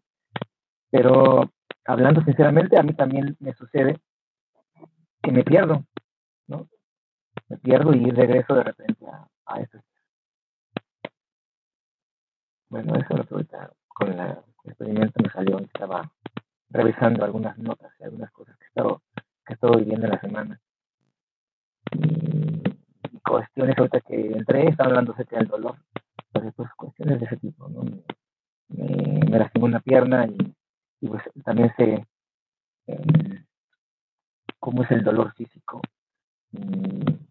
Pero 0.89 1.51
hablando 1.85 2.23
sinceramente, 2.23 2.77
a 2.77 2.83
mí 2.83 2.93
también 2.93 3.35
me 3.39 3.53
sucede 3.53 3.99
que 5.21 5.31
me 5.31 5.43
pierdo, 5.43 5.85
¿no? 6.47 6.67
Me 7.49 7.57
pierdo 7.57 7.93
y 7.93 8.09
regreso 8.11 8.55
de 8.55 8.63
repente 8.63 9.05
a, 9.07 9.27
a 9.45 9.61
esto 9.61 9.79
bueno, 12.75 12.95
eso 12.95 13.15
lo 13.15 13.23
que 13.23 13.33
ahorita 13.33 13.71
con 13.87 14.09
el 14.11 14.37
experimento 14.65 15.13
me 15.23 15.29
salió, 15.29 15.59
estaba 15.59 16.11
revisando 16.69 17.23
algunas 17.23 17.57
notas 17.57 17.93
y 17.99 18.03
algunas 18.03 18.29
cosas 18.31 18.57
que 18.57 18.65
he 18.65 18.67
estado, 18.67 19.01
que 19.45 19.53
estado 19.53 19.77
viviendo 19.77 20.05
en 20.05 20.11
la 20.11 20.19
semana. 20.19 20.61
Y, 21.91 23.19
cuestiones 23.25 23.77
ahorita 23.77 24.01
que 24.01 24.15
entré, 24.15 24.67
estaba 24.67 24.89
hablando 24.89 25.13
acerca 25.13 25.37
del 25.37 25.47
dolor, 25.47 25.77
pues, 26.33 26.53
pues 26.53 26.69
cuestiones 26.75 27.19
de 27.19 27.25
ese 27.25 27.37
tipo, 27.37 27.69
¿no? 27.69 27.83
Me, 28.67 29.19
me 29.29 29.39
lastimó 29.39 29.65
una 29.65 29.79
pierna 29.79 30.27
y, 30.27 30.37
y 31.01 31.07
pues 31.07 31.23
también 31.43 31.73
sé 31.77 32.05
eh, 32.87 33.45
cómo 34.59 34.83
es 34.83 34.91
el 34.91 35.03
dolor 35.03 35.33
físico 35.33 35.81
y, 36.51 37.24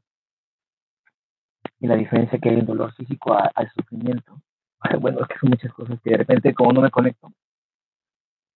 y, 1.85 1.87
la 1.87 1.97
diferencia 1.97 2.39
que 2.39 2.49
hay 2.51 2.59
en 2.59 2.67
dolor 2.67 2.93
físico 2.95 3.35
al 3.35 3.71
sufrimiento 3.73 4.41
bueno, 5.01 5.21
es 5.23 5.29
que 5.29 5.39
son 5.39 5.51
muchas 5.51 5.73
cosas 5.73 6.01
que 6.03 6.11
de 6.11 6.17
repente, 6.19 6.55
como 6.55 6.73
no 6.73 6.81
me 6.81 6.91
conecto, 6.91 7.33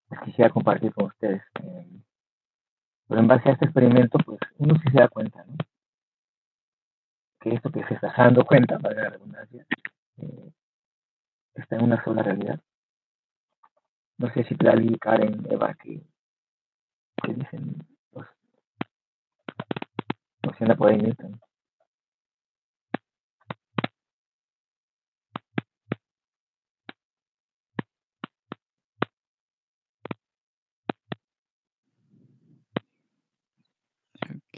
pues 0.09 0.21
quisiera 0.23 0.51
compartir 0.51 0.93
con 0.93 1.07
ustedes. 1.07 1.43
Eh, 1.63 1.87
pero 3.07 3.21
en 3.21 3.29
base 3.29 3.49
a 3.49 3.53
este 3.53 3.67
experimento, 3.67 4.19
pues 4.19 4.39
uno 4.59 4.75
sí 4.75 4.91
se 4.93 5.01
da 5.01 5.09
cuenta, 5.09 5.45
¿no? 5.45 5.57
Que 7.41 7.55
esto 7.55 7.71
que 7.71 7.85
se 7.85 7.95
está 7.95 8.13
dando 8.17 8.45
cuenta, 8.45 8.79
para 8.79 8.95
la 8.95 9.11
redundancia, 9.11 9.65
eh, 10.19 10.53
está 11.55 11.77
en 11.77 11.85
una 11.85 12.03
sola 12.05 12.23
realidad. 12.23 12.61
No 14.19 14.33
sé 14.35 14.45
si 14.45 14.55
Tlali, 14.57 14.99
Karen, 14.99 15.47
Eva, 15.49 15.75
que, 15.75 16.03
que 17.23 17.35
dicen, 17.35 17.87
pues, 18.11 18.27
no 20.43 20.53
sé, 20.55 20.65
anda 20.65 20.75
por 20.75 20.91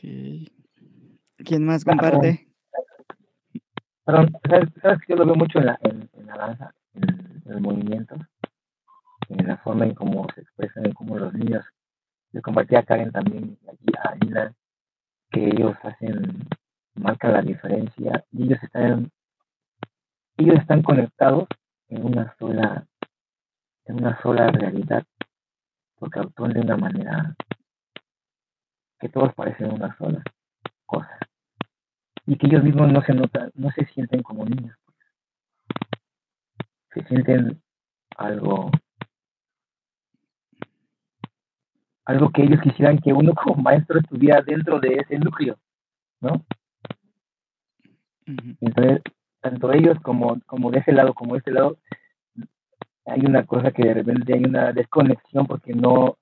¿Quién 0.00 1.64
más 1.64 1.84
comparte? 1.84 2.48
Perdón, 4.04 4.32
¿sabes, 4.82 4.98
que 5.00 5.12
yo 5.12 5.16
lo 5.16 5.26
veo 5.26 5.34
mucho 5.34 5.58
en 5.58 5.66
la, 5.66 5.78
en, 5.82 6.08
la 6.26 6.36
danza, 6.36 6.74
en, 6.94 7.42
el 7.46 7.60
movimiento, 7.60 8.16
en 9.28 9.46
la 9.46 9.56
forma 9.58 9.84
en 9.84 9.94
cómo 9.94 10.26
se 10.34 10.40
expresan, 10.40 10.86
en 10.86 10.92
cómo 10.92 11.18
los 11.18 11.32
niños, 11.34 11.64
yo 12.32 12.42
compartí 12.42 12.76
a 12.76 12.82
Karen 12.82 13.12
también, 13.12 13.58
aquí 13.68 13.86
a 14.02 14.14
Lina, 14.16 14.54
que 15.30 15.46
ellos 15.46 15.76
hacen, 15.82 16.48
marcan 16.94 17.34
la 17.34 17.42
diferencia, 17.42 18.24
y 18.32 18.44
ellos 18.44 18.62
están, 18.62 19.10
ellos 20.38 20.56
están 20.58 20.82
conectados 20.82 21.46
en 21.88 22.04
una 22.04 22.34
sola, 22.38 22.86
en 23.84 23.96
una 23.96 24.20
sola 24.22 24.48
realidad, 24.50 25.04
porque 25.96 26.20
actúan 26.20 26.52
de 26.52 26.60
una 26.60 26.76
manera 26.76 27.36
que 29.00 29.08
todos 29.08 29.34
parecen 29.34 29.72
una 29.72 29.96
sola 29.96 30.22
cosa. 30.86 31.18
Y 32.26 32.36
que 32.36 32.46
ellos 32.46 32.62
mismos 32.62 32.92
no 32.92 33.02
se 33.02 33.14
notan, 33.14 33.50
no 33.54 33.70
se 33.72 33.86
sienten 33.86 34.22
como 34.22 34.44
niños. 34.44 34.76
Se 36.94 37.02
sienten 37.04 37.60
algo 38.16 38.70
algo 42.04 42.30
que 42.30 42.42
ellos 42.42 42.60
quisieran 42.60 42.98
que 42.98 43.12
uno 43.12 43.34
como 43.42 43.62
maestro 43.62 43.98
estuviera 43.98 44.42
dentro 44.42 44.80
de 44.80 44.94
ese 44.94 45.18
núcleo, 45.18 45.56
¿no? 46.20 46.44
Entonces, 48.60 49.02
tanto 49.40 49.72
ellos 49.72 49.98
como, 50.02 50.40
como 50.46 50.70
de 50.70 50.80
ese 50.80 50.92
lado 50.92 51.14
como 51.14 51.34
de 51.34 51.38
este 51.38 51.52
lado, 51.52 51.78
hay 53.06 53.20
una 53.24 53.44
cosa 53.44 53.72
que 53.72 53.82
de 53.82 53.94
repente 53.94 54.34
hay 54.34 54.44
una 54.44 54.72
desconexión 54.72 55.46
porque 55.46 55.72
no 55.72 56.18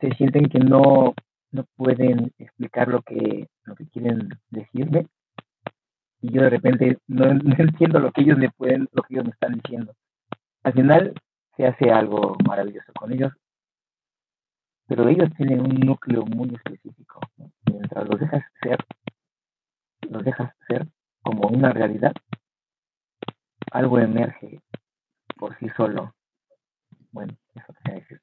se 0.00 0.14
sienten 0.14 0.48
que 0.48 0.58
no 0.58 1.14
no 1.52 1.64
pueden 1.76 2.32
explicar 2.38 2.88
lo 2.88 3.02
que, 3.02 3.48
lo 3.64 3.74
que 3.74 3.86
quieren 3.88 4.28
decirme 4.50 5.06
y 6.22 6.32
yo 6.32 6.42
de 6.42 6.50
repente 6.50 6.98
no, 7.06 7.24
entiendo 7.26 7.98
lo 7.98 8.12
que 8.12 8.22
ellos 8.22 8.38
me 8.38 8.50
pueden, 8.50 8.88
lo 8.92 9.02
que 9.02 9.14
ellos 9.14 9.24
me 9.24 9.32
están 9.32 9.54
diciendo. 9.54 9.94
Al 10.62 10.72
final 10.72 11.14
se 11.56 11.66
hace 11.66 11.90
algo 11.90 12.36
maravilloso 12.46 12.92
con 12.92 13.12
ellos, 13.12 13.32
pero 14.86 15.08
ellos 15.08 15.30
tienen 15.36 15.60
un 15.60 15.80
núcleo 15.80 16.24
muy 16.26 16.54
específico. 16.54 17.20
Mientras 17.66 18.08
los 18.08 18.20
dejas 18.20 18.42
ser, 18.62 18.78
los 20.08 20.24
dejas 20.24 20.52
ser 20.68 20.86
como 21.22 21.48
una 21.48 21.72
realidad, 21.72 22.12
algo 23.72 23.98
emerge 23.98 24.60
por 25.36 25.56
sí 25.58 25.68
solo. 25.76 26.14
Bueno, 27.12 27.34
eso 27.54 27.72
quería 27.82 28.00
decir. 28.00 28.20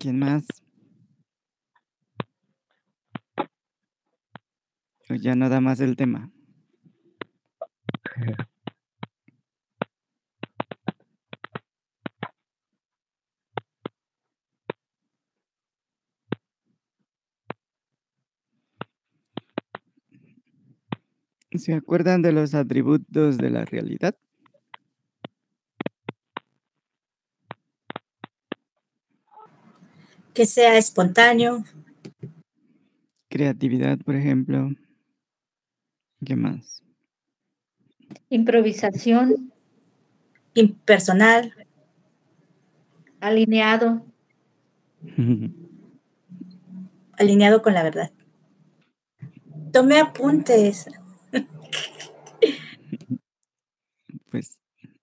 ¿Quién 0.00 0.18
más? 0.18 0.46
ya 5.22 5.34
no 5.34 5.50
da 5.50 5.60
más 5.60 5.80
el 5.80 5.94
tema? 5.94 6.32
¿Se 21.52 21.74
acuerdan 21.74 22.22
de 22.22 22.32
los 22.32 22.54
atributos 22.54 23.36
de 23.36 23.50
la 23.50 23.66
realidad? 23.66 24.16
Que 30.34 30.46
sea 30.46 30.76
espontáneo, 30.76 31.64
Creatividad, 33.30 33.96
por 33.98 34.16
ejemplo. 34.16 34.70
¿Qué 36.24 36.34
más? 36.34 36.82
Improvisación, 38.28 39.52
impersonal, 40.54 41.54
alineado, 43.20 44.04
alineado 47.12 47.62
con 47.62 47.74
la 47.74 47.84
verdad. 47.84 48.12
Tomé 49.72 50.00
apuntes. 50.00 50.86
Pues 54.28 54.60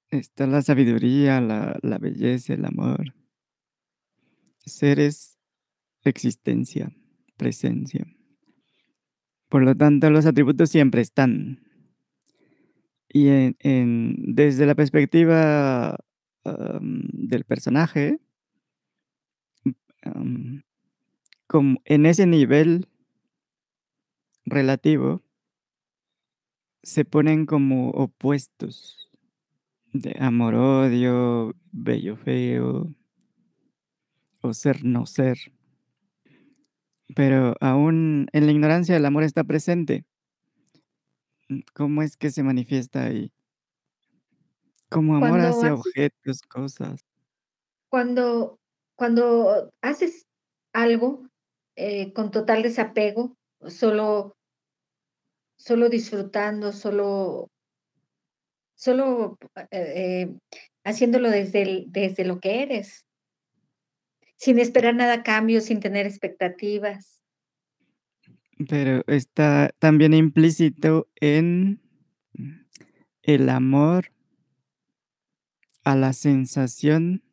está 0.09 0.47
la 0.47 0.61
sabiduría, 0.61 1.41
la, 1.41 1.77
la 1.81 1.97
belleza, 1.97 2.53
el 2.53 2.63
amor. 2.63 3.13
Seres, 4.67 5.39
existencia, 6.03 6.91
presencia. 7.37 8.05
Por 9.49 9.63
lo 9.63 9.75
tanto, 9.75 10.09
los 10.09 10.25
atributos 10.25 10.69
siempre 10.69 11.01
están. 11.01 11.63
Y 13.07 13.27
desde 13.63 14.65
la 14.65 14.75
perspectiva 14.75 15.97
del 16.43 17.45
personaje, 17.45 18.19
en 20.01 20.63
ese 22.05 22.27
nivel 22.27 22.89
relativo, 24.45 25.21
se 26.83 27.05
ponen 27.05 27.45
como 27.45 27.91
opuestos 27.91 29.09
de 29.93 30.13
amor-odio, 30.19 31.55
bello-feo, 31.71 32.93
o 34.41 34.53
ser-no 34.53 35.05
ser. 35.05 35.37
Pero 37.15 37.55
aún 37.61 38.27
en 38.33 38.45
la 38.45 38.51
ignorancia 38.51 38.95
el 38.95 39.05
amor 39.05 39.23
está 39.23 39.43
presente. 39.43 40.05
¿Cómo 41.73 42.01
es 42.03 42.17
que 42.17 42.29
se 42.31 42.43
manifiesta 42.43 43.05
ahí? 43.05 43.31
Como 44.89 45.15
amor 45.15 45.39
Cuando 45.39 45.47
hacia 45.49 45.73
haces 45.73 45.73
objetos, 45.73 46.41
cosas. 46.43 47.01
cuando 47.91 48.59
cuando 48.95 49.69
haces 49.81 50.25
algo, 50.73 51.27
eh, 51.75 52.11
con 52.13 52.31
total 52.31 52.63
desapego, 52.63 53.35
solo 53.67 54.33
solo 55.59 55.89
disfrutando, 55.89 56.71
solo 56.71 57.49
solo, 58.79 59.37
eh 59.55 59.67
eh, 59.71 60.37
haciéndolo 60.85 61.29
desde 61.31 61.63
el 61.63 61.85
desde 61.91 62.23
lo 62.25 62.39
que 62.39 62.61
eres. 62.63 63.06
Sin 64.37 64.59
esperar 64.59 64.95
nada 64.95 65.13
a 65.13 65.23
cambio, 65.23 65.61
sin 65.61 65.79
tener 65.79 66.05
expectativas. 66.05 67.21
Pero 68.69 69.03
está 69.07 69.71
también 69.79 70.13
implícito 70.13 71.07
en 71.19 71.81
mm, 72.33 72.51
el 73.23 73.49
amor 73.49 74.11
a 75.83 75.95
la 75.95 76.13
sensación 76.13 77.23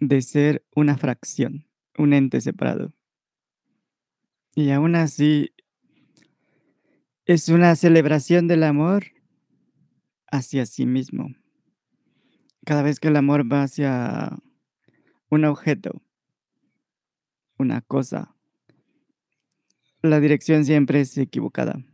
de 0.00 0.20
ser 0.22 0.64
una 0.74 0.96
fracción, 0.96 1.66
un 1.96 2.12
ente 2.12 2.40
separado. 2.40 2.92
Y 4.54 4.70
aún 4.70 4.96
así 4.96 5.52
es 7.26 7.48
una 7.48 7.74
celebración 7.76 8.48
del 8.48 8.62
amor 8.62 9.06
hacia 10.30 10.66
sí 10.66 10.86
mismo. 10.86 11.28
Cada 12.64 12.82
vez 12.82 13.00
que 13.00 13.08
el 13.08 13.16
amor 13.16 13.50
va 13.50 13.62
hacia 13.62 14.36
un 15.28 15.44
objeto, 15.44 16.02
una 17.58 17.80
cosa, 17.80 18.36
la 20.02 20.20
dirección 20.20 20.64
siempre 20.64 21.00
es 21.00 21.16
equivocada. 21.18 21.84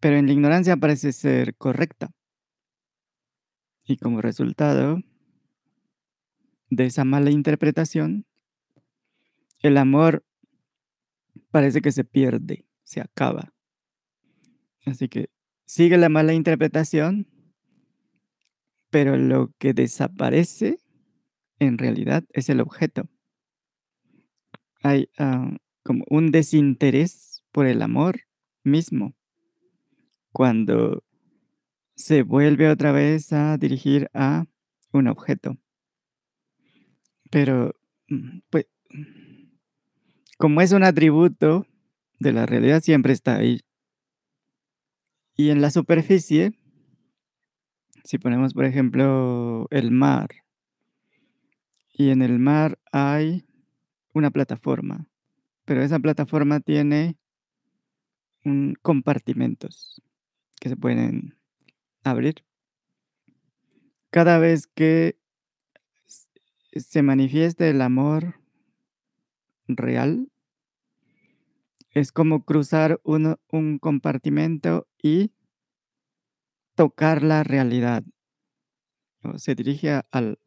Pero 0.00 0.16
en 0.16 0.26
la 0.26 0.32
ignorancia 0.32 0.76
parece 0.76 1.12
ser 1.12 1.54
correcta. 1.56 2.10
Y 3.84 3.96
como 3.96 4.20
resultado 4.20 4.98
de 6.70 6.86
esa 6.86 7.04
mala 7.04 7.30
interpretación, 7.30 8.26
el 9.60 9.76
amor 9.76 10.24
parece 11.50 11.80
que 11.80 11.92
se 11.92 12.04
pierde, 12.04 12.66
se 12.82 13.00
acaba. 13.00 13.52
Así 14.84 15.08
que 15.08 15.30
sigue 15.64 15.96
la 15.98 16.08
mala 16.08 16.34
interpretación, 16.34 17.28
pero 18.90 19.16
lo 19.16 19.52
que 19.58 19.72
desaparece 19.72 20.81
en 21.66 21.78
realidad 21.78 22.24
es 22.32 22.48
el 22.48 22.60
objeto. 22.60 23.08
Hay 24.82 25.08
ah, 25.18 25.56
como 25.82 26.04
un 26.08 26.30
desinterés 26.30 27.44
por 27.52 27.66
el 27.66 27.82
amor 27.82 28.22
mismo 28.64 29.14
cuando 30.32 31.04
se 31.94 32.22
vuelve 32.22 32.68
otra 32.68 32.90
vez 32.90 33.32
a 33.32 33.56
dirigir 33.58 34.10
a 34.14 34.46
un 34.92 35.08
objeto. 35.08 35.56
Pero, 37.30 37.74
mm, 38.08 38.40
pues, 38.50 38.66
como 40.38 40.60
es 40.60 40.72
un 40.72 40.84
atributo 40.84 41.66
de 42.18 42.32
la 42.32 42.46
realidad, 42.46 42.82
siempre 42.82 43.12
está 43.12 43.36
ahí. 43.36 43.60
Y 45.36 45.50
en 45.50 45.60
la 45.60 45.70
superficie, 45.70 46.52
si 48.04 48.18
ponemos, 48.18 48.52
por 48.54 48.64
ejemplo, 48.64 49.66
el 49.70 49.90
mar, 49.90 50.28
y 51.92 52.10
en 52.10 52.22
el 52.22 52.38
mar 52.38 52.78
hay 52.90 53.44
una 54.14 54.30
plataforma, 54.30 55.06
pero 55.64 55.82
esa 55.82 55.98
plataforma 55.98 56.60
tiene 56.60 57.18
un- 58.44 58.74
compartimentos 58.82 60.02
que 60.60 60.68
se 60.68 60.76
pueden 60.76 61.38
abrir. 62.04 62.44
Cada 64.10 64.38
vez 64.38 64.66
que 64.66 65.18
se 66.74 67.02
manifiesta 67.02 67.66
el 67.68 67.82
amor 67.82 68.40
real, 69.66 70.28
es 71.90 72.10
como 72.12 72.44
cruzar 72.44 73.00
uno- 73.04 73.38
un 73.50 73.78
compartimento 73.78 74.86
y 75.02 75.32
tocar 76.74 77.22
la 77.22 77.42
realidad. 77.44 78.02
se 79.36 79.54
dirige 79.54 80.02
al, 80.10 80.38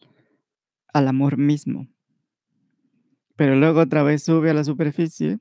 al 0.96 1.10
amor 1.10 1.38
mismo. 1.38 1.90
Pero 3.36 3.58
luego 3.58 3.82
otra 3.82 4.02
vez 4.02 4.24
sube 4.24 4.50
a 4.50 4.54
la 4.54 4.64
superficie, 4.64 5.40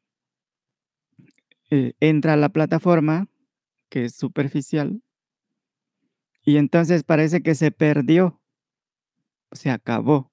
eh, 1.70 1.92
entra 2.00 2.32
a 2.32 2.36
la 2.36 2.48
plataforma, 2.48 3.28
que 3.88 4.06
es 4.06 4.16
superficial, 4.16 5.00
y 6.44 6.56
entonces 6.56 7.04
parece 7.04 7.40
que 7.40 7.54
se 7.54 7.70
perdió, 7.70 8.42
se 9.52 9.70
acabó 9.70 10.32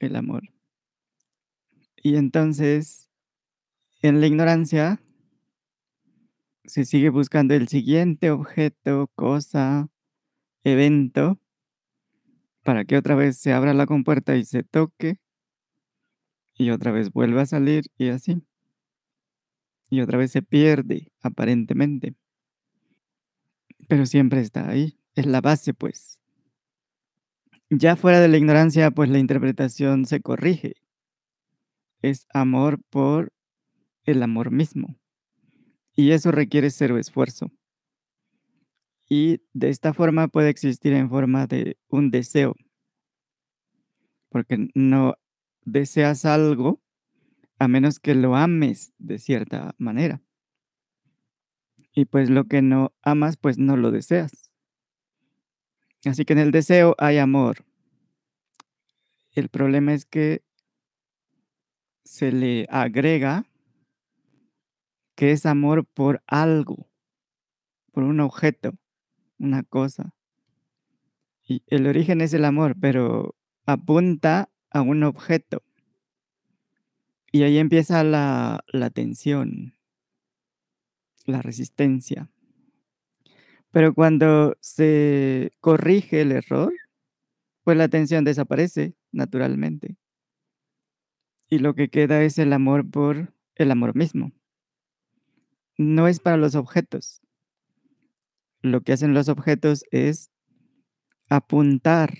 el 0.00 0.16
amor. 0.16 0.42
Y 1.96 2.16
entonces, 2.16 3.08
en 4.02 4.20
la 4.20 4.26
ignorancia, 4.26 5.00
se 6.64 6.84
sigue 6.84 7.08
buscando 7.08 7.54
el 7.54 7.68
siguiente 7.68 8.30
objeto, 8.30 9.10
cosa, 9.14 9.88
evento, 10.62 11.40
para 12.64 12.84
que 12.84 12.96
otra 12.96 13.14
vez 13.14 13.38
se 13.38 13.52
abra 13.52 13.74
la 13.74 13.86
compuerta 13.86 14.36
y 14.36 14.44
se 14.44 14.62
toque, 14.62 15.16
y 16.54 16.70
otra 16.70 16.92
vez 16.92 17.10
vuelva 17.12 17.42
a 17.42 17.46
salir 17.46 17.84
y 17.98 18.08
así. 18.10 18.42
Y 19.90 20.00
otra 20.00 20.18
vez 20.18 20.30
se 20.32 20.42
pierde, 20.42 21.12
aparentemente, 21.20 22.14
pero 23.88 24.06
siempre 24.06 24.40
está 24.40 24.68
ahí, 24.68 24.96
es 25.14 25.26
la 25.26 25.40
base, 25.40 25.74
pues. 25.74 26.18
Ya 27.70 27.96
fuera 27.96 28.20
de 28.20 28.28
la 28.28 28.36
ignorancia, 28.36 28.90
pues 28.90 29.10
la 29.10 29.18
interpretación 29.18 30.04
se 30.04 30.20
corrige. 30.20 30.74
Es 32.02 32.26
amor 32.34 32.80
por 32.90 33.32
el 34.04 34.22
amor 34.22 34.50
mismo. 34.50 34.98
Y 35.94 36.12
eso 36.12 36.32
requiere 36.32 36.70
cero 36.70 36.98
esfuerzo. 36.98 37.52
Y 39.12 39.42
de 39.54 39.70
esta 39.70 39.92
forma 39.92 40.28
puede 40.28 40.50
existir 40.50 40.92
en 40.92 41.10
forma 41.10 41.48
de 41.48 41.76
un 41.88 42.12
deseo. 42.12 42.54
Porque 44.30 44.68
no 44.74 45.16
deseas 45.64 46.24
algo 46.24 46.80
a 47.58 47.66
menos 47.66 47.98
que 47.98 48.14
lo 48.14 48.36
ames 48.36 48.94
de 48.98 49.18
cierta 49.18 49.74
manera. 49.78 50.22
Y, 51.92 52.04
pues, 52.04 52.30
lo 52.30 52.44
que 52.44 52.62
no 52.62 52.92
amas, 53.02 53.36
pues, 53.36 53.58
no 53.58 53.76
lo 53.76 53.90
deseas. 53.90 54.50
Así 56.04 56.24
que 56.24 56.32
en 56.32 56.38
el 56.38 56.52
deseo 56.52 56.94
hay 56.98 57.18
amor. 57.18 57.64
El 59.32 59.48
problema 59.48 59.92
es 59.92 60.06
que 60.06 60.42
se 62.04 62.32
le 62.32 62.66
agrega 62.70 63.44
que 65.16 65.32
es 65.32 65.46
amor 65.46 65.84
por 65.84 66.22
algo, 66.26 66.88
por 67.92 68.04
un 68.04 68.20
objeto, 68.20 68.72
una 69.40 69.64
cosa. 69.64 70.14
Y 71.42 71.64
el 71.66 71.86
origen 71.86 72.20
es 72.20 72.32
el 72.34 72.44
amor, 72.44 72.76
pero 72.80 73.34
apunta 73.66 74.50
a 74.70 74.82
un 74.82 75.02
objeto. 75.02 75.62
Y 77.32 77.42
ahí 77.42 77.58
empieza 77.58 78.04
la 78.04 78.64
la 78.72 78.90
tensión. 78.90 79.74
La 81.26 81.42
resistencia. 81.42 82.30
Pero 83.72 83.94
cuando 83.94 84.56
se 84.60 85.52
corrige 85.60 86.22
el 86.22 86.32
error, 86.32 86.72
pues 87.62 87.76
la 87.76 87.88
tensión 87.88 88.24
desaparece 88.24 88.94
naturalmente. 89.12 89.96
Y 91.48 91.58
lo 91.58 91.74
que 91.74 91.88
queda 91.88 92.22
es 92.22 92.38
el 92.38 92.52
amor 92.52 92.88
por 92.88 93.32
el 93.56 93.70
amor 93.70 93.96
mismo. 93.96 94.32
No 95.76 96.08
es 96.08 96.20
para 96.20 96.36
los 96.36 96.54
objetos. 96.54 97.22
Lo 98.62 98.82
que 98.82 98.92
hacen 98.92 99.14
los 99.14 99.28
objetos 99.28 99.84
es 99.90 100.30
apuntar 101.30 102.12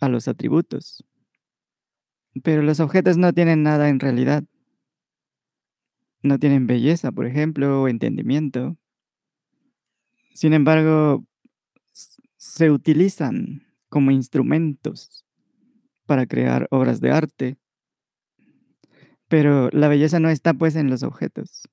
a 0.00 0.08
los 0.08 0.28
atributos. 0.28 1.04
Pero 2.42 2.62
los 2.62 2.80
objetos 2.80 3.16
no 3.16 3.32
tienen 3.32 3.62
nada 3.62 3.88
en 3.88 4.00
realidad. 4.00 4.44
No 6.22 6.38
tienen 6.38 6.66
belleza, 6.66 7.12
por 7.12 7.26
ejemplo, 7.26 7.82
o 7.82 7.88
entendimiento. 7.88 8.76
Sin 10.34 10.52
embargo, 10.52 11.24
se 12.36 12.70
utilizan 12.70 13.66
como 13.88 14.10
instrumentos 14.10 15.24
para 16.06 16.26
crear 16.26 16.66
obras 16.70 17.00
de 17.00 17.10
arte. 17.10 17.58
Pero 19.28 19.68
la 19.70 19.88
belleza 19.88 20.20
no 20.20 20.28
está, 20.28 20.54
pues, 20.54 20.76
en 20.76 20.90
los 20.90 21.02
objetos. 21.02 21.68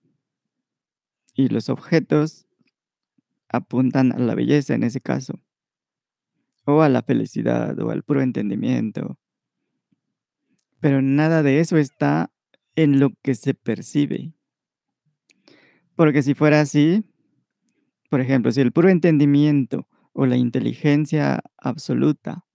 Y 1.33 1.49
los 1.49 1.69
objetos 1.69 2.47
apuntan 3.51 4.11
a 4.11 4.19
la 4.19 4.35
belleza 4.35 4.73
en 4.73 4.83
ese 4.83 5.01
caso. 5.01 5.39
O 6.65 6.81
a 6.81 6.89
la 6.89 7.01
felicidad, 7.01 7.77
o 7.79 7.89
al 7.89 8.03
puro 8.03 8.21
entendimiento. 8.21 9.17
Pero 10.79 11.01
nada 11.01 11.43
de 11.43 11.59
eso 11.59 11.77
está 11.77 12.31
en 12.75 12.99
lo 12.99 13.09
que 13.21 13.35
se 13.35 13.53
percibe. 13.53 14.33
Porque 15.95 16.23
si 16.23 16.33
fuera 16.33 16.61
así, 16.61 17.03
por 18.09 18.21
ejemplo, 18.21 18.51
si 18.51 18.61
el 18.61 18.71
puro 18.71 18.89
entendimiento 18.89 19.87
o 20.13 20.25
la 20.25 20.37
inteligencia 20.37 21.43
absoluta 21.57 22.45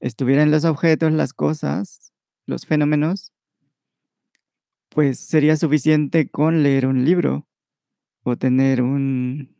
estuviera 0.00 0.42
en 0.42 0.50
los 0.50 0.64
objetos, 0.64 1.12
las 1.12 1.32
cosas, 1.32 2.12
los 2.46 2.66
fenómenos 2.66 3.32
pues 4.94 5.18
sería 5.18 5.56
suficiente 5.56 6.30
con 6.30 6.62
leer 6.62 6.86
un 6.86 7.04
libro, 7.04 7.48
o 8.22 8.36
tener 8.36 8.80
un 8.80 9.53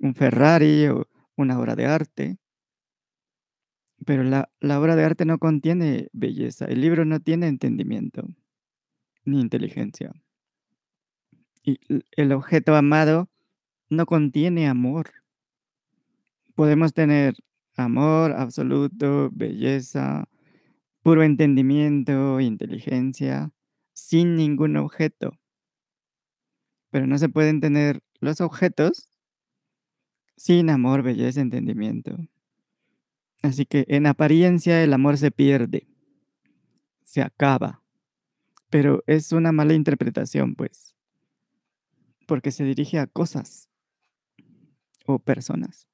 un 0.00 0.14
Ferrari, 0.14 0.86
o 0.88 1.06
una 1.36 1.58
obra 1.58 1.76
de 1.76 1.86
arte. 1.86 2.38
Pero 4.04 4.22
la 4.22 4.50
la 4.60 4.80
obra 4.80 4.96
de 4.96 5.04
arte 5.04 5.24
no 5.24 5.38
contiene 5.38 6.08
belleza, 6.12 6.66
el 6.66 6.80
libro 6.80 7.04
no 7.04 7.20
tiene 7.20 7.48
entendimiento, 7.48 8.26
ni 9.24 9.40
inteligencia. 9.40 10.12
Y 11.64 11.78
el 12.16 12.32
objeto 12.32 12.74
amado 12.76 13.28
no 13.90 14.06
contiene 14.06 14.68
amor. 14.68 15.10
Podemos 16.54 16.92
tener 16.92 17.34
amor 17.76 18.32
absoluto, 18.32 19.30
belleza, 19.32 20.28
puro 21.02 21.22
entendimiento, 21.22 22.40
inteligencia, 22.40 23.52
sin 23.94 24.36
ningún 24.36 24.76
objeto. 24.76 25.38
Pero 26.92 27.06
no 27.06 27.18
se 27.18 27.28
pueden 27.28 27.60
tener 27.60 28.00
los 28.20 28.40
objetos 28.40 29.08
sin 30.38 30.70
amor, 30.70 31.02
belleza, 31.02 31.40
entendimiento. 31.40 32.16
Así 33.42 33.66
que 33.66 33.84
en 33.88 34.06
apariencia 34.06 34.82
el 34.82 34.92
amor 34.92 35.18
se 35.18 35.30
pierde. 35.30 35.88
Se 37.04 37.22
acaba. 37.22 37.82
Pero 38.70 39.02
es 39.06 39.32
una 39.32 39.50
mala 39.50 39.74
interpretación, 39.74 40.54
pues. 40.54 40.94
Porque 42.26 42.52
se 42.52 42.64
dirige 42.64 42.98
a 42.98 43.06
cosas 43.06 43.68
o 45.06 45.18
personas. 45.18 45.88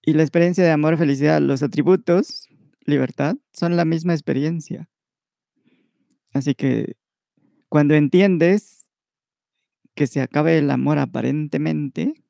Y 0.00 0.14
la 0.14 0.22
experiencia 0.22 0.64
de 0.64 0.70
amor, 0.70 0.96
felicidad, 0.96 1.40
los 1.42 1.62
atributos, 1.62 2.48
libertad, 2.86 3.36
son 3.52 3.76
la 3.76 3.84
misma 3.84 4.14
experiencia. 4.14 4.88
Así 6.32 6.54
que 6.54 6.96
cuando 7.68 7.94
entiendes 7.94 8.88
que 9.94 10.06
se 10.06 10.20
acabe 10.20 10.58
el 10.58 10.70
amor 10.70 10.98
aparentemente 10.98 12.23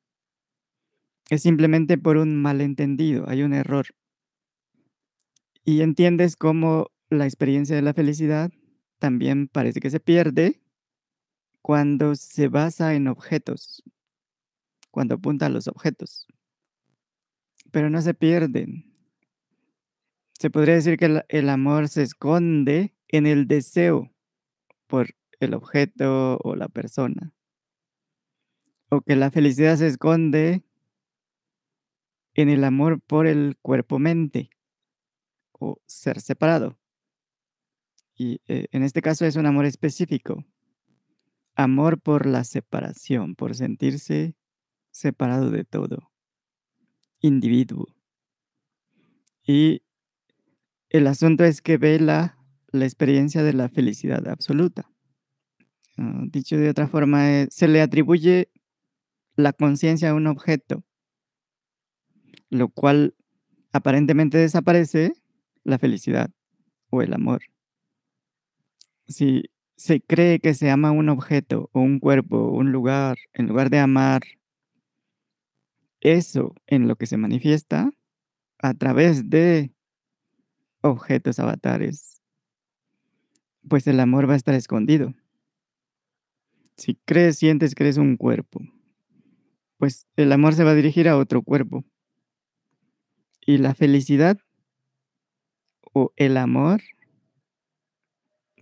es 1.29 1.41
simplemente 1.41 1.97
por 1.97 2.17
un 2.17 2.35
malentendido, 2.35 3.25
hay 3.27 3.43
un 3.43 3.53
error. 3.53 3.87
Y 5.63 5.81
entiendes 5.81 6.35
cómo 6.35 6.91
la 7.09 7.25
experiencia 7.25 7.75
de 7.75 7.81
la 7.81 7.93
felicidad 7.93 8.51
también 8.99 9.47
parece 9.47 9.79
que 9.79 9.89
se 9.89 9.99
pierde 9.99 10.61
cuando 11.61 12.15
se 12.15 12.47
basa 12.47 12.93
en 12.93 13.07
objetos, 13.07 13.83
cuando 14.91 15.15
apunta 15.15 15.47
a 15.47 15.49
los 15.49 15.67
objetos. 15.67 16.27
Pero 17.71 17.89
no 17.89 18.01
se 18.01 18.13
pierden. 18.13 18.93
Se 20.39 20.49
podría 20.49 20.75
decir 20.75 20.97
que 20.97 21.23
el 21.27 21.49
amor 21.49 21.87
se 21.87 22.03
esconde 22.03 22.93
en 23.07 23.25
el 23.25 23.47
deseo 23.47 24.11
por 24.87 25.07
el 25.39 25.53
objeto 25.53 26.37
o 26.43 26.55
la 26.55 26.67
persona. 26.67 27.33
O 28.89 29.01
que 29.01 29.15
la 29.15 29.31
felicidad 29.31 29.77
se 29.77 29.87
esconde 29.87 30.64
en 32.35 32.49
el 32.49 32.63
amor 32.63 33.01
por 33.01 33.25
el 33.27 33.57
cuerpo-mente 33.61 34.49
o 35.53 35.79
ser 35.87 36.21
separado. 36.21 36.77
Y, 38.17 38.41
eh, 38.47 38.67
en 38.71 38.83
este 38.83 39.01
caso 39.01 39.25
es 39.25 39.35
un 39.35 39.45
amor 39.45 39.65
específico. 39.65 40.45
Amor 41.55 41.99
por 41.99 42.25
la 42.25 42.43
separación, 42.43 43.35
por 43.35 43.55
sentirse 43.55 44.35
separado 44.91 45.49
de 45.49 45.63
todo. 45.63 46.11
Individuo. 47.21 47.87
Y 49.47 49.81
el 50.89 51.07
asunto 51.07 51.43
es 51.43 51.61
que 51.61 51.77
vela 51.77 52.37
la 52.67 52.85
experiencia 52.85 53.43
de 53.43 53.53
la 53.53 53.69
felicidad 53.69 54.27
absoluta. 54.27 54.89
Ah, 55.97 56.23
dicho 56.27 56.57
de 56.57 56.69
otra 56.69 56.87
forma, 56.87 57.31
eh, 57.31 57.47
se 57.49 57.67
le 57.67 57.81
atribuye 57.81 58.49
la 59.35 59.53
conciencia 59.53 60.09
a 60.09 60.13
un 60.13 60.27
objeto. 60.27 60.83
Lo 62.57 62.69
cual 62.69 63.15
aparentemente 63.71 64.37
desaparece 64.37 65.13
la 65.63 65.77
felicidad 65.77 66.31
o 66.89 67.01
el 67.01 67.13
amor. 67.13 67.41
Si 69.07 69.43
se 69.75 70.01
cree 70.01 70.39
que 70.39 70.53
se 70.53 70.69
ama 70.71 70.91
un 70.91 71.09
objeto, 71.09 71.69
o 71.73 71.81
un 71.81 71.99
cuerpo, 71.99 72.37
o 72.37 72.57
un 72.57 72.71
lugar, 72.71 73.17
en 73.33 73.47
lugar 73.47 73.69
de 73.69 73.79
amar 73.79 74.21
eso 75.99 76.55
en 76.67 76.87
lo 76.87 76.95
que 76.95 77.07
se 77.07 77.17
manifiesta 77.17 77.91
a 78.59 78.73
través 78.73 79.29
de 79.29 79.73
objetos, 80.81 81.39
avatares 81.39 82.15
pues 83.67 83.87
el 83.87 83.99
amor 83.99 84.29
va 84.29 84.33
a 84.33 84.37
estar 84.37 84.55
escondido. 84.55 85.13
Si 86.77 86.95
crees, 87.05 87.37
sientes 87.37 87.73
eres 87.77 87.97
un 87.97 88.17
cuerpo, 88.17 88.61
pues 89.77 90.07
el 90.15 90.31
amor 90.31 90.53
se 90.53 90.63
va 90.63 90.71
a 90.71 90.75
dirigir 90.75 91.07
a 91.07 91.17
otro 91.17 91.41
cuerpo. 91.41 91.83
Y 93.45 93.59
la 93.59 93.75
felicidad 93.75 94.39
o 95.93 96.11
el 96.15 96.37
amor 96.37 96.81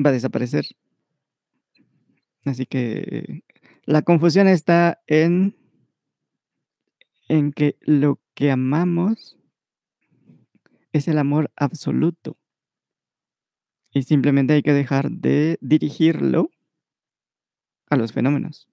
va 0.04 0.10
a 0.10 0.14
desaparecer. 0.14 0.66
Así 2.46 2.66
que 2.66 3.44
la 3.86 4.02
confusión 4.02 4.48
está 4.48 5.02
en 5.08 5.56
en 7.30 7.54
que 7.54 7.78
lo 7.82 8.20
que 8.36 8.52
amamos 8.52 9.38
es 10.92 11.08
el 11.08 11.18
amor 11.18 11.52
absoluto. 11.56 12.38
Y 13.92 14.04
simplemente 14.04 14.54
hay 14.54 14.62
que 14.64 14.74
dejar 14.74 15.10
de 15.12 15.58
dirigirlo 15.62 16.50
a 17.90 17.96
los 17.96 18.12
fenómenos. 18.12 18.68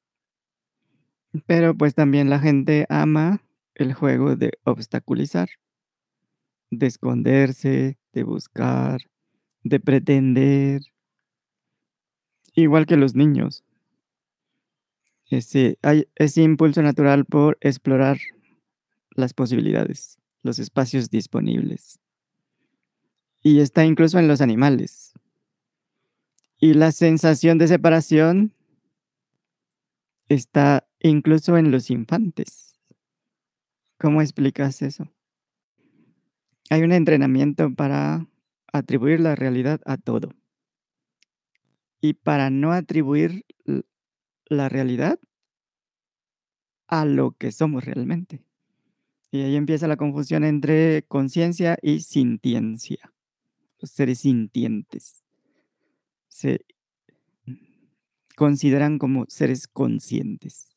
Pero, 1.47 1.77
pues, 1.77 1.95
también 1.95 2.28
la 2.28 2.41
gente 2.41 2.87
ama 2.89 3.43
el 3.74 3.95
juego 3.95 4.37
de 4.37 4.53
obstaculizar. 4.65 5.49
De 6.70 6.86
esconderse, 6.86 7.98
de 8.12 8.22
buscar, 8.22 9.01
de 9.62 9.80
pretender. 9.80 10.82
Igual 12.55 12.86
que 12.86 12.97
los 12.97 13.14
niños. 13.14 13.64
Ese 15.26 15.78
hay 15.82 16.09
ese 16.16 16.42
impulso 16.42 16.82
natural 16.82 17.24
por 17.24 17.56
explorar 17.60 18.18
las 19.10 19.32
posibilidades, 19.32 20.18
los 20.42 20.59
espacios 20.59 21.10
disponibles. 21.10 22.01
Y 23.42 23.60
está 23.60 23.84
incluso 23.84 24.18
en 24.18 24.28
los 24.28 24.40
animales. 24.40 25.12
Y 26.59 26.74
la 26.74 26.92
sensación 26.92 27.59
de 27.59 27.68
separación 27.68 28.52
está 30.28 30.86
incluso 31.01 31.56
en 31.56 31.70
los 31.70 31.90
infantes. 31.90 32.74
¿Cómo 33.98 34.20
explicas 34.20 34.82
eso? 34.82 35.10
Hay 36.72 36.82
un 36.82 36.92
entrenamiento 36.92 37.74
para 37.74 38.28
atribuir 38.72 39.18
la 39.18 39.34
realidad 39.34 39.80
a 39.86 39.97
todo. 39.97 40.30
Y 42.01 42.14
para 42.14 42.48
no 42.48 42.72
atribuir 42.72 43.44
la 44.47 44.68
realidad 44.68 45.18
a 46.86 47.05
lo 47.05 47.32
que 47.32 47.51
somos 47.51 47.84
realmente. 47.84 48.44
Y 49.32 49.42
ahí 49.42 49.56
empieza 49.56 49.88
la 49.88 49.97
confusión 49.97 50.44
entre 50.44 51.05
conciencia 51.09 51.76
y 51.82 52.01
sintiencia, 52.01 53.12
los 53.80 53.90
seres 53.90 54.20
sintientes. 54.20 55.24
Se 56.28 56.64
consideran 58.36 58.98
como 58.98 59.26
seres 59.28 59.66
conscientes. 59.66 60.68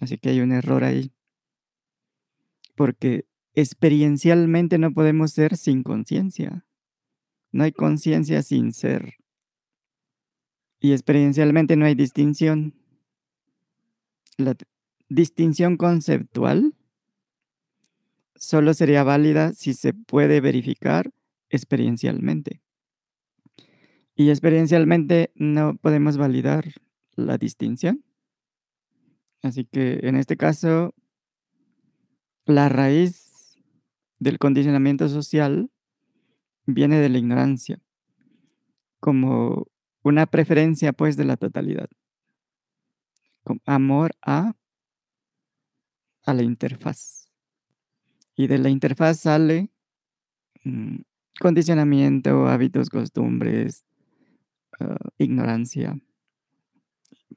Así 0.00 0.18
que 0.18 0.28
hay 0.28 0.40
un 0.40 0.52
error 0.52 0.84
ahí. 0.84 1.12
Porque 2.74 3.26
experiencialmente 3.54 4.78
no 4.78 4.92
podemos 4.92 5.32
ser 5.32 5.56
sin 5.56 5.82
conciencia. 5.82 6.64
No 7.50 7.64
hay 7.64 7.72
conciencia 7.72 8.42
sin 8.42 8.72
ser. 8.72 9.14
Y 10.80 10.92
experiencialmente 10.92 11.76
no 11.76 11.84
hay 11.84 11.94
distinción. 11.94 12.74
La 14.36 14.56
distinción 15.08 15.76
conceptual 15.76 16.74
solo 18.34 18.74
sería 18.74 19.04
válida 19.04 19.52
si 19.52 19.74
se 19.74 19.94
puede 19.94 20.40
verificar 20.40 21.12
experiencialmente. 21.50 22.62
Y 24.16 24.30
experiencialmente 24.30 25.30
no 25.34 25.76
podemos 25.76 26.16
validar 26.16 26.64
la 27.14 27.38
distinción. 27.38 28.04
Así 29.42 29.64
que 29.64 30.00
en 30.02 30.16
este 30.16 30.36
caso 30.36 30.94
la 32.44 32.68
raíz 32.68 33.21
del 34.22 34.38
condicionamiento 34.38 35.08
social 35.08 35.68
viene 36.66 36.98
de 36.98 37.08
la 37.08 37.18
ignorancia, 37.18 37.80
como 39.00 39.66
una 40.04 40.26
preferencia, 40.26 40.92
pues, 40.92 41.16
de 41.16 41.24
la 41.24 41.36
totalidad. 41.36 41.88
Con 43.44 43.60
amor 43.66 44.12
a 44.22 44.54
a 46.24 46.34
la 46.34 46.42
interfaz. 46.42 47.28
Y 48.36 48.46
de 48.46 48.58
la 48.58 48.70
interfaz 48.70 49.20
sale, 49.20 49.70
mm, 50.64 50.98
condicionamiento, 51.40 52.46
hábitos, 52.46 52.90
costumbres, 52.90 53.84
ah, 54.80 54.96
ignorancia. 55.18 55.98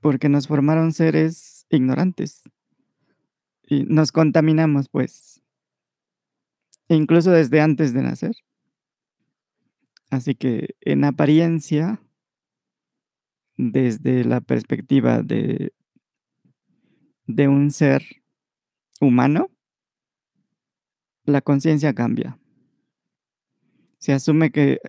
Porque 0.02 0.30
nos 0.30 0.48
formaron 0.48 0.94
seres 0.94 1.66
ignorantes. 1.70 2.44
Y 3.68 3.84
nos 3.86 4.12
contaminamos, 4.12 4.88
pues. 4.90 5.35
Incluso 6.90 7.32
desde 7.32 7.62
antes 7.62 7.94
de 7.94 8.04
nacer. 8.04 8.36
Así 10.12 10.36
que, 10.36 10.76
en 10.82 11.04
apariencia 11.04 12.02
desde 13.58 14.24
la 14.26 14.42
perspectiva 14.42 15.22
de 15.22 15.74
de 17.28 17.48
un 17.48 17.72
ser 17.72 18.04
humano 19.02 19.50
la 21.26 21.42
conciencia 21.42 21.94
cambia. 21.94 22.40
Se 23.98 24.14
asume 24.14 24.52
que 24.52 24.80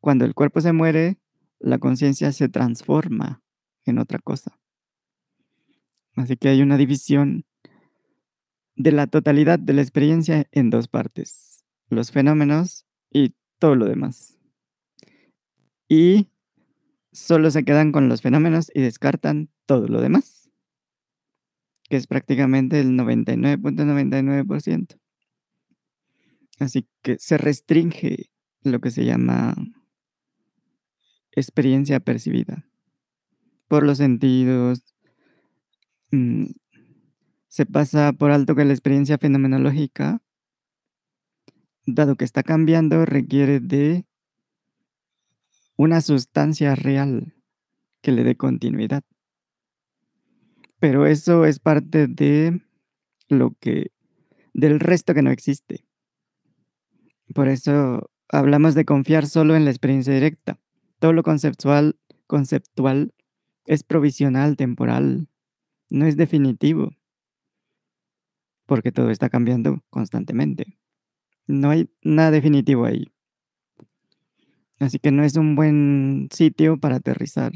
cuando 0.00 0.26
el 0.26 0.34
cuerpo 0.34 0.60
se 0.60 0.74
muere, 0.74 1.18
la 1.58 1.78
conciencia 1.78 2.32
se 2.32 2.50
transforma 2.50 3.42
en 3.86 3.98
otra 3.98 4.18
cosa. 4.18 4.58
Así 6.14 6.36
que 6.36 6.48
hay 6.48 6.60
una 6.60 6.76
división 6.76 7.46
de 8.76 8.92
la 8.92 9.06
totalidad 9.06 9.58
de 9.58 9.72
la 9.72 9.80
experiencia 9.82 10.46
en 10.52 10.70
2 10.70 10.88
partes, 10.88 11.64
los 11.88 12.12
fenómenos 12.12 12.86
y 13.10 13.34
todo 13.58 13.74
lo 13.74 13.86
demás. 13.86 14.38
Y 15.88 16.28
solo 17.12 17.50
se 17.50 17.64
quedan 17.64 17.92
con 17.92 18.08
los 18.08 18.22
fenómenos 18.22 18.70
y 18.74 18.80
descartan 18.82 19.50
todo 19.66 19.86
lo 19.88 20.00
demás. 20.00 20.48
Que 21.88 21.96
es 21.96 22.06
prácticamente 22.06 22.80
el 22.80 22.98
99.99%. 22.98 25.00
Así 26.58 26.88
que 27.02 27.18
se 27.18 27.36
restringe 27.38 28.30
lo 28.62 28.80
que 28.80 28.90
se 28.90 29.04
llama 29.04 29.54
experiencia 31.32 32.00
percibida 32.00 32.66
por 33.68 33.84
los 33.84 33.98
sentidos. 33.98 34.82
Se 37.56 37.64
pasa 37.64 38.12
por 38.12 38.32
alto 38.32 38.54
que 38.54 38.66
la 38.66 38.74
experiencia 38.74 39.16
fenomenológica 39.16 40.20
dado 41.86 42.16
que 42.16 42.26
está 42.26 42.42
cambiando, 42.42 43.06
requiere 43.06 43.60
de 43.60 44.04
una 45.74 46.02
sustancia 46.02 46.74
real 46.74 47.34
que 48.02 48.12
le 48.12 48.24
dé 48.24 48.36
continuidad. 48.36 49.04
Pero 50.80 51.06
eso 51.06 51.46
es 51.46 51.58
parte 51.58 52.08
de 52.08 52.60
lo 53.30 53.52
que 53.58 53.90
del 54.52 54.78
resto 54.78 55.14
que 55.14 55.22
no 55.22 55.30
existe. 55.30 55.86
Por 57.34 57.48
eso 57.48 58.10
hablamos 58.28 58.74
de 58.74 58.84
confiar 58.84 59.26
solo 59.26 59.56
en 59.56 59.64
la 59.64 59.70
experiencia 59.70 60.12
directa. 60.12 60.60
Todo 60.98 61.14
lo 61.14 61.22
conceptual 61.22 61.98
conceptual 62.26 63.14
es 63.64 63.82
provisional, 63.82 64.58
temporal, 64.58 65.30
no 65.88 66.04
es 66.04 66.18
definitivo. 66.18 66.92
Porque 68.66 68.92
todo 68.92 69.10
está 69.10 69.28
cambiando 69.28 69.82
constantemente. 69.90 70.78
No 71.46 71.70
hay 71.70 71.88
nada 72.02 72.32
definitivo 72.32 72.84
ahí. 72.84 73.12
Así 74.78 74.98
que 74.98 75.10
no 75.10 75.24
es 75.24 75.36
un 75.36 75.56
buen 75.56 76.28
sitio 76.32 76.78
para 76.78 76.96
aterrizar. 76.96 77.52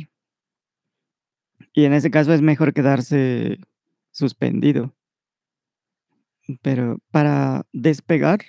Y 1.74 1.85
en 1.85 1.93
ese 1.93 2.11
caso 2.11 2.32
es 2.32 2.41
mejor 2.41 2.73
quedarse 2.73 3.59
suspendido. 4.11 4.95
Pero 6.62 6.99
para 7.11 7.66
despegar 7.73 8.41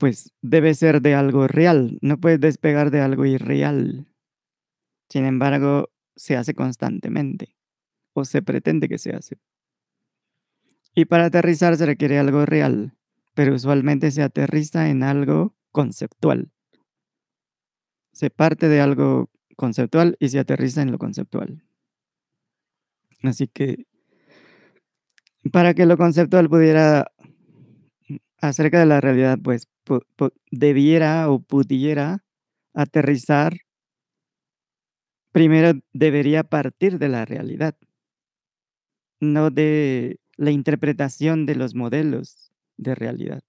pues 0.00 0.32
debe 0.40 0.72
ser 0.74 1.02
de 1.02 1.14
algo 1.14 1.46
real, 1.46 1.98
no 2.00 2.18
puedes 2.18 2.40
despegar 2.40 2.90
de 2.90 3.02
algo 3.02 3.26
irreal. 3.26 4.06
Sin 5.10 5.26
embargo, 5.26 5.90
se 6.16 6.36
hace 6.36 6.54
constantemente, 6.54 7.54
o 8.14 8.24
se 8.24 8.40
pretende 8.40 8.88
que 8.88 8.96
se 8.96 9.14
hace. 9.14 9.36
Y 10.94 11.04
para 11.04 11.26
aterrizar 11.26 11.76
se 11.76 11.86
requiere 11.86 12.18
algo 12.18 12.44
real, 12.46 12.94
pero 13.34 13.54
usualmente 13.54 14.10
se 14.10 14.22
aterriza 14.22 14.88
en 14.88 15.02
algo 15.04 15.54
conceptual. 15.70 16.50
Se 18.14 18.28
parte 18.30 18.68
de 18.68 18.80
algo 18.80 19.30
conceptual 19.56 20.16
y 20.18 20.28
se 20.30 20.38
aterriza 20.40 20.82
en 20.82 20.90
lo 20.90 20.98
conceptual. 20.98 21.62
Así 23.22 23.46
que 23.48 23.84
para 25.52 25.74
que 25.74 25.86
lo 25.86 25.96
conceptual 25.96 26.48
pudiera 26.48 27.10
acerca 28.40 28.78
de 28.80 28.86
la 28.86 29.00
realidad, 29.00 29.38
pues, 29.42 29.68
pu 29.84 30.00
pu 30.16 30.30
debiera 30.50 31.30
o 31.30 31.40
pudiera 31.40 32.24
aterrizar 32.74 33.52
primero 35.34 35.72
debería 35.92 36.42
partir 36.44 36.98
de 36.98 37.08
la 37.08 37.24
realidad. 37.24 37.74
No 39.20 39.50
de 39.50 40.19
la 40.40 40.50
interpretación 40.50 41.44
de 41.44 41.54
los 41.54 41.74
modelos 41.74 42.50
de 42.78 42.94
realidad. 42.94 43.42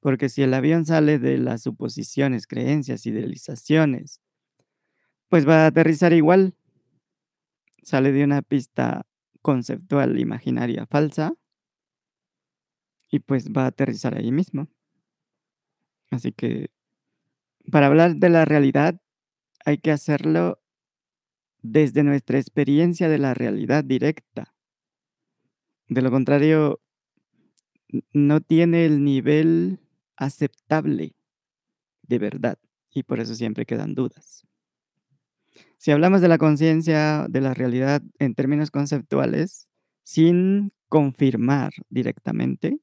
Porque 0.00 0.28
si 0.28 0.42
el 0.42 0.52
avión 0.52 0.84
sale 0.84 1.18
de 1.20 1.38
las 1.38 1.62
suposiciones, 1.62 2.46
creencias, 2.46 3.06
idealizaciones 3.06 4.20
pues 5.28 5.48
va 5.48 5.64
a 5.64 5.66
aterrizar 5.66 6.12
igual. 6.12 6.54
Sale 7.82 8.12
de 8.12 8.24
una 8.24 8.42
pista 8.42 9.06
conceptual 9.42 10.18
imaginaria 10.18 10.86
falsa 10.86 11.34
y 13.10 13.18
pues 13.18 13.48
va 13.50 13.64
a 13.64 13.66
aterrizar 13.66 14.16
ahí 14.16 14.32
mismo. 14.32 14.68
Así 16.10 16.32
que 16.32 16.70
para 17.70 17.86
hablar 17.86 18.16
de 18.16 18.28
la 18.28 18.44
realidad 18.44 19.00
hay 19.64 19.78
que 19.78 19.90
hacerlo 19.90 20.60
desde 21.62 22.04
nuestra 22.04 22.38
experiencia 22.38 23.08
de 23.08 23.18
la 23.18 23.34
realidad 23.34 23.82
directa. 23.82 24.53
De 25.88 26.02
lo 26.02 26.10
contrario, 26.10 26.80
no 28.12 28.40
tiene 28.40 28.86
el 28.86 29.04
nivel 29.04 29.80
aceptable 30.16 31.14
de 32.02 32.18
verdad, 32.18 32.58
y 32.90 33.02
por 33.02 33.20
eso 33.20 33.34
siempre 33.34 33.66
quedan 33.66 33.94
dudas. 33.94 34.46
Si 35.78 35.90
hablamos 35.90 36.20
de 36.20 36.28
la 36.28 36.38
conciencia, 36.38 37.26
de 37.28 37.40
la 37.40 37.54
realidad 37.54 38.02
en 38.18 38.34
términos 38.34 38.70
conceptuales, 38.70 39.68
sin 40.02 40.72
confirmar 40.88 41.72
directamente 41.88 42.78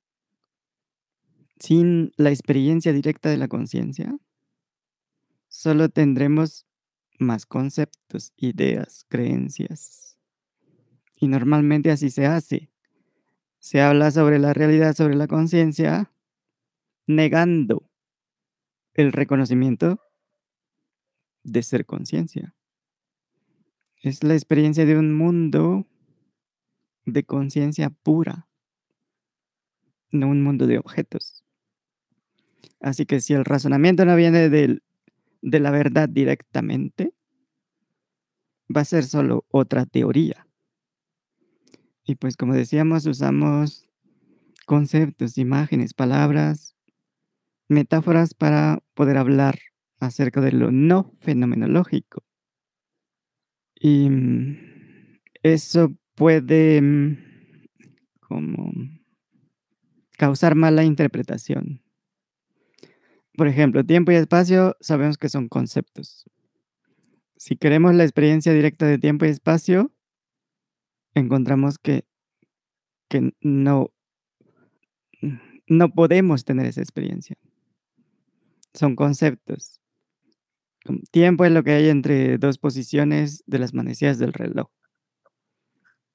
sin 1.61 2.11
la 2.18 2.32
experiencia 2.32 2.91
directa 2.91 3.30
de 3.30 3.38
la 3.38 3.48
conciencia 3.48 4.18
solo 5.48 5.90
tendremos 5.90 6.65
más 7.19 7.45
conceptos, 7.45 8.34
ideas, 8.36 9.06
creencias. 9.07 10.18
Y 11.15 11.28
normalmente 11.28 11.91
así 11.91 12.10
se 12.10 12.26
hace. 12.26 12.70
Se 13.61 13.79
habla 13.79 14.09
sobre 14.09 14.39
la 14.39 14.53
realidad, 14.53 14.95
sobre 14.95 15.15
la 15.15 15.27
conciencia, 15.27 16.11
negando 17.05 17.88
el 18.95 19.13
reconocimiento 19.13 20.01
de 21.43 21.61
ser 21.61 21.85
conciencia. 21.85 22.55
Es 24.01 24.23
la 24.23 24.33
experiencia 24.33 24.83
de 24.88 24.97
un 24.97 25.13
mundo 25.15 25.88
de 27.05 27.23
conciencia 27.23 27.91
pura, 27.91 28.49
no 30.09 30.27
un 30.27 30.41
mundo 30.41 30.65
de 30.65 30.79
objetos. 30.79 31.45
Así 32.79 33.05
que 33.05 33.21
si 33.21 33.35
el 33.35 33.45
razonamiento 33.45 34.05
no 34.05 34.15
viene 34.15 34.49
del 34.49 34.81
de 35.43 35.59
la 35.59 35.69
verdad 35.69 36.09
directamente, 36.09 37.13
va 38.75 38.81
a 38.81 38.85
ser 38.85 39.03
solo 39.03 39.45
otra 39.49 39.85
teoría. 39.85 40.47
Y 42.11 42.15
pues 42.15 42.35
como 42.35 42.53
decíamos, 42.53 43.05
usamos 43.05 43.88
conceptos, 44.65 45.38
imágenes, 45.38 45.93
palabras, 45.93 46.75
metáforas 47.69 48.33
para 48.33 48.79
poder 48.95 49.15
hablar 49.15 49.57
acerca 49.97 50.41
de 50.41 50.51
lo 50.51 50.71
no 50.71 51.13
fenomenológico. 51.21 52.25
Y 53.75 54.09
mm, 54.09 54.57
eso 55.41 55.95
puede 56.15 56.81
mm, 56.81 57.17
como 58.19 58.73
causar 60.17 60.55
mala 60.55 60.83
interpretación. 60.83 61.81
Por 63.38 63.47
ejemplo, 63.47 63.85
tiempo 63.85 64.11
y 64.11 64.15
espacio 64.15 64.75
sabemos 64.81 65.17
que 65.17 65.29
son 65.29 65.47
conceptos. 65.47 66.25
Si 67.38 67.55
queremos 67.55 67.95
la 67.95 68.03
experiencia 68.03 68.51
directa 68.51 68.85
de 68.85 68.97
tiempo 68.97 69.25
y 69.25 69.29
espacio, 69.29 69.93
encontramos 71.15 71.77
que, 71.77 72.05
que 73.09 73.33
no, 73.41 73.91
no 75.67 75.93
podemos 75.93 76.45
tener 76.45 76.65
esa 76.65 76.81
experiencia. 76.81 77.38
Son 78.73 78.95
conceptos. 78.95 79.81
Tiempo 81.11 81.45
es 81.45 81.51
lo 81.51 81.63
que 81.63 81.71
hay 81.71 81.89
entre 81.89 82.38
dos 82.38 82.57
posiciones 82.57 83.43
de 83.45 83.59
las 83.59 83.73
manecillas 83.73 84.17
del 84.17 84.33
reloj. 84.33 84.69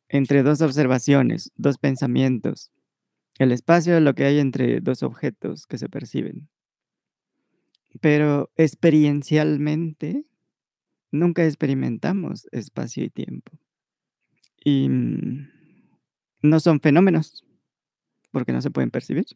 Entre 0.08 0.42
dos 0.42 0.60
observaciones, 0.60 1.52
dos 1.56 1.78
pensamientos. 1.78 2.72
El 3.38 3.52
espacio 3.52 3.96
es 3.96 4.02
lo 4.02 4.14
que 4.14 4.24
hay 4.24 4.38
entre 4.38 4.80
dos 4.80 5.02
objetos 5.02 5.66
que 5.66 5.78
se 5.78 5.88
perciben. 5.88 6.48
Pero 8.00 8.50
experiencialmente 8.56 10.24
nunca 11.10 11.44
experimentamos 11.44 12.48
espacio 12.52 13.04
y 13.04 13.10
tiempo. 13.10 13.58
Y 14.66 14.88
mm, 14.88 15.48
no 16.42 16.58
son 16.58 16.80
fenómenos, 16.80 17.44
porque 18.32 18.50
no 18.52 18.60
se 18.60 18.72
pueden 18.72 18.90
percibir. 18.90 19.26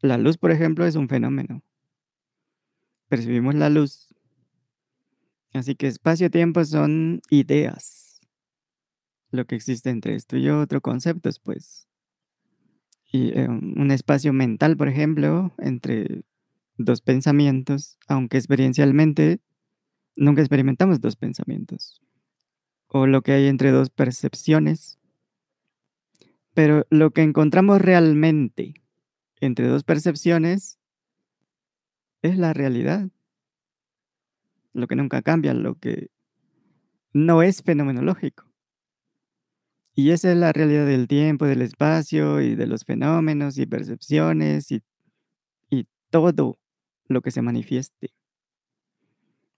La 0.00 0.18
luz, 0.18 0.36
por 0.36 0.50
ejemplo, 0.50 0.84
es 0.84 0.96
un 0.96 1.08
fenómeno. 1.08 1.62
Percibimos 3.08 3.54
la 3.54 3.70
luz. 3.70 4.14
Así 5.54 5.76
que 5.76 5.86
espacio-tiempo 5.86 6.62
son 6.66 7.22
ideas. 7.30 8.20
Lo 9.30 9.46
que 9.46 9.54
existe 9.54 9.88
entre 9.88 10.14
esto 10.14 10.36
y 10.36 10.50
otro, 10.50 10.82
conceptos, 10.82 11.38
pues. 11.38 11.88
Y 13.10 13.30
eh, 13.30 13.48
un 13.48 13.90
espacio 13.90 14.34
mental, 14.34 14.76
por 14.76 14.88
ejemplo, 14.88 15.54
entre 15.56 16.22
dos 16.76 17.00
pensamientos, 17.00 17.96
aunque 18.08 18.36
experiencialmente 18.36 19.40
nunca 20.16 20.42
experimentamos 20.42 21.00
dos 21.00 21.16
pensamientos. 21.16 22.03
O 22.96 23.08
lo 23.08 23.22
que 23.22 23.32
hay 23.32 23.48
entre 23.48 23.72
dos 23.72 23.90
percepciones. 23.90 25.00
Pero 26.54 26.86
lo 26.90 27.10
que 27.10 27.22
encontramos 27.22 27.80
realmente 27.80 28.84
entre 29.40 29.66
dos 29.66 29.82
percepciones 29.82 30.78
es 32.22 32.38
la 32.38 32.52
realidad. 32.52 33.08
Lo 34.74 34.86
que 34.86 34.94
nunca 34.94 35.22
cambia, 35.22 35.54
lo 35.54 35.74
que 35.74 36.12
no 37.12 37.42
es 37.42 37.64
fenomenológico. 37.64 38.44
Y 39.96 40.10
esa 40.10 40.30
es 40.30 40.38
la 40.38 40.52
realidad 40.52 40.86
del 40.86 41.08
tiempo, 41.08 41.46
del 41.46 41.62
espacio 41.62 42.40
y 42.40 42.54
de 42.54 42.68
los 42.68 42.84
fenómenos 42.84 43.58
y 43.58 43.66
percepciones 43.66 44.70
y, 44.70 44.84
y 45.68 45.88
todo 46.10 46.60
lo 47.08 47.22
que 47.22 47.32
se 47.32 47.42
manifieste. 47.42 48.14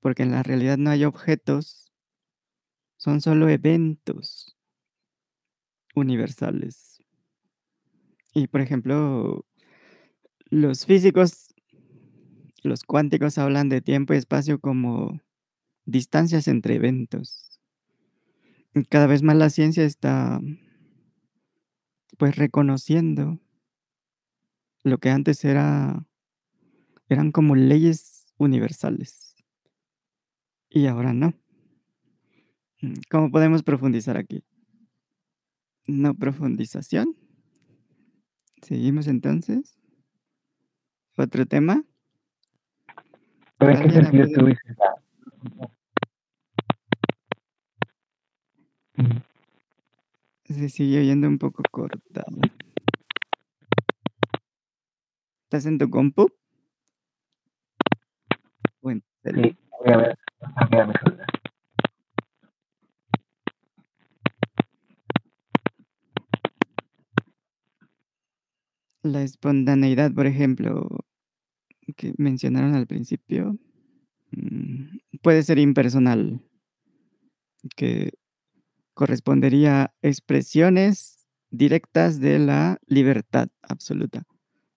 Porque 0.00 0.22
en 0.22 0.30
la 0.30 0.42
realidad 0.42 0.78
no 0.78 0.88
hay 0.88 1.04
objetos, 1.04 1.85
son 3.06 3.20
solo 3.20 3.48
eventos 3.48 4.56
universales. 5.94 7.00
Y 8.34 8.48
por 8.48 8.60
ejemplo, 8.60 9.46
los 10.50 10.86
físicos, 10.86 11.54
los 12.64 12.82
cuánticos 12.82 13.38
hablan 13.38 13.68
de 13.68 13.80
tiempo 13.80 14.12
y 14.12 14.16
espacio 14.16 14.58
como 14.58 15.20
distancias 15.84 16.48
entre 16.48 16.74
eventos. 16.74 17.60
Y 18.74 18.82
cada 18.86 19.06
vez 19.06 19.22
más 19.22 19.36
la 19.36 19.50
ciencia 19.50 19.84
está 19.84 20.40
pues 22.18 22.34
reconociendo 22.34 23.38
lo 24.82 24.98
que 24.98 25.10
antes 25.10 25.44
era 25.44 26.04
eran 27.08 27.30
como 27.30 27.54
leyes 27.54 28.26
universales. 28.36 29.36
Y 30.68 30.88
ahora 30.88 31.14
no. 31.14 31.32
¿Cómo 33.10 33.30
podemos 33.30 33.62
profundizar 33.62 34.16
aquí? 34.16 34.44
No 35.86 36.14
profundización. 36.14 37.16
Seguimos 38.62 39.06
entonces. 39.06 39.78
Otro 41.16 41.46
tema. 41.46 41.84
¿Pero 43.58 43.72
en 43.72 43.78
qué 43.78 43.84
¿Alguien 43.84 44.04
sentido 44.04 44.26
tú 44.34 44.46
dices 44.46 44.76
Se 50.44 50.68
sigue 50.68 51.00
oyendo 51.00 51.28
un 51.28 51.38
poco 51.38 51.62
cortado. 51.70 52.38
¿Estás 55.44 55.66
en 55.66 55.78
tu 55.78 55.88
compu? 55.90 56.28
¿O 58.80 58.90
en 58.90 59.00
tu 59.00 59.08
celu? 59.22 59.42
Sí, 59.42 59.56
voy 59.84 59.92
a 59.92 59.96
ver, 59.96 60.18
voy 60.70 60.80
a 60.80 60.86
ver. 60.86 61.26
La 69.06 69.22
espontaneidad, 69.22 70.12
por 70.12 70.26
ejemplo, 70.26 71.04
que 71.96 72.12
mencionaron 72.18 72.74
al 72.74 72.88
principio, 72.88 73.56
mm, 74.32 74.98
puede 75.22 75.44
ser 75.44 75.60
impersonal, 75.60 76.42
que 77.76 78.10
correspondería 78.94 79.82
a 79.82 79.94
expresiones 80.02 81.26
directas 81.50 82.18
de 82.18 82.40
la 82.40 82.78
libertad 82.86 83.48
absoluta, 83.62 84.26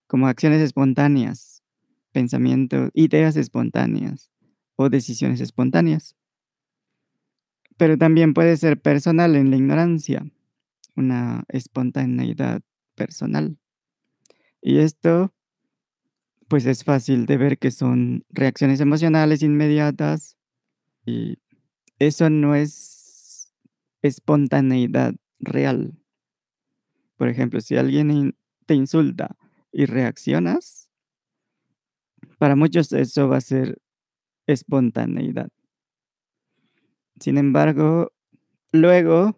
como 0.06 0.28
acciones 0.28 0.62
espontáneas, 0.62 1.64
pensamientos, 2.12 2.90
ideas 2.94 3.36
espontáneas 3.36 4.30
o 4.76 4.88
decisiones 4.90 5.40
espontáneas. 5.40 6.14
Pero 7.76 7.98
también 7.98 8.32
puede 8.32 8.56
ser 8.56 8.80
personal 8.80 9.34
en 9.34 9.50
la 9.50 9.56
ignorancia, 9.56 10.24
una 10.94 11.44
espontaneidad 11.48 12.60
personal. 12.94 13.59
Y 14.62 14.78
esto, 14.78 15.32
pues 16.48 16.66
es 16.66 16.84
fácil 16.84 17.26
de 17.26 17.36
ver 17.36 17.58
que 17.58 17.70
son 17.70 18.24
reacciones 18.28 18.80
emocionales 18.80 19.42
inmediatas 19.42 20.36
y 21.06 21.38
eso 21.98 22.30
no 22.30 22.54
es 22.54 23.54
espontaneidad 24.02 25.14
real. 25.38 25.94
Por 27.16 27.28
ejemplo, 27.28 27.60
si 27.60 27.76
alguien 27.76 28.34
te 28.66 28.74
insulta 28.74 29.36
y 29.72 29.86
reaccionas, 29.86 30.88
para 32.38 32.56
muchos 32.56 32.92
eso 32.92 33.28
va 33.28 33.36
a 33.36 33.42
ser 33.42 33.78
espontaneidad. 34.46 35.50
Sin 37.20 37.36
embargo, 37.36 38.12
luego, 38.72 39.36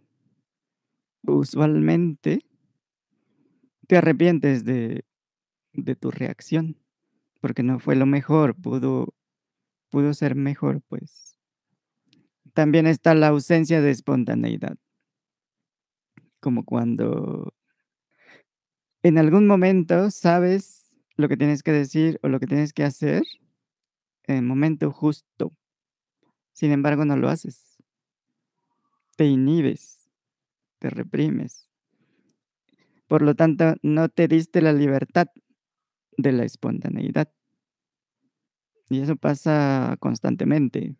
usualmente, 1.22 2.46
te 3.88 3.96
arrepientes 3.96 4.64
de, 4.64 5.04
de 5.72 5.96
tu 5.96 6.10
reacción, 6.10 6.76
porque 7.40 7.62
no 7.62 7.78
fue 7.78 7.96
lo 7.96 8.06
mejor, 8.06 8.54
pudo, 8.54 9.14
pudo 9.90 10.14
ser 10.14 10.34
mejor, 10.34 10.82
pues. 10.88 11.38
también 12.54 12.86
está 12.86 13.14
la 13.14 13.28
ausencia 13.28 13.80
de 13.80 13.90
espontaneidad. 13.90 14.76
Como 16.40 16.64
cuando 16.64 17.54
en 19.02 19.18
algún 19.18 19.46
momento 19.46 20.10
sabes 20.10 20.92
lo 21.16 21.28
que 21.28 21.36
tienes 21.36 21.62
que 21.62 21.72
decir 21.72 22.18
o 22.22 22.28
lo 22.28 22.38
que 22.40 22.46
tienes 22.46 22.72
que 22.72 22.84
hacer 22.84 23.22
en 24.24 24.36
el 24.36 24.42
momento 24.42 24.90
justo. 24.92 25.52
Sin 26.52 26.72
embargo, 26.72 27.04
no 27.04 27.16
lo 27.16 27.28
haces. 27.28 27.82
Te 29.16 29.24
inhibes, 29.24 30.08
te 30.78 30.90
reprimes. 30.90 31.68
Por 33.08 33.22
lo 33.22 33.34
tanto, 33.34 33.74
no 33.82 34.08
te 34.08 34.28
diste 34.28 34.62
la 34.62 34.72
libertad 34.72 35.28
de 36.16 36.32
la 36.32 36.44
espontaneidad. 36.44 37.32
Y 38.88 39.00
eso 39.00 39.16
pasa 39.16 39.96
constantemente. 40.00 40.96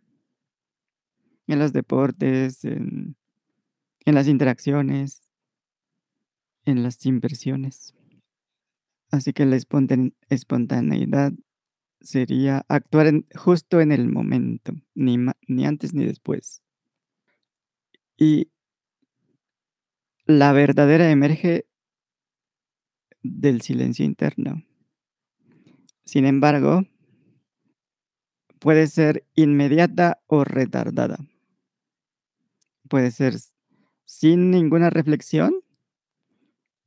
En 1.47 1.59
los 1.59 1.73
deportes, 1.73 2.65
en, 2.65 3.17
las 4.07 4.29
interacciones, 4.29 5.21
en 6.65 6.83
las 6.83 7.05
inversiones. 7.05 7.95
Así 9.11 9.33
que 9.33 9.45
la 9.45 9.57
espontane- 9.57 10.15
espontaneidad 10.31 11.33
sería 12.01 12.65
actuar 12.69 13.13
justo 13.35 13.81
en 13.81 13.93
el 13.93 14.09
momento, 14.09 14.73
ni, 14.95 15.19
ni 15.47 15.67
antes 15.67 15.93
ni 15.93 16.07
después. 16.07 16.63
Y 18.17 18.51
la 20.25 20.53
verdadera 20.53 21.11
emerge 21.11 21.67
del 23.23 23.61
silencio 23.61 24.05
interno. 24.05 24.63
Sin 26.05 26.27
embargo, 26.27 26.83
puede 28.59 28.87
ser 28.87 29.27
inmediata 29.35 30.20
o 30.27 30.45
retardada. 30.45 31.19
Puede 32.89 33.11
ser 33.11 33.35
sin 34.05 34.51
ninguna 34.51 34.91
reflexión 34.91 35.55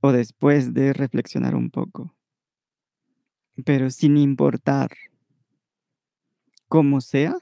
o 0.02 0.12
después 0.12 0.74
de 0.74 0.94
reflexionar 0.94 1.56
un 1.56 1.72
poco, 1.72 2.16
pero 3.66 3.90
sin 3.90 4.18
importar 4.18 4.92
cómo 6.68 7.02
sea, 7.02 7.38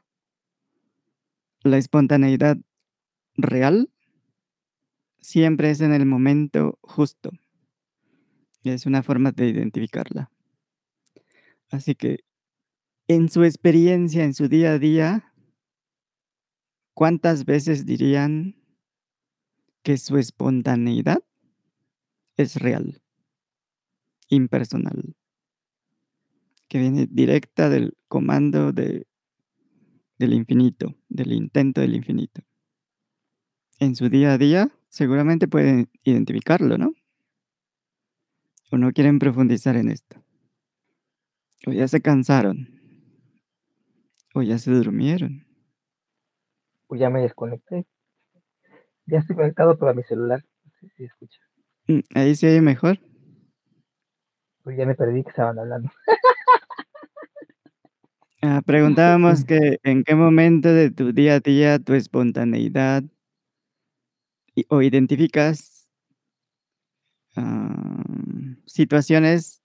la 1.64 1.78
espontaneidad 1.78 2.58
real 3.36 3.90
siempre 5.20 5.72
es 5.72 5.82
en 5.82 5.94
el 5.94 6.06
momento 6.06 6.78
justo. 6.82 7.32
Es 8.64 8.86
una 8.86 9.04
forma 9.04 9.32
de 9.32 9.48
identificarla. 9.48 10.33
Así 11.74 11.96
que 11.96 12.20
en 13.08 13.30
su 13.30 13.44
experiencia, 13.44 14.24
en 14.24 14.36
su 14.36 14.48
día 14.48 14.74
a 14.74 14.80
día, 14.80 15.34
¿cuántas 16.94 17.46
veces 17.46 17.88
dirían 17.88 18.56
que 19.82 19.98
su 19.98 20.18
espontaneidad 20.18 21.24
es 22.38 22.58
real, 22.58 23.02
impersonal, 24.30 25.16
que 26.68 26.78
viene 26.78 27.08
directa 27.10 27.70
del 27.70 27.98
comando 28.08 28.72
de, 28.72 29.08
del 30.20 30.34
infinito, 30.34 30.96
del 31.10 31.34
intento 31.34 31.82
del 31.82 31.96
infinito? 31.96 32.44
En 33.80 33.96
su 33.96 34.10
día 34.10 34.34
a 34.34 34.38
día, 34.38 34.70
seguramente 34.90 35.48
pueden 35.48 35.90
identificarlo, 36.04 36.78
¿no? 36.78 36.94
¿O 38.70 38.78
no 38.78 38.92
quieren 38.92 39.18
profundizar 39.18 39.76
en 39.76 39.90
esto? 39.90 40.23
¿O 41.68 41.72
ya 41.72 41.88
se 41.88 42.02
cansaron? 42.02 42.68
¿O 44.36 44.42
ya 44.42 44.58
se 44.58 44.72
durmieron? 44.72 45.46
Pues 46.88 47.00
ya 47.00 47.10
me 47.10 47.22
desconecté. 47.22 47.86
Ya 49.06 49.20
estoy 49.20 49.36
conectado 49.36 49.78
pero 49.78 49.92
a 49.92 49.94
mi 49.94 50.04
celular. 50.04 50.44
No 50.66 50.72
sé 50.80 50.90
si 50.98 51.04
escucha. 51.06 51.40
Mm, 51.88 52.00
Ahí 52.16 52.36
se 52.36 52.48
oye 52.48 52.62
mejor. 52.62 53.00
Pues 54.64 54.78
ya 54.78 54.86
me 54.86 54.96
perdí 54.96 55.24
que 55.24 55.30
estaban 55.30 55.60
hablando. 55.60 55.90
Ah, 58.46 58.62
preguntábamos 58.66 59.46
que 59.46 59.80
en 59.84 60.04
qué 60.04 60.16
momento 60.16 60.68
de 60.68 60.92
tu 60.92 61.14
día 61.14 61.36
a 61.36 61.40
día 61.40 61.80
tu 61.80 61.94
espontaneidad 61.94 63.02
y- 64.54 64.66
o 64.68 64.82
identificas 64.82 65.88
ah, 67.38 68.04
situaciones 68.66 69.63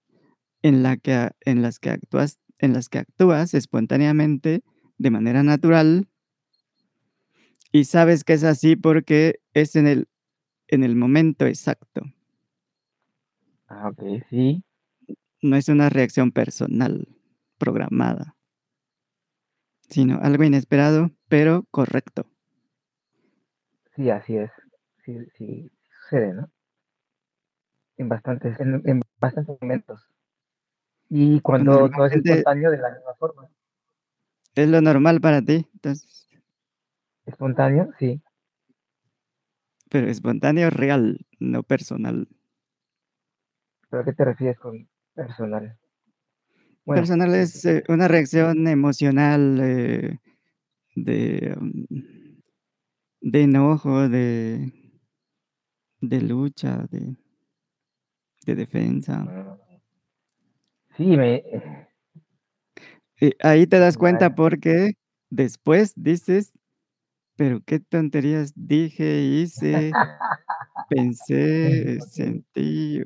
en, 0.63 0.83
la 0.83 0.97
que, 0.97 1.31
en, 1.41 1.63
las 1.63 1.79
que 1.79 1.91
actúas, 1.91 2.39
en 2.59 2.73
las 2.73 2.89
que 2.89 2.99
actúas 2.99 3.55
espontáneamente 3.55 4.63
de 4.99 5.11
manera 5.11 5.43
natural 5.43 6.09
y 7.71 7.85
sabes 7.85 8.25
que 8.25 8.33
es 8.33 8.45
así 8.45 8.77
porque 8.77 9.41
es 9.53 9.77
en 9.77 9.87
el, 9.87 10.09
en 10.69 10.85
el 10.85 10.97
momento 10.97 11.47
exacto. 11.47 12.03
Ah, 13.67 13.89
ok, 13.89 14.25
sí. 14.31 14.65
No 15.43 15.57
es 15.57 15.69
una 15.69 15.91
reacción 15.91 16.33
personal, 16.33 17.07
programada, 17.59 18.37
sino 19.89 20.19
algo 20.23 20.45
inesperado, 20.45 21.11
pero 21.29 21.65
correcto. 21.71 22.27
Sí, 23.95 24.11
así 24.11 24.37
es. 24.37 24.51
Sí, 25.05 25.19
sí, 25.37 25.71
sucede, 26.03 26.33
¿no? 26.33 26.51
En 27.99 28.09
bastantes, 28.09 28.59
en, 28.61 28.83
en 28.85 29.03
bastantes 29.19 29.57
momentos. 29.61 30.09
Y 31.11 31.41
cuando 31.41 31.89
no 31.89 32.07
es 32.07 32.13
espontáneo, 32.13 32.71
de 32.71 32.79
la 32.79 32.91
misma 32.91 33.15
forma. 33.19 33.49
es 34.55 34.69
lo 34.69 34.81
normal 34.81 35.21
para 35.21 35.41
ti, 35.43 35.67
entonces, 35.75 36.29
Espontáneo, 37.27 37.91
sí. 37.99 38.21
pero 39.91 40.09
espontáneo 40.09 40.71
real, 40.71 41.27
no 41.39 41.63
personal. 41.63 42.29
¿Pero 43.91 44.03
a 44.03 44.05
qué 44.05 44.13
te 44.13 44.25
refieres 44.25 44.59
con 44.59 44.89
personal? 45.15 45.79
Bueno, 46.85 47.03
Personal 47.03 47.35
es 47.35 47.65
eh, 47.67 47.85
una 47.89 48.09
reacción 48.09 48.67
emocional 48.67 49.61
eh, 49.63 50.19
de, 50.95 51.57
mm, 51.61 52.41
de 53.21 53.43
enojo, 53.43 54.09
de, 54.09 54.73
de 56.01 56.21
lucha, 56.23 56.87
de, 56.91 57.15
de 58.47 58.55
defensa. 58.55 59.59
Sí, 60.99 61.17
me. 61.17 61.45
ahí 63.41 63.69
te 63.69 63.79
das 63.79 63.97
cuenta 63.97 64.35
porque 64.35 64.95
después 65.31 65.93
dices, 65.95 66.53
pero 67.37 67.61
qué 67.65 67.79
tonterías 67.79 68.53
dije, 68.57 69.21
hice, 69.23 69.93
pensé, 70.89 72.01
sentí. 72.01 73.01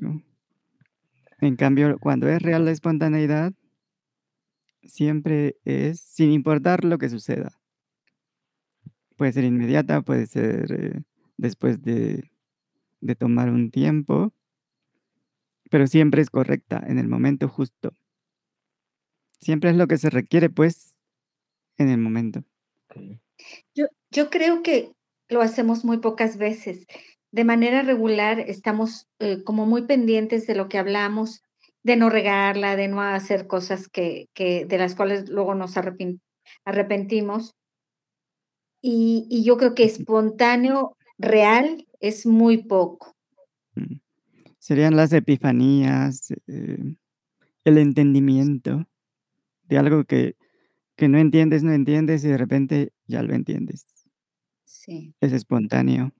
En 1.39 1.55
cambio, 1.55 1.99
cuando 1.99 2.27
es 2.27 2.41
real 2.41 2.65
la 2.65 2.71
espontaneidad, 2.71 3.53
siempre 4.81 5.55
es 5.65 5.99
sin 5.99 6.31
importar 6.31 6.83
lo 6.83 6.97
que 6.97 7.09
suceda. 7.09 7.59
Puede 9.17 9.33
ser 9.33 9.43
inmediata, 9.43 10.01
puede 10.01 10.25
ser 10.25 10.71
eh, 10.71 11.01
después 11.37 11.79
de, 11.83 12.31
de 13.01 13.15
tomar 13.15 13.49
un 13.51 13.69
tiempo, 13.69 14.33
pero 15.73 15.87
siempre 15.87 16.21
es 16.21 16.29
correcta 16.29 16.83
en 16.87 16.99
el 16.99 17.07
momento 17.07 17.49
justo. 17.49 17.95
Siempre 19.41 19.71
es 19.71 19.75
lo 19.75 19.87
que 19.87 19.97
se 19.97 20.11
requiere, 20.11 20.51
pues, 20.51 20.93
en 21.79 21.89
el 21.89 21.97
momento. 21.97 22.43
Yo, 23.73 23.87
yo 24.11 24.29
creo 24.29 24.61
que 24.61 24.91
lo 25.29 25.41
hacemos 25.41 25.83
muy 25.83 25.97
pocas 25.97 26.37
veces. 26.37 26.85
De 27.31 27.43
manera 27.43 27.81
regular 27.81 28.39
estamos 28.39 29.07
eh, 29.17 29.43
como 29.43 29.65
muy 29.65 29.87
pendientes 29.87 30.45
de 30.45 30.53
lo 30.53 30.69
que 30.69 30.77
hablamos, 30.77 31.41
de 31.81 31.95
no 31.95 32.11
regarla, 32.11 32.75
de 32.75 32.87
no 32.87 33.01
hacer 33.01 33.47
cosas 33.47 33.87
que, 33.87 34.29
que 34.35 34.65
de 34.65 34.77
las 34.77 34.93
cuales 34.93 35.27
luego 35.27 35.55
nos 35.55 35.75
arrepentimos. 35.75 37.55
Y, 38.79 39.25
y 39.27 39.43
yo 39.43 39.57
creo 39.57 39.73
que 39.73 39.85
espontáneo, 39.85 40.95
real, 41.17 41.87
es 41.99 42.27
muy 42.27 42.57
poco. 42.57 43.15
Mm. 43.73 44.02
Serían 44.63 44.95
las 44.95 45.11
epifanías, 45.11 46.31
eh, 46.47 46.95
el 47.65 47.77
entendimiento 47.77 48.87
de 49.63 49.77
algo 49.77 50.05
que, 50.05 50.37
que 50.95 51.09
no 51.09 51.17
entiendes, 51.17 51.63
no 51.63 51.73
entiendes 51.73 52.23
y 52.23 52.29
de 52.29 52.37
repente 52.37 52.93
ya 53.05 53.23
lo 53.23 53.33
entiendes. 53.33 53.85
Sí. 54.63 55.13
Es 55.19 55.33
espontáneo. 55.33 56.13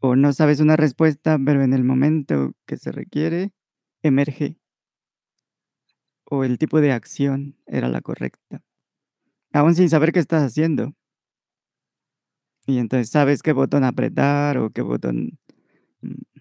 O 0.00 0.14
no 0.14 0.34
sabes 0.34 0.60
una 0.60 0.76
respuesta, 0.76 1.38
pero 1.42 1.62
en 1.62 1.72
el 1.72 1.84
momento 1.84 2.54
que 2.66 2.76
se 2.76 2.92
requiere, 2.92 3.54
emerge. 4.02 4.58
O 6.26 6.44
el 6.44 6.58
tipo 6.58 6.82
de 6.82 6.92
acción 6.92 7.56
era 7.64 7.88
la 7.88 8.02
correcta. 8.02 8.62
Aún 9.54 9.74
sin 9.74 9.88
saber 9.88 10.12
qué 10.12 10.18
estás 10.18 10.42
haciendo. 10.42 10.92
Y 12.66 12.76
entonces 12.76 13.08
sabes 13.08 13.42
qué 13.42 13.54
botón 13.54 13.84
apretar 13.84 14.58
o 14.58 14.68
qué 14.68 14.82
botón 14.82 15.38
mm, 16.02 16.33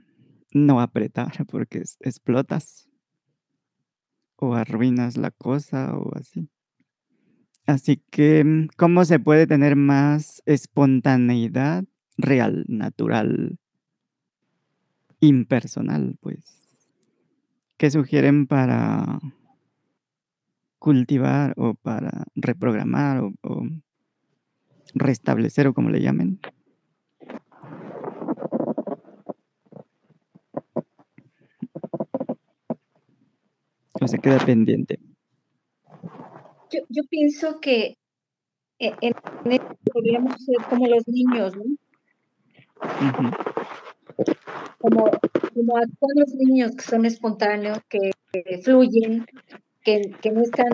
no 0.53 0.81
apretar 0.81 1.31
porque 1.47 1.83
explotas. 1.99 2.89
O 4.35 4.55
arruinas 4.55 5.17
la 5.17 5.31
cosa 5.31 5.95
o 5.95 6.15
así. 6.17 6.49
Así 7.65 7.97
que, 8.11 8.43
mm, 8.43 8.67
¿cómo 8.77 9.05
se 9.05 9.19
puede 9.19 9.47
tener 9.47 9.75
más 9.75 10.41
espontaneidad 10.45 11.85
real, 12.17 12.65
natural? 12.67 13.57
Impersonal, 15.21 16.17
pues. 16.19 16.43
¿Qué 17.77 17.89
sugieren 17.89 18.47
para 18.47 19.19
cultivar 20.77 21.53
o 21.55 21.75
para 21.75 22.25
reprogramar 22.35 23.19
o 23.19 23.31
o 23.41 23.63
restablecer 24.95 25.67
o 25.67 25.73
como 25.73 25.89
le 25.89 26.01
llamen? 26.01 26.39
¿O 34.03 34.07
se 34.07 34.19
queda 34.19 34.37
pendiente? 34.45 34.99
Yo 36.71 36.79
yo 36.89 37.03
pienso 37.09 37.59
que 37.61 37.95
e 38.79 38.93
en 38.99 39.13
podríamos 39.93 40.35
ser 40.43 40.57
como 40.69 40.87
los 40.87 41.07
niños, 41.07 41.55
¿no? 41.55 41.63
Como 44.79 45.09
como 45.55 45.77
actúan 45.77 46.15
los 46.17 46.33
niños 46.35 46.71
que 46.75 46.83
son 46.83 47.05
espontáneos, 47.05 47.79
que 47.87 48.11
que 48.33 48.57
fluyen, 48.61 49.25
que 49.85 50.01
que 50.21 50.31
no 50.31 50.41
están 50.41 50.73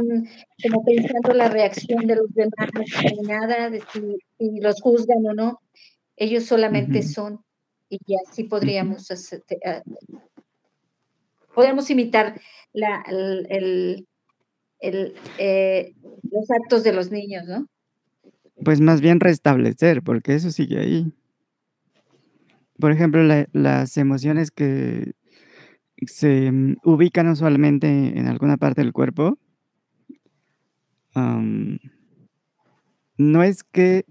como 0.63 0.83
pensando 0.83 1.33
la 1.33 1.49
reacción 1.49 2.07
de 2.07 2.15
los 2.15 2.33
demás 2.33 2.69
ni 3.11 3.27
nada, 3.27 3.69
de 3.69 3.81
si 3.91 4.01
si 4.39 4.59
los 4.59 4.81
juzgan 4.81 5.23
o 5.27 5.33
no. 5.35 5.59
Ellos 6.15 6.45
solamente 6.45 7.03
son, 7.03 7.45
y 7.89 7.99
ya 8.07 8.17
así 8.27 8.41
Ujú. 8.43 8.49
podríamos 8.49 9.11
hacerte 9.11 9.59
ah 9.63 9.83
podemos 11.59 11.89
imitar 11.89 12.39
eh, 15.37 15.93
los 16.31 16.51
actos 16.51 16.85
de 16.85 16.93
los 16.93 17.11
niños, 17.11 17.43
¿no? 17.47 17.67
Pues, 18.63 18.79
más 18.79 19.01
bien 19.01 19.19
restablecer, 19.19 20.01
porque 20.01 20.35
eso 20.35 20.51
sigue 20.51 20.79
ahí. 20.79 21.11
Por 22.79 22.93
ejemplo, 22.93 23.21
la 23.23 23.45
las 23.51 23.97
emociones 23.97 24.51
que 24.51 25.11
se, 26.07 26.49
mm, 26.49 26.77
ubican 26.85 27.27
usualmente 27.27 27.87
en 27.89 28.27
alguna 28.27 28.55
parte 28.55 28.79
del 28.81 28.93
cuerpo 28.93 29.37
no 33.17 33.43
es 33.43 33.65
que 33.65 34.05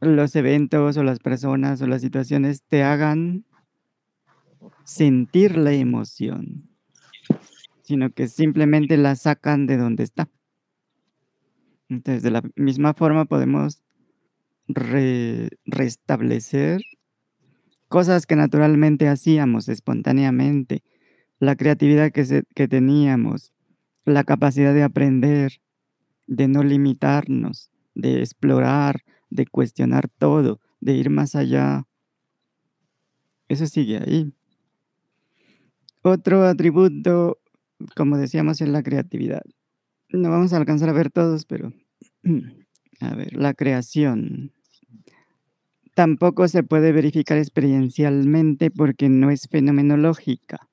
los 0.00 0.34
eventos, 0.36 0.96
o 0.96 1.02
las 1.02 1.18
personas, 1.18 1.82
o 1.82 1.86
las 1.86 2.00
situaciones 2.00 2.62
te 2.62 2.82
hagan 2.82 3.44
sentir 4.84 5.56
la 5.56 5.72
emoción 5.72 6.66
sino 7.86 8.10
que 8.10 8.26
simplemente 8.26 8.96
la 8.96 9.14
sacan 9.14 9.66
de 9.66 9.76
donde 9.76 10.02
está. 10.02 10.28
Entonces, 11.88 12.24
de 12.24 12.32
la 12.32 12.42
misma 12.56 12.94
forma 12.94 13.26
podemos 13.26 13.84
re 14.66 15.50
restablecer 15.64 16.80
cosas 17.86 18.26
que 18.26 18.34
naturalmente 18.34 19.06
hacíamos 19.06 19.68
espontáneamente, 19.68 20.82
la 21.38 21.54
creatividad 21.54 22.10
que 22.10 22.42
que 22.56 22.66
teníamos, 22.66 23.52
la 24.04 24.24
capacidad 24.24 24.74
de 24.74 24.82
aprender, 24.82 25.60
de 26.26 26.48
no 26.48 26.64
limitarnos, 26.64 27.70
de 27.94 28.18
explorar, 28.18 29.04
de 29.30 29.46
cuestionar 29.46 30.08
todo, 30.08 30.60
de 30.80 30.94
ir 30.94 31.08
más 31.08 31.36
allá. 31.36 31.86
Eso 33.46 33.66
sigue 33.68 33.98
ahí. 33.98 34.35
Otro 36.08 36.44
atributo, 36.44 37.40
como 37.96 38.16
decíamos, 38.16 38.60
es 38.60 38.68
la 38.68 38.84
creatividad. 38.84 39.42
No 40.10 40.30
vamos 40.30 40.52
a 40.52 40.56
alcanzar 40.56 40.88
a 40.88 40.92
ver 40.92 41.10
todos, 41.10 41.46
pero, 41.46 41.72
a 43.00 43.14
ver, 43.16 43.34
la 43.34 43.54
creación. 43.54 44.52
Tampoco 45.96 46.46
se 46.46 46.62
puede 46.62 46.92
verificar 46.92 47.38
experiencialmente, 47.38 48.70
porque 48.70 49.08
no 49.08 49.32
es 49.32 49.48
fenomenológica. 49.48 50.68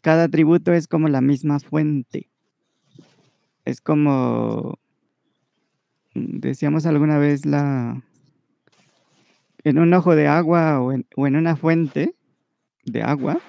Cada 0.00 0.24
atributo 0.24 0.72
es 0.72 0.88
como 0.88 1.06
la 1.06 1.20
misma 1.20 1.60
fuente. 1.60 2.28
Es 3.64 3.80
como 3.80 4.76
mm, 6.14 6.40
decíamos 6.40 6.84
alguna 6.84 7.18
vez 7.18 7.46
la 7.46 8.02
en 9.62 9.78
un 9.78 9.94
ojo 9.94 10.16
de 10.16 10.26
agua, 10.26 10.80
o 10.80 10.90
en 10.90 11.06
o 11.14 11.28
en 11.28 11.36
una 11.36 11.54
fuente 11.54 12.16
de 12.84 13.02
agua, 13.02 13.40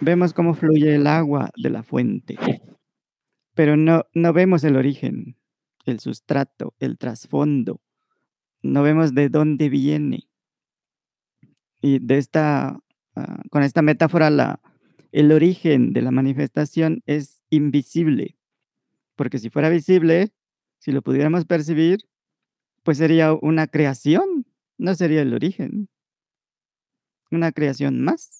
vemos 0.00 0.32
cómo 0.32 0.54
fluye 0.54 0.94
el 0.94 1.06
agua 1.06 1.50
de 1.56 1.70
la 1.70 1.82
fuente. 1.82 2.36
Pero 3.54 3.76
no 3.76 4.04
no 4.14 4.32
vemos 4.32 4.64
el 4.64 4.76
origen, 4.76 5.36
el 5.84 6.00
sustrato, 6.00 6.74
el 6.78 6.98
trasfondo, 6.98 7.80
no 8.62 8.82
vemos 8.82 9.14
de 9.14 9.28
dónde 9.28 9.68
viene. 9.68 10.28
Y 11.82 11.98
de 11.98 12.18
esta 12.18 12.78
ah, 13.16 13.42
con 13.50 13.62
esta 13.62 13.82
metáfora, 13.82 14.30
la 14.30 14.60
el 15.12 15.32
origen 15.32 15.92
de 15.92 16.02
la 16.02 16.12
manifestación 16.12 17.02
es 17.06 17.42
invisible, 17.50 18.36
porque 19.16 19.38
si 19.38 19.50
fuera 19.50 19.68
visible, 19.68 20.32
si 20.78 20.92
lo 20.92 21.02
pudiéramos 21.02 21.44
percibir, 21.46 22.08
pues 22.84 22.98
sería 22.98 23.34
una 23.34 23.66
creación, 23.66 24.46
no 24.78 24.94
sería 24.94 25.22
el 25.22 25.34
origen. 25.34 25.88
Una 27.30 27.52
creación 27.52 28.00
más. 28.02 28.39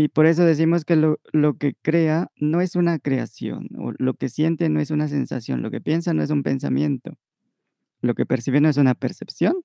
Y 0.00 0.08
por 0.08 0.24
eso 0.24 0.46
decimos 0.46 0.86
que 0.86 0.96
lo 0.96 1.20
lo 1.30 1.58
que 1.58 1.74
crea 1.74 2.30
no 2.36 2.62
es 2.62 2.74
una 2.74 2.98
creación, 2.98 3.68
o 3.76 3.92
lo 3.98 4.14
que 4.14 4.30
siente 4.30 4.70
no 4.70 4.80
es 4.80 4.90
una 4.90 5.08
sensación, 5.08 5.60
lo 5.60 5.70
que 5.70 5.82
piensa 5.82 6.14
no 6.14 6.22
es 6.22 6.30
un 6.30 6.42
pensamiento, 6.42 7.18
lo 8.00 8.14
que 8.14 8.24
percibe 8.24 8.62
no 8.62 8.70
es 8.70 8.78
una 8.78 8.94
percepción. 8.94 9.62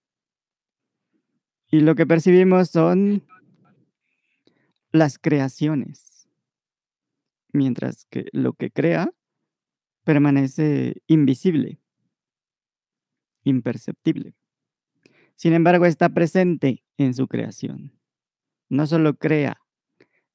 Y 1.71 1.79
lo 1.79 1.95
que 1.95 2.05
percibimos 2.05 2.69
son 2.69 3.23
las 4.91 5.17
creaciones. 5.17 6.27
Mientras 7.53 8.05
que 8.09 8.25
lo 8.33 8.51
que 8.51 8.71
crea 8.71 9.13
permanece 10.03 11.01
invisible. 11.07 11.79
Imperceptible. 13.45 14.35
Sin 15.37 15.53
embargo, 15.53 15.85
está 15.85 16.09
presente 16.09 16.83
en 16.97 17.13
su 17.13 17.29
creación. 17.29 17.93
No 18.67 18.85
solo 18.85 19.15
crea, 19.15 19.61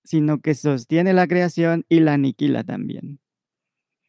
sino 0.04 0.40
que 0.40 0.54
sostiene 0.54 1.12
la 1.12 1.26
creación 1.26 1.84
y 1.88 2.00
la 2.00 2.14
aniquila 2.14 2.64
también. 2.64 3.20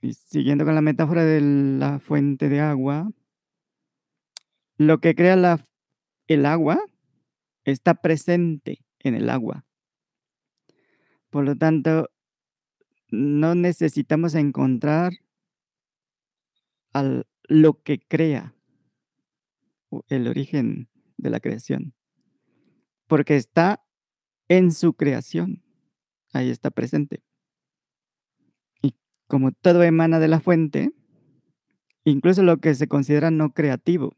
Y 0.01 0.13
siguiendo 0.13 0.65
con 0.65 0.75
la 0.75 0.81
metáfora 0.81 1.23
de 1.23 1.41
la 1.41 1.99
fuente 1.99 2.49
de 2.49 2.59
agua 2.59 3.11
lo 4.77 4.99
que 4.99 5.13
crea 5.13 5.35
la 5.35 5.63
el 6.27 6.45
agua 6.45 6.79
está 7.65 7.95
presente 7.95 8.83
en 8.99 9.15
el 9.15 9.29
agua. 9.29 9.65
Por 11.29 11.45
lo 11.45 11.55
tanto, 11.55 12.09
no 13.09 13.53
necesitamos 13.53 14.33
encontrar 14.35 15.11
al 16.93 17.27
lo 17.47 17.81
que 17.83 17.99
crea 17.99 18.55
el 20.07 20.27
origen 20.27 20.89
de 21.17 21.29
la 21.29 21.39
creación. 21.39 21.93
Porque 23.07 23.35
está 23.35 23.83
en 24.47 24.71
su 24.71 24.93
creación, 24.93 25.61
ahí 26.33 26.49
está 26.49 26.71
presente. 26.71 27.23
Y 28.81 28.95
como 29.27 29.51
todo 29.51 29.83
emana 29.83 30.19
de 30.19 30.27
la 30.27 30.39
fuente 30.39 30.91
incluso 32.03 32.43
lo 32.43 32.57
que 32.57 32.75
se 32.75 32.87
considera 32.87 33.31
no 33.31 33.53
creativo, 33.53 34.17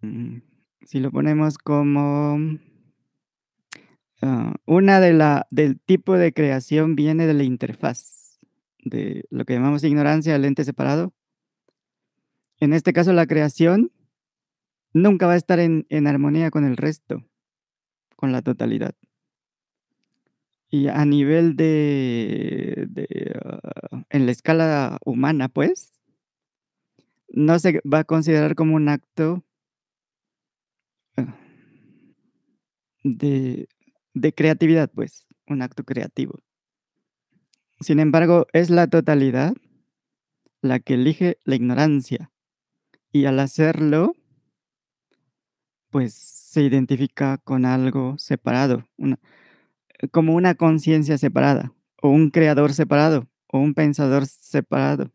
mm, 0.00 0.38
si 0.82 1.00
lo 1.00 1.10
ponemos 1.10 1.58
como 1.58 2.38
ah, 4.22 4.54
una 4.66 5.00
de 5.00 5.12
la 5.12 5.46
del 5.50 5.80
tipo 5.80 6.16
de 6.16 6.32
creación 6.32 6.96
viene 6.96 7.26
de 7.26 7.34
la 7.34 7.44
interfaz, 7.44 8.38
de 8.84 9.24
lo 9.30 9.44
que 9.44 9.54
llamamos 9.54 9.84
ignorancia 9.84 10.32
del 10.32 10.44
ente 10.44 10.64
separado. 10.64 11.12
En 12.58 12.72
este 12.72 12.92
caso, 12.92 13.12
la 13.12 13.26
creación 13.26 13.92
nunca 14.92 15.26
va 15.26 15.34
a 15.34 15.36
estar 15.36 15.58
en 15.60 15.86
en 15.90 16.06
armonía 16.06 16.50
con 16.50 16.64
el 16.64 16.76
resto, 16.76 17.22
con 18.16 18.32
la 18.32 18.42
totalidad. 18.42 18.94
Y 20.70 20.88
a 20.88 21.04
nivel 21.04 21.56
de 21.56 22.86
de, 22.88 23.40
ah, 23.44 24.02
en 24.10 24.26
la 24.26 24.32
escala 24.32 24.98
humana, 25.04 25.48
pues 25.48 25.92
no 27.28 27.58
se 27.58 27.80
va 27.92 28.00
a 28.00 28.04
considerar 28.04 28.54
como 28.54 28.76
un 28.76 28.88
acto 28.88 29.42
ah 31.18 31.36
de 33.04 33.68
de 34.14 34.32
creatividad, 34.32 34.90
pues, 34.94 35.26
un 35.46 35.60
acto 35.60 35.84
creativo. 35.84 36.40
Sin 37.80 38.00
embargo, 38.00 38.46
es 38.54 38.70
la 38.70 38.86
totalidad 38.86 39.52
la 40.62 40.80
que 40.80 40.94
elige 40.94 41.38
la 41.44 41.54
ignorancia, 41.56 42.30
y 43.12 43.26
al 43.26 43.40
hacerlo 43.40 44.14
pues, 45.92 46.14
se 46.14 46.62
identifica 46.62 47.38
con 47.38 47.64
algo 47.64 48.16
separado, 48.18 48.88
como 50.10 50.34
una 50.34 50.54
conciencia 50.54 51.18
separada, 51.18 51.72
o 52.02 52.10
un 52.10 52.30
creador 52.30 52.72
separado, 52.72 53.28
o 53.48 53.58
un 53.58 53.74
pensador 53.74 54.26
separado. 54.26 55.12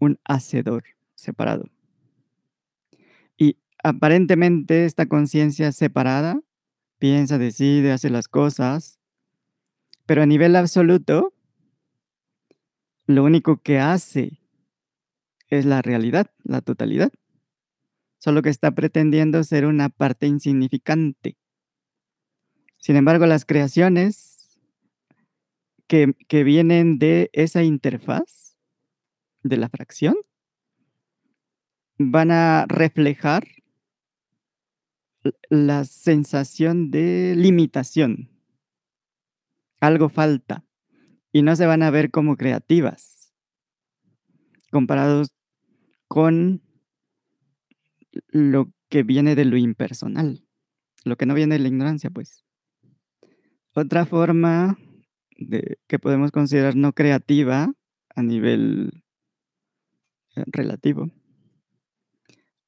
un 0.00 0.18
hacedor 0.24 0.84
separado. 1.14 1.64
Y 3.36 3.58
aparentemente 3.82 4.84
esta 4.84 5.06
conciencia 5.06 5.72
separada 5.72 6.40
piensa, 6.98 7.38
decide, 7.38 7.92
hace 7.92 8.10
las 8.10 8.28
cosas, 8.28 8.98
pero 10.06 10.22
a 10.22 10.26
nivel 10.26 10.56
absoluto, 10.56 11.32
lo 13.06 13.24
único 13.24 13.60
que 13.60 13.78
hace 13.78 14.40
es 15.48 15.64
la 15.64 15.82
realidad, 15.82 16.30
la 16.44 16.60
totalidad. 16.60 17.10
Solo 18.18 18.42
que 18.42 18.50
está 18.50 18.70
pretendiendo 18.72 19.42
ser 19.44 19.66
una 19.66 19.88
parte 19.88 20.26
insignificante. 20.26 21.36
Sin 22.78 22.96
embargo, 22.96 23.26
las 23.26 23.44
creaciones 23.44 24.58
que, 25.86 26.14
que 26.28 26.44
vienen 26.44 26.98
de 26.98 27.30
esa 27.32 27.62
interfaz, 27.62 28.56
de 29.42 29.56
la 29.56 29.68
fracción, 29.68 30.16
van 31.98 32.30
a 32.30 32.66
reflejar 32.68 33.46
la 35.50 35.84
sensación 35.84 36.90
de 36.90 37.34
limitación. 37.36 38.30
Algo 39.80 40.08
falta 40.08 40.64
y 41.32 41.42
no 41.42 41.56
se 41.56 41.66
van 41.66 41.82
a 41.82 41.90
ver 41.90 42.10
como 42.10 42.36
creativas 42.36 43.32
comparados 44.70 45.28
con 46.08 46.62
lo 48.28 48.72
que 48.88 49.02
viene 49.02 49.34
de 49.34 49.44
lo 49.44 49.56
impersonal, 49.56 50.44
lo 51.04 51.16
que 51.16 51.26
no 51.26 51.34
viene 51.34 51.56
de 51.56 51.60
la 51.60 51.68
ignorancia, 51.68 52.10
pues. 52.10 52.44
Otra 53.80 54.06
forma 54.06 54.76
de, 55.36 55.78
que 55.86 56.00
podemos 56.00 56.32
considerar 56.32 56.74
no 56.74 56.94
creativa 56.94 57.72
a 58.12 58.22
nivel 58.24 59.04
eh, 60.34 60.42
relativo 60.48 61.12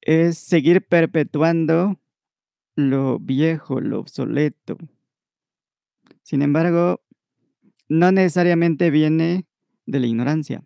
es 0.03 0.39
seguir 0.39 0.87
perpetuando 0.87 1.99
lo 2.77 3.19
viejo, 3.19 3.81
lo 3.81 3.99
obsoleto. 3.99 4.79
Sin 6.23 6.43
embargo, 6.43 7.01
no 7.89 8.13
necesariamente 8.13 8.91
viene 8.91 9.49
de 9.87 9.99
la 9.99 10.07
ignorancia. 10.07 10.63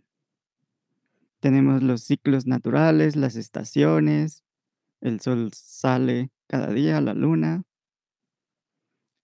Tenemos 1.41 1.83
los 1.83 2.03
ciclos 2.03 2.47
naturales, 2.47 3.17
las 3.17 3.37
estaciones, 3.37 4.45
el 5.01 5.21
sol 5.21 5.53
sale 5.55 6.33
cada 6.49 6.71
día, 6.71 7.01
la 7.01 7.15
luna. 7.15 7.65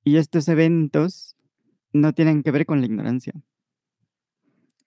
Y 0.02 0.16
estos 0.16 0.48
eventos 0.48 1.36
no 1.92 2.12
tienen 2.12 2.42
que 2.42 2.50
ver 2.50 2.66
con 2.66 2.80
la 2.80 2.86
ignorancia. 2.86 3.34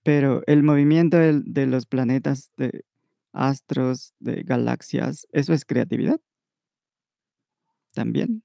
Pero 0.03 0.43
el 0.47 0.63
movimiento 0.63 1.17
de, 1.17 1.65
los 1.65 1.85
planetas, 1.85 2.51
de 2.57 2.85
astros, 3.31 4.13
de 4.19 4.43
galaxias, 4.43 5.27
eso 5.31 5.53
es 5.53 5.65
creatividad 5.65 6.19
también. 7.93 8.43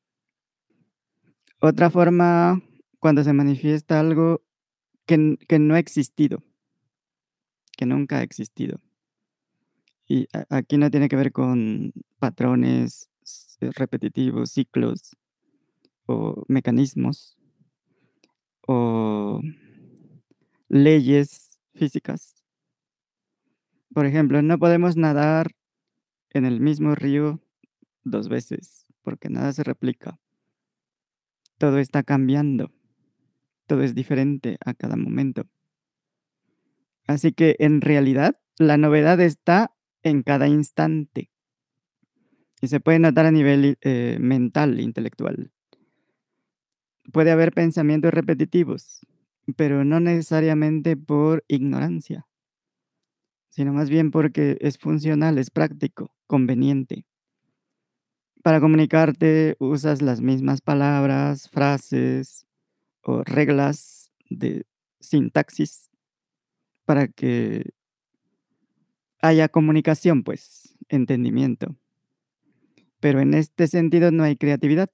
Otra 1.60 1.90
forma, 1.90 2.62
cuando 3.00 3.24
se 3.24 3.32
manifiesta 3.32 3.98
algo 3.98 4.42
que 5.06 5.58
no 5.58 5.74
ha 5.74 5.78
existido, 5.78 6.44
que 7.76 7.86
nunca 7.86 8.18
ha 8.18 8.22
existido. 8.22 8.78
Y 10.06 10.26
aquí 10.48 10.78
no 10.78 10.90
tiene 10.90 11.08
que 11.08 11.16
ver 11.16 11.32
con 11.32 11.92
patrones 12.18 13.08
repetitivos, 13.60 14.52
ciclos 14.52 15.16
o 16.08 16.44
mecanismos 16.48 17.36
o 18.66 19.40
leyes 20.68 21.60
físicas. 21.74 22.42
Por 23.94 24.06
ejemplo, 24.06 24.42
no 24.42 24.58
podemos 24.58 24.96
nadar 24.96 25.52
en 26.30 26.44
el 26.44 26.60
mismo 26.60 26.94
río 26.94 27.40
dos 28.04 28.28
veces 28.28 28.86
porque 29.02 29.28
nada 29.28 29.52
se 29.52 29.64
replica. 29.64 30.18
Todo 31.58 31.78
está 31.78 32.02
cambiando. 32.02 32.72
Todo 33.66 33.82
es 33.82 33.94
diferente 33.94 34.58
a 34.64 34.74
cada 34.74 34.96
momento. 34.96 35.44
Así 37.06 37.32
que 37.32 37.56
en 37.58 37.80
realidad 37.80 38.38
la 38.58 38.76
novedad 38.76 39.20
está 39.20 39.74
en 40.02 40.22
cada 40.22 40.46
instante. 40.46 41.30
Y 42.60 42.68
se 42.68 42.80
puede 42.80 42.98
notar 42.98 43.26
a 43.26 43.30
nivel 43.30 43.78
eh, 43.80 44.18
mental, 44.20 44.80
intelectual. 44.80 45.52
Puede 47.12 47.30
haber 47.30 47.52
pensamientos 47.52 48.12
repetitivos, 48.12 49.00
pero 49.56 49.84
no 49.84 50.00
necesariamente 50.00 50.96
por 50.96 51.44
ignorancia, 51.48 52.26
sino 53.50 53.72
más 53.72 53.90
bien 53.90 54.10
porque 54.10 54.58
es 54.60 54.78
funcional, 54.78 55.38
es 55.38 55.50
práctico, 55.50 56.12
conveniente 56.26 57.06
para 58.42 58.60
comunicarte 58.60 59.56
usas 59.58 60.02
las 60.02 60.20
mismas 60.20 60.60
palabras, 60.60 61.48
frases 61.50 62.46
o 63.02 63.22
reglas 63.22 64.10
de 64.30 64.64
sintaxis 65.00 65.90
para 66.84 67.08
que 67.08 67.70
haya 69.20 69.48
comunicación, 69.48 70.22
pues, 70.22 70.76
entendimiento. 70.88 71.76
Pero 73.00 73.20
en 73.20 73.34
este 73.34 73.66
sentido 73.66 74.10
no 74.10 74.24
hay 74.24 74.36
creatividad, 74.36 74.90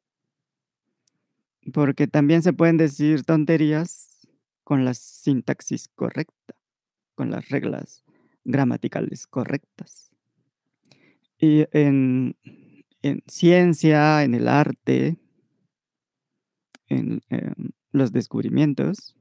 porque 1.73 2.07
también 2.07 2.43
se 2.43 2.53
pueden 2.53 2.77
decir 2.77 3.24
tonterías 3.24 4.28
con 4.65 4.85
la 4.85 4.95
sintaxis 4.95 5.89
correcta, 5.89 6.55
con 7.15 7.31
las 7.31 7.49
reglas 7.49 8.05
gramaticales 8.45 9.27
correctas. 9.27 10.11
Y 11.39 11.66
en 11.73 12.36
en 13.05 13.23
ciencia, 13.27 14.23
en 14.23 14.35
el 14.35 14.49
arte, 14.49 15.19
en 16.89 17.20
em, 17.28 17.73
los 17.93 18.12
descubrimientos, 18.12 19.15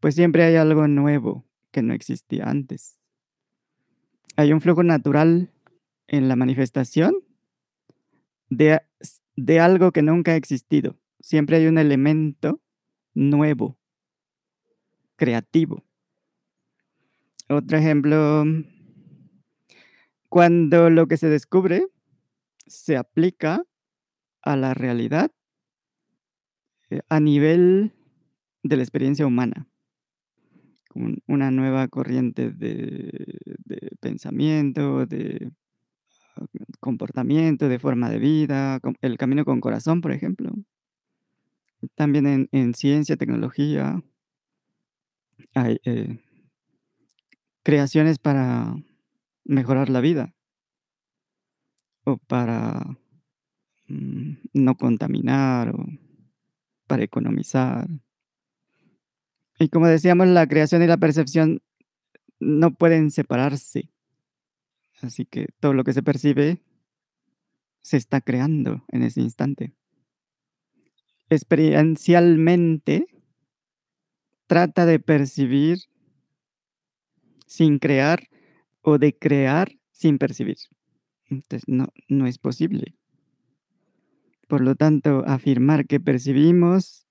pues 0.00 0.14
siempre 0.14 0.44
hay 0.44 0.56
algo 0.56 0.86
nuevo 0.86 1.46
que 1.70 1.80
no 1.80 1.94
existía 1.94 2.44
antes. 2.44 2.98
Hay 4.36 4.52
un 4.52 4.60
flujo 4.60 4.82
natural 4.82 5.50
en 6.08 6.28
la 6.28 6.36
manifestación 6.36 7.14
de, 8.50 8.82
de 9.36 9.60
algo 9.60 9.92
que 9.92 10.02
nunca 10.02 10.32
ha 10.32 10.36
existido. 10.36 10.98
Siempre 11.22 11.56
hay 11.56 11.66
un 11.66 11.78
elemento 11.78 12.60
nuevo, 13.14 13.78
creativo. 15.14 15.84
Otro 17.48 17.78
ejemplo, 17.78 18.44
cuando 20.28 20.90
lo 20.90 21.06
que 21.06 21.16
se 21.16 21.28
descubre 21.28 21.86
se 22.66 22.96
aplica 22.96 23.64
a 24.42 24.56
la 24.56 24.74
realidad 24.74 25.30
eh, 26.90 27.02
a 27.08 27.20
nivel 27.20 27.92
de 28.64 28.76
la 28.76 28.82
experiencia 28.82 29.26
humana. 29.26 29.68
una 31.26 31.50
nueva 31.50 31.86
corriente 31.88 32.50
de, 32.50 33.10
pensamiento, 34.00 35.06
de 35.06 35.52
ah, 36.36 36.44
comportamiento, 36.80 37.68
de 37.68 37.78
forma 37.78 38.10
de 38.10 38.18
vida, 38.18 38.80
el 39.00 39.16
camino 39.18 39.44
con 39.44 39.60
corazón, 39.60 40.00
por 40.00 40.12
ejemplo. 40.12 40.52
También 41.94 42.48
en, 42.52 42.74
ciencia, 42.74 43.16
tecnología, 43.16 44.02
hay 45.54 45.80
eh, 45.84 46.18
creaciones 47.62 48.18
para 48.18 48.76
mejorar 49.44 49.88
la 49.90 50.00
vida 50.00 50.34
o 52.04 52.18
para 52.18 52.98
mm, 53.88 54.32
no 54.54 54.76
contaminar 54.76 55.70
o 55.70 55.86
para 56.86 57.04
economizar. 57.04 57.88
Y 59.58 59.68
como 59.68 59.86
decíamos, 59.86 60.28
la 60.28 60.46
creación 60.46 60.82
y 60.82 60.86
la 60.86 60.96
percepción 60.96 61.62
no 62.40 62.74
pueden 62.74 63.10
separarse. 63.10 63.90
Así 65.00 65.24
que 65.24 65.46
todo 65.60 65.74
lo 65.74 65.84
que 65.84 65.92
se 65.92 66.02
percibe 66.02 66.60
se 67.82 67.96
está 67.96 68.20
creando 68.20 68.84
en 68.88 69.02
ese 69.02 69.20
instante. 69.20 69.74
Experiencialmente, 71.32 73.06
trata 74.46 74.84
de 74.84 75.00
percibir 75.00 75.78
sin 77.46 77.78
crear 77.78 78.28
o 78.82 78.98
de 78.98 79.16
crear 79.16 79.72
sin 79.92 80.18
percibir. 80.18 80.58
Entonces, 81.30 81.62
no, 81.66 81.86
no 82.06 82.26
es 82.26 82.36
posible. 82.36 82.98
Por 84.46 84.60
lo 84.60 84.74
tanto, 84.74 85.24
afirmar 85.26 85.86
que 85.86 86.00
percibimos 86.00 87.06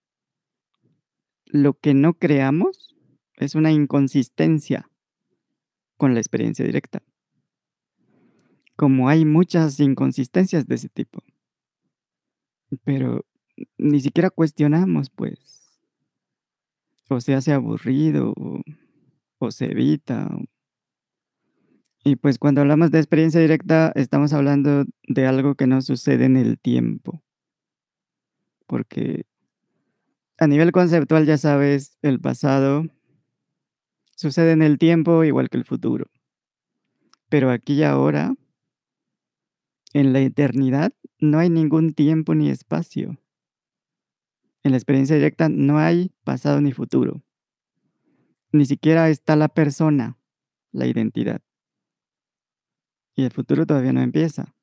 lo 1.48 1.74
que 1.74 1.96
no 1.96 2.14
creamos 2.14 2.96
es 3.38 3.56
una 3.56 3.72
inconsistencia 3.72 4.88
con 5.98 6.14
la 6.14 6.20
experiencia 6.20 6.64
directa. 6.64 7.02
Como 8.76 9.10
hay 9.10 9.26
muchas 9.26 9.80
inconsistencias 9.80 10.68
de 10.68 10.76
ese 10.76 10.90
tipo. 10.90 11.24
Pero 12.84 13.26
ni 13.78 14.02
siquiera 14.02 14.30
cuestionamos, 14.30 15.10
pues. 15.10 15.80
O 17.10 17.20
se 17.20 17.34
hace 17.34 17.52
aburrido, 17.52 18.34
o, 19.40 19.52
se 19.52 19.66
evita, 19.72 20.30
Y, 22.04 22.16
pues, 22.16 22.40
cuando 22.40 22.62
hablamos 22.62 22.90
de 22.92 22.98
experiencia 23.00 23.40
directa, 23.42 23.92
estamos 23.96 24.34
hablando 24.34 24.86
de 25.08 25.28
algo 25.28 25.56
que 25.56 25.68
no 25.68 25.82
sucede 25.82 26.26
en 26.26 26.36
el 26.38 26.58
tiempo. 26.60 27.22
Porque 28.66 29.26
a 30.40 30.48
nivel 30.48 30.72
conceptual, 30.72 31.28
ya 31.28 31.38
sabes, 31.38 32.00
el 32.02 32.20
pasado 32.20 32.86
sucede 34.16 34.54
en 34.54 34.62
el 34.64 34.80
tiempo 34.80 35.24
igual 35.24 35.50
que 35.50 35.58
el 35.58 35.66
futuro. 35.66 36.08
Pero 37.30 37.52
aquí 37.52 37.74
y 37.76 37.84
ahora 37.84 38.34
en 39.94 40.14
la 40.14 40.20
eternidad 40.20 40.94
no 41.20 41.40
hay 41.40 41.50
ningún 41.50 41.94
tiempo 41.94 42.34
ni 42.34 42.50
espacio. 42.50 43.18
En 44.64 44.72
la 44.72 44.78
experiencia 44.78 45.16
directa 45.16 45.50
no 45.50 45.80
hay 45.80 46.12
pasado 46.24 46.62
ni 46.62 46.72
futuro. 46.72 47.24
Ni 48.52 48.66
siquiera 48.66 49.10
está 49.10 49.36
la 49.36 49.48
persona, 49.48 50.18
la 50.72 50.86
identidad. 50.86 51.42
Y 53.16 53.24
el 53.24 53.32
futuro 53.32 53.66
todavía 53.66 53.94
no 53.94 54.02
empieza. 54.02 54.56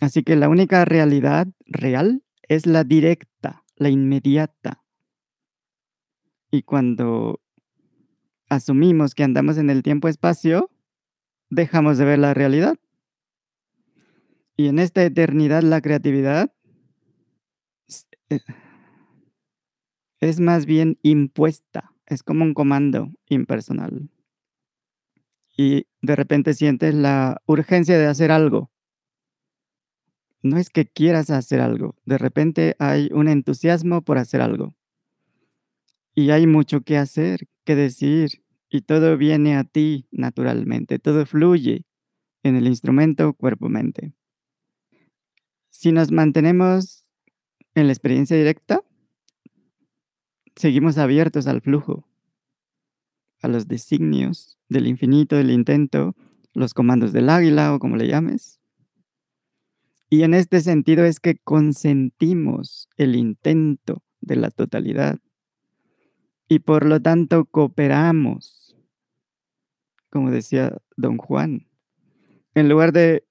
Así 0.00 0.22
que 0.22 0.36
la 0.36 0.48
única 0.48 0.84
realidad 0.84 1.48
real 1.64 2.22
es 2.42 2.66
la 2.66 2.84
directa, 2.84 3.64
la 3.76 3.88
inmediata. 3.88 4.82
Y 6.50 6.62
cuando 6.62 7.40
asumimos 8.48 9.14
que 9.14 9.24
andamos 9.24 9.58
en 9.58 9.70
el 9.70 9.82
tiempo-espacio, 9.82 10.70
dejamos 11.50 11.98
de 11.98 12.04
ver 12.04 12.18
la 12.18 12.34
realidad. 12.34 12.76
Y 14.56 14.68
en 14.68 14.78
esta 14.78 15.02
eternidad 15.02 15.62
la 15.62 15.80
creatividad 15.80 16.52
es 20.20 20.40
más 20.40 20.66
bien 20.66 20.98
impuesta, 21.02 21.92
es 22.06 22.22
como 22.22 22.44
un 22.44 22.54
comando 22.54 23.12
impersonal. 23.28 24.10
Y 25.56 25.86
de 26.02 26.16
repente 26.16 26.54
sientes 26.54 26.94
la 26.94 27.40
urgencia 27.46 27.98
de 27.98 28.06
hacer 28.06 28.30
algo. 28.30 28.70
No 30.42 30.58
es 30.58 30.70
que 30.70 30.86
quieras 30.86 31.30
hacer 31.30 31.60
algo, 31.60 31.96
de 32.04 32.18
repente 32.18 32.76
hay 32.78 33.08
un 33.12 33.28
entusiasmo 33.28 34.02
por 34.02 34.18
hacer 34.18 34.40
algo. 34.40 34.76
Y 36.14 36.30
hay 36.30 36.46
mucho 36.46 36.82
que 36.82 36.96
hacer, 36.96 37.48
que 37.64 37.74
decir, 37.74 38.42
y 38.70 38.82
todo 38.82 39.16
viene 39.16 39.56
a 39.56 39.64
ti 39.64 40.06
naturalmente, 40.10 40.98
todo 40.98 41.26
fluye 41.26 41.84
en 42.42 42.56
el 42.56 42.66
instrumento 42.66 43.34
cuerpo-mente. 43.34 44.12
Si 45.70 45.92
nos 45.92 46.10
mantenemos 46.12 47.05
en 47.76 47.86
la 47.86 47.92
experiencia 47.92 48.36
directa 48.36 48.82
seguimos 50.56 50.96
abiertos 50.96 51.46
al 51.46 51.60
flujo, 51.60 52.08
a 53.42 53.48
los 53.48 53.68
designios 53.68 54.58
del 54.70 54.86
infinito, 54.86 55.36
del 55.36 55.50
intento, 55.50 56.16
los 56.54 56.72
comandos 56.72 57.12
del 57.12 57.28
águila, 57.28 57.74
o 57.74 57.78
como 57.78 57.96
le 57.96 58.08
llames. 58.08 58.58
Y 60.08 60.22
en 60.22 60.32
este 60.32 60.62
sentido 60.62 61.04
es 61.04 61.20
que 61.20 61.36
consentimos 61.36 62.88
el 62.96 63.14
intento 63.14 64.02
de 64.20 64.36
la 64.36 64.50
totalidad. 64.50 65.18
Y 66.48 66.60
por 66.60 66.86
lo 66.86 67.02
tanto 67.02 67.44
cooperamos. 67.44 68.74
Como 70.08 70.30
decía 70.30 70.78
don 70.96 71.18
Juan, 71.18 71.68
en 72.54 72.70
lugar 72.70 72.92
de 72.92 73.25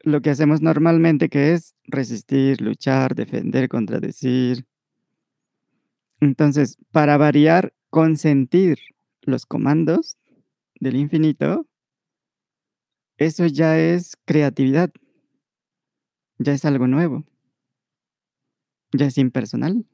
lo 0.00 0.20
que 0.22 0.30
hacemos 0.30 0.62
normalmente, 0.62 1.28
que 1.28 1.52
es 1.52 1.74
resistir, 1.84 2.60
luchar, 2.60 3.14
defender, 3.14 3.68
contradecir. 3.68 4.64
Entonces, 6.20 6.76
para 6.92 7.16
variar, 7.16 7.72
consentir 7.90 8.78
los 9.22 9.46
comandos 9.46 10.16
del 10.80 10.96
infinito 10.96 11.68
eso 13.18 13.46
ya 13.46 13.76
es 13.76 14.16
creatividad. 14.24 14.92
Ya 16.38 16.52
es 16.52 16.64
algo 16.64 16.86
nuevo. 16.86 17.24
Ya 18.92 19.06
es 19.06 19.18
impersonal. 19.18 19.84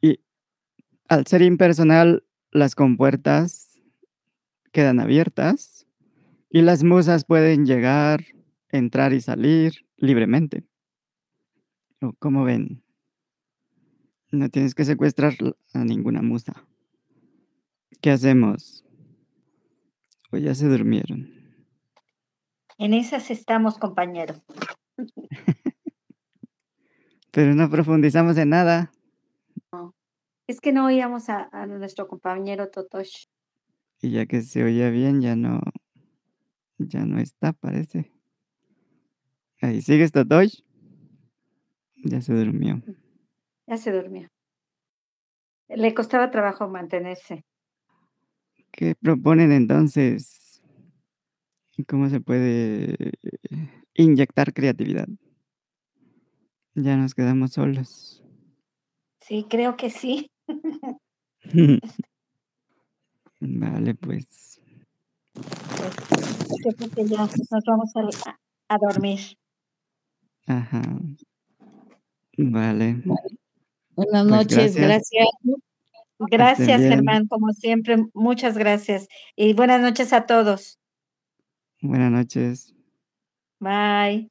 Y 0.00 0.20
al 1.08 1.26
ser 1.26 1.42
impersonal, 1.42 2.24
las 2.52 2.76
compuertas 2.76 3.80
quedan 4.70 5.00
abiertas, 5.00 5.86
y 6.50 6.62
las 6.62 6.84
musas 6.84 7.24
pueden 7.24 7.66
llegar, 7.66 8.24
entrar 8.76 9.12
y 9.12 9.20
salir 9.20 9.86
libremente. 9.96 10.64
¿O 12.00 12.12
cómo 12.18 12.44
ven? 12.44 12.82
No 14.30 14.48
tienes 14.48 14.74
que 14.74 14.84
secuestrar 14.84 15.34
a 15.72 15.84
ninguna 15.84 16.22
musa. 16.22 16.66
¿Qué 18.00 18.10
hacemos? 18.10 18.84
¿O 20.30 20.36
ya 20.36 20.54
se 20.54 20.68
durmieron? 20.68 21.32
En 22.78 22.92
esas 22.92 23.30
estamos, 23.30 23.78
compañero. 23.78 24.34
Pero 27.32 27.54
no 27.54 27.70
profundizamos 27.70 28.36
en 28.36 28.50
nada. 28.50 28.92
No, 29.72 29.94
es 30.46 30.60
que 30.60 30.72
no 30.72 30.86
oíamos 30.86 31.28
a 31.28 31.48
a 31.52 31.66
nuestro 31.66 32.08
compañero 32.08 32.70
Totosh. 32.70 33.26
Y 34.00 34.10
ya 34.10 34.26
que 34.26 34.42
se 34.42 34.62
oía 34.62 34.90
bien, 34.90 35.20
ya 35.22 35.36
no 35.36 35.60
ya 36.78 37.04
no 37.04 37.18
está, 37.18 37.52
parece. 37.52 38.15
¿Ahí 39.60 39.80
sigues, 39.80 40.12
Totosh? 40.12 40.60
Ya 42.04 42.20
se 42.20 42.34
durmió. 42.34 42.82
Ya 43.66 43.76
se 43.76 43.90
durmió. 43.90 44.28
Le 45.68 45.94
costaba 45.94 46.30
trabajo 46.30 46.68
mantenerse. 46.68 47.44
¿Qué 48.70 48.94
proponen 48.94 49.52
entonces? 49.52 50.62
¿Cómo 51.88 52.08
se 52.08 52.20
puede 52.20 53.12
inyectar 53.94 54.52
creatividad? 54.52 55.08
Ya 56.74 56.96
nos 56.96 57.14
quedamos 57.14 57.52
solos. 57.52 58.22
Sí, 59.20 59.46
creo 59.48 59.76
que 59.76 59.90
sí. 59.90 60.30
Vale, 63.40 63.94
pues. 63.94 64.60
Pues, 65.34 65.94
yo 66.64 66.72
creo 66.76 66.90
que 66.90 67.06
ya 67.08 67.18
nos 67.18 67.64
vamos 67.66 67.92
a 68.68 68.78
dormir. 68.78 69.20
Ajá. 70.46 70.82
Vale. 72.38 73.02
Bueno, 73.04 73.20
buenas 73.96 74.26
Pues 74.26 74.30
noches, 74.30 74.76
gracias. 74.76 75.10
gracias. 75.12 75.28
Gracias. 76.18 76.82
Germán, 76.82 77.26
como 77.28 77.52
siempre, 77.52 77.96
muchas 78.14 78.56
gracias. 78.56 79.08
Y 79.36 79.52
buenas 79.54 79.80
noches 79.80 80.12
a 80.12 80.26
todos. 80.26 80.78
Buenas 81.82 82.10
noches. 82.10 82.74
Bye. 83.60 84.30